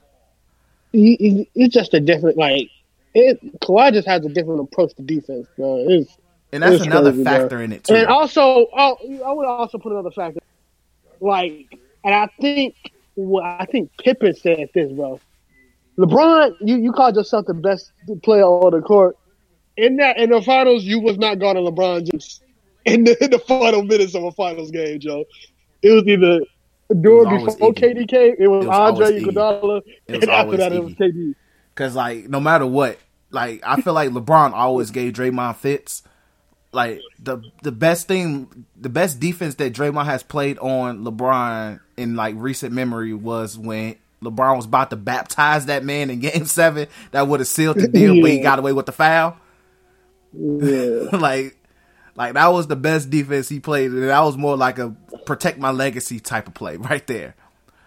He, 0.91 1.15
he, 1.15 1.49
it's 1.55 1.73
just 1.73 1.93
a 1.93 1.99
different 1.99 2.38
like. 2.38 2.69
It, 3.13 3.59
Kawhi 3.59 3.91
just 3.91 4.07
has 4.07 4.26
a 4.26 4.30
different 4.30 4.61
approach 4.61 4.93
to 4.95 5.01
defense, 5.01 5.45
bro. 5.57 5.85
It's, 5.88 6.18
and 6.53 6.63
that's 6.63 6.76
it's 6.76 6.85
another 6.85 7.11
crazy, 7.11 7.23
bro. 7.23 7.34
factor 7.34 7.61
in 7.61 7.73
it 7.73 7.84
too. 7.84 7.95
And 7.95 8.07
also, 8.07 8.68
oh, 8.72 8.97
I 9.26 9.31
would 9.34 9.45
also 9.45 9.77
put 9.77 9.91
another 9.91 10.11
factor, 10.11 10.39
like, 11.19 11.77
and 12.03 12.15
I 12.15 12.27
think, 12.39 12.76
well, 13.15 13.43
I 13.43 13.65
think 13.65 13.91
Pippen 13.97 14.34
said 14.34 14.69
this, 14.73 14.91
bro. 14.93 15.19
LeBron, 15.97 16.55
you, 16.61 16.77
you 16.77 16.93
called 16.93 17.15
yourself 17.15 17.45
the 17.47 17.53
best 17.53 17.91
player 18.23 18.45
on 18.45 18.72
the 18.72 18.81
court. 18.81 19.18
In 19.77 19.97
that, 19.97 20.18
in 20.18 20.30
the 20.30 20.41
finals, 20.41 20.84
you 20.84 20.99
was 20.99 21.18
not 21.18 21.39
guarding 21.39 21.65
LeBron 21.65 22.09
James 22.09 22.41
in 22.85 23.03
the, 23.03 23.22
in 23.23 23.30
the 23.30 23.39
final 23.39 23.84
minutes 23.84 24.15
of 24.15 24.23
a 24.23 24.31
finals 24.31 24.72
game, 24.72 24.99
Joe. 24.99 25.26
It 25.81 25.91
was 25.91 26.03
either 26.07 26.41
always 26.93 27.45
before 27.45 27.73
Iggy. 27.73 28.07
KD 28.09 28.35
it 28.39 28.47
was, 28.47 28.65
It 28.65 28.68
was 28.68 28.68
Andre 28.68 29.07
Iggy. 29.07 29.26
Iguodala, 29.26 29.81
and 30.07 30.30
after 30.30 30.57
that, 30.57 30.73
it 30.73 30.84
was 30.84 30.93
Iggy. 30.93 31.13
KD. 31.13 31.35
Cause 31.76 31.95
like 31.95 32.30
no 32.30 32.39
matter 32.39 32.65
what, 32.65 32.99
like 33.31 33.61
I 33.65 33.81
feel 33.81 33.93
like 33.93 34.09
LeBron 34.09 34.53
always 34.53 34.91
gave 34.91 35.13
Draymond 35.13 35.55
fits. 35.57 36.03
Like 36.73 37.01
the 37.19 37.41
the 37.63 37.72
best 37.72 38.07
thing, 38.07 38.65
the 38.80 38.89
best 38.89 39.19
defense 39.19 39.55
that 39.55 39.73
Draymond 39.73 40.05
has 40.05 40.23
played 40.23 40.57
on 40.59 41.03
LeBron 41.03 41.80
in 41.97 42.15
like 42.15 42.35
recent 42.38 42.73
memory 42.73 43.13
was 43.13 43.57
when 43.57 43.95
LeBron 44.23 44.55
was 44.55 44.65
about 44.65 44.89
to 44.91 44.95
baptize 44.95 45.65
that 45.65 45.84
man 45.84 46.09
in 46.09 46.19
Game 46.22 46.45
Seven. 46.45 46.88
That 47.11 47.27
would 47.27 47.39
have 47.39 47.47
sealed 47.47 47.77
the 47.77 47.88
deal, 47.88 48.22
but 48.22 48.30
he 48.30 48.39
got 48.43 48.59
away 48.59 48.73
with 48.73 48.85
the 48.85 48.91
foul. 48.91 49.38
Yeah. 50.34 51.09
like, 51.18 51.57
like 52.15 52.34
that 52.34 52.47
was 52.47 52.68
the 52.68 52.76
best 52.76 53.09
defense 53.09 53.49
he 53.49 53.59
played. 53.59 53.91
And 53.91 54.03
that 54.03 54.22
was 54.22 54.38
more 54.38 54.55
like 54.55 54.80
a 54.80 54.95
protect 55.26 55.57
my 55.60 55.72
legacy 55.72 56.19
type 56.19 56.48
of 56.48 56.53
play 56.53 56.77
right 56.89 57.06
there. 57.07 57.35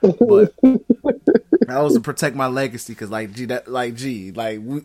But 0.01 0.55
that 0.63 1.79
was 1.81 1.95
to 1.95 2.01
protect 2.01 2.37
my 2.37 2.47
legacy 2.47 2.93
because, 2.93 3.11
like, 3.11 3.33
gee, 3.33 3.47
that, 3.47 3.69
like, 3.69 3.95
gee, 3.95 4.33
like, 4.33 4.61
we, 4.63 4.83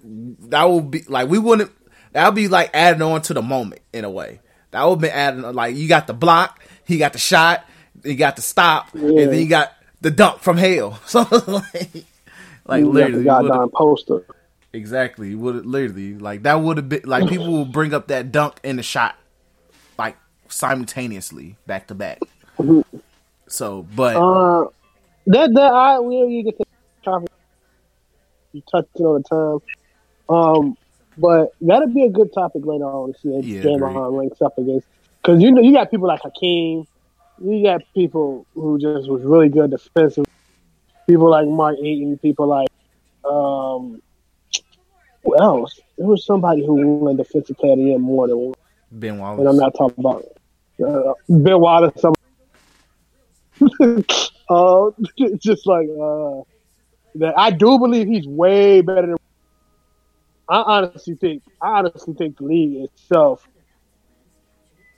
that 0.47 0.63
would 0.63 0.89
be 0.91 1.01
like 1.07 1.27
we 1.30 1.38
wouldn't. 1.39 1.71
That 2.13 2.26
would 2.26 2.35
be 2.35 2.47
like 2.47 2.71
adding 2.73 3.01
on 3.01 3.21
to 3.23 3.34
the 3.34 3.41
moment 3.41 3.81
in 3.93 4.03
a 4.05 4.09
way. 4.09 4.39
That 4.71 4.84
would 4.85 4.99
be 5.01 5.09
adding 5.09 5.41
like 5.41 5.76
you 5.76 5.88
got 5.88 6.07
the 6.07 6.13
block, 6.13 6.63
he 6.85 6.97
got 6.97 7.13
the 7.13 7.19
shot, 7.19 7.65
he 8.03 8.15
got 8.15 8.35
the 8.35 8.41
stop, 8.41 8.93
and 8.93 9.17
then 9.17 9.34
you 9.39 9.47
got 9.47 9.73
the 10.01 10.09
dunk 10.11 10.39
from 10.39 10.57
hell. 10.57 10.99
So 11.05 11.21
like, 11.31 12.05
like 12.65 12.80
You 12.81 12.85
got 12.85 12.93
literally, 12.93 13.11
would've- 13.13 13.26
goddamn 13.26 13.69
poster. 13.69 14.26
Exactly. 14.71 15.34
Would 15.35 15.65
literally 15.65 16.13
like 16.15 16.43
that 16.43 16.55
would 16.61 16.77
have 16.77 16.88
been 16.88 17.01
like 17.05 17.27
people 17.27 17.47
will 17.51 17.65
bring 17.65 17.93
up 17.93 18.07
that 18.07 18.31
dunk 18.31 18.59
and 18.63 18.77
the 18.80 18.84
shot 18.84 19.15
like 19.97 20.15
simultaneously 20.47 21.57
back 21.67 21.88
to 21.88 21.95
back. 21.95 22.19
So, 23.48 23.84
but 23.95 24.15
Uh, 24.15 24.65
that 25.27 25.53
that 25.53 25.73
I 25.73 25.99
will 25.99 26.30
you 26.30 26.44
get 26.44 26.57
the 26.57 26.65
topic. 27.03 27.30
You 28.53 28.61
touched 28.72 28.90
it 28.95 29.02
on 29.02 29.22
the 29.22 29.60
time. 30.30 30.36
Um, 30.36 30.76
but 31.18 31.49
that'd 31.61 31.94
be 31.94 32.06
a 32.06 32.10
good 32.10 32.34
topic 32.34 32.65
later 32.65 32.86
on 32.86 33.14
to 33.14 33.19
see 33.19 33.30
if 33.30 33.45
Yeah, 33.45 34.07
links 34.10 34.41
up 34.41 34.57
against 34.57 34.88
because 35.22 35.41
you 35.41 35.52
know 35.52 35.61
you 35.61 35.73
got 35.73 35.91
people 35.91 36.07
like 36.07 36.22
Hakeem, 36.22 36.86
you 37.38 37.64
got 37.64 37.81
people 37.94 38.45
who 38.53 38.80
just 38.80 39.10
was 39.10 39.23
really 39.23 39.49
good 39.49 39.72
defensive. 39.72 40.26
People 41.07 41.30
like 41.30 41.48
Mark 41.48 41.77
Eaton, 41.80 42.18
people 42.19 42.48
like 42.48 42.68
um, 43.26 43.99
who 45.23 45.38
else? 45.38 45.80
There 45.98 46.07
was 46.07 46.26
somebody 46.26 46.65
who 46.65 46.76
won 46.76 47.18
defensive 47.18 47.57
player 47.57 47.73
of 47.73 47.80
the 47.80 47.86
year 47.86 47.99
more 47.99 48.27
than 48.27 48.38
one. 48.38 48.53
Ben 48.91 49.19
And 49.19 49.48
I'm 49.48 49.57
not 49.57 49.73
talking 49.77 49.95
about 49.98 50.26
uh, 50.86 51.14
Bill 51.27 51.60
Wallace. 51.60 51.94
Some, 51.98 52.14
uh, 54.49 54.91
just 55.38 55.65
like 55.65 55.88
uh, 55.90 56.41
that. 57.15 57.34
I 57.38 57.52
do 57.52 57.80
believe 57.80 58.07
he's 58.07 58.27
way 58.27 58.81
better 58.81 59.07
than. 59.07 59.18
I 60.48 60.61
honestly 60.61 61.15
think. 61.15 61.44
I 61.61 61.80
honestly 61.80 62.14
think 62.15 62.38
the 62.38 62.45
league 62.45 62.84
itself, 62.84 63.48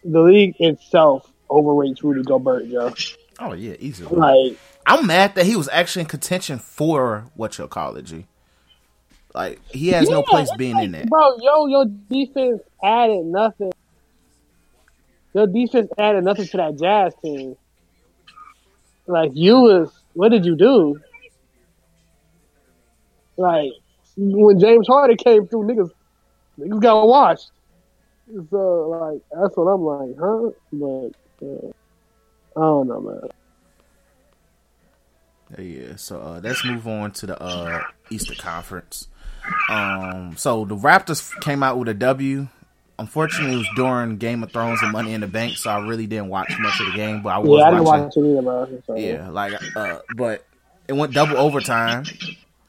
the 0.03 0.21
league 0.21 0.55
itself, 0.59 1.31
overrates 1.49 2.03
Rudy 2.03 2.23
Gobert, 2.23 2.69
Joe. 2.69 2.93
Oh 3.39 3.53
yeah, 3.53 3.75
easily. 3.79 4.15
Like, 4.15 4.57
I'm 4.85 5.07
mad 5.07 5.35
that 5.35 5.45
he 5.45 5.55
was 5.55 5.69
actually 5.69 6.01
in 6.01 6.07
contention 6.07 6.59
for 6.59 7.25
what 7.35 7.57
you 7.57 7.63
your 7.63 7.67
college. 7.67 8.13
Like 9.33 9.59
he 9.69 9.89
has 9.89 10.09
no 10.09 10.23
place 10.23 10.49
being 10.57 10.75
like, 10.75 10.85
in 10.85 10.91
that. 10.93 11.09
bro. 11.09 11.37
Yo, 11.41 11.67
your 11.67 11.85
defense 11.85 12.61
added 12.83 13.25
nothing. 13.25 13.71
Your 15.33 15.47
defense 15.47 15.89
added 15.97 16.23
nothing 16.23 16.47
to 16.47 16.57
that 16.57 16.77
Jazz 16.77 17.13
team. 17.23 17.55
Like 19.11 19.31
you 19.33 19.59
was, 19.59 19.91
what 20.13 20.29
did 20.29 20.45
you 20.45 20.55
do? 20.55 20.99
Like 23.35 23.71
when 24.15 24.57
James 24.57 24.87
Harden 24.87 25.17
came 25.17 25.47
through, 25.47 25.63
niggas, 25.63 25.91
niggas 26.57 26.81
got 26.81 27.05
washed. 27.05 27.51
So 28.49 28.87
like 28.89 29.21
that's 29.31 29.57
what 29.57 29.63
I'm 29.63 29.81
like, 29.81 30.15
huh? 30.17 30.51
But 30.71 31.45
uh, 31.45 31.71
I 32.55 32.61
don't 32.61 32.87
know, 32.87 33.01
man. 33.01 33.29
Yeah, 35.59 35.97
so 35.97 36.21
uh, 36.21 36.39
let's 36.41 36.63
move 36.63 36.87
on 36.87 37.11
to 37.11 37.25
the 37.25 37.41
uh, 37.41 37.81
Easter 38.09 38.35
Conference. 38.35 39.09
Um, 39.67 40.35
so 40.37 40.63
the 40.63 40.77
Raptors 40.77 41.37
came 41.41 41.61
out 41.61 41.77
with 41.77 41.89
a 41.89 41.93
W. 41.93 42.47
Unfortunately, 43.01 43.55
it 43.55 43.57
was 43.57 43.67
during 43.75 44.17
Game 44.17 44.43
of 44.43 44.51
Thrones 44.51 44.81
and 44.83 44.91
Money 44.91 45.13
in 45.13 45.21
the 45.21 45.27
Bank, 45.27 45.57
so 45.57 45.69
I 45.71 45.79
really 45.85 46.05
didn't 46.07 46.29
watch 46.29 46.53
much 46.59 46.79
of 46.79 46.85
the 46.85 46.93
game. 46.93 47.21
But 47.23 47.29
I 47.29 47.37
was 47.39 47.49
Yeah, 47.59 47.65
I 47.65 47.71
didn't 47.71 47.85
watching. 47.85 48.03
watch 48.03 48.17
it 48.17 48.19
either, 48.31 48.41
bro. 48.41 48.81
So, 48.87 48.95
Yeah, 48.95 49.29
like 49.29 49.53
uh, 49.75 49.99
but 50.15 50.45
it 50.87 50.93
went 50.93 51.13
double 51.13 51.37
overtime. 51.37 52.05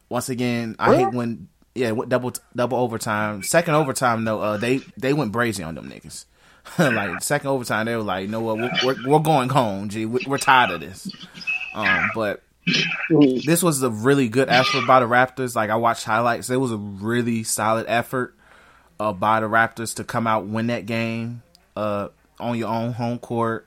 Once 0.08 0.28
again, 0.28 0.74
I 0.78 0.96
hate 0.96 1.12
when 1.12 1.48
yeah, 1.74 1.88
it 1.88 1.96
went 1.96 2.10
double 2.10 2.32
double 2.56 2.78
overtime. 2.78 3.42
Second 3.42 3.74
overtime 3.74 4.24
though, 4.24 4.40
uh, 4.40 4.56
they 4.56 4.78
they 4.96 5.12
went 5.12 5.32
brazy 5.32 5.66
on 5.66 5.74
them 5.74 5.90
niggas. 5.90 6.24
like 6.78 7.22
second 7.22 7.48
overtime, 7.48 7.86
they 7.86 7.96
were 7.96 8.02
like, 8.02 8.28
"No, 8.28 8.40
what, 8.40 8.58
we're, 8.58 8.70
we're 8.84 9.08
we're 9.08 9.18
going 9.20 9.48
home. 9.48 9.88
G, 9.88 10.06
we- 10.06 10.24
we're 10.26 10.38
tired 10.38 10.70
of 10.70 10.80
this." 10.80 11.10
Um, 11.74 12.10
but 12.14 12.42
Mhm. 13.10 13.42
this 13.44 13.62
was 13.62 13.82
a 13.82 13.90
really 13.90 14.28
good 14.28 14.48
effort 14.48 14.86
by 14.86 15.00
the 15.00 15.06
Raptors. 15.06 15.56
Like 15.56 15.70
I 15.70 15.76
watched 15.76 16.04
highlights, 16.04 16.48
it 16.50 16.56
was 16.56 16.70
a 16.72 16.76
really 16.76 17.42
solid 17.42 17.86
effort 17.88 18.34
uh, 19.02 19.12
by 19.12 19.40
the 19.40 19.46
Raptors 19.46 19.96
to 19.96 20.04
come 20.04 20.28
out 20.28 20.46
win 20.46 20.68
that 20.68 20.86
game 20.86 21.42
uh, 21.76 22.08
on 22.38 22.56
your 22.56 22.68
own 22.68 22.92
home 22.92 23.18
court. 23.18 23.66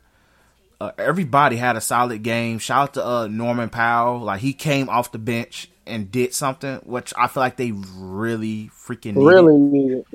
Uh, 0.79 0.91
everybody 0.97 1.57
had 1.57 1.75
a 1.75 1.81
solid 1.81 2.23
game. 2.23 2.57
Shout 2.57 2.81
out 2.81 2.93
to 2.93 3.05
uh, 3.05 3.27
Norman 3.27 3.69
Powell. 3.69 4.19
Like 4.19 4.39
he 4.39 4.53
came 4.53 4.87
off 4.87 5.11
the 5.11 5.17
bench 5.17 5.69
and 5.85 6.09
did 6.09 6.33
something, 6.33 6.77
which 6.85 7.13
I 7.17 7.27
feel 7.27 7.41
like 7.41 7.57
they 7.57 7.73
really 7.73 8.71
freaking 8.73 9.15
needed 9.15 9.25
really 9.25 9.57
needed. 9.57 10.05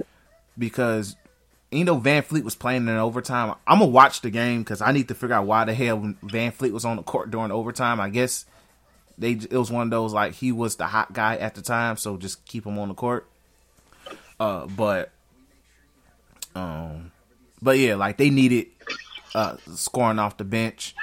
because 0.56 1.16
you 1.70 1.84
know 1.84 2.00
VanVleet 2.00 2.42
was 2.42 2.54
playing 2.54 2.88
in 2.88 2.96
overtime. 2.96 3.54
I'm 3.66 3.80
gonna 3.80 3.90
watch 3.90 4.22
the 4.22 4.30
game 4.30 4.62
because 4.62 4.80
I 4.80 4.90
need 4.92 5.08
to 5.08 5.14
figure 5.14 5.36
out 5.36 5.46
why 5.46 5.66
the 5.66 5.74
hell 5.74 6.14
VanVleet 6.24 6.72
was 6.72 6.86
on 6.86 6.96
the 6.96 7.02
court 7.02 7.30
during 7.30 7.52
overtime. 7.52 8.00
I 8.00 8.08
guess 8.08 8.46
they 9.18 9.32
it 9.32 9.52
was 9.52 9.70
one 9.70 9.88
of 9.88 9.90
those 9.90 10.14
like 10.14 10.32
he 10.34 10.50
was 10.50 10.76
the 10.76 10.86
hot 10.86 11.12
guy 11.12 11.36
at 11.36 11.54
the 11.54 11.62
time, 11.62 11.98
so 11.98 12.16
just 12.16 12.46
keep 12.46 12.64
him 12.64 12.78
on 12.78 12.88
the 12.88 12.94
court. 12.94 13.26
Uh, 14.40 14.66
but 14.66 15.10
um, 16.54 17.12
but 17.60 17.78
yeah, 17.78 17.94
like 17.94 18.16
they 18.16 18.30
needed 18.30 18.68
uh 19.34 19.56
scoring 19.74 20.18
off 20.18 20.38
the 20.38 20.44
bench. 20.44 20.94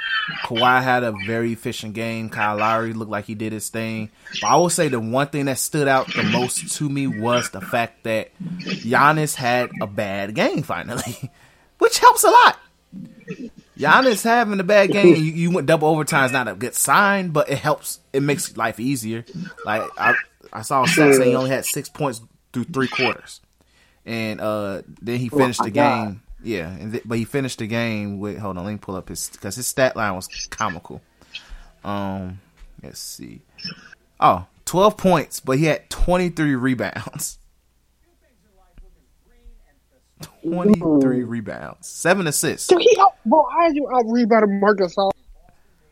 Kawhi 0.44 0.84
had 0.84 1.04
a 1.04 1.14
very 1.26 1.54
efficient 1.54 1.94
game. 1.94 2.30
Kyle 2.30 2.58
Lowry 2.58 2.94
looked 2.94 3.12
like 3.12 3.26
he 3.26 3.36
did 3.36 3.54
his 3.54 3.70
thing. 3.70 4.10
But 4.42 4.48
I 4.48 4.56
will 4.58 4.70
say 4.70 4.90
the 4.90 5.00
one 5.00 5.28
thing 5.28 5.46
that 5.46 5.60
stood 5.60 5.88
out 5.88 6.12
the 6.14 6.24
most 6.24 6.76
to 6.78 6.90
me 6.90 7.08
was 7.08 7.52
the 7.52 7.62
fact 7.62 8.04
that 8.04 8.32
Giannis 8.42 9.36
had 9.36 9.70
a 9.82 9.88
bad 9.88 10.36
game 10.36 10.64
finally, 10.64 11.32
which 11.78 12.00
helps 12.00 12.24
a 12.26 12.30
lot. 12.30 12.60
Giannis 13.78 14.24
having 14.24 14.60
a 14.60 14.64
bad 14.64 14.92
game, 14.92 15.16
you, 15.16 15.32
you 15.32 15.52
went 15.52 15.68
double 15.68 15.88
overtime 15.88 16.26
is 16.26 16.32
not 16.32 16.48
a 16.48 16.56
good 16.56 16.74
sign, 16.74 17.30
but 17.30 17.50
it 17.50 17.60
helps. 17.60 18.00
It 18.12 18.22
makes 18.22 18.58
life 18.58 18.80
easier. 18.80 19.24
Like 19.64 19.84
I, 19.98 20.16
I 20.52 20.64
saw 20.64 20.84
a 20.84 20.88
stat 20.88 21.16
saying 21.16 21.30
he 21.30 21.36
only 21.36 21.52
had 21.52 21.66
six 21.66 21.88
points 21.88 22.20
through 22.54 22.66
three 22.66 22.88
quarters, 22.88 23.42
and 24.06 24.40
uh, 24.42 24.82
then 25.02 25.20
he 25.20 25.30
Oh 25.32 25.38
finished 25.38 25.60
my 25.60 25.66
the 25.66 25.72
God. 25.72 26.08
game. 26.08 26.22
Yeah, 26.44 26.70
and 26.70 26.92
th- 26.94 27.04
but 27.06 27.18
he 27.18 27.26
finished 27.26 27.60
the 27.60 27.68
game 27.68 28.20
with. 28.20 28.38
Hold 28.38 28.58
on, 28.58 28.66
let 28.66 28.72
me 28.72 28.78
pull 28.78 28.96
up 28.96 29.10
his 29.10 29.30
because 29.30 29.56
his 29.56 29.68
stat 29.68 29.96
line 29.96 30.16
was 30.16 30.28
comical. 30.52 31.02
Um, 31.84 32.40
let's 32.84 33.00
see. 33.00 33.42
Oh, 34.20 34.46
12 34.66 34.98
points, 34.98 35.40
but 35.40 35.58
he 35.58 35.66
had 35.66 35.90
23 35.90 36.56
rebounds. 36.56 37.40
23 40.44 41.24
rebounds, 41.24 41.88
seven 41.88 42.28
assists. 42.28 42.68
Dude, 42.68 42.82
he 42.82 42.98
bro, 43.26 43.46
how 43.52 43.68
is 43.68 43.74
you 43.76 43.88
out 43.94 44.06
rebounding 44.08 44.60
Marcus? 44.60 44.96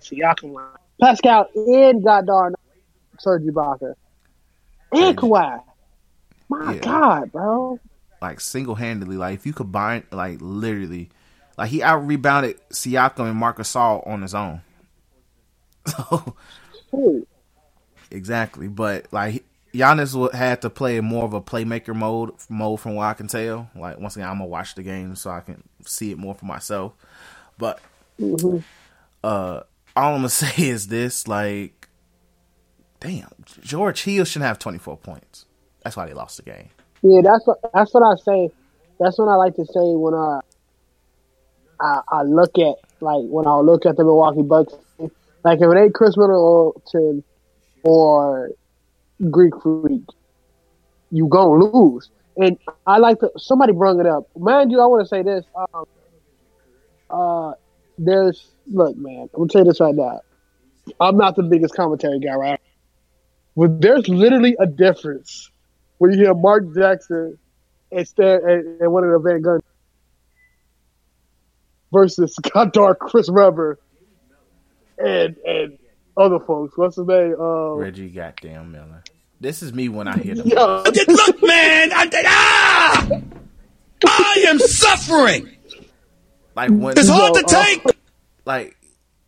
Siakam. 0.01 0.55
Pascal 1.01 1.47
and 1.55 2.03
goddamn 2.03 2.55
Serge 3.19 3.43
Ibaka. 3.43 3.93
And 4.93 5.17
Kawhi. 5.17 5.61
My 6.49 6.75
Yeah. 6.75 6.81
God, 6.81 7.31
bro. 7.31 7.79
like 8.21 8.39
single 8.39 8.75
handedly. 8.75 9.17
Like 9.17 9.35
if 9.35 9.45
you 9.45 9.53
combine, 9.53 10.03
like 10.11 10.37
literally, 10.41 11.09
like 11.57 11.69
he 11.69 11.81
out 11.83 12.05
rebounded 12.05 12.59
Siakam 12.69 13.27
and 13.29 13.35
Marcus 13.37 13.73
Gasol 13.73 14.05
on 14.07 14.21
his 14.21 14.33
own. 14.35 14.61
So 15.87 17.25
exactly, 18.11 18.67
but 18.67 19.07
like 19.11 19.43
Giannis 19.73 20.15
would 20.15 20.33
had 20.33 20.61
to 20.61 20.69
play 20.69 20.99
more 21.01 21.25
of 21.25 21.33
a 21.33 21.41
playmaker 21.41 21.95
mode 21.95 22.31
mode 22.49 22.79
from 22.79 22.95
what 22.95 23.05
I 23.05 23.13
can 23.13 23.27
tell. 23.27 23.69
Like 23.75 23.99
once 23.99 24.15
again, 24.15 24.29
I'm 24.29 24.37
gonna 24.37 24.45
watch 24.49 24.75
the 24.75 24.83
game 24.83 25.15
so 25.15 25.29
I 25.29 25.41
can 25.41 25.63
see 25.85 26.11
it 26.11 26.17
more 26.17 26.33
for 26.35 26.45
myself. 26.45 26.93
But 27.57 27.79
Mm-hmm. 28.19 28.59
uh, 29.23 29.61
all 29.95 30.13
I'm 30.13 30.19
gonna 30.19 30.29
say 30.29 30.69
is 30.69 30.87
this: 30.87 31.27
like, 31.27 31.89
damn, 33.01 33.29
George 33.61 34.03
Hill 34.03 34.23
shouldn't 34.25 34.47
have 34.47 34.57
24 34.59 34.97
points. 34.97 35.44
That's 35.85 35.95
why 35.95 36.07
they 36.07 36.13
lost 36.13 36.37
the 36.37 36.43
game. 36.43 36.69
Yeah, 37.03 37.21
that's 37.23 37.45
what 37.45 37.59
that's 37.71 37.93
what 37.93 38.01
I 38.01 38.15
say. 38.15 38.49
That's 38.99 39.19
what 39.19 39.27
I 39.27 39.35
like 39.35 39.55
to 39.57 39.65
say 39.65 39.71
when 39.75 40.15
I 40.15 40.39
I, 41.79 42.01
I 42.11 42.21
look 42.23 42.57
at 42.57 42.73
like 43.01 43.21
when 43.21 43.45
I 43.45 43.57
look 43.57 43.85
at 43.85 43.95
the 43.95 44.03
Milwaukee 44.03 44.41
Bucks. 44.41 44.73
Like 45.43 45.61
if 45.61 45.71
it 45.71 45.77
ain't 45.77 45.93
Khris 45.93 46.17
Middleton 46.17 47.23
or 47.83 48.49
Greek 49.29 49.53
Freak, 49.61 50.01
you 51.11 51.27
gonna 51.27 51.63
lose. 51.63 52.09
And 52.35 52.57
I 52.87 52.97
like 52.97 53.19
to 53.19 53.29
somebody 53.37 53.71
brought 53.71 53.99
it 53.99 54.07
up. 54.07 54.27
Mind 54.35 54.71
you, 54.71 54.81
I 54.81 54.87
want 54.87 55.03
to 55.03 55.07
say 55.07 55.21
this. 55.21 55.45
Um, 55.55 55.85
uh, 57.11 57.51
there's 57.99 58.55
look, 58.65 58.97
man. 58.97 59.29
I'm 59.35 59.41
gonna 59.41 59.49
tell 59.49 59.61
you 59.61 59.69
this 59.69 59.79
right 59.79 59.93
now. 59.93 60.21
I'm 60.99 61.15
not 61.15 61.35
the 61.35 61.43
biggest 61.43 61.75
commentary 61.75 62.19
guy, 62.19 62.33
right? 62.33 62.59
But 63.55 63.81
there's 63.81 64.09
literally 64.09 64.55
a 64.59 64.65
difference 64.65 65.51
when 65.97 66.11
you 66.11 66.17
hear 66.19 66.33
Mark 66.33 66.73
Jackson 66.73 67.37
and 67.91 68.07
Stan 68.07 68.41
and, 68.47 68.81
and 68.81 68.91
one 68.91 69.03
of 69.03 69.11
the 69.11 69.19
Van 69.19 69.41
Gunn 69.41 69.59
versus 71.91 72.35
Goddard, 72.53 72.95
Chris 72.95 73.29
Webber, 73.29 73.79
and 74.97 75.37
and 75.37 75.77
other 76.17 76.39
folks. 76.39 76.77
What's 76.77 76.95
his 76.95 77.07
name? 77.07 77.39
Um, 77.39 77.77
Reggie, 77.77 78.09
goddamn 78.09 78.71
Miller. 78.71 79.03
This 79.39 79.61
is 79.61 79.73
me 79.73 79.89
when 79.89 80.07
I 80.07 80.17
hear 80.17 80.35
them. 80.35 80.47
yo, 80.49 80.83
Look, 80.85 81.43
man, 81.43 81.91
I, 81.93 82.09
ah! 82.25 83.07
I 84.07 84.45
am 84.47 84.59
suffering. 84.59 85.49
Like 86.55 86.69
when 86.71 86.97
It's 86.97 87.09
hard 87.09 87.33
to 87.33 87.41
Yo, 87.41 87.45
uh, 87.45 87.63
take. 87.63 87.83
like 88.45 88.77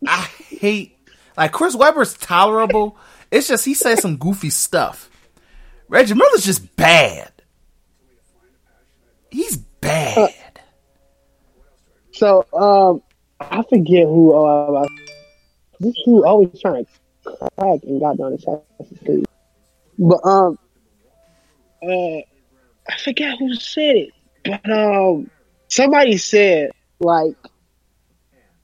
I 0.07 0.21
hate 0.49 0.97
like 1.35 1.51
Chris 1.51 1.75
Webber's 1.75 2.13
tolerable. 2.13 2.97
It's 3.31 3.47
just 3.47 3.65
he 3.65 3.73
says 3.73 4.01
some 4.01 4.15
goofy 4.15 4.49
stuff. 4.49 5.09
Reggie 5.89 6.13
Miller's 6.13 6.45
just 6.45 6.75
bad. 6.75 7.31
He's 9.29 9.57
bad. 9.57 10.33
So 12.11 12.45
um, 12.53 13.01
I 13.39 13.63
forget 13.63 14.05
who. 14.05 14.33
Uh, 14.33 14.87
this 15.79 15.95
always 16.07 16.59
trying 16.59 16.85
to 16.85 16.91
crack 17.23 17.79
and 17.83 17.99
got 18.01 18.17
down 18.17 18.33
Assassin's 18.33 18.99
Creed. 19.05 19.25
But 19.99 20.25
um, 20.25 20.57
uh, 21.83 21.87
I 21.87 22.97
forget 23.03 23.37
who 23.37 23.53
said 23.53 23.95
it. 23.95 24.13
But 24.43 24.69
um, 24.69 25.29
somebody 25.67 26.17
said 26.17 26.71
like 26.99 27.35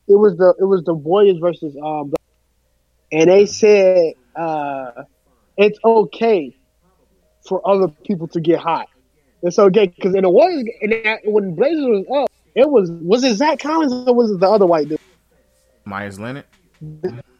it 0.08 0.16
was 0.16 0.38
the 0.38 0.56
it 0.60 0.66
was 0.66 0.84
the 0.84 0.94
Warriors 0.94 1.38
versus 1.40 1.76
um, 1.82 2.14
and 3.12 3.30
they 3.30 3.45
said 3.45 4.14
uh, 4.36 5.04
it's 5.58 5.78
okay 5.84 6.56
for 7.45 7.65
other 7.68 7.88
people 7.88 8.28
to 8.30 8.40
get 8.40 8.60
hot. 8.60 8.90
It's 9.41 9.60
okay 9.60 9.88
because 9.88 10.15
in 10.15 10.24
the 10.24 10.30
Warriors, 10.30 10.65
in 10.82 10.90
that, 11.03 11.20
when 11.26 11.53
Blazers 11.56 12.06
was 12.07 12.24
up, 12.24 12.32
it 12.56 12.70
was 12.70 12.90
was 12.91 13.24
it 13.24 13.36
Zach 13.36 13.60
Collins 13.60 13.91
or 14.07 14.14
was 14.14 14.32
it 14.32 14.40
the 14.40 14.49
other 14.49 14.65
white 14.65 14.88
dude? 14.88 14.99
Meyers 15.86 16.20
Leonard. 16.20 16.45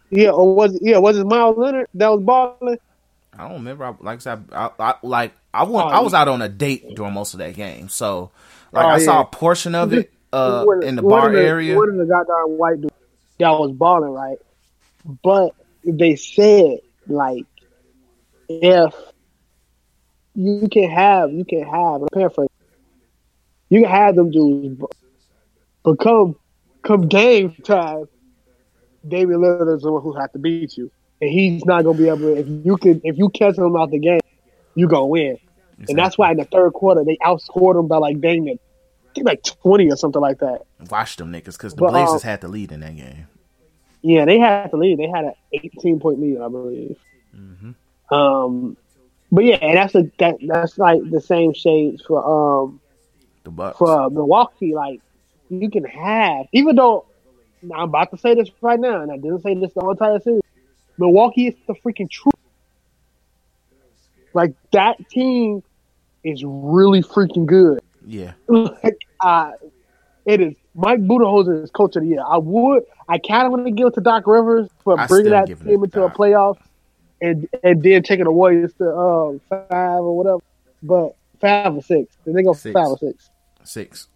Yeah, 0.09 0.31
or 0.31 0.53
was 0.55 0.75
it, 0.75 0.81
yeah 0.84 0.97
was 0.97 1.17
it 1.17 1.25
Miles 1.25 1.57
Leonard 1.57 1.88
that 1.93 2.09
was 2.09 2.21
balling? 2.21 2.77
I 3.38 3.47
don't 3.47 3.53
remember. 3.53 3.85
I, 3.85 3.95
like 3.99 4.17
I 4.17 4.19
said, 4.19 4.45
I, 4.51 4.69
I 4.77 4.95
like 5.01 5.34
I 5.53 5.63
went. 5.63 5.88
Oh, 5.88 5.89
I 5.89 5.99
was 5.99 6.13
out 6.13 6.27
on 6.27 6.41
a 6.41 6.49
date 6.49 6.95
during 6.95 7.13
most 7.13 7.34
of 7.34 7.39
that 7.39 7.55
game, 7.55 7.89
so 7.89 8.31
like 8.71 8.85
Oh, 8.85 8.89
I 8.89 8.99
saw 8.99 9.21
a 9.21 9.25
portion 9.25 9.73
of 9.73 9.93
it 9.93 10.11
uh, 10.34 10.65
in 10.84 10.95
the 10.95 11.01
bar 11.01 11.31
the, 11.31 11.39
area. 11.39 11.75
One 11.75 11.89
of 11.89 11.95
the 11.97 12.05
goddamn 12.05 12.57
white 12.57 12.81
dudes 12.81 12.93
that 13.39 13.49
was 13.49 13.71
balling, 13.71 14.11
right? 14.11 14.38
But 15.23 15.55
they 15.85 16.15
said 16.15 16.80
like 17.07 17.45
if 18.49 18.93
you 20.35 20.68
can 20.72 20.89
have 20.89 21.31
you 21.31 21.45
can 21.45 21.64
have 21.64 22.01
I'm 22.01 22.07
paraphrasing, 22.14 22.49
you 23.69 23.81
can 23.81 23.91
have 23.91 24.15
them 24.15 24.31
dudes 24.31 24.80
but 24.80 24.91
become 25.84 26.35
come 26.84 27.07
game 27.07 27.55
time. 27.64 28.05
David 29.07 29.35
Lillard 29.35 29.76
is 29.76 29.81
the 29.84 29.91
one 29.91 30.01
who 30.01 30.14
has 30.14 30.31
to 30.31 30.39
beat 30.39 30.77
you, 30.77 30.89
and 31.19 31.30
he's 31.30 31.65
not 31.65 31.84
gonna 31.84 31.97
be 31.97 32.07
able. 32.07 32.19
to 32.19 32.38
If 32.38 32.47
you 32.47 32.77
can, 32.77 33.01
if 33.03 33.18
you 33.18 33.30
catch 33.30 33.57
him 33.57 33.76
out 33.76 33.91
the 33.91 33.99
game, 33.99 34.22
you 34.76 34.88
gonna 34.88 35.07
win. 35.07 35.38
And 35.89 35.97
that's 35.97 36.18
why 36.18 36.31
in 36.31 36.38
the 36.38 36.45
third 36.45 36.72
quarter 36.73 37.03
they 37.03 37.18
outscored 37.18 37.76
them 37.76 37.88
by 37.88 37.97
like 37.97 38.22
dang 38.22 38.47
it, 38.47 38.61
think 39.14 39.27
like 39.27 39.43
twenty 39.43 39.91
or 39.91 39.97
something 39.97 40.22
like 40.22 40.39
that. 40.39 40.61
Watch 40.89 41.18
them 41.18 41.34
niggas 41.34 41.57
because 41.57 41.73
the 41.73 41.81
But, 41.81 41.91
Blazers 41.91 42.22
had 42.22 42.41
the 42.41 42.47
lead 42.47 42.72
in 42.72 42.80
that 42.80 42.95
game. 42.95 43.27
Yeah, 44.01 44.26
they 44.26 44.38
had 44.38 44.69
to 44.72 44.77
lead. 44.77 44.99
They 44.99 45.07
had 45.07 45.23
an 45.23 45.34
18 45.53 45.99
point 46.01 46.19
lead, 46.19 46.39
I 46.41 46.49
believe. 46.49 46.97
Um, 48.11 48.77
but 49.34 49.45
yeah, 49.45 49.55
and 49.55 49.77
that's 49.77 49.95
a, 49.95 50.03
that 50.19 50.35
that's 50.41 50.77
like 50.77 51.01
the 51.10 51.19
same 51.19 51.55
shades 51.55 52.03
for 52.07 52.23
um 52.64 52.80
The 53.43 53.49
Bucks. 53.49 53.80
for 53.80 54.11
Milwaukee. 54.11 54.76
Like 54.76 55.01
you 55.49 55.72
can 55.72 55.84
have, 55.85 56.45
even 56.53 56.76
though 56.76 57.07
I'm 57.64 57.89
about 57.89 58.11
to 58.11 58.18
say 58.19 58.35
this 58.35 58.49
right 58.61 58.80
now, 58.80 59.01
and 59.01 59.11
I 59.11 59.18
didn't 59.18 59.41
say 59.41 59.55
this 59.55 59.73
the 59.73 59.81
whole 59.81 59.91
entire 59.91 60.19
series. 60.19 60.41
Milwaukee 60.99 61.47
is 61.47 61.55
the 61.68 61.73
freaking 61.73 62.11
truth. 62.11 62.35
Like 64.35 64.53
that 64.72 64.97
team 65.10 65.64
is 66.23 66.43
really 66.45 67.01
freaking 67.01 67.47
good. 67.47 67.80
yeah, 68.05 68.34
like 68.47 68.99
uh 69.19 69.53
it 70.27 70.41
is 70.41 70.53
Mike 70.76 70.99
Budenholzer 70.99 71.64
is 71.64 71.72
coach 71.72 71.95
of 71.95 72.03
the 72.03 72.10
year. 72.10 72.23
I 72.23 72.38
would 72.38 72.84
I 73.10 73.18
kind 73.18 73.47
of 73.47 73.51
want 73.51 73.65
to 73.65 73.72
give 73.72 73.88
it 73.88 73.95
to 73.95 74.01
Doc 74.01 74.27
Rivers 74.27 74.69
for 74.84 74.99
I 74.99 75.07
bringing 75.07 75.31
that 75.31 75.47
team 75.47 75.57
to 75.80 75.84
into 75.85 76.03
a 76.03 76.11
playoff 76.11 76.57
and 77.23 77.47
and 77.63 77.81
then 77.81 78.03
taking 78.03 78.25
the 78.25 78.31
Warriors 78.31 78.73
to 78.73 78.95
um 78.95 79.41
five 79.49 79.69
or 80.03 80.15
whatever. 80.17 80.39
But 80.83 81.15
five 81.39 81.75
or 81.75 81.81
six. 81.81 82.15
They 82.25 82.43
go 82.43 82.53
Six. 82.53 82.73
five 82.73 82.87
or 82.89 82.97
six. 82.97 83.29
six. 83.63 84.07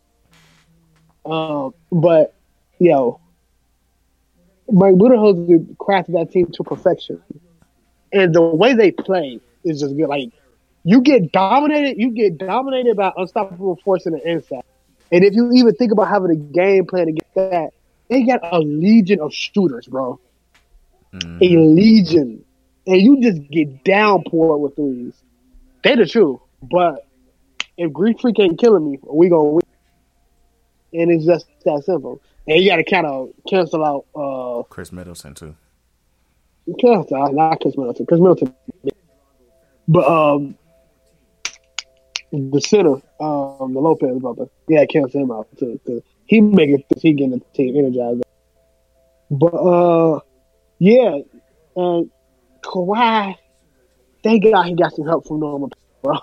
Um, 1.26 1.74
but 1.92 2.34
yo, 2.80 3.20
Mike 4.70 4.96
Budenholzer 4.96 5.66
crafted 5.78 6.14
that 6.14 6.32
team 6.32 6.48
to 6.54 6.64
perfection, 6.64 7.22
and 8.12 8.34
the 8.36 8.42
way 8.42 8.74
they 8.74 8.92
play 8.92 9.40
is 9.64 9.80
just 9.82 9.96
good. 9.98 10.08
Like 10.10 10.30
you 10.84 11.02
get 11.02 11.32
dominated, 11.32 11.98
you 11.98 12.12
get 12.12 12.38
dominated 12.38 12.96
by 12.98 13.12
unstoppable 13.16 13.78
force 13.84 14.06
in 14.06 14.14
the 14.14 14.30
inside, 14.30 14.64
and 15.12 15.24
if 15.24 15.34
you 15.34 15.52
even 15.54 15.74
think 15.76 15.92
about 15.92 16.08
having 16.10 16.32
a 16.32 16.36
game 16.36 16.86
plan 16.86 17.08
to 17.08 17.12
get 17.14 17.34
that, 17.36 17.70
they 18.10 18.24
got 18.24 18.40
a 18.44 18.60
legion 18.60 19.20
of 19.22 19.34
shooters, 19.34 19.88
bro. 19.88 20.20
Mhm. 21.14 21.42
A 21.42 21.58
legion, 21.58 22.44
and 22.88 23.02
you 23.02 23.22
just 23.22 23.42
get 23.52 23.84
downpoured 23.84 24.60
with 24.60 24.76
threes. 24.76 25.14
They 25.84 25.96
the 25.96 26.06
truth, 26.06 26.40
but 26.62 27.06
if 27.78 27.94
Greek 27.94 28.20
Freak 28.20 28.40
ain't 28.40 28.60
killing 28.60 28.90
me, 28.90 28.98
we 29.04 29.30
gonna 29.30 29.44
win 29.44 29.62
and 30.94 31.12
it's 31.12 31.26
just 31.26 31.46
that 31.66 31.84
simple. 31.86 32.22
And 32.48 32.64
you 32.64 32.70
got 32.70 32.78
to 32.78 32.84
kind 32.84 33.06
of 33.06 33.30
cancel 33.48 33.84
out, 33.84 34.06
uh, 34.16 34.64
Khris 34.70 34.92
Middleton 34.92 35.34
too. 35.34 35.56
cancel 36.80 37.18
out, 37.18 37.34
not 37.34 37.60
Khris 37.60 37.78
Middleton, 37.78 38.06
Khris 38.06 38.20
Middleton, 38.22 38.54
but 39.88 40.08
um, 40.08 40.56
the 42.32 42.62
center, 42.62 42.94
um, 43.20 43.74
the 43.74 43.80
Lopez 43.80 44.18
brother, 44.20 44.46
yeah, 44.68 44.86
cancel 44.86 45.22
him 45.22 45.32
out 45.32 45.48
too. 45.60 45.80
'cause 45.86 46.02
he 46.26 46.42
make 46.42 46.70
it, 46.70 46.86
he 47.00 47.14
getting 47.14 47.32
the 47.32 47.42
team 47.54 47.76
energized. 47.76 48.24
But 49.30 49.54
uh, 49.54 50.20
yeah, 50.80 51.20
and 51.76 52.10
Kawhi, 52.68 53.36
thank 54.24 54.44
God 54.44 54.66
he 54.66 54.76
got 54.76 54.94
some 54.94 55.06
help 55.06 55.28
from 55.28 55.40
Norman, 55.40 55.70
bro. 56.04 56.18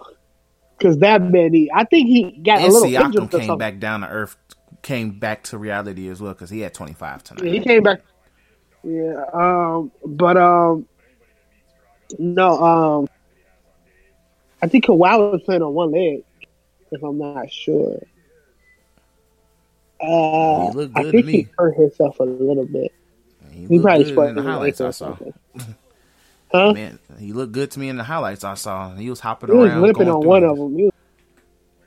Because 0.78 0.98
that 0.98 1.22
man, 1.22 1.54
he, 1.54 1.70
I 1.72 1.84
think 1.84 2.08
he 2.08 2.32
got 2.42 2.58
And 2.58 2.70
a 2.70 2.72
little 2.72 2.88
injured 2.88 3.22
Siakam 3.22 3.34
or 3.34 3.38
came 3.38 3.58
back 3.58 3.78
down 3.78 4.00
to 4.02 4.08
earth, 4.08 4.36
came 4.82 5.18
back 5.18 5.44
to 5.44 5.58
reality 5.58 6.08
as 6.08 6.20
well 6.20 6.32
because 6.32 6.50
he 6.50 6.60
had 6.60 6.74
25 6.74 7.24
tonight. 7.24 7.44
Yeah, 7.44 7.52
he 7.52 7.60
came 7.60 7.82
back. 7.82 8.02
Yeah, 8.82 9.24
um, 9.32 9.90
but 10.04 10.36
um, 10.36 10.86
no, 12.18 12.62
um, 12.62 13.08
I 14.60 14.68
think 14.68 14.84
Kawhi 14.84 15.32
was 15.32 15.42
playing 15.42 15.62
on 15.62 15.72
one 15.72 15.92
leg, 15.92 16.22
if 16.90 17.02
I'm 17.02 17.18
not 17.18 17.50
sure. 17.50 17.98
Uh, 20.02 20.70
He 20.70 20.76
looked 20.76 20.98
I 20.98 21.04
think 21.04 21.24
to 21.26 21.32
he 21.32 21.48
hurt 21.56 21.76
himself 21.76 22.20
a 22.20 22.24
little 22.24 22.66
bit. 22.66 22.92
He, 23.52 23.66
He 23.68 23.78
probably 23.78 24.04
sprained 24.04 24.30
in 24.30 24.44
the 24.44 24.50
highlights 24.50 24.80
I 24.82 24.90
saw. 24.90 25.16
Huh? 26.54 26.72
Man, 26.72 27.00
he 27.18 27.32
looked 27.32 27.50
good 27.50 27.72
to 27.72 27.80
me 27.80 27.88
in 27.88 27.96
the 27.96 28.04
highlights 28.04 28.44
I 28.44 28.54
saw. 28.54 28.94
He 28.94 29.10
was 29.10 29.18
hopping 29.18 29.50
He 29.50 29.56
was 29.56 29.70
around. 29.70 29.82
limping 29.82 30.08
on 30.08 30.24
one 30.24 30.42
them. 30.42 30.50
of 30.52 30.58
them. 30.58 30.90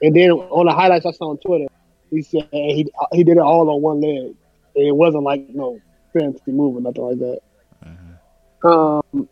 And 0.02 0.14
then 0.14 0.32
on 0.32 0.66
the 0.66 0.74
highlights 0.74 1.06
I 1.06 1.12
saw 1.12 1.30
on 1.30 1.38
Twitter, 1.38 1.68
he 2.12 2.22
said 2.22 2.50
he 2.52 2.92
he 3.14 3.24
did 3.24 3.38
it 3.38 3.44
all 3.44 3.70
on 3.70 3.82
one 3.82 4.02
leg. 4.02 4.36
And 4.76 4.88
it 4.88 4.96
wasn't 4.96 5.24
like 5.24 5.48
no 5.50 5.80
fancy 6.12 6.52
move 6.52 6.76
or 6.76 6.82
nothing 6.82 7.02
like 7.04 7.20
that. 7.20 7.40
Um, 8.68 9.30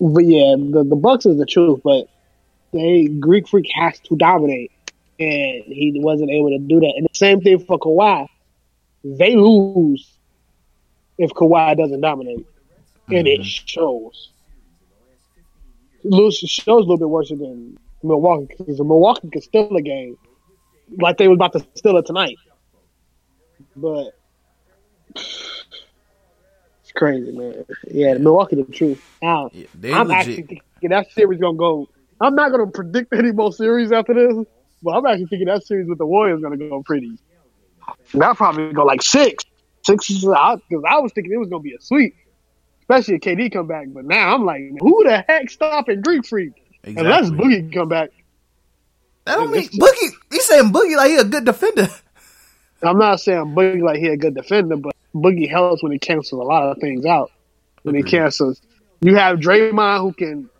but 0.00 0.24
yeah, 0.24 0.56
the 0.58 0.84
the 0.88 0.96
Bucks 0.96 1.24
is 1.26 1.38
the 1.38 1.46
truth, 1.46 1.80
but 1.84 2.08
they 2.72 3.06
Greek 3.06 3.46
Freak 3.48 3.70
has 3.72 3.98
to 4.00 4.16
dominate, 4.16 4.72
and 5.20 5.62
he 5.64 5.92
wasn't 5.94 6.30
able 6.30 6.50
to 6.50 6.58
do 6.58 6.80
that. 6.80 6.92
And 6.96 7.04
the 7.06 7.16
same 7.16 7.40
thing 7.40 7.60
for 7.60 7.78
Kawhi, 7.78 8.26
they 9.04 9.36
lose 9.36 10.10
if 11.18 11.30
Kawhi 11.30 11.76
doesn't 11.76 12.00
dominate, 12.00 12.46
and 13.08 13.26
it 13.26 13.40
mm-hmm. 13.40 13.66
shows. 13.66 14.32
Lose 16.04 16.38
shows 16.38 16.66
a 16.66 16.88
little 16.88 16.98
bit 16.98 17.08
worse 17.08 17.30
than 17.30 17.78
Milwaukee 18.02 18.46
because 18.58 18.78
the 18.78 18.84
Milwaukee 18.84 19.28
could 19.32 19.42
steal 19.42 19.74
a 19.76 19.82
game 19.82 20.16
like 20.98 21.18
they 21.18 21.28
was 21.28 21.36
about 21.36 21.52
to 21.54 21.66
steal 21.74 21.96
it 21.96 22.06
tonight, 22.06 22.36
but. 23.74 24.12
It's 26.82 26.92
crazy, 26.92 27.32
man. 27.32 27.64
Yeah, 27.88 28.14
Milwaukee 28.14 28.54
the 28.54 28.62
truth. 28.62 29.04
Now, 29.20 29.50
Yeah, 29.52 29.66
I'm 29.98 30.06
legit. 30.06 30.20
actually 30.20 30.34
thinking 30.36 30.90
that 30.90 31.10
series 31.10 31.40
gonna 31.40 31.56
go. 31.56 31.88
I'm 32.20 32.36
not 32.36 32.52
gonna 32.52 32.68
predict 32.68 33.12
any 33.12 33.32
more 33.32 33.52
series 33.52 33.90
after 33.90 34.14
this, 34.14 34.46
but 34.84 34.92
I'm 34.92 35.04
actually 35.04 35.26
thinking 35.26 35.48
that 35.48 35.66
series 35.66 35.88
with 35.88 35.98
the 35.98 36.06
Warriors 36.06 36.40
gonna 36.40 36.56
go 36.56 36.84
pretty. 36.84 37.18
That 38.14 38.36
probably 38.36 38.72
go 38.72 38.84
like 38.84 39.02
six, 39.02 39.42
six 39.84 40.06
because 40.06 40.84
I 40.88 41.00
was 41.00 41.10
thinking 41.12 41.32
it 41.32 41.38
was 41.38 41.48
gonna 41.48 41.60
be 41.60 41.74
a 41.74 41.80
sweep, 41.80 42.14
especially 42.88 43.14
if 43.16 43.20
KD 43.20 43.52
come 43.52 43.66
back. 43.66 43.86
But 43.88 44.04
now 44.04 44.34
I'm 44.34 44.44
like, 44.44 44.62
who 44.80 45.04
the 45.04 45.24
heck 45.28 45.50
stopping 45.50 46.00
Greek 46.02 46.24
Freak? 46.26 46.52
Unless 46.84 47.28
Exactly. 47.28 47.58
Boogie 47.60 47.74
come 47.74 47.88
back. 47.88 48.10
That 49.24 49.36
don't 49.36 49.50
mean 49.50 49.68
Boogie. 49.68 50.10
He's 50.30 50.44
saying 50.44 50.72
Boogie 50.72 50.96
like 50.96 51.10
he 51.10 51.16
a 51.16 51.24
good 51.24 51.44
defender. 51.44 51.88
I'm 52.82 52.98
not 52.98 53.20
saying 53.20 53.54
Boogie 53.54 53.82
like 53.82 53.98
he 53.98 54.08
a 54.08 54.16
good 54.16 54.34
defender, 54.34 54.76
but 54.76 54.94
Boogie 55.14 55.50
helps 55.50 55.82
when 55.82 55.92
he 55.92 55.98
cancels 55.98 56.40
a 56.40 56.44
lot 56.44 56.70
of 56.70 56.78
things 56.78 57.04
out. 57.04 57.32
When 57.82 57.94
he 57.94 58.02
cancels, 58.02 58.60
you 59.00 59.14
have 59.16 59.38
Draymond 59.38 60.00
who 60.00 60.12
can, 60.12 60.50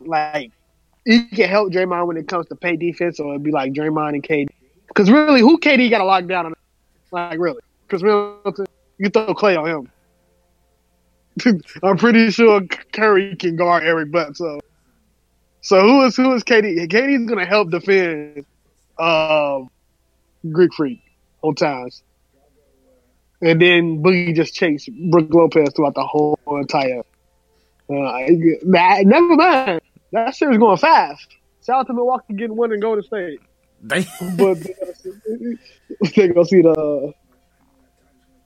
like, 0.00 0.52
he 1.04 1.26
can 1.26 1.48
help 1.48 1.72
Draymond 1.72 2.06
when 2.06 2.16
it 2.16 2.28
comes 2.28 2.46
to 2.46 2.56
pay 2.56 2.76
defense, 2.76 3.20
or 3.20 3.30
it'd 3.30 3.42
be 3.42 3.50
like 3.50 3.72
Draymond 3.72 4.14
and 4.14 4.22
KD. 4.22 4.48
Because 4.88 5.10
really, 5.10 5.40
who 5.40 5.58
KD 5.58 5.90
got 5.90 5.98
to 5.98 6.04
lock 6.04 6.26
down? 6.26 6.46
On, 6.46 6.54
like, 7.12 7.38
really? 7.38 7.60
Because 7.86 8.02
really, 8.02 8.34
you 8.98 9.08
throw 9.10 9.34
Klay 9.34 9.58
on 9.58 9.68
him. 9.68 9.90
I'm 11.82 11.96
pretty 11.96 12.30
sure 12.30 12.62
Curry 12.92 13.36
can 13.36 13.56
guard 13.56 13.84
Eric 13.84 14.10
Bledsoe. 14.10 14.34
So 14.34 14.60
so 15.62 15.80
who 15.82 16.04
is 16.06 16.16
who 16.16 16.32
is 16.34 16.42
KD? 16.42 16.88
KD's 16.88 17.28
gonna 17.28 17.46
help 17.46 17.70
defend 17.70 18.44
um, 18.98 19.68
Greek 20.50 20.72
Freak 20.74 21.02
on 21.42 21.54
times. 21.54 22.02
And 23.42 23.60
then 23.60 24.02
Boogie 24.02 24.34
just 24.34 24.54
chased 24.54 24.90
Brook 25.10 25.28
Lopez 25.30 25.70
throughout 25.74 25.94
the 25.94 26.04
whole 26.04 26.38
entire. 26.46 27.02
Uh, 27.88 28.18
never 29.04 29.36
mind. 29.36 29.80
That 30.12 30.34
series 30.34 30.58
going 30.58 30.76
fast. 30.76 31.26
Shout 31.64 31.80
out 31.80 31.86
to 31.86 31.92
Milwaukee 31.94 32.34
getting 32.34 32.56
one 32.56 32.72
and 32.72 32.82
Golden 32.82 33.04
State, 33.04 33.40
They, 33.82 34.06
but 34.36 34.54
they 34.60 34.74
gotta 34.74 34.94
see, 34.96 35.10
they 36.16 36.28
gonna 36.28 36.44
see 36.46 36.62
the 36.62 37.12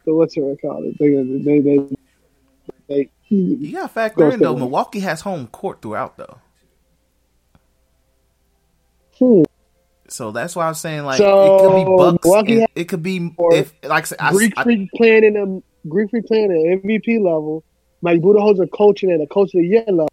the 0.05 0.15
what's 0.15 0.37
it 0.37 0.59
called? 0.61 0.85
They 0.99 1.61
they. 1.61 1.94
You 3.37 3.73
got 3.73 3.83
to 3.83 3.89
factor 3.89 4.31
in 4.31 4.41
though. 4.41 4.57
Milwaukee 4.57 5.01
has 5.01 5.21
home 5.23 5.47
court 5.49 5.83
throughout 5.83 6.17
though, 6.17 6.39
Hmm. 9.19 9.43
so 10.09 10.31
that's 10.33 10.57
why 10.57 10.67
I'm 10.67 10.75
saying 10.75 11.05
like 11.05 11.19
So, 11.19 11.57
it 11.57 11.61
could 11.61 11.75
be 11.77 11.85
Bucks. 11.97 12.25
Milwaukee 12.25 12.65
It, 12.75 12.85
could 12.89 13.03
be 13.03 13.31
if 13.53 13.73
like 13.85 14.07
I 14.21 14.33
Greek 14.33 14.53
I, 14.57 14.63
Freak 14.65 14.91
playing 14.97 15.25
in 15.25 15.37
a 15.37 15.63
Greek 15.89 16.11
Freak 16.11 16.27
playing 16.27 16.51
at 16.51 16.83
MVP 16.83 17.19
level, 17.19 17.63
Mike 18.03 18.21
Budenholzer 18.21 18.71
coaching 18.71 19.11
at 19.11 19.21
a 19.21 19.27
coach 19.27 19.55
of 19.55 19.61
the 19.61 19.67
year 19.67 19.85
level, 19.87 20.11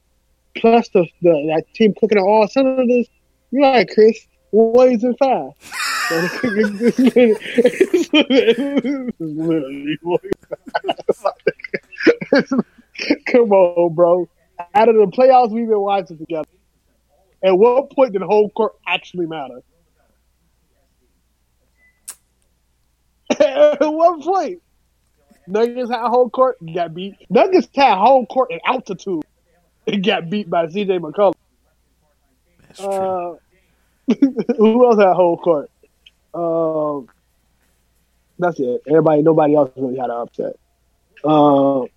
plus 0.56 0.90
the, 0.90 1.06
the 1.22 1.32
that 1.56 1.66
team 1.74 1.94
cooking 2.00 2.18
at 2.18 2.24
all 2.24 2.48
senators. 2.48 3.08
You're 3.52 3.64
right, 3.64 3.90
Chris. 3.90 4.28
Warriors 4.52 5.04
in 5.04 5.16
five. 5.16 5.52
It's 6.14 6.44
literally 9.20 9.98
five. 11.14 11.34
Come 13.28 13.52
on, 13.52 13.94
bro. 13.94 14.30
Out 14.76 14.90
of 14.90 14.96
the 14.96 15.08
playoffs 15.08 15.52
we've 15.52 15.68
been 15.68 15.80
watching 15.80 16.18
together, 16.18 16.48
at 17.44 17.58
what 17.58 17.92
point 17.92 18.14
did 18.14 18.22
home 18.22 18.50
court 18.52 18.74
actually 18.88 19.26
matter? 19.26 19.62
At 23.40 23.80
what 23.80 24.22
point? 24.22 24.62
Nuggets 25.48 25.90
had 25.90 26.08
home 26.08 26.30
court, 26.30 26.58
got 26.74 26.94
beat. 26.94 27.16
Nuggets 27.30 27.68
had 27.74 27.96
home 27.96 28.26
court 28.28 28.52
in 28.52 28.60
altitude. 28.66 29.24
It 29.86 30.06
got 30.06 30.30
beat 30.30 30.50
by 30.50 30.68
CJ 30.68 31.00
McCollum. 31.00 31.34
that's 32.68 32.80
true. 32.80 32.88
Uh, 32.88 33.36
who 34.58 34.86
else 34.86 35.00
had 35.00 35.14
home 35.14 35.38
court? 35.38 35.72
Um, 36.34 37.08
that's 38.38 38.60
it. 38.60 38.82
Everybody, 38.88 39.22
nobody 39.24 39.56
else 39.56 39.72
really 39.76 39.98
had 39.98 40.10
an 40.10 40.18
upset. 40.18 40.58
Um, 41.24 41.88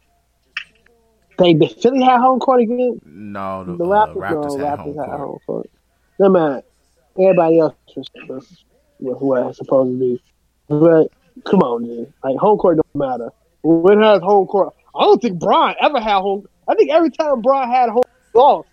they 1.38 1.54
Philly 1.80 2.02
had 2.02 2.18
home 2.18 2.38
court 2.40 2.62
again. 2.62 3.00
no, 3.04 3.64
the, 3.64 3.76
The 3.76 3.84
uh, 3.84 4.06
Raptors, 4.06 4.16
Raptors, 4.16 4.58
no, 4.58 4.66
had 4.66 4.78
Raptors 4.78 4.82
home 4.82 4.96
had 4.96 5.06
court. 5.06 5.18
home 5.18 5.38
court. 5.46 5.70
No 6.18 6.28
man, 6.28 6.62
everybody 7.18 7.58
else 7.58 7.74
was, 7.96 8.08
was, 8.28 8.64
was 9.00 9.56
supposed 9.56 9.92
to 9.92 9.98
be. 9.98 10.22
But 10.68 11.08
come 11.44 11.60
on, 11.60 11.84
dude. 11.84 12.12
Like 12.22 12.36
home 12.36 12.58
court 12.58 12.76
don't 12.78 12.94
matter. 12.94 13.30
When 13.62 14.02
has 14.02 14.20
home 14.20 14.46
court, 14.46 14.74
I 14.94 15.02
don't 15.02 15.20
think 15.20 15.38
Bron 15.40 15.74
ever 15.80 16.00
had 16.00 16.20
home. 16.20 16.46
I 16.68 16.74
think 16.74 16.90
every 16.90 17.10
time 17.10 17.42
Bron 17.42 17.68
had 17.68 17.90
home, 17.90 18.02
lost. 18.32 18.68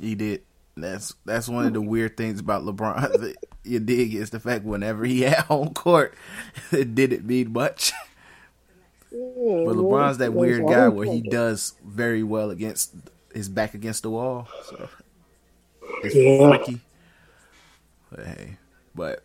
He 0.00 0.14
did. 0.14 0.42
That's 0.76 1.14
that's 1.24 1.48
one 1.48 1.66
of 1.66 1.72
the 1.72 1.80
weird 1.80 2.16
things 2.16 2.38
about 2.40 2.62
LeBron. 2.64 3.12
that 3.20 3.36
you 3.64 3.80
dig 3.80 4.14
is 4.14 4.30
the 4.30 4.40
fact 4.40 4.64
whenever 4.64 5.04
he 5.04 5.22
had 5.22 5.40
home 5.40 5.74
court, 5.74 6.14
it 6.72 6.94
didn't 6.94 7.26
mean 7.26 7.52
much. 7.52 7.92
Yeah, 9.12 9.20
But. 9.64 9.76
LeBron's 9.76 10.18
that 10.18 10.34
weird 10.34 10.66
guy 10.68 10.88
where 10.88 11.06
he 11.06 11.22
does 11.22 11.74
very 11.84 12.22
well 12.22 12.50
against 12.50 12.94
his 13.34 13.48
back 13.48 13.74
against 13.74 14.02
the 14.04 14.10
wall. 14.10 14.48
So 14.60 14.90
it's 16.02 16.16
Yeah. 16.16 16.40
freaky. 16.40 16.80
But 18.10 18.26
hey, 18.26 18.56
but 18.94 19.22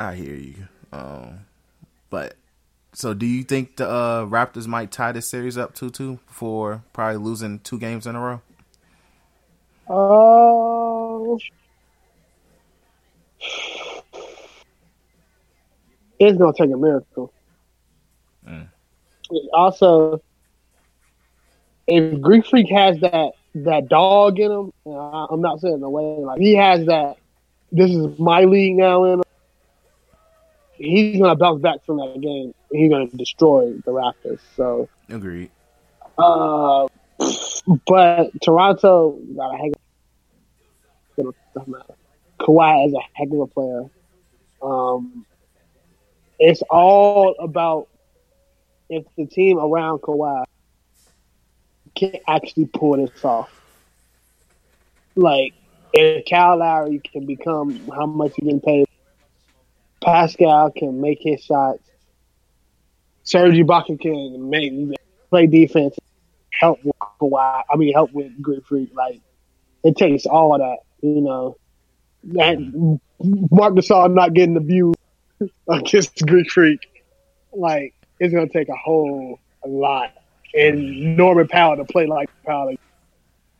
I 0.00 0.14
hear 0.14 0.34
you. 0.34 0.68
Um, 0.92 1.40
but 2.10 2.36
so 2.94 3.14
do 3.14 3.26
you 3.26 3.44
think 3.44 3.76
the 3.76 3.88
uh, 3.88 4.26
Raptors 4.26 4.66
might 4.66 4.92
tie 4.92 5.12
this 5.12 5.28
series 5.28 5.58
up 5.58 5.74
two 5.74 5.90
two 5.90 6.20
for 6.26 6.82
probably 6.92 7.18
losing 7.18 7.60
two 7.60 7.78
games 7.78 8.06
in 8.06 8.16
a 8.16 8.20
row? 8.20 8.42
Uh, 9.88 11.36
it's 16.20 16.38
gonna 16.38 16.52
take 16.54 16.72
a 16.72 16.76
miracle. 16.78 17.32
Also, 19.52 20.22
if 21.86 22.20
Greek 22.20 22.46
Freak 22.46 22.70
has 22.70 22.98
that 23.00 23.32
that 23.54 23.88
dog 23.88 24.38
in 24.38 24.50
him, 24.50 24.72
I, 24.86 25.26
I'm 25.30 25.40
not 25.40 25.60
saying 25.60 25.80
the 25.80 25.88
way 25.90 26.02
like 26.24 26.40
he 26.40 26.54
has 26.54 26.86
that. 26.86 27.16
This 27.70 27.90
is 27.90 28.18
my 28.18 28.44
league 28.44 28.76
now, 28.76 29.04
in 29.04 29.12
him, 29.14 29.22
he's 30.78 31.20
gonna 31.20 31.36
bounce 31.36 31.60
back 31.60 31.84
from 31.84 31.98
that 31.98 32.20
game. 32.20 32.54
He's 32.72 32.90
gonna 32.90 33.08
destroy 33.08 33.72
the 33.84 33.92
Raptors. 33.92 34.40
So. 34.56 34.88
Agreed. 35.08 35.50
Uh, 36.16 36.86
but 37.86 38.30
Toronto 38.42 39.18
got 39.36 39.54
a 39.54 39.58
heck 39.58 39.72
of 41.18 41.68
matter. 41.68 41.94
Kawhi 42.40 42.86
is 42.86 42.94
a 42.94 43.00
heck 43.14 43.28
of 43.32 43.40
a 43.40 43.46
player. 43.46 43.84
Um, 44.62 45.26
it's 46.38 46.62
all 46.62 47.34
about 47.38 47.88
if 48.88 49.04
the 49.16 49.26
team 49.26 49.58
around 49.58 50.00
Kawhi 50.00 50.44
can 51.94 52.12
actually 52.26 52.66
pull 52.66 52.96
this 52.96 53.24
off. 53.24 53.50
Like 55.14 55.54
if 55.92 56.24
Kyle 56.28 56.58
Lowry 56.58 57.00
can 57.00 57.26
become 57.26 57.88
how 57.88 58.06
much 58.06 58.34
he 58.36 58.42
can 58.42 58.60
pay, 58.60 58.84
Pascal 60.02 60.70
can 60.70 61.00
make 61.00 61.18
his 61.20 61.42
shots. 61.42 61.82
Serge 63.24 63.54
Ibaka 63.54 64.00
can 64.00 64.48
make 64.48 64.98
play 65.28 65.46
defense, 65.46 65.96
help 66.50 66.78
with 66.82 66.96
Kawhi. 67.20 67.62
I 67.70 67.76
mean, 67.76 67.92
help 67.92 68.12
with 68.12 68.40
Greek 68.40 68.64
Freak. 68.64 68.90
Like 68.94 69.20
it 69.84 69.96
takes 69.96 70.24
all 70.24 70.54
of 70.54 70.60
that, 70.60 70.78
you 71.02 71.20
know. 71.20 71.56
And 72.40 73.00
Marc 73.20 73.74
Gasol 73.74 74.12
not 74.12 74.34
getting 74.34 74.54
the 74.54 74.60
view 74.60 74.94
against 75.68 76.24
Greek 76.26 76.50
Freak, 76.50 76.80
like 77.52 77.94
it's 78.20 78.32
gonna 78.32 78.48
take 78.48 78.68
a 78.68 78.76
whole 78.76 79.38
a 79.64 79.68
lot. 79.68 80.12
And 80.54 81.16
Norman 81.16 81.48
Powell 81.48 81.76
to 81.76 81.84
play 81.84 82.06
like 82.06 82.30
Powell, 82.44 82.74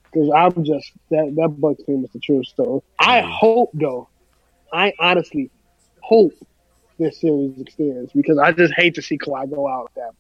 because 0.05 0.31
I'm 0.35 0.65
just 0.65 0.93
that 1.11 1.35
that 1.37 1.49
Bucks 1.61 1.83
team 1.85 2.05
is 2.05 2.11
the 2.13 2.21
truth. 2.21 2.47
So 2.57 2.83
I 2.99 3.21
hope 3.21 3.71
though, 3.75 4.09
I 4.73 4.93
honestly 4.99 5.51
hope 6.01 6.33
this 6.99 7.21
series 7.21 7.61
extends 7.61 8.13
because 8.13 8.39
I 8.39 8.53
just 8.53 8.73
hate 8.75 8.95
to 8.95 9.03
see 9.03 9.19
Kawhi 9.19 9.51
go 9.55 9.69
out 9.69 9.91
that. 9.97 10.13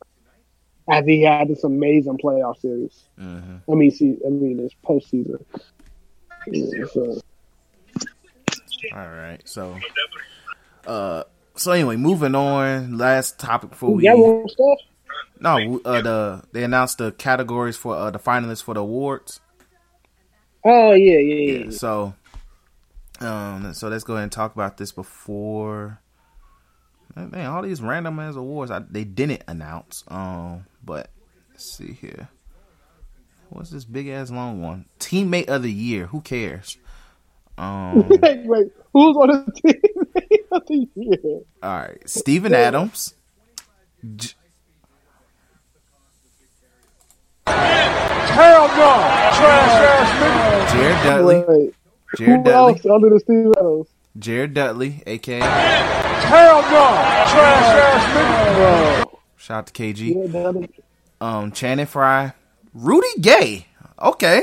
As 0.90 1.04
he 1.04 1.22
had 1.22 1.48
this 1.48 1.64
amazing 1.64 2.16
playoff 2.16 2.58
series. 2.60 3.04
I 3.20 3.60
mean, 3.68 3.90
see, 3.90 4.16
I 4.26 4.30
mean, 4.30 4.56
this 4.56 4.72
postseason. 4.82 5.44
Yeah, 6.46 6.86
so. 6.90 7.20
All 8.94 9.08
right. 9.08 9.38
So, 9.44 9.78
uh, 10.86 11.24
so 11.58 11.72
anyway, 11.72 11.96
moving 11.96 12.34
on. 12.34 12.96
Last 12.98 13.38
topic 13.38 13.70
before 13.70 13.94
we 13.94 14.04
You 14.04 14.10
got 14.10 14.18
more 14.18 14.48
stuff? 14.48 14.78
no, 15.40 15.80
uh, 15.84 16.00
the 16.02 16.42
they 16.52 16.64
announced 16.64 16.98
the 16.98 17.12
categories 17.12 17.76
for 17.76 17.94
uh, 17.94 18.10
the 18.10 18.18
finalists 18.18 18.62
for 18.62 18.74
the 18.74 18.80
awards. 18.80 19.40
Oh 20.64 20.92
yeah, 20.92 21.18
yeah, 21.18 21.52
yeah. 21.52 21.64
Yeah. 21.64 21.70
So, 21.70 22.14
um, 23.20 23.72
so 23.74 23.88
let's 23.88 24.04
go 24.04 24.14
ahead 24.14 24.24
and 24.24 24.32
talk 24.32 24.54
about 24.54 24.76
this 24.76 24.92
before. 24.92 26.00
Man, 27.16 27.46
all 27.46 27.62
these 27.62 27.82
random 27.82 28.20
ass 28.20 28.36
awards 28.36 28.70
I, 28.70 28.80
they 28.80 29.04
didn't 29.04 29.42
announce. 29.48 30.04
Um, 30.08 30.66
but 30.84 31.10
let's 31.50 31.76
see 31.76 31.92
here. 31.92 32.28
What's 33.50 33.70
this 33.70 33.84
big 33.84 34.08
ass 34.08 34.30
long 34.30 34.60
one? 34.62 34.84
Teammate 35.00 35.48
of 35.48 35.62
the 35.62 35.72
year. 35.72 36.06
Who 36.06 36.20
cares? 36.20 36.76
Um, 37.56 38.06
wait, 38.08 38.44
wait, 38.44 38.66
who's 38.92 39.16
on 39.16 39.28
the 39.28 39.52
team 39.52 39.74
of 39.74 39.82
the 39.82 39.92
year? 39.96 39.97
all 40.52 41.42
right, 41.62 41.98
Steven 42.08 42.54
Adams. 42.54 43.14
J- 44.16 44.34
Hell 47.46 48.68
no! 48.68 48.74
Trash 48.74 49.40
ass 49.40 50.72
Jared 50.72 51.02
Dudley. 51.04 51.44
Wait, 51.48 51.74
Jared 52.16 52.38
who 52.38 52.44
Dudley. 52.44 52.52
else 52.74 52.86
under 52.86 53.10
the 53.10 53.20
Steve 53.20 53.52
Adams? 53.56 53.88
Jared 54.18 54.54
Dudley, 54.54 55.02
aka 55.06 55.40
nigga! 55.40 55.46
Hell 56.22 56.62
no! 56.62 56.68
Trash 56.68 57.64
ass 57.74 58.04
nigga! 58.14 59.02
Bro, 59.04 59.18
shout 59.36 59.58
out 59.58 59.66
to 59.68 59.72
KG. 59.72 60.68
um 61.20 61.52
Channing 61.52 61.86
Frye, 61.86 62.32
Rudy 62.74 63.20
Gay. 63.20 63.66
Okay. 64.00 64.42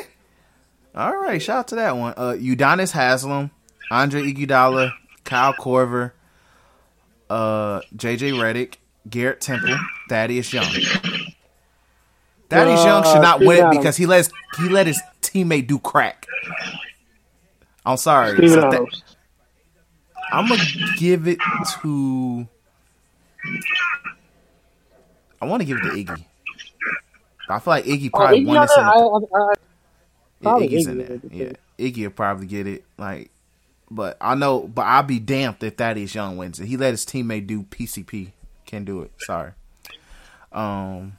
All 0.94 1.15
right, 1.18 1.41
shout 1.41 1.57
out 1.60 1.68
to 1.69 1.76
that 1.76 1.95
one. 1.95 2.14
Uh 2.18 2.34
Udonis 2.38 2.91
Haslam, 2.91 3.52
Andre 3.91 4.23
Iguodala, 4.23 4.91
Kyle 5.26 5.53
Korver, 5.53 6.11
uh 7.30 7.81
JJ 7.95 8.34
Redick, 8.34 8.76
Garrett 9.10 9.41
Temple, 9.41 9.76
Thaddeus 10.10 10.53
Young. 10.53 10.65
Thaddeus 12.49 12.85
Young 12.85 13.03
should 13.03 13.22
not 13.22 13.41
Uh, 13.41 13.45
win 13.45 13.65
it 13.65 13.72
because 13.72 13.97
he 13.97 14.06
let 14.06 14.18
his, 14.18 14.31
he 14.57 14.69
let 14.69 14.88
his 14.88 15.02
teammate 15.22 15.68
do 15.68 15.80
crack. 15.80 16.27
I'm 17.85 17.97
sorry. 17.97 18.38
So 18.49 18.61
Tha- 18.61 18.68
Adams. 18.68 19.03
I'm 20.31 20.47
gonna 20.47 20.64
give 20.97 21.27
it 21.27 21.38
to. 21.81 22.47
I 25.41 25.45
want 25.45 25.61
to 25.61 25.65
give 25.65 25.77
it 25.77 25.81
to 25.84 25.89
Iggy. 25.89 26.26
I 27.49 27.60
feel 27.60 27.72
like 27.72 27.85
Iggy 27.85 28.10
Oh, 28.14 28.18
probably 28.18 28.41
Iggy 28.41 28.45
won 28.47 28.61
this. 28.61 28.77
In 28.77 28.84
I- 28.84 28.89
I- 28.89 28.97
I- 28.97 29.53
yeah, 30.41 30.68
Iggy's 30.68 30.88
Iggy 30.88 30.89
in 30.91 30.97
there. 30.97 31.19
Yeah. 31.31 31.53
Iggy 31.77 32.03
will 32.03 32.10
probably 32.11 32.47
get 32.47 32.65
it. 32.65 32.84
Like, 32.97 33.30
but 33.95 34.17
I 34.19 34.35
know, 34.35 34.61
but 34.61 34.84
I'll 34.84 35.03
be 35.03 35.19
damned 35.19 35.57
if 35.61 35.76
Thaddeus 35.76 36.13
Young 36.13 36.38
wins 36.38 36.59
it. 36.59 36.65
He 36.67 36.77
let 36.77 36.91
his 36.91 37.05
teammate 37.05 37.47
do 37.47 37.63
PCP. 37.63 38.31
Can't 38.65 38.85
do 38.85 39.01
it. 39.01 39.11
Sorry. 39.19 39.51
Um. 40.51 41.17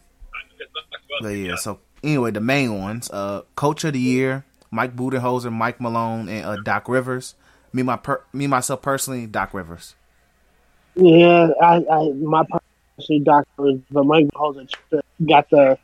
But 1.20 1.28
yeah. 1.30 1.56
So 1.56 1.80
anyway, 2.02 2.30
the 2.30 2.40
main 2.40 2.78
ones: 2.78 3.10
uh, 3.10 3.42
Coach 3.54 3.84
of 3.84 3.94
the 3.94 3.98
Year, 3.98 4.44
Mike 4.70 4.94
Budenholzer, 4.94 5.52
Mike 5.52 5.80
Malone, 5.80 6.28
and 6.28 6.44
uh, 6.44 6.56
Doc 6.62 6.88
Rivers. 6.88 7.34
Me, 7.72 7.82
my 7.82 7.96
per- 7.96 8.22
me 8.32 8.46
myself 8.46 8.82
personally, 8.82 9.26
Doc 9.26 9.54
Rivers. 9.54 9.94
Yeah, 10.94 11.48
I, 11.60 11.84
I 11.90 12.12
my 12.12 12.44
personal 12.98 13.24
doctor, 13.24 13.80
but 13.90 14.04
Mike 14.04 14.26
Holzer 14.34 14.68
got 15.26 15.48
the 15.50 15.78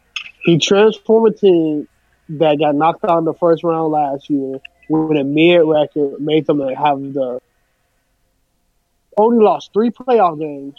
he 0.45 0.59
transformed 0.59 1.35
a 1.35 1.39
team 1.39 1.89
that 2.29 2.59
got 2.59 2.75
knocked 2.75 3.05
out 3.05 3.19
in 3.19 3.25
the 3.25 3.35
first 3.35 3.63
round 3.63 3.93
last 3.93 4.29
year 4.31 4.61
with 4.93 5.19
a 5.19 5.25
mid 5.25 5.63
record, 5.65 6.21
made 6.21 6.47
them 6.47 6.61
have 6.61 7.01
the 7.15 7.41
only 9.17 9.43
lost 9.43 9.73
three 9.73 9.91
playoff 9.91 10.39
games. 10.39 10.75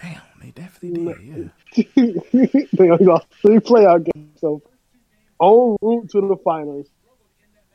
Damn, 0.00 0.20
they 0.40 0.50
definitely 0.50 1.14
did. 1.14 1.50
Yeah. 1.96 2.46
they 2.72 2.90
only 2.90 3.06
lost 3.06 3.26
three 3.40 3.58
playoff 3.58 4.04
games, 4.04 4.38
so 4.40 4.62
on 5.38 5.76
route 5.80 6.10
to 6.10 6.20
the 6.20 6.36
finals, 6.44 6.86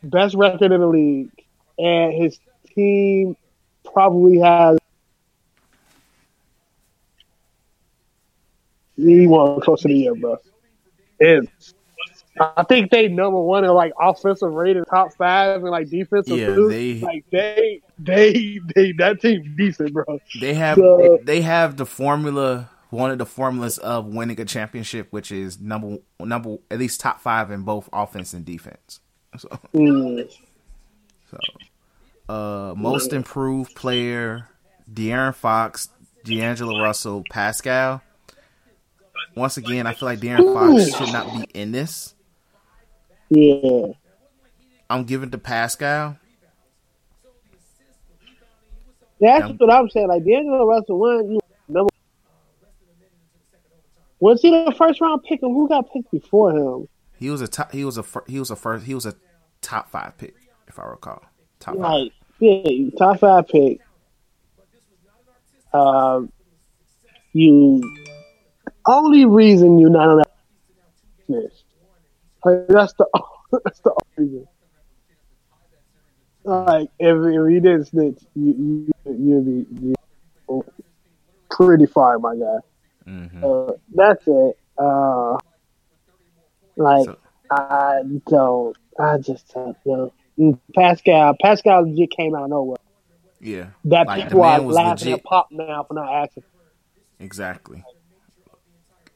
best 0.03 0.35
record 0.35 0.71
in 0.71 0.79
the 0.79 0.87
league, 0.87 1.31
and 1.77 2.13
his 2.13 2.39
team 2.75 3.35
probably 3.83 4.37
has. 4.37 4.77
He 8.95 9.27
won 9.27 9.61
close 9.61 9.81
to 9.81 9.87
the 9.87 9.93
year, 9.95 10.15
bro. 10.15 10.37
It's, 11.19 11.73
I 12.39 12.63
think 12.63 12.91
they 12.91 13.07
number 13.07 13.39
one 13.39 13.63
in 13.63 13.71
like 13.71 13.93
offensive 13.99 14.51
rating, 14.51 14.83
top 14.85 15.13
five, 15.13 15.61
and 15.61 15.69
like 15.71 15.89
defensive. 15.89 16.37
Yeah, 16.37 16.55
they- 16.69 16.99
like 16.99 17.25
they, 17.31 17.81
they, 17.99 18.59
they, 18.75 18.91
that 18.93 19.21
team 19.21 19.55
decent, 19.57 19.93
bro. 19.93 20.19
They 20.39 20.53
have 20.53 20.77
So- 20.77 21.19
they 21.23 21.41
have 21.41 21.77
the 21.77 21.85
formula, 21.85 22.69
one 22.89 23.11
of 23.11 23.17
the 23.17 23.25
formulas 23.25 23.77
of 23.77 24.05
winning 24.07 24.39
a 24.39 24.45
championship, 24.45 25.07
which 25.11 25.31
is 25.31 25.59
number 25.59 25.97
number 26.19 26.57
at 26.71 26.79
least 26.79 26.99
top 26.99 27.19
five 27.21 27.51
in 27.51 27.63
both 27.63 27.89
offense 27.93 28.33
and 28.33 28.45
defense. 28.45 28.99
So, 29.37 29.49
Mm. 29.75 30.27
so 31.29 31.37
uh, 32.33 32.73
most 32.75 33.13
improved 33.13 33.75
player, 33.75 34.47
De'Aaron 34.91 35.35
Fox, 35.35 35.89
D'Angelo 36.23 36.81
Russell, 36.81 37.23
Pascal. 37.29 38.01
Once 39.35 39.57
again, 39.57 39.85
I 39.85 39.93
feel 39.93 40.07
like 40.07 40.19
De'Aaron 40.19 40.53
Fox 40.53 40.97
should 40.97 41.13
not 41.13 41.31
be 41.35 41.59
in 41.59 41.71
this. 41.71 42.15
Yeah. 43.29 43.87
I'm 44.89 45.03
giving 45.03 45.31
to 45.31 45.37
Pascal. 45.37 46.17
That's 49.19 49.47
Yeah. 49.47 49.53
what 49.57 49.71
I'm 49.73 49.89
saying. 49.89 50.07
Like 50.07 50.23
D'Angelo 50.23 50.65
Russell 50.65 50.99
won. 50.99 51.31
You 51.31 51.39
number. 51.67 51.89
Was 54.19 54.41
he 54.41 54.49
the 54.49 54.71
first 54.71 55.01
round 55.01 55.23
pick, 55.23 55.41
or 55.43 55.49
who 55.53 55.67
got 55.67 55.91
picked 55.91 56.11
before 56.11 56.51
him? 56.51 56.87
He 57.19 57.29
was 57.29 57.41
a 57.41 57.47
top, 57.47 57.71
he 57.71 57.83
was 57.83 57.97
a 57.97 58.05
he 58.27 58.39
was 58.39 58.51
a 58.51 58.55
first 58.55 58.85
he 58.85 58.93
was 58.93 59.05
a 59.05 59.15
top 59.61 59.89
five 59.89 60.17
pick 60.17 60.35
if 60.67 60.79
I 60.79 60.85
recall. 60.85 61.23
Top 61.59 61.77
five. 61.77 62.09
Yeah, 62.39 62.89
top 62.97 63.19
five 63.19 63.47
pick. 63.47 63.79
Um, 65.73 66.31
you 67.33 67.81
only 68.85 69.25
reason 69.25 69.79
you're 69.79 69.89
not 69.89 70.07
on 70.09 70.17
that 70.17 70.31
list. 71.27 71.63
Like, 72.47 72.67
that's 72.67 72.93
the 72.93 73.05
that's 73.63 73.79
the 73.81 73.91
only 74.17 74.31
reason. 74.31 74.47
Like 76.43 76.89
if, 76.99 77.15
if 77.17 77.51
you 77.51 77.59
didn't 77.59 77.85
snitch, 77.85 78.19
you 78.35 78.53
you 79.05 79.13
you'd 79.13 79.45
be 79.45 79.95
you 80.49 80.63
pretty 81.49 81.85
far, 81.87 82.19
my 82.19 82.35
guy. 82.35 82.57
Mhm. 83.11 83.43
Uh, 83.43 83.73
that's 83.93 84.23
it. 84.27 84.57
Uh, 84.77 85.37
like 86.77 87.05
So- 87.05 87.17
I 87.49 88.01
don't. 88.27 88.77
I 88.99 89.17
just 89.19 89.53
don't 89.53 89.77
know. 89.85 90.13
Mm, 90.37 90.59
Pascal, 90.75 91.35
Pascal 91.41 91.83
legit 91.89 92.11
came 92.11 92.35
out 92.35 92.43
of 92.43 92.49
nowhere. 92.49 92.77
Yeah, 93.39 93.67
That 93.85 94.07
Like, 94.07 94.23
people 94.23 94.43
are 94.43 94.59
laughing 94.59 95.07
legit. 95.07 95.19
at 95.19 95.23
Pop 95.23 95.47
now 95.51 95.83
for 95.83 95.93
not 95.93 96.11
asking. 96.23 96.43
Exactly. 97.19 97.83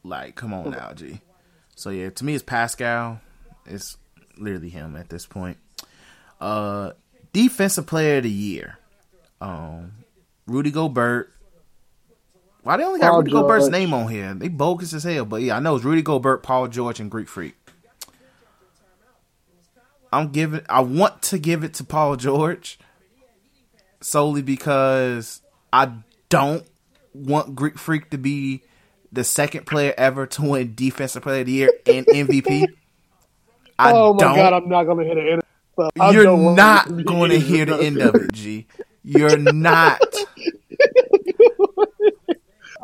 Like, 0.04 0.34
come 0.36 0.54
on 0.54 0.70
now, 0.70 0.92
G. 0.94 1.20
So 1.76 1.90
yeah, 1.90 2.10
to 2.10 2.24
me, 2.24 2.34
it's 2.34 2.42
Pascal. 2.42 3.20
It's 3.66 3.96
literally 4.36 4.68
him 4.68 4.96
at 4.96 5.08
this 5.08 5.26
point. 5.26 5.58
Uh, 6.40 6.92
defensive 7.32 7.86
player 7.86 8.18
of 8.18 8.24
the 8.24 8.30
year. 8.30 8.78
Um, 9.40 9.92
Rudy 10.46 10.70
Gobert. 10.70 11.32
Why 12.62 12.76
they 12.76 12.84
only 12.84 13.00
got 13.00 13.10
Paul 13.10 13.18
Rudy 13.18 13.32
Gobert's 13.32 13.68
name 13.68 13.92
on 13.92 14.08
here? 14.08 14.34
They 14.34 14.48
bogus 14.48 14.92
as 14.92 15.02
hell. 15.02 15.24
But 15.24 15.42
yeah, 15.42 15.56
I 15.56 15.60
know 15.60 15.74
it's 15.74 15.84
Rudy 15.84 16.02
Gobert, 16.02 16.42
Paul 16.42 16.68
George, 16.68 17.00
and 17.00 17.10
Greek 17.10 17.28
Freak. 17.28 17.56
I'm 20.12 20.28
giving. 20.28 20.60
I 20.68 20.80
want 20.80 21.22
to 21.22 21.38
give 21.38 21.64
it 21.64 21.74
to 21.74 21.84
Paul 21.84 22.16
George 22.16 22.78
solely 24.00 24.42
because 24.42 25.40
I 25.72 25.92
don't 26.28 26.66
want 27.14 27.54
Greek 27.54 27.78
Freak 27.78 28.10
to 28.10 28.18
be 28.18 28.62
the 29.12 29.24
second 29.24 29.66
player 29.66 29.94
ever 29.96 30.26
to 30.26 30.42
win 30.42 30.74
Defensive 30.74 31.22
Player 31.22 31.40
of 31.40 31.46
the 31.46 31.52
Year 31.52 31.72
and 31.86 32.06
MVP. 32.06 32.66
I 33.78 33.92
oh 33.92 34.14
my 34.14 34.20
don't. 34.20 34.36
god, 34.36 34.52
I'm 34.52 34.68
not 34.68 34.84
gonna 34.84 35.04
hit 35.04 35.18
it. 35.18 35.44
You're 36.12 36.54
not 36.54 37.04
going 37.04 37.30
to 37.30 37.38
hear 37.38 37.64
the 37.64 37.76
end 37.76 37.98
of 37.98 38.14
it, 38.14 38.32
G. 38.32 38.66
You're 39.02 39.38
not. 39.38 40.00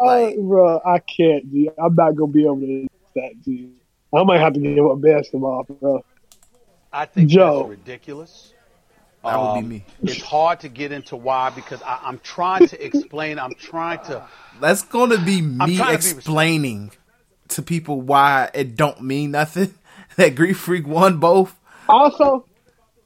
like, 0.00 0.36
bro, 0.38 0.80
I 0.84 0.98
can't, 1.00 1.50
G. 1.52 1.70
I'm 1.78 1.94
not 1.94 2.16
gonna 2.16 2.32
be 2.32 2.44
able 2.44 2.60
to 2.60 2.66
do 2.66 2.88
that, 3.14 3.32
G. 3.44 3.70
I 4.14 4.24
might 4.24 4.40
have 4.40 4.54
to 4.54 4.60
give 4.60 4.86
up 4.86 5.00
basketball, 5.00 5.64
bro. 5.64 6.04
I 6.92 7.04
think 7.04 7.28
Joe. 7.30 7.58
that's 7.58 7.70
ridiculous. 7.70 8.54
That 9.22 9.34
um, 9.34 9.46
would 9.46 9.54
be 9.54 9.60
um, 9.60 9.68
me. 9.68 9.84
It's 10.02 10.22
hard 10.22 10.60
to 10.60 10.68
get 10.68 10.92
into 10.92 11.16
why 11.16 11.50
because 11.50 11.82
I, 11.82 12.08
am 12.08 12.18
trying 12.22 12.66
to 12.68 12.84
explain. 12.84 13.38
I'm 13.38 13.54
trying 13.54 13.98
to. 14.06 14.26
That's 14.60 14.82
going 14.82 15.10
to 15.10 15.18
be 15.18 15.40
me 15.40 15.80
explaining 15.80 16.90
to, 17.48 17.56
to 17.56 17.62
people 17.62 18.00
why 18.00 18.50
it 18.54 18.76
don't 18.76 19.00
mean 19.02 19.32
nothing. 19.32 19.74
that 20.16 20.34
Greek 20.34 20.56
Freak 20.56 20.86
won 20.86 21.18
both. 21.18 21.54
Also, 21.88 22.46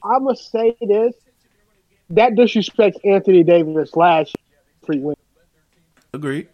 I 0.03 0.19
must 0.19 0.51
say 0.51 0.77
this: 0.81 1.15
that 2.11 2.33
disrespects 2.33 2.97
Anthony 3.05 3.43
Davis 3.43 3.95
last 3.97 4.35
free 4.85 4.99
win. 4.99 5.17
Agreed. 6.13 6.49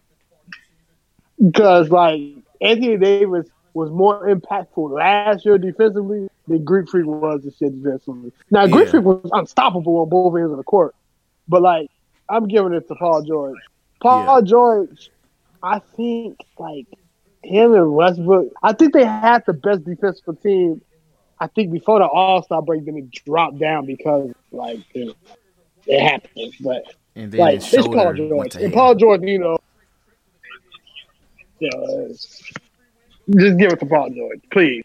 Because 1.42 1.90
like 1.90 2.20
Anthony 2.60 2.96
Davis 2.96 3.46
was 3.74 3.90
more 3.90 4.28
impactful 4.28 4.90
last 4.90 5.44
year 5.44 5.58
defensively 5.58 6.28
than 6.48 6.64
Greek 6.64 6.88
Freak 6.88 7.06
was 7.06 7.42
this 7.44 7.60
year 7.60 7.70
defensively. 7.70 8.32
Now 8.50 8.64
yeah. 8.64 8.72
Greek 8.72 8.88
Freak 8.88 9.04
was 9.04 9.30
unstoppable 9.32 9.98
on 9.98 10.08
both 10.08 10.36
ends 10.36 10.50
of 10.50 10.56
the 10.56 10.64
court, 10.64 10.94
but 11.46 11.62
like 11.62 11.90
I'm 12.28 12.48
giving 12.48 12.72
it 12.72 12.88
to 12.88 12.94
Paul 12.94 13.22
George. 13.22 13.58
Paul 14.00 14.40
yeah. 14.40 14.46
George, 14.46 15.10
I 15.62 15.80
think 15.96 16.44
like 16.58 16.86
him 17.42 17.74
and 17.74 17.92
Westbrook. 17.92 18.52
I 18.62 18.72
think 18.72 18.92
they 18.92 19.04
had 19.04 19.44
the 19.46 19.52
best 19.52 19.84
defensive 19.84 20.40
team. 20.42 20.82
I 21.40 21.46
think 21.46 21.72
before 21.72 22.00
the 22.00 22.06
All 22.06 22.42
Star 22.42 22.62
break, 22.62 22.84
then 22.84 22.96
it 22.96 23.10
dropped 23.10 23.58
down 23.58 23.86
because 23.86 24.32
like 24.50 24.80
it, 24.94 25.14
it 25.86 26.00
happened. 26.00 26.54
But 26.60 26.94
and 27.14 27.32
then 27.32 27.40
like 27.40 27.56
it's 27.56 27.70
Paul 27.70 28.14
George 28.14 28.56
and 28.56 28.72
Paul 28.72 28.94
George, 28.94 29.22
you 29.22 29.38
know. 29.38 29.58
Just 31.60 32.52
give 33.58 33.72
it 33.72 33.80
to 33.80 33.86
Paul 33.86 34.10
George, 34.10 34.40
please. 34.52 34.84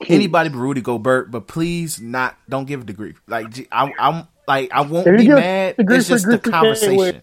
please. 0.00 0.14
Anybody 0.14 0.50
but 0.50 0.58
Rudy 0.58 0.80
Gobert, 0.80 1.30
but 1.30 1.46
please 1.48 2.00
not 2.00 2.36
don't 2.48 2.66
give 2.66 2.82
it 2.82 2.86
to 2.86 2.92
grief. 2.92 3.20
Like 3.26 3.68
I, 3.72 3.92
am 3.98 4.28
like 4.46 4.70
I 4.72 4.82
won't 4.82 5.04
be 5.04 5.28
mad. 5.28 5.74
It's 5.78 6.08
just 6.08 6.26
the 6.28 6.38
conversation. 6.38 7.22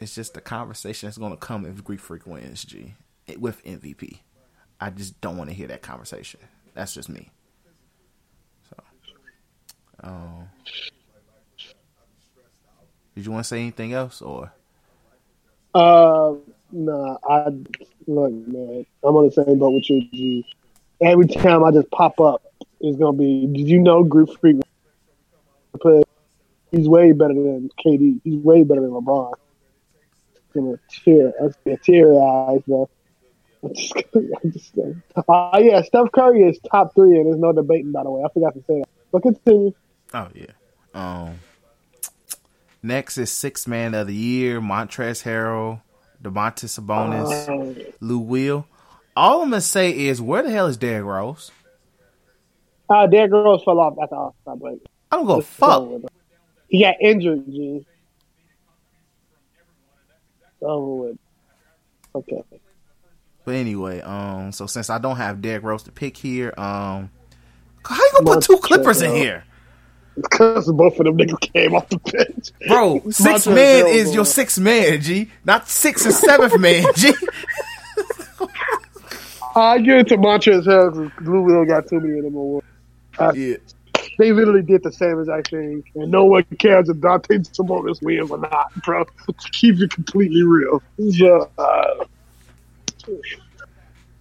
It's 0.00 0.14
just 0.14 0.34
the 0.34 0.40
conversation 0.40 1.06
that's 1.06 1.18
going 1.18 1.32
to 1.32 1.38
come 1.38 1.66
if 1.66 1.84
Greek 1.84 2.00
Freak 2.00 2.26
wins, 2.26 2.64
G, 2.64 2.94
with 3.38 3.62
MVP. 3.64 4.20
I 4.80 4.90
just 4.90 5.20
don't 5.20 5.36
want 5.36 5.50
to 5.50 5.54
hear 5.54 5.68
that 5.68 5.82
conversation. 5.82 6.40
That's 6.74 6.94
just 6.94 7.08
me. 7.08 7.30
So, 8.70 8.82
um, 10.02 10.48
did 13.14 13.26
you 13.26 13.30
want 13.30 13.44
to 13.44 13.48
say 13.48 13.60
anything 13.60 13.92
else, 13.92 14.22
or? 14.22 14.52
Uh, 15.74 16.34
Nah, 16.72 17.16
I 17.28 17.46
look, 18.06 18.32
man. 18.32 18.86
I'm 19.02 19.16
on 19.16 19.26
the 19.26 19.32
same 19.32 19.58
boat 19.58 19.72
with 19.72 19.90
you, 19.90 20.08
G. 20.12 20.46
Every 21.02 21.26
time 21.26 21.64
I 21.64 21.70
just 21.72 21.90
pop 21.90 22.20
up, 22.20 22.42
it's 22.80 22.98
gonna 22.98 23.16
be. 23.16 23.46
Did 23.46 23.68
you 23.68 23.80
know 23.80 24.04
Greek 24.04 24.28
Freak? 24.38 24.56
He's 26.70 26.88
way 26.88 27.12
better 27.12 27.34
than 27.34 27.70
KD. 27.84 28.20
He's 28.22 28.36
way 28.36 28.62
better 28.62 28.82
than 28.82 28.90
LeBron. 28.90 29.32
Gonna 30.54 30.78
tear. 31.04 31.32
That's 31.40 31.56
gonna 31.64 31.76
tear 31.78 32.12
eyes, 32.14 32.60
bro. 32.66 32.88
I'm 33.62 33.74
just, 33.74 33.94
I'm 34.14 34.52
just 34.52 34.78
uh, 35.28 35.58
yeah, 35.60 35.82
Steph 35.82 36.12
Curry 36.12 36.44
is 36.44 36.58
top 36.70 36.94
three, 36.94 37.18
and 37.18 37.26
there's 37.26 37.38
no 37.38 37.52
debating. 37.52 37.92
By 37.92 38.04
the 38.04 38.10
way, 38.10 38.22
I 38.24 38.32
forgot 38.32 38.54
to 38.54 38.60
say 38.60 38.80
that. 38.80 38.88
But 39.12 39.22
continue. 39.22 39.74
Oh 40.14 40.28
yeah. 40.34 40.46
Um. 40.94 41.38
Next 42.82 43.18
is 43.18 43.30
six 43.30 43.66
man 43.66 43.94
of 43.94 44.06
the 44.06 44.14
year, 44.14 44.60
Montrezl 44.60 45.24
Harrell. 45.24 45.82
Domantas 46.22 46.78
Sabonis, 46.78 47.48
uh, 47.48 47.92
Lou 48.00 48.18
Will. 48.18 48.66
All 49.16 49.42
I'm 49.42 49.50
gonna 49.50 49.60
say 49.60 49.90
is, 49.90 50.20
where 50.20 50.42
the 50.42 50.50
hell 50.50 50.66
is 50.66 50.76
Derrick 50.76 51.04
Rose? 51.04 51.50
Uh, 52.88 53.06
Derrick 53.06 53.32
Rose 53.32 53.62
fell 53.64 53.80
off 53.80 53.94
at 54.02 54.10
the 54.10 54.16
All 54.16 54.34
Star 54.42 54.56
break. 54.56 54.80
I 55.10 55.16
don't 55.16 55.26
go 55.26 55.40
fuck. 55.40 55.88
He 56.68 56.82
got 56.82 56.96
injured, 57.00 57.46
G. 57.46 57.86
Over 60.62 60.94
with. 60.94 61.18
Okay. 62.14 62.42
But 63.44 63.54
anyway, 63.54 64.00
um, 64.00 64.52
so 64.52 64.66
since 64.66 64.90
I 64.90 64.98
don't 64.98 65.16
have 65.16 65.40
Derrick 65.40 65.62
Rose 65.62 65.84
to 65.84 65.92
pick 65.92 66.16
here, 66.16 66.52
um, 66.58 67.10
how 67.84 67.96
you 67.96 68.10
gonna 68.18 68.36
put 68.36 68.44
two 68.44 68.58
Clippers 68.58 69.00
in 69.02 69.14
here? 69.14 69.44
Because 70.16 70.70
both 70.70 70.98
of 70.98 71.06
them 71.06 71.16
niggas 71.16 71.40
came 71.40 71.74
off 71.74 71.88
the 71.88 71.98
bench. 71.98 72.50
Bro, 72.68 73.10
six 73.10 73.46
man 73.46 73.86
is 73.86 74.14
your 74.14 74.26
six 74.26 74.58
man, 74.58 75.00
G. 75.00 75.30
Not 75.44 75.68
six 75.68 76.04
and 76.04 76.14
seventh 76.14 76.58
man, 76.60 76.84
G. 76.94 77.12
I 79.56 79.78
give 79.78 79.98
it 79.98 80.08
to 80.08 80.16
Montrezl 80.16 80.62
because 80.62 81.26
Lou 81.26 81.42
Will 81.42 81.64
got 81.64 81.88
too 81.88 82.00
many 82.00 82.18
of 82.18 82.24
them 82.24 82.34
awards. 82.34 82.66
Uh, 83.18 83.32
yeah. 83.34 83.56
They 84.20 84.32
literally 84.32 84.60
did 84.60 84.82
the 84.82 84.92
same 84.92 85.18
exact 85.18 85.48
thing, 85.48 85.82
and 85.94 86.10
no 86.10 86.26
one 86.26 86.44
cares 86.58 86.90
if 86.90 86.98
Domantas 86.98 87.50
Sabonis 87.52 88.02
wins 88.02 88.30
or 88.30 88.36
not, 88.36 88.70
bro. 88.84 89.06
Keep 89.52 89.80
it 89.80 89.90
completely 89.90 90.42
real. 90.42 90.82
So, 91.10 91.50
uh, 91.56 92.04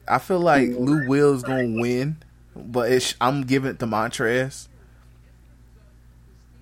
I 0.08 0.20
feel 0.20 0.40
like 0.40 0.70
Lou 0.70 1.06
Will 1.10 1.34
is 1.34 1.44
gonna 1.44 1.82
win, 1.82 2.16
but 2.56 3.14
I'm 3.20 3.42
giving 3.42 3.72
it 3.72 3.80
to 3.80 3.86
Montrez 3.88 4.70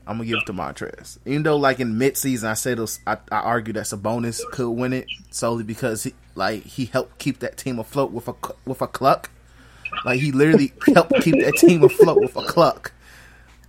I'm 0.08 0.18
gonna 0.18 0.30
give 0.30 0.40
it 0.40 0.46
to 0.46 0.54
Montrez. 0.54 1.18
Even 1.26 1.44
though, 1.44 1.58
like 1.58 1.82
in 1.82 1.96
midseason, 1.96 2.46
I 2.46 2.54
said 2.54 2.80
was, 2.80 3.00
I, 3.06 3.18
I 3.30 3.40
argued 3.40 3.76
that 3.76 3.86
Sabonis 3.86 4.40
could 4.52 4.72
win 4.72 4.94
it 4.94 5.06
solely 5.32 5.64
because 5.64 6.04
he 6.04 6.14
like 6.34 6.64
he 6.64 6.86
helped 6.86 7.20
keep 7.20 7.40
that 7.40 7.58
team 7.58 7.78
afloat 7.78 8.12
with 8.12 8.28
a 8.30 8.34
with 8.66 8.82
a 8.82 8.88
cluck. 8.88 9.30
Like 10.06 10.22
he 10.22 10.32
literally 10.32 10.72
helped 10.96 11.22
keep 11.22 11.36
that 11.44 11.56
team 11.58 11.84
afloat 11.84 12.22
with 12.22 12.38
a 12.38 12.44
cluck. 12.44 12.94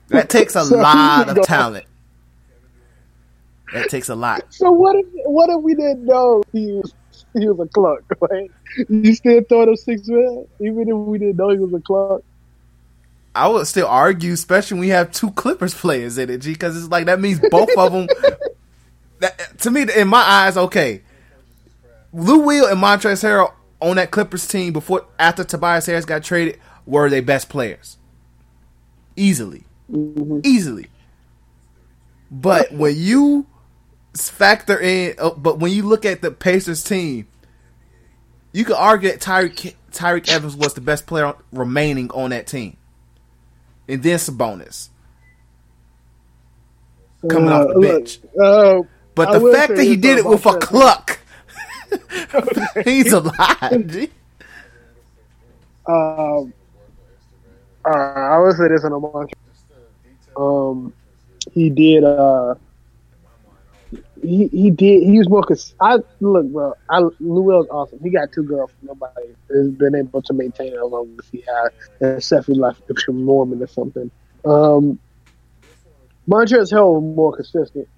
That 0.09 0.29
takes 0.29 0.57
a 0.57 0.65
so 0.65 0.77
lot 0.77 1.29
of 1.29 1.45
talent. 1.45 1.87
That 3.73 3.89
takes 3.91 4.09
a 4.09 4.15
lot. 4.15 4.45
So 4.51 4.71
what 4.71 4.97
if 4.97 5.07
what 5.27 5.51
if 5.51 5.61
we 5.63 5.75
didn't 5.75 6.05
know 6.05 6.43
he 6.53 6.73
was 6.73 6.95
he 7.35 7.49
was 7.49 7.61
a 7.61 7.71
cluck? 7.71 8.01
Right? 8.31 8.51
You 8.89 9.15
still 9.15 9.43
throw 9.49 9.63
him 9.63 9.77
six 9.77 10.09
man, 10.09 10.47
even 10.61 10.89
if 10.89 10.95
we 10.95 11.19
didn't 11.19 11.37
know 11.37 11.51
he 11.51 11.59
was 11.59 11.73
a 11.75 11.81
cluck. 11.81 12.23
I 13.35 13.47
would 13.49 13.67
still 13.67 13.87
argue, 13.87 14.33
especially 14.33 14.77
when 14.77 14.81
we 14.81 14.89
have 14.89 15.13
two 15.13 15.31
Clippers 15.31 15.75
players 15.75 16.19
in 16.19 16.29
it, 16.29 16.39
G, 16.39 16.53
because 16.53 16.77
it's 16.77 16.89
like 16.89 17.07
that 17.07 17.21
means 17.21 17.41
both 17.51 17.71
of 17.77 17.93
them. 17.93 18.09
That, 19.21 19.59
to 19.63 19.73
me, 19.73 19.85
in 19.97 20.07
my 20.07 20.21
eyes, 20.21 20.57
okay, 20.57 21.03
Lou 22.13 22.39
Will 22.39 22.67
and 22.69 22.81
Montrezl 22.81 23.25
Harrell 23.25 23.53
on 23.81 23.97
that 23.97 24.13
Clippers 24.13 24.47
team 24.47 24.73
before 24.73 25.07
after 25.19 25.43
Tobias 25.43 25.87
Harris 25.87 26.05
got 26.05 26.23
traded 26.23 26.61
were 26.87 27.11
their 27.11 27.21
best 27.21 27.49
players, 27.49 27.99
easily, 29.17 29.65
mm-hmm. 29.91 30.41
easily. 30.45 30.87
But 32.31 32.73
when 32.73 32.97
you 32.97 33.47
factor 34.15 34.79
in, 34.79 35.15
uh, 35.19 35.31
but 35.31 35.59
when 35.59 35.73
you 35.73 35.85
look 35.85 36.05
at 36.05 36.23
the 36.23 36.31
Pacers 36.31 36.83
team, 36.85 37.27
you 38.53 38.65
could 38.65 38.77
argue 38.77 39.11
that 39.11 39.21
Tyreke 39.21 39.75
Tyreke 39.93 40.29
Evans 40.29 40.57
was 40.57 40.75
the 40.75 40.81
best 40.81 41.07
player 41.07 41.35
remaining 41.53 42.11
on 42.11 42.31
that 42.31 42.47
team 42.47 42.77
and 43.89 44.03
then 44.03 44.19
Sabonis 44.19 44.91
coming 47.29 47.49
uh, 47.49 47.61
off 47.61 47.75
the 47.75 47.81
bench. 47.81 48.21
uh, 48.41 48.83
but 49.15 49.33
the 49.33 49.53
fact 49.53 49.75
that 49.75 49.83
he 49.83 49.97
did 49.97 50.19
it 50.19 50.25
with 50.25 50.47
a 50.47 50.59
cluck, 50.59 51.19
he's 52.85 53.13
alive. 53.13 54.11
Um, 55.87 56.53
uh, 57.85 57.89
I 57.89 58.39
would 58.39 58.55
say 58.57 58.69
this 58.69 58.85
in 58.85 58.93
a 58.93 59.01
bunch. 59.01 59.33
Um, 60.39 60.95
he 61.53 61.71
did. 61.71 62.05
Uh, 62.05 62.55
he 64.23 64.49
he 64.49 64.71
did. 64.71 65.03
He 65.03 65.19
was 65.19 65.29
more. 65.29 65.43
Cause 65.43 65.75
I 65.81 65.99
look, 66.21 66.47
bro. 66.53 66.75
I 66.89 67.01
Lou 67.21 67.43
Will's 67.43 67.69
awesome. 67.71 68.01
He 68.03 68.11
got 68.11 68.29
two 68.33 68.43
girls. 68.43 68.71
Nobody 68.83 69.35
has 69.51 69.71
been 69.71 69.95
able 69.95 70.23
to 70.23 70.33
maintain 70.33 70.73
it 70.73 70.77
as 70.77 70.91
long 70.91 71.17
as 71.19 71.29
he 71.31 71.45
had, 71.47 72.17
except 72.17 72.47
for 72.47 72.55
like 72.55 72.77
from 73.05 73.27
Norman 73.27 73.63
or 73.63 73.67
something. 73.67 74.11
Um, 74.45 74.99
Montrezl 76.29 76.73
was 76.73 77.03
more 77.17 77.35
consistent. 77.35 77.89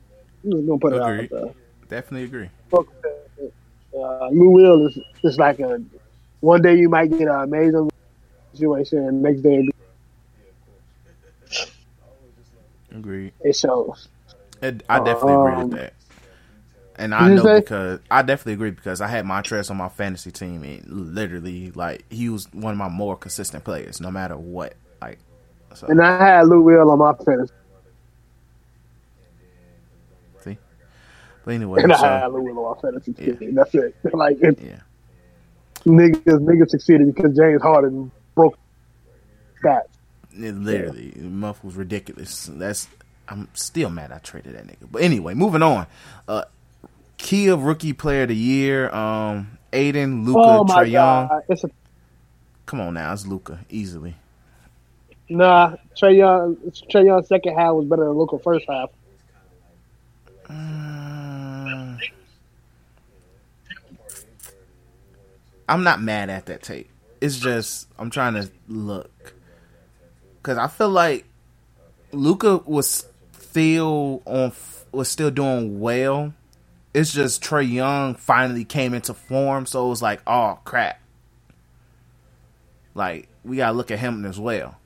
I'm 0.44 0.52
just 0.52 0.66
gonna 0.66 0.78
put 0.78 0.92
it 0.94 1.02
out 1.02 1.28
there. 1.30 1.54
Definitely 1.88 2.24
agree. 2.24 2.50
Uh, 2.72 4.28
Lou 4.30 4.50
Will 4.50 4.86
is 4.86 4.98
just 5.22 5.38
like 5.38 5.58
a 5.58 5.82
one 6.40 6.62
day 6.62 6.76
you 6.76 6.88
might 6.88 7.10
get 7.10 7.28
an 7.28 7.42
amazing 7.42 7.90
situation, 8.54 8.98
and 8.98 9.22
next 9.22 9.42
day 9.42 9.68
Agreed. 12.92 13.34
it 13.40 13.56
shows. 13.56 14.08
It, 14.62 14.82
I 14.88 15.00
definitely 15.00 15.34
agree 15.34 15.54
Um, 15.54 15.60
with 15.60 15.70
that. 15.72 15.94
And 16.96 17.14
I 17.14 17.28
know 17.28 17.44
say? 17.44 17.60
because 17.60 18.00
I 18.10 18.22
definitely 18.22 18.54
agree 18.54 18.70
because 18.72 19.00
I 19.00 19.08
had 19.08 19.24
Montrez 19.24 19.70
on 19.70 19.78
my 19.78 19.88
fantasy 19.88 20.30
team 20.32 20.64
and 20.64 20.86
literally 21.14 21.70
like 21.72 22.04
he 22.10 22.28
was 22.28 22.48
one 22.52 22.72
of 22.72 22.78
my 22.78 22.88
more 22.88 23.16
consistent 23.16 23.64
players 23.64 24.00
no 24.00 24.10
matter 24.10 24.36
what. 24.36 24.74
Like 25.00 25.20
so 25.74 25.88
And 25.88 26.00
I 26.02 26.18
had 26.18 26.48
Lou 26.48 26.62
Will 26.62 26.90
on 26.90 26.98
my 26.98 27.14
fantasy, 27.24 27.52
see. 30.40 30.58
But 31.44 31.54
anyway, 31.54 31.84
and 31.84 31.92
I 31.92 32.20
had 32.20 32.28
Lou 32.32 32.42
Will 32.42 32.64
on 32.66 32.76
my 32.76 32.80
fantasy 32.82 33.14
team. 33.14 33.54
That's 33.54 33.74
it. 33.74 33.96
Like 34.12 34.38
it, 34.40 34.58
yeah. 34.58 34.80
niggas, 35.86 36.22
niggas 36.24 36.70
succeeded 36.70 37.14
because 37.14 37.36
James 37.36 37.62
Harden 37.62 38.12
broke 38.36 38.58
stats. 39.64 39.82
It 40.36 40.54
literally, 40.54 41.10
the 41.10 41.28
month 41.28 41.64
was 41.64 41.74
ridiculous. 41.76 42.46
That's 42.52 42.88
I'm 43.28 43.48
still 43.54 43.90
mad 43.90 44.12
I 44.12 44.18
traded 44.18 44.56
that 44.56 44.66
nigga. 44.66 44.88
But 44.90 45.02
anyway, 45.02 45.34
moving 45.34 45.62
on. 45.62 45.86
Uh 46.28 46.44
key 47.18 47.48
of 47.48 47.64
rookie 47.64 47.92
player 47.92 48.22
of 48.22 48.28
the 48.28 48.36
year, 48.36 48.90
um 48.94 49.58
Ayton, 49.72 50.24
Luka, 50.24 50.38
oh 50.40 50.64
Trae 50.64 50.90
Young. 50.90 51.30
a 51.48 51.70
Come 52.66 52.80
on 52.80 52.94
now, 52.94 53.12
it's 53.12 53.26
Luka, 53.26 53.60
easily. 53.68 54.16
nah. 55.28 55.76
Trae 56.00 56.16
Young, 56.16 56.56
Trae 56.90 57.04
Young's 57.06 57.28
second 57.28 57.54
half 57.56 57.74
was 57.74 57.86
better 57.86 58.04
than 58.04 58.12
Luka 58.14 58.38
first 58.38 58.66
half. 58.68 58.90
Uh, 60.48 61.96
I'm 65.68 65.84
not 65.84 66.02
mad 66.02 66.30
at 66.30 66.46
that 66.46 66.62
tape. 66.62 66.88
It's 67.20 67.38
just 67.38 67.88
I'm 67.98 68.10
trying 68.10 68.34
to 68.34 68.50
look 68.68 69.34
because 70.42 70.58
I 70.58 70.68
feel 70.68 70.90
like 70.90 71.24
Luka 72.12 72.58
was 72.58 73.06
still 73.38 74.22
on 74.24 74.52
was 74.92 75.08
still 75.08 75.30
doing 75.30 75.80
well. 75.80 76.34
It's 76.92 77.12
just 77.12 77.42
Trae 77.42 77.70
Young 77.70 78.14
finally 78.16 78.64
came 78.64 78.94
into 78.94 79.14
form, 79.14 79.66
so 79.66 79.86
it 79.86 79.90
was 79.90 80.02
like, 80.02 80.20
oh 80.26 80.58
crap. 80.64 81.00
Like 82.94 83.28
we 83.44 83.58
gotta 83.58 83.76
look 83.76 83.90
at 83.90 83.98
him 83.98 84.24
as 84.24 84.38
well. 84.38 84.76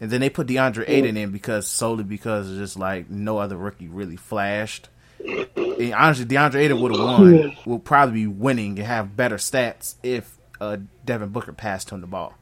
And 0.00 0.10
then 0.10 0.20
they 0.20 0.28
put 0.28 0.48
DeAndre 0.48 0.84
Ayton 0.88 1.16
in 1.16 1.30
because 1.30 1.66
solely 1.66 2.04
because 2.04 2.48
just 2.56 2.76
like 2.76 3.08
no 3.08 3.38
other 3.38 3.56
rookie 3.56 3.88
really 3.88 4.16
flashed. 4.16 4.88
And 5.20 5.94
honestly, 5.94 6.26
DeAndre 6.26 6.56
Ayton 6.56 6.80
would 6.80 6.92
have 6.92 7.00
won. 7.00 7.56
Will 7.64 7.78
probably 7.78 8.14
be 8.22 8.26
winning 8.26 8.78
and 8.78 8.86
have 8.86 9.16
better 9.16 9.36
stats 9.36 9.94
if 10.02 10.36
uh, 10.60 10.78
Devin 11.04 11.30
Booker 11.30 11.52
passed 11.52 11.90
him 11.90 12.00
the 12.00 12.06
ball. 12.06 12.34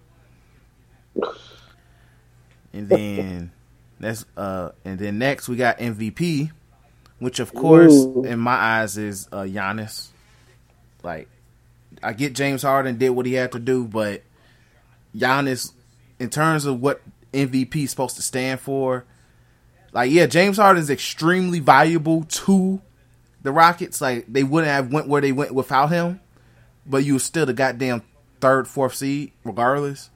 And 2.73 2.89
then 2.89 3.53
that's 4.01 4.25
uh, 4.37 4.71
and 4.85 4.99
then 4.99 5.19
next 5.19 5.49
we 5.49 5.57
got 5.57 5.79
MVP, 5.79 6.51
which 7.19 7.39
of 7.39 7.55
course 7.55 7.93
Ooh. 7.93 8.25
in 8.25 8.39
my 8.39 8.55
eyes 8.55 8.99
is 8.99 9.29
uh, 9.31 9.43
Giannis. 9.43 10.09
Like, 11.03 11.29
I 12.03 12.13
get 12.13 12.33
James 12.33 12.63
Harden 12.63 12.99
did 12.99 13.11
what 13.11 13.27
he 13.27 13.35
had 13.35 13.53
to 13.53 13.59
do, 13.59 13.85
but 13.85 14.23
Giannis, 15.17 15.73
in 16.19 16.31
terms 16.31 16.65
of 16.65 16.81
what 16.81 17.01
MVP 17.33 17.77
is 17.77 17.91
supposed 17.91 18.17
to 18.17 18.23
stand 18.23 18.61
for, 18.61 19.05
like 19.93 20.11
yeah, 20.11 20.27
James 20.27 20.57
Harden 20.57 20.83
is 20.83 20.91
extremely 20.91 21.61
valuable 21.61 22.25
to 22.25 22.81
the 23.43 23.53
Rockets. 23.53 24.01
Like 24.01 24.27
they 24.33 24.43
wouldn't 24.43 24.73
have 24.73 24.93
went 24.93 25.09
where 25.09 25.21
they 25.21 25.33
went 25.33 25.55
without 25.55 25.91
him, 25.91 26.21
but 26.87 27.05
you 27.05 27.15
were 27.15 27.21
still 27.21 27.47
the 27.47 27.53
goddamn 27.53 28.03
third, 28.41 28.67
fourth 28.67 28.95
seed 28.95 29.33
regardless. 29.45 30.11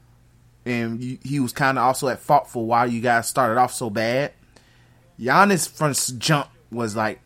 And 0.66 1.02
you, 1.02 1.18
he 1.22 1.40
was 1.40 1.52
kind 1.52 1.78
of 1.78 1.84
also 1.84 2.08
at 2.08 2.18
fault 2.18 2.48
for 2.48 2.66
why 2.66 2.86
you 2.86 3.00
guys 3.00 3.28
started 3.28 3.58
off 3.58 3.72
so 3.72 3.88
bad. 3.88 4.32
Giannis 5.18 5.68
from 5.70 5.94
jump 6.18 6.48
was 6.70 6.94
like, 6.96 7.20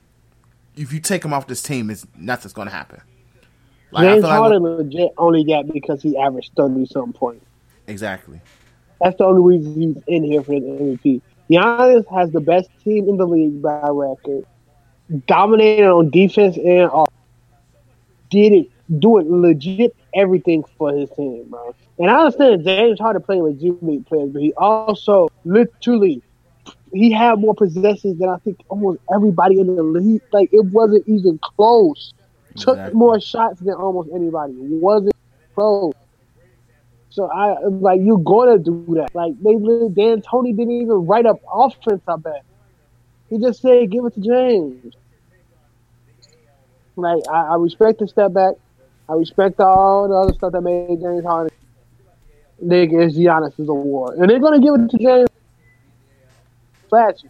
if 0.76 0.92
you 0.92 1.00
take 1.00 1.24
him 1.24 1.32
off 1.32 1.46
this 1.46 1.62
team, 1.62 1.90
it's 1.90 2.06
nothing's 2.16 2.52
gonna 2.52 2.70
happen. 2.70 3.00
Like, 3.90 4.06
I 4.06 4.12
James 4.12 4.22
like- 4.24 4.32
Harden 4.38 4.62
legit 4.62 5.12
only 5.18 5.42
got 5.44 5.66
because 5.72 6.02
he 6.02 6.16
averaged 6.16 6.52
thirty 6.54 6.86
something 6.86 7.12
points. 7.12 7.44
exactly. 7.86 8.40
That's 9.00 9.16
the 9.16 9.24
only 9.24 9.42
reason 9.56 9.74
he's 9.80 9.96
in 10.06 10.22
here 10.24 10.42
for 10.42 10.60
the 10.60 10.66
MVP. 10.66 11.22
Giannis 11.50 12.06
has 12.14 12.30
the 12.32 12.40
best 12.40 12.68
team 12.84 13.08
in 13.08 13.16
the 13.16 13.26
league 13.26 13.62
by 13.62 13.88
record. 13.88 14.44
Dominated 15.26 15.88
on 15.90 16.10
defense 16.10 16.56
and 16.58 16.90
offense. 16.92 17.08
Did 18.28 18.52
it, 18.52 18.70
do 19.00 19.18
it 19.18 19.26
legit 19.26 19.96
everything 20.14 20.64
for 20.78 20.92
his 20.92 21.10
team, 21.10 21.46
bro. 21.50 21.74
And 21.98 22.10
I 22.10 22.20
understand 22.20 22.64
James 22.64 22.98
Harden 23.00 23.22
playing 23.22 23.44
with 23.44 23.60
G 23.60 23.72
League 23.80 24.06
players, 24.06 24.30
but 24.32 24.42
he 24.42 24.52
also 24.56 25.28
literally 25.44 26.22
he 26.92 27.12
had 27.12 27.38
more 27.38 27.54
possessions 27.54 28.18
than 28.18 28.28
I 28.28 28.36
think 28.38 28.58
almost 28.68 29.00
everybody 29.14 29.60
in 29.60 29.74
the 29.76 29.82
league. 29.82 30.22
Like 30.32 30.50
it 30.52 30.64
wasn't 30.66 31.04
even 31.06 31.38
close. 31.42 32.12
Took 32.56 32.92
more 32.92 33.20
shots 33.20 33.60
than 33.60 33.74
almost 33.74 34.10
anybody. 34.14 34.54
Wasn't 34.56 35.14
close. 35.54 35.92
So 37.10 37.30
I 37.30 37.56
like 37.66 38.00
you're 38.02 38.18
gonna 38.18 38.58
do 38.58 38.84
that. 38.96 39.14
Like 39.14 39.32
they 39.42 39.54
D'Antoni 39.54 40.56
didn't 40.56 40.72
even 40.72 41.06
write 41.06 41.26
up 41.26 41.40
offense. 41.52 42.02
I 42.06 42.16
bet 42.16 42.44
he 43.30 43.38
just 43.38 43.60
said 43.60 43.90
give 43.90 44.04
it 44.04 44.14
to 44.14 44.20
James. 44.20 44.94
Like 46.96 47.22
I, 47.32 47.52
I 47.52 47.56
respect 47.56 47.98
the 48.00 48.08
step 48.08 48.32
back. 48.32 48.54
I 49.10 49.14
respect 49.14 49.58
all 49.58 50.08
the 50.08 50.14
other 50.14 50.32
stuff 50.34 50.52
that 50.52 50.60
made 50.60 51.00
James 51.00 51.24
Harden. 51.24 51.50
Nigga, 52.64 53.06
it's 53.06 53.16
Giannis' 53.16 53.66
award, 53.66 54.18
and 54.18 54.30
they're 54.30 54.38
gonna 54.38 54.60
give 54.60 54.74
it 54.74 54.90
to 54.90 54.98
James. 54.98 55.28
Flashy, 56.88 57.28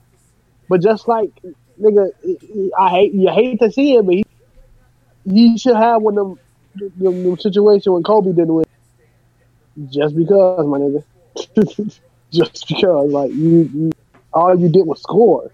but 0.69 0.83
just 0.83 1.09
like 1.09 1.31
nigga, 1.81 2.11
I 2.79 2.91
hate 2.91 3.15
you 3.15 3.31
hate 3.31 3.61
to 3.61 3.71
see 3.71 3.95
it, 3.95 4.05
but 4.05 4.15
he 4.15 4.25
he 5.25 5.59
should 5.59 5.77
have 5.77 6.03
one 6.03 6.19
of 6.19 6.39
them, 6.75 6.93
them, 6.97 7.23
them 7.23 7.39
situation 7.39 7.93
when 7.93 8.03
Kobe 8.03 8.31
didn't 8.31 8.55
win. 8.55 8.65
Just 9.89 10.17
because, 10.17 10.67
my 10.67 10.79
nigga. 10.79 11.05
Just 12.33 12.69
because, 12.69 13.11
like 13.11 13.33
you, 13.33 13.71
you, 13.75 13.93
all 14.33 14.59
you 14.59 14.69
did 14.69 14.87
was 14.87 15.01
score. 15.01 15.51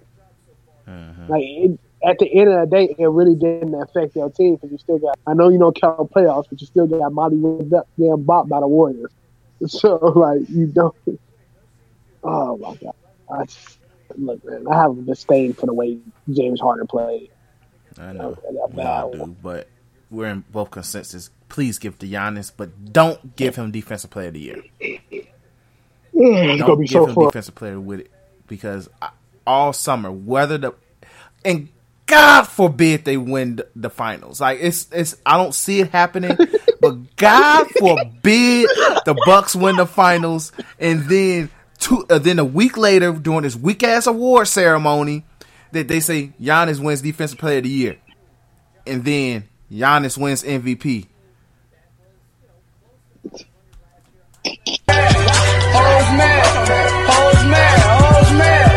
Uh-huh. 0.87 1.23
Like 1.29 1.43
it, 1.43 1.81
at 2.07 2.19
the 2.19 2.33
end 2.33 2.49
of 2.51 2.61
the 2.71 2.77
day, 2.77 2.95
it 2.99 3.07
really 3.07 3.35
didn't 3.35 3.75
affect 3.75 4.15
your 4.15 4.31
team 4.31 4.55
because 4.55 4.71
you 4.71 4.79
still 4.79 4.99
got. 4.99 5.19
I 5.27 5.35
know 5.35 5.49
you 5.49 5.59
don't 5.59 5.79
count 5.79 5.99
playoffs, 6.13 6.45
but 6.49 6.61
you 6.61 6.67
still 6.67 6.87
got 6.87 7.13
Molly 7.13 7.37
with 7.37 7.71
that 7.71 7.87
damn 7.99 8.23
bop 8.23 8.49
by 8.49 8.61
the 8.61 8.69
Warriors. 8.69 9.11
So 9.67 9.97
like 9.97 10.43
you 10.51 10.67
don't. 10.67 10.95
Oh 12.23 12.57
my 12.59 12.75
god! 12.77 12.95
I 13.31 13.45
just, 13.45 13.79
look, 14.17 14.45
man, 14.45 14.67
I 14.71 14.77
have 14.83 14.99
a 14.99 15.03
disdain 15.03 15.55
for 15.55 15.65
the 15.67 15.73
way 15.73 15.99
James 16.31 16.61
Harden 16.61 16.87
played. 16.87 17.31
I 17.99 18.13
know 18.13 18.37
we 18.73 18.83
all 18.83 19.11
do, 19.13 19.37
but 19.43 19.69
we're 20.11 20.27
in 20.29 20.45
both 20.53 20.71
consensus. 20.71 21.31
Please 21.49 21.79
give 21.79 21.99
to 22.01 22.07
Giannis, 22.07 22.53
but 22.55 22.93
don't 22.93 23.35
give 23.37 23.57
him 23.57 23.71
Defensive 23.71 24.11
Player 24.11 24.29
of 24.29 24.35
the 24.35 24.41
Year. 24.41 24.63
it's 24.81 26.63
Don't 26.63 26.79
be 26.81 26.87
give 26.87 26.93
so 27.03 27.07
him 27.07 27.15
fun. 27.15 27.25
Defensive 27.25 27.55
Player 27.55 27.81
with 27.81 28.01
it 28.01 28.11
because 28.47 28.89
I- 29.01 29.11
all 29.47 29.73
summer, 29.73 30.11
whether 30.13 30.59
the 30.59 30.75
and 31.45 31.69
God 32.07 32.45
forbid 32.45 33.05
they 33.05 33.17
win 33.17 33.61
the, 33.75 33.91
finals. 33.91 34.41
Like 34.41 34.59
it's 34.61 34.89
it's 34.93 35.17
I 35.27 35.37
don't 35.37 35.55
see 35.55 35.81
it 35.81 35.91
happening, 35.91 36.37
but 36.81 37.17
God 37.17 37.67
forbid 37.79 38.69
the 39.05 39.21
Bucks 39.27 39.57
win 39.57 39.77
the 39.77 39.87
finals, 39.87 40.53
and 40.79 41.05
then 41.09 41.51
two 41.79 42.07
uh, 42.09 42.19
then 42.19 42.39
a 42.39 42.45
week 42.45 42.77
later 42.77 43.13
during 43.13 43.43
this 43.43 43.57
weak 43.57 43.83
ass 43.83 44.07
award 44.07 44.47
ceremony 44.47 45.25
that 45.73 45.89
they 45.89 46.01
say 46.01 46.33
Giannis 46.41 46.83
wins 46.83 47.01
Defensive 47.03 47.39
Player 47.39 47.59
of 47.59 47.65
the 47.65 47.71
Year, 47.71 47.97
and 48.87 49.05
then 49.05 49.49
Giannis 49.71 50.17
wins 50.17 50.45
MVP. 50.45 51.09
Hoes 54.45 56.11
mad, 56.17 56.47
hoes 57.11 57.45
mad, 57.47 57.81
hoes 58.01 58.39
mad, 58.39 58.76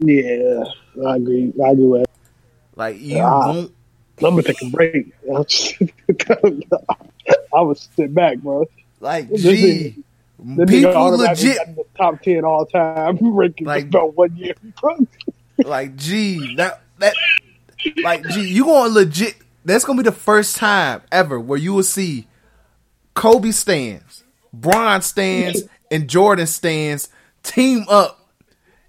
Yeah, 0.00 0.64
I 1.06 1.16
agree. 1.16 1.52
I 1.64 1.70
agree 1.70 1.84
with. 1.86 2.06
Like 2.76 3.00
you 3.00 3.18
Ah. 3.18 3.48
won't 3.52 3.72
I'm 4.22 4.30
gonna 4.30 4.42
take 4.42 4.62
a 4.62 4.70
break. 4.70 5.12
I 7.54 7.60
would 7.60 7.78
sit 7.78 8.14
back, 8.14 8.38
bro. 8.38 8.66
like 9.00 9.28
This 9.28 9.42
gee. 9.42 10.02
Nigga 10.44 10.68
People 10.68 11.16
legit 11.18 11.56
got 11.58 11.66
in 11.68 11.74
the 11.74 11.84
top 11.96 12.22
ten 12.22 12.44
all 12.44 12.64
time 12.66 13.18
ranking 13.34 13.66
Like- 13.66 13.84
about 13.86 14.16
one 14.16 14.34
year. 14.36 14.54
like 15.58 15.96
gee 15.96 16.54
that 16.56 16.80
that 16.98 17.14
like 18.02 18.26
gee 18.28 18.48
you 18.48 18.64
gonna 18.64 18.88
legit 18.92 19.34
that's 19.66 19.84
gonna 19.84 20.02
be 20.02 20.08
the 20.08 20.14
first 20.16 20.56
time 20.56 21.02
ever 21.12 21.38
where 21.38 21.58
you 21.58 21.74
will 21.74 21.82
see 21.82 22.26
Kobe 23.14 23.50
stands, 23.50 24.24
Bron 24.52 25.02
stands, 25.02 25.64
and 25.90 26.08
Jordan 26.08 26.46
stands 26.46 27.08
team 27.42 27.84
up 27.90 28.19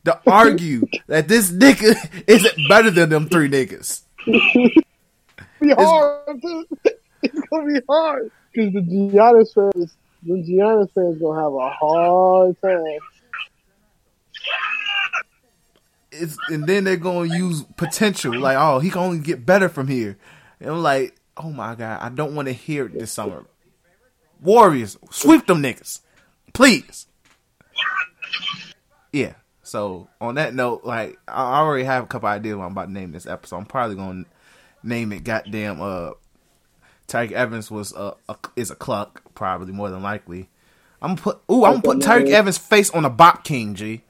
to 0.06 0.19
argue 0.28 0.86
that 1.07 1.28
this 1.28 1.52
nigga 1.52 2.23
isn't 2.28 2.69
better 2.69 2.91
than 2.91 3.10
them 3.10 3.28
three 3.28 3.49
niggas. 3.49 4.02
be 4.26 5.73
hard. 5.73 6.41
It's 7.23 7.40
gonna 7.52 7.68
be 7.68 7.80
hard 7.88 8.32
because 8.52 8.73
the 8.73 8.80
Giannis 8.80 9.53
fans, 9.53 9.95
the 10.23 10.34
Giannis 10.34 10.91
fans, 10.91 11.22
gonna 11.22 11.40
have 11.40 11.53
a 11.53 11.69
hard 11.69 12.60
time. 12.64 12.99
It's, 16.11 16.36
and 16.49 16.65
then 16.65 16.84
they're 16.84 16.98
gonna 16.98 17.32
use 17.38 17.61
potential, 17.78 18.40
like, 18.40 18.57
oh, 18.57 18.80
he 18.80 18.90
can 18.90 19.02
only 19.02 19.19
get 19.19 19.45
better 19.45 19.69
from 19.69 19.88
here. 19.88 20.18
And 20.60 20.72
I'm 20.72 20.82
like, 20.82 21.15
oh 21.38 21.52
my 21.52 21.76
god, 21.76 22.02
I 22.02 22.10
don't 22.10 22.34
want 22.34 22.48
to 22.48 22.53
hear 22.53 22.88
it 22.88 22.98
this 22.98 23.11
summer. 23.11 23.45
Warriors, 24.41 24.98
sweep 25.11 25.45
them 25.45 25.61
niggas, 25.61 25.99
please. 26.53 27.06
Yeah. 29.11 29.34
So 29.72 30.10
on 30.19 30.35
that 30.35 30.53
note, 30.53 30.84
like 30.84 31.18
I 31.30 31.60
already 31.60 31.85
have 31.85 32.03
a 32.03 32.07
couple 32.07 32.27
ideas 32.27 32.57
what 32.57 32.65
I'm 32.65 32.73
about 32.73 32.88
to 32.88 32.91
name 32.91 33.14
this 33.14 33.26
episode. 33.26 33.56
I'm 33.56 33.65
probably 33.65 33.95
gonna 33.95 34.26
name 34.84 35.14
it 35.14 35.23
goddamn 35.23 35.81
uh 35.81 36.10
Tyreke 37.07 37.31
Evans 37.31 37.72
was 37.72 37.93
a, 37.93 38.15
a 38.27 38.35
is 38.57 38.69
a 38.69 38.76
cluck, 38.76 39.23
probably 39.34 39.72
more 39.72 39.89
than 39.89 40.03
likely. 40.03 40.49
I'm 41.02 41.15
gonna 41.15 41.22
put 41.22 41.41
ooh, 41.49 41.64
I'm 41.64 41.80
gonna 41.80 41.99
put 41.99 42.06
Tyreke 42.06 42.31
Evans 42.31 42.57
face 42.57 42.89
on 42.89 43.06
a 43.06 43.10
bot 43.10 43.45
king, 43.45 43.76
G. 43.76 44.03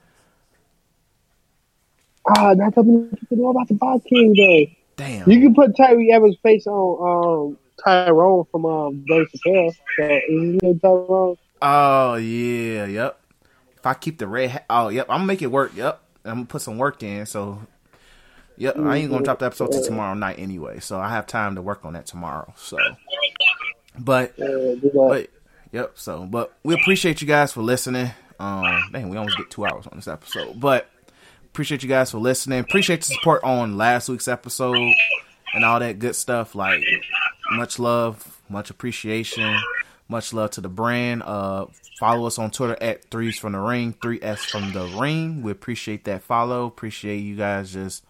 Ah, 2.28 2.54
not 2.54 2.74
something 2.74 3.08
people 3.20 3.36
know 3.36 3.50
about 3.50 3.68
the 3.68 3.74
Bob 3.74 4.02
King 4.04 4.34
though. 4.36 4.66
Damn. 4.96 5.30
You 5.30 5.42
can 5.42 5.54
put 5.54 5.76
Tyree 5.76 6.10
Evans' 6.10 6.36
face 6.42 6.66
on 6.66 7.52
um, 7.52 7.58
Tyrone 7.84 8.46
from 8.50 8.66
um, 8.66 9.04
Dave 9.06 9.28
Chappelle. 9.46 9.72
So, 9.96 10.20
is 10.28 10.80
Tyrone? 10.80 11.36
Oh 11.62 12.16
yeah, 12.16 12.86
yep. 12.86 13.21
If 13.82 13.86
I 13.86 13.94
keep 13.94 14.18
the 14.18 14.28
red, 14.28 14.50
ha- 14.52 14.64
oh 14.70 14.88
yep, 14.90 15.06
I'm 15.08 15.16
gonna 15.16 15.26
make 15.26 15.42
it 15.42 15.48
work. 15.48 15.72
Yep, 15.74 16.00
I'm 16.24 16.34
gonna 16.34 16.46
put 16.46 16.62
some 16.62 16.78
work 16.78 17.02
in. 17.02 17.26
So, 17.26 17.66
yep, 18.56 18.78
I 18.78 18.98
ain't 18.98 19.10
gonna 19.10 19.24
drop 19.24 19.40
the 19.40 19.46
episode 19.46 19.72
till 19.72 19.82
tomorrow 19.82 20.14
night 20.14 20.38
anyway. 20.38 20.78
So 20.78 21.00
I 21.00 21.08
have 21.08 21.26
time 21.26 21.56
to 21.56 21.62
work 21.62 21.84
on 21.84 21.94
that 21.94 22.06
tomorrow. 22.06 22.54
So, 22.56 22.78
but. 23.98 24.34
But 24.94 25.30
yep. 25.72 25.98
So, 25.98 26.26
but 26.26 26.52
we 26.62 26.74
appreciate 26.74 27.22
you 27.22 27.26
guys 27.26 27.52
for 27.52 27.60
listening. 27.62 28.12
Um, 28.38 28.84
dang, 28.92 29.08
we 29.08 29.16
almost 29.16 29.36
get 29.36 29.50
two 29.50 29.66
hours 29.66 29.88
on 29.88 29.96
this 29.96 30.06
episode, 30.06 30.60
but 30.60 30.88
appreciate 31.46 31.82
you 31.82 31.88
guys 31.88 32.12
for 32.12 32.18
listening. 32.18 32.60
Appreciate 32.60 33.00
the 33.00 33.06
support 33.14 33.42
on 33.42 33.76
last 33.76 34.08
week's 34.08 34.28
episode 34.28 34.76
and 35.54 35.64
all 35.64 35.80
that 35.80 35.98
good 35.98 36.14
stuff. 36.14 36.54
Like, 36.54 36.84
much 37.50 37.80
love, 37.80 38.40
much 38.48 38.70
appreciation, 38.70 39.58
much 40.12 40.32
love 40.32 40.50
to 40.52 40.60
the 40.60 40.68
brand. 40.68 41.22
Uh, 41.24 41.66
follow 41.98 42.26
us 42.26 42.38
on 42.38 42.50
Twitter 42.50 42.76
at 42.80 43.10
threes 43.10 43.38
from 43.38 43.52
the 43.52 43.58
ring, 43.58 43.94
three 44.00 44.20
S 44.22 44.44
from 44.44 44.72
the 44.72 44.86
ring. 45.00 45.42
We 45.42 45.50
appreciate 45.50 46.04
that 46.04 46.22
follow. 46.22 46.66
Appreciate 46.66 47.18
you 47.18 47.34
guys 47.34 47.72
just 47.72 48.04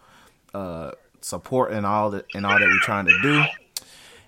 uh 0.53 0.91
supporting 1.21 1.85
all 1.85 2.11
that 2.11 2.25
and 2.35 2.45
all 2.45 2.59
that 2.59 2.67
we're 2.67 2.79
trying 2.79 3.05
to 3.05 3.21
do. 3.21 3.43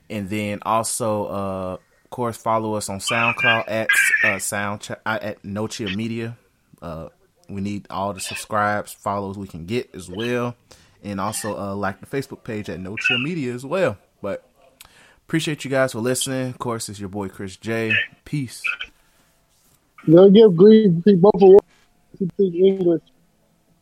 And 0.10 0.30
then 0.30 0.60
also, 0.62 1.26
uh, 1.26 1.74
of 1.74 2.10
course, 2.10 2.38
follow 2.38 2.76
us 2.76 2.90
on 2.90 3.00
SoundCloud 3.00 3.66
at 3.68 3.90
uh, 4.24 4.40
Sound 4.40 4.88
uh, 5.06 5.20
at 5.22 5.44
No 5.44 5.68
Chill 5.68 5.90
Media. 5.96 6.38
Uh, 6.82 7.10
we 7.50 7.62
need 7.62 7.88
all 7.90 8.14
the 8.14 8.20
subscribes, 8.20 8.94
follows 8.94 9.38
we 9.38 9.48
can 9.48 9.66
get 9.66 9.94
as 9.94 10.10
well, 10.10 10.56
and 11.04 11.20
also 11.20 11.58
uh, 11.58 11.76
like 11.76 12.00
the 12.00 12.08
Facebook 12.08 12.44
page 12.44 12.70
at 12.70 12.80
No 12.80 12.96
Chill 12.96 13.20
Media 13.20 13.54
as 13.54 13.66
well. 13.66 13.98
But 14.22 14.48
appreciate 15.28 15.66
you 15.66 15.72
guys 15.72 15.92
for 15.92 16.00
listening. 16.00 16.50
Of 16.50 16.60
course, 16.60 16.90
it's 16.90 17.00
your 17.00 17.10
boy 17.10 17.30
Chris 17.30 17.58
J. 17.58 17.94
Peace. 18.24 18.62
Don't 20.10 20.34
give 20.34 20.56
grief 20.56 21.04
people 21.04 21.32
for 21.40 21.60
English. 22.40 23.02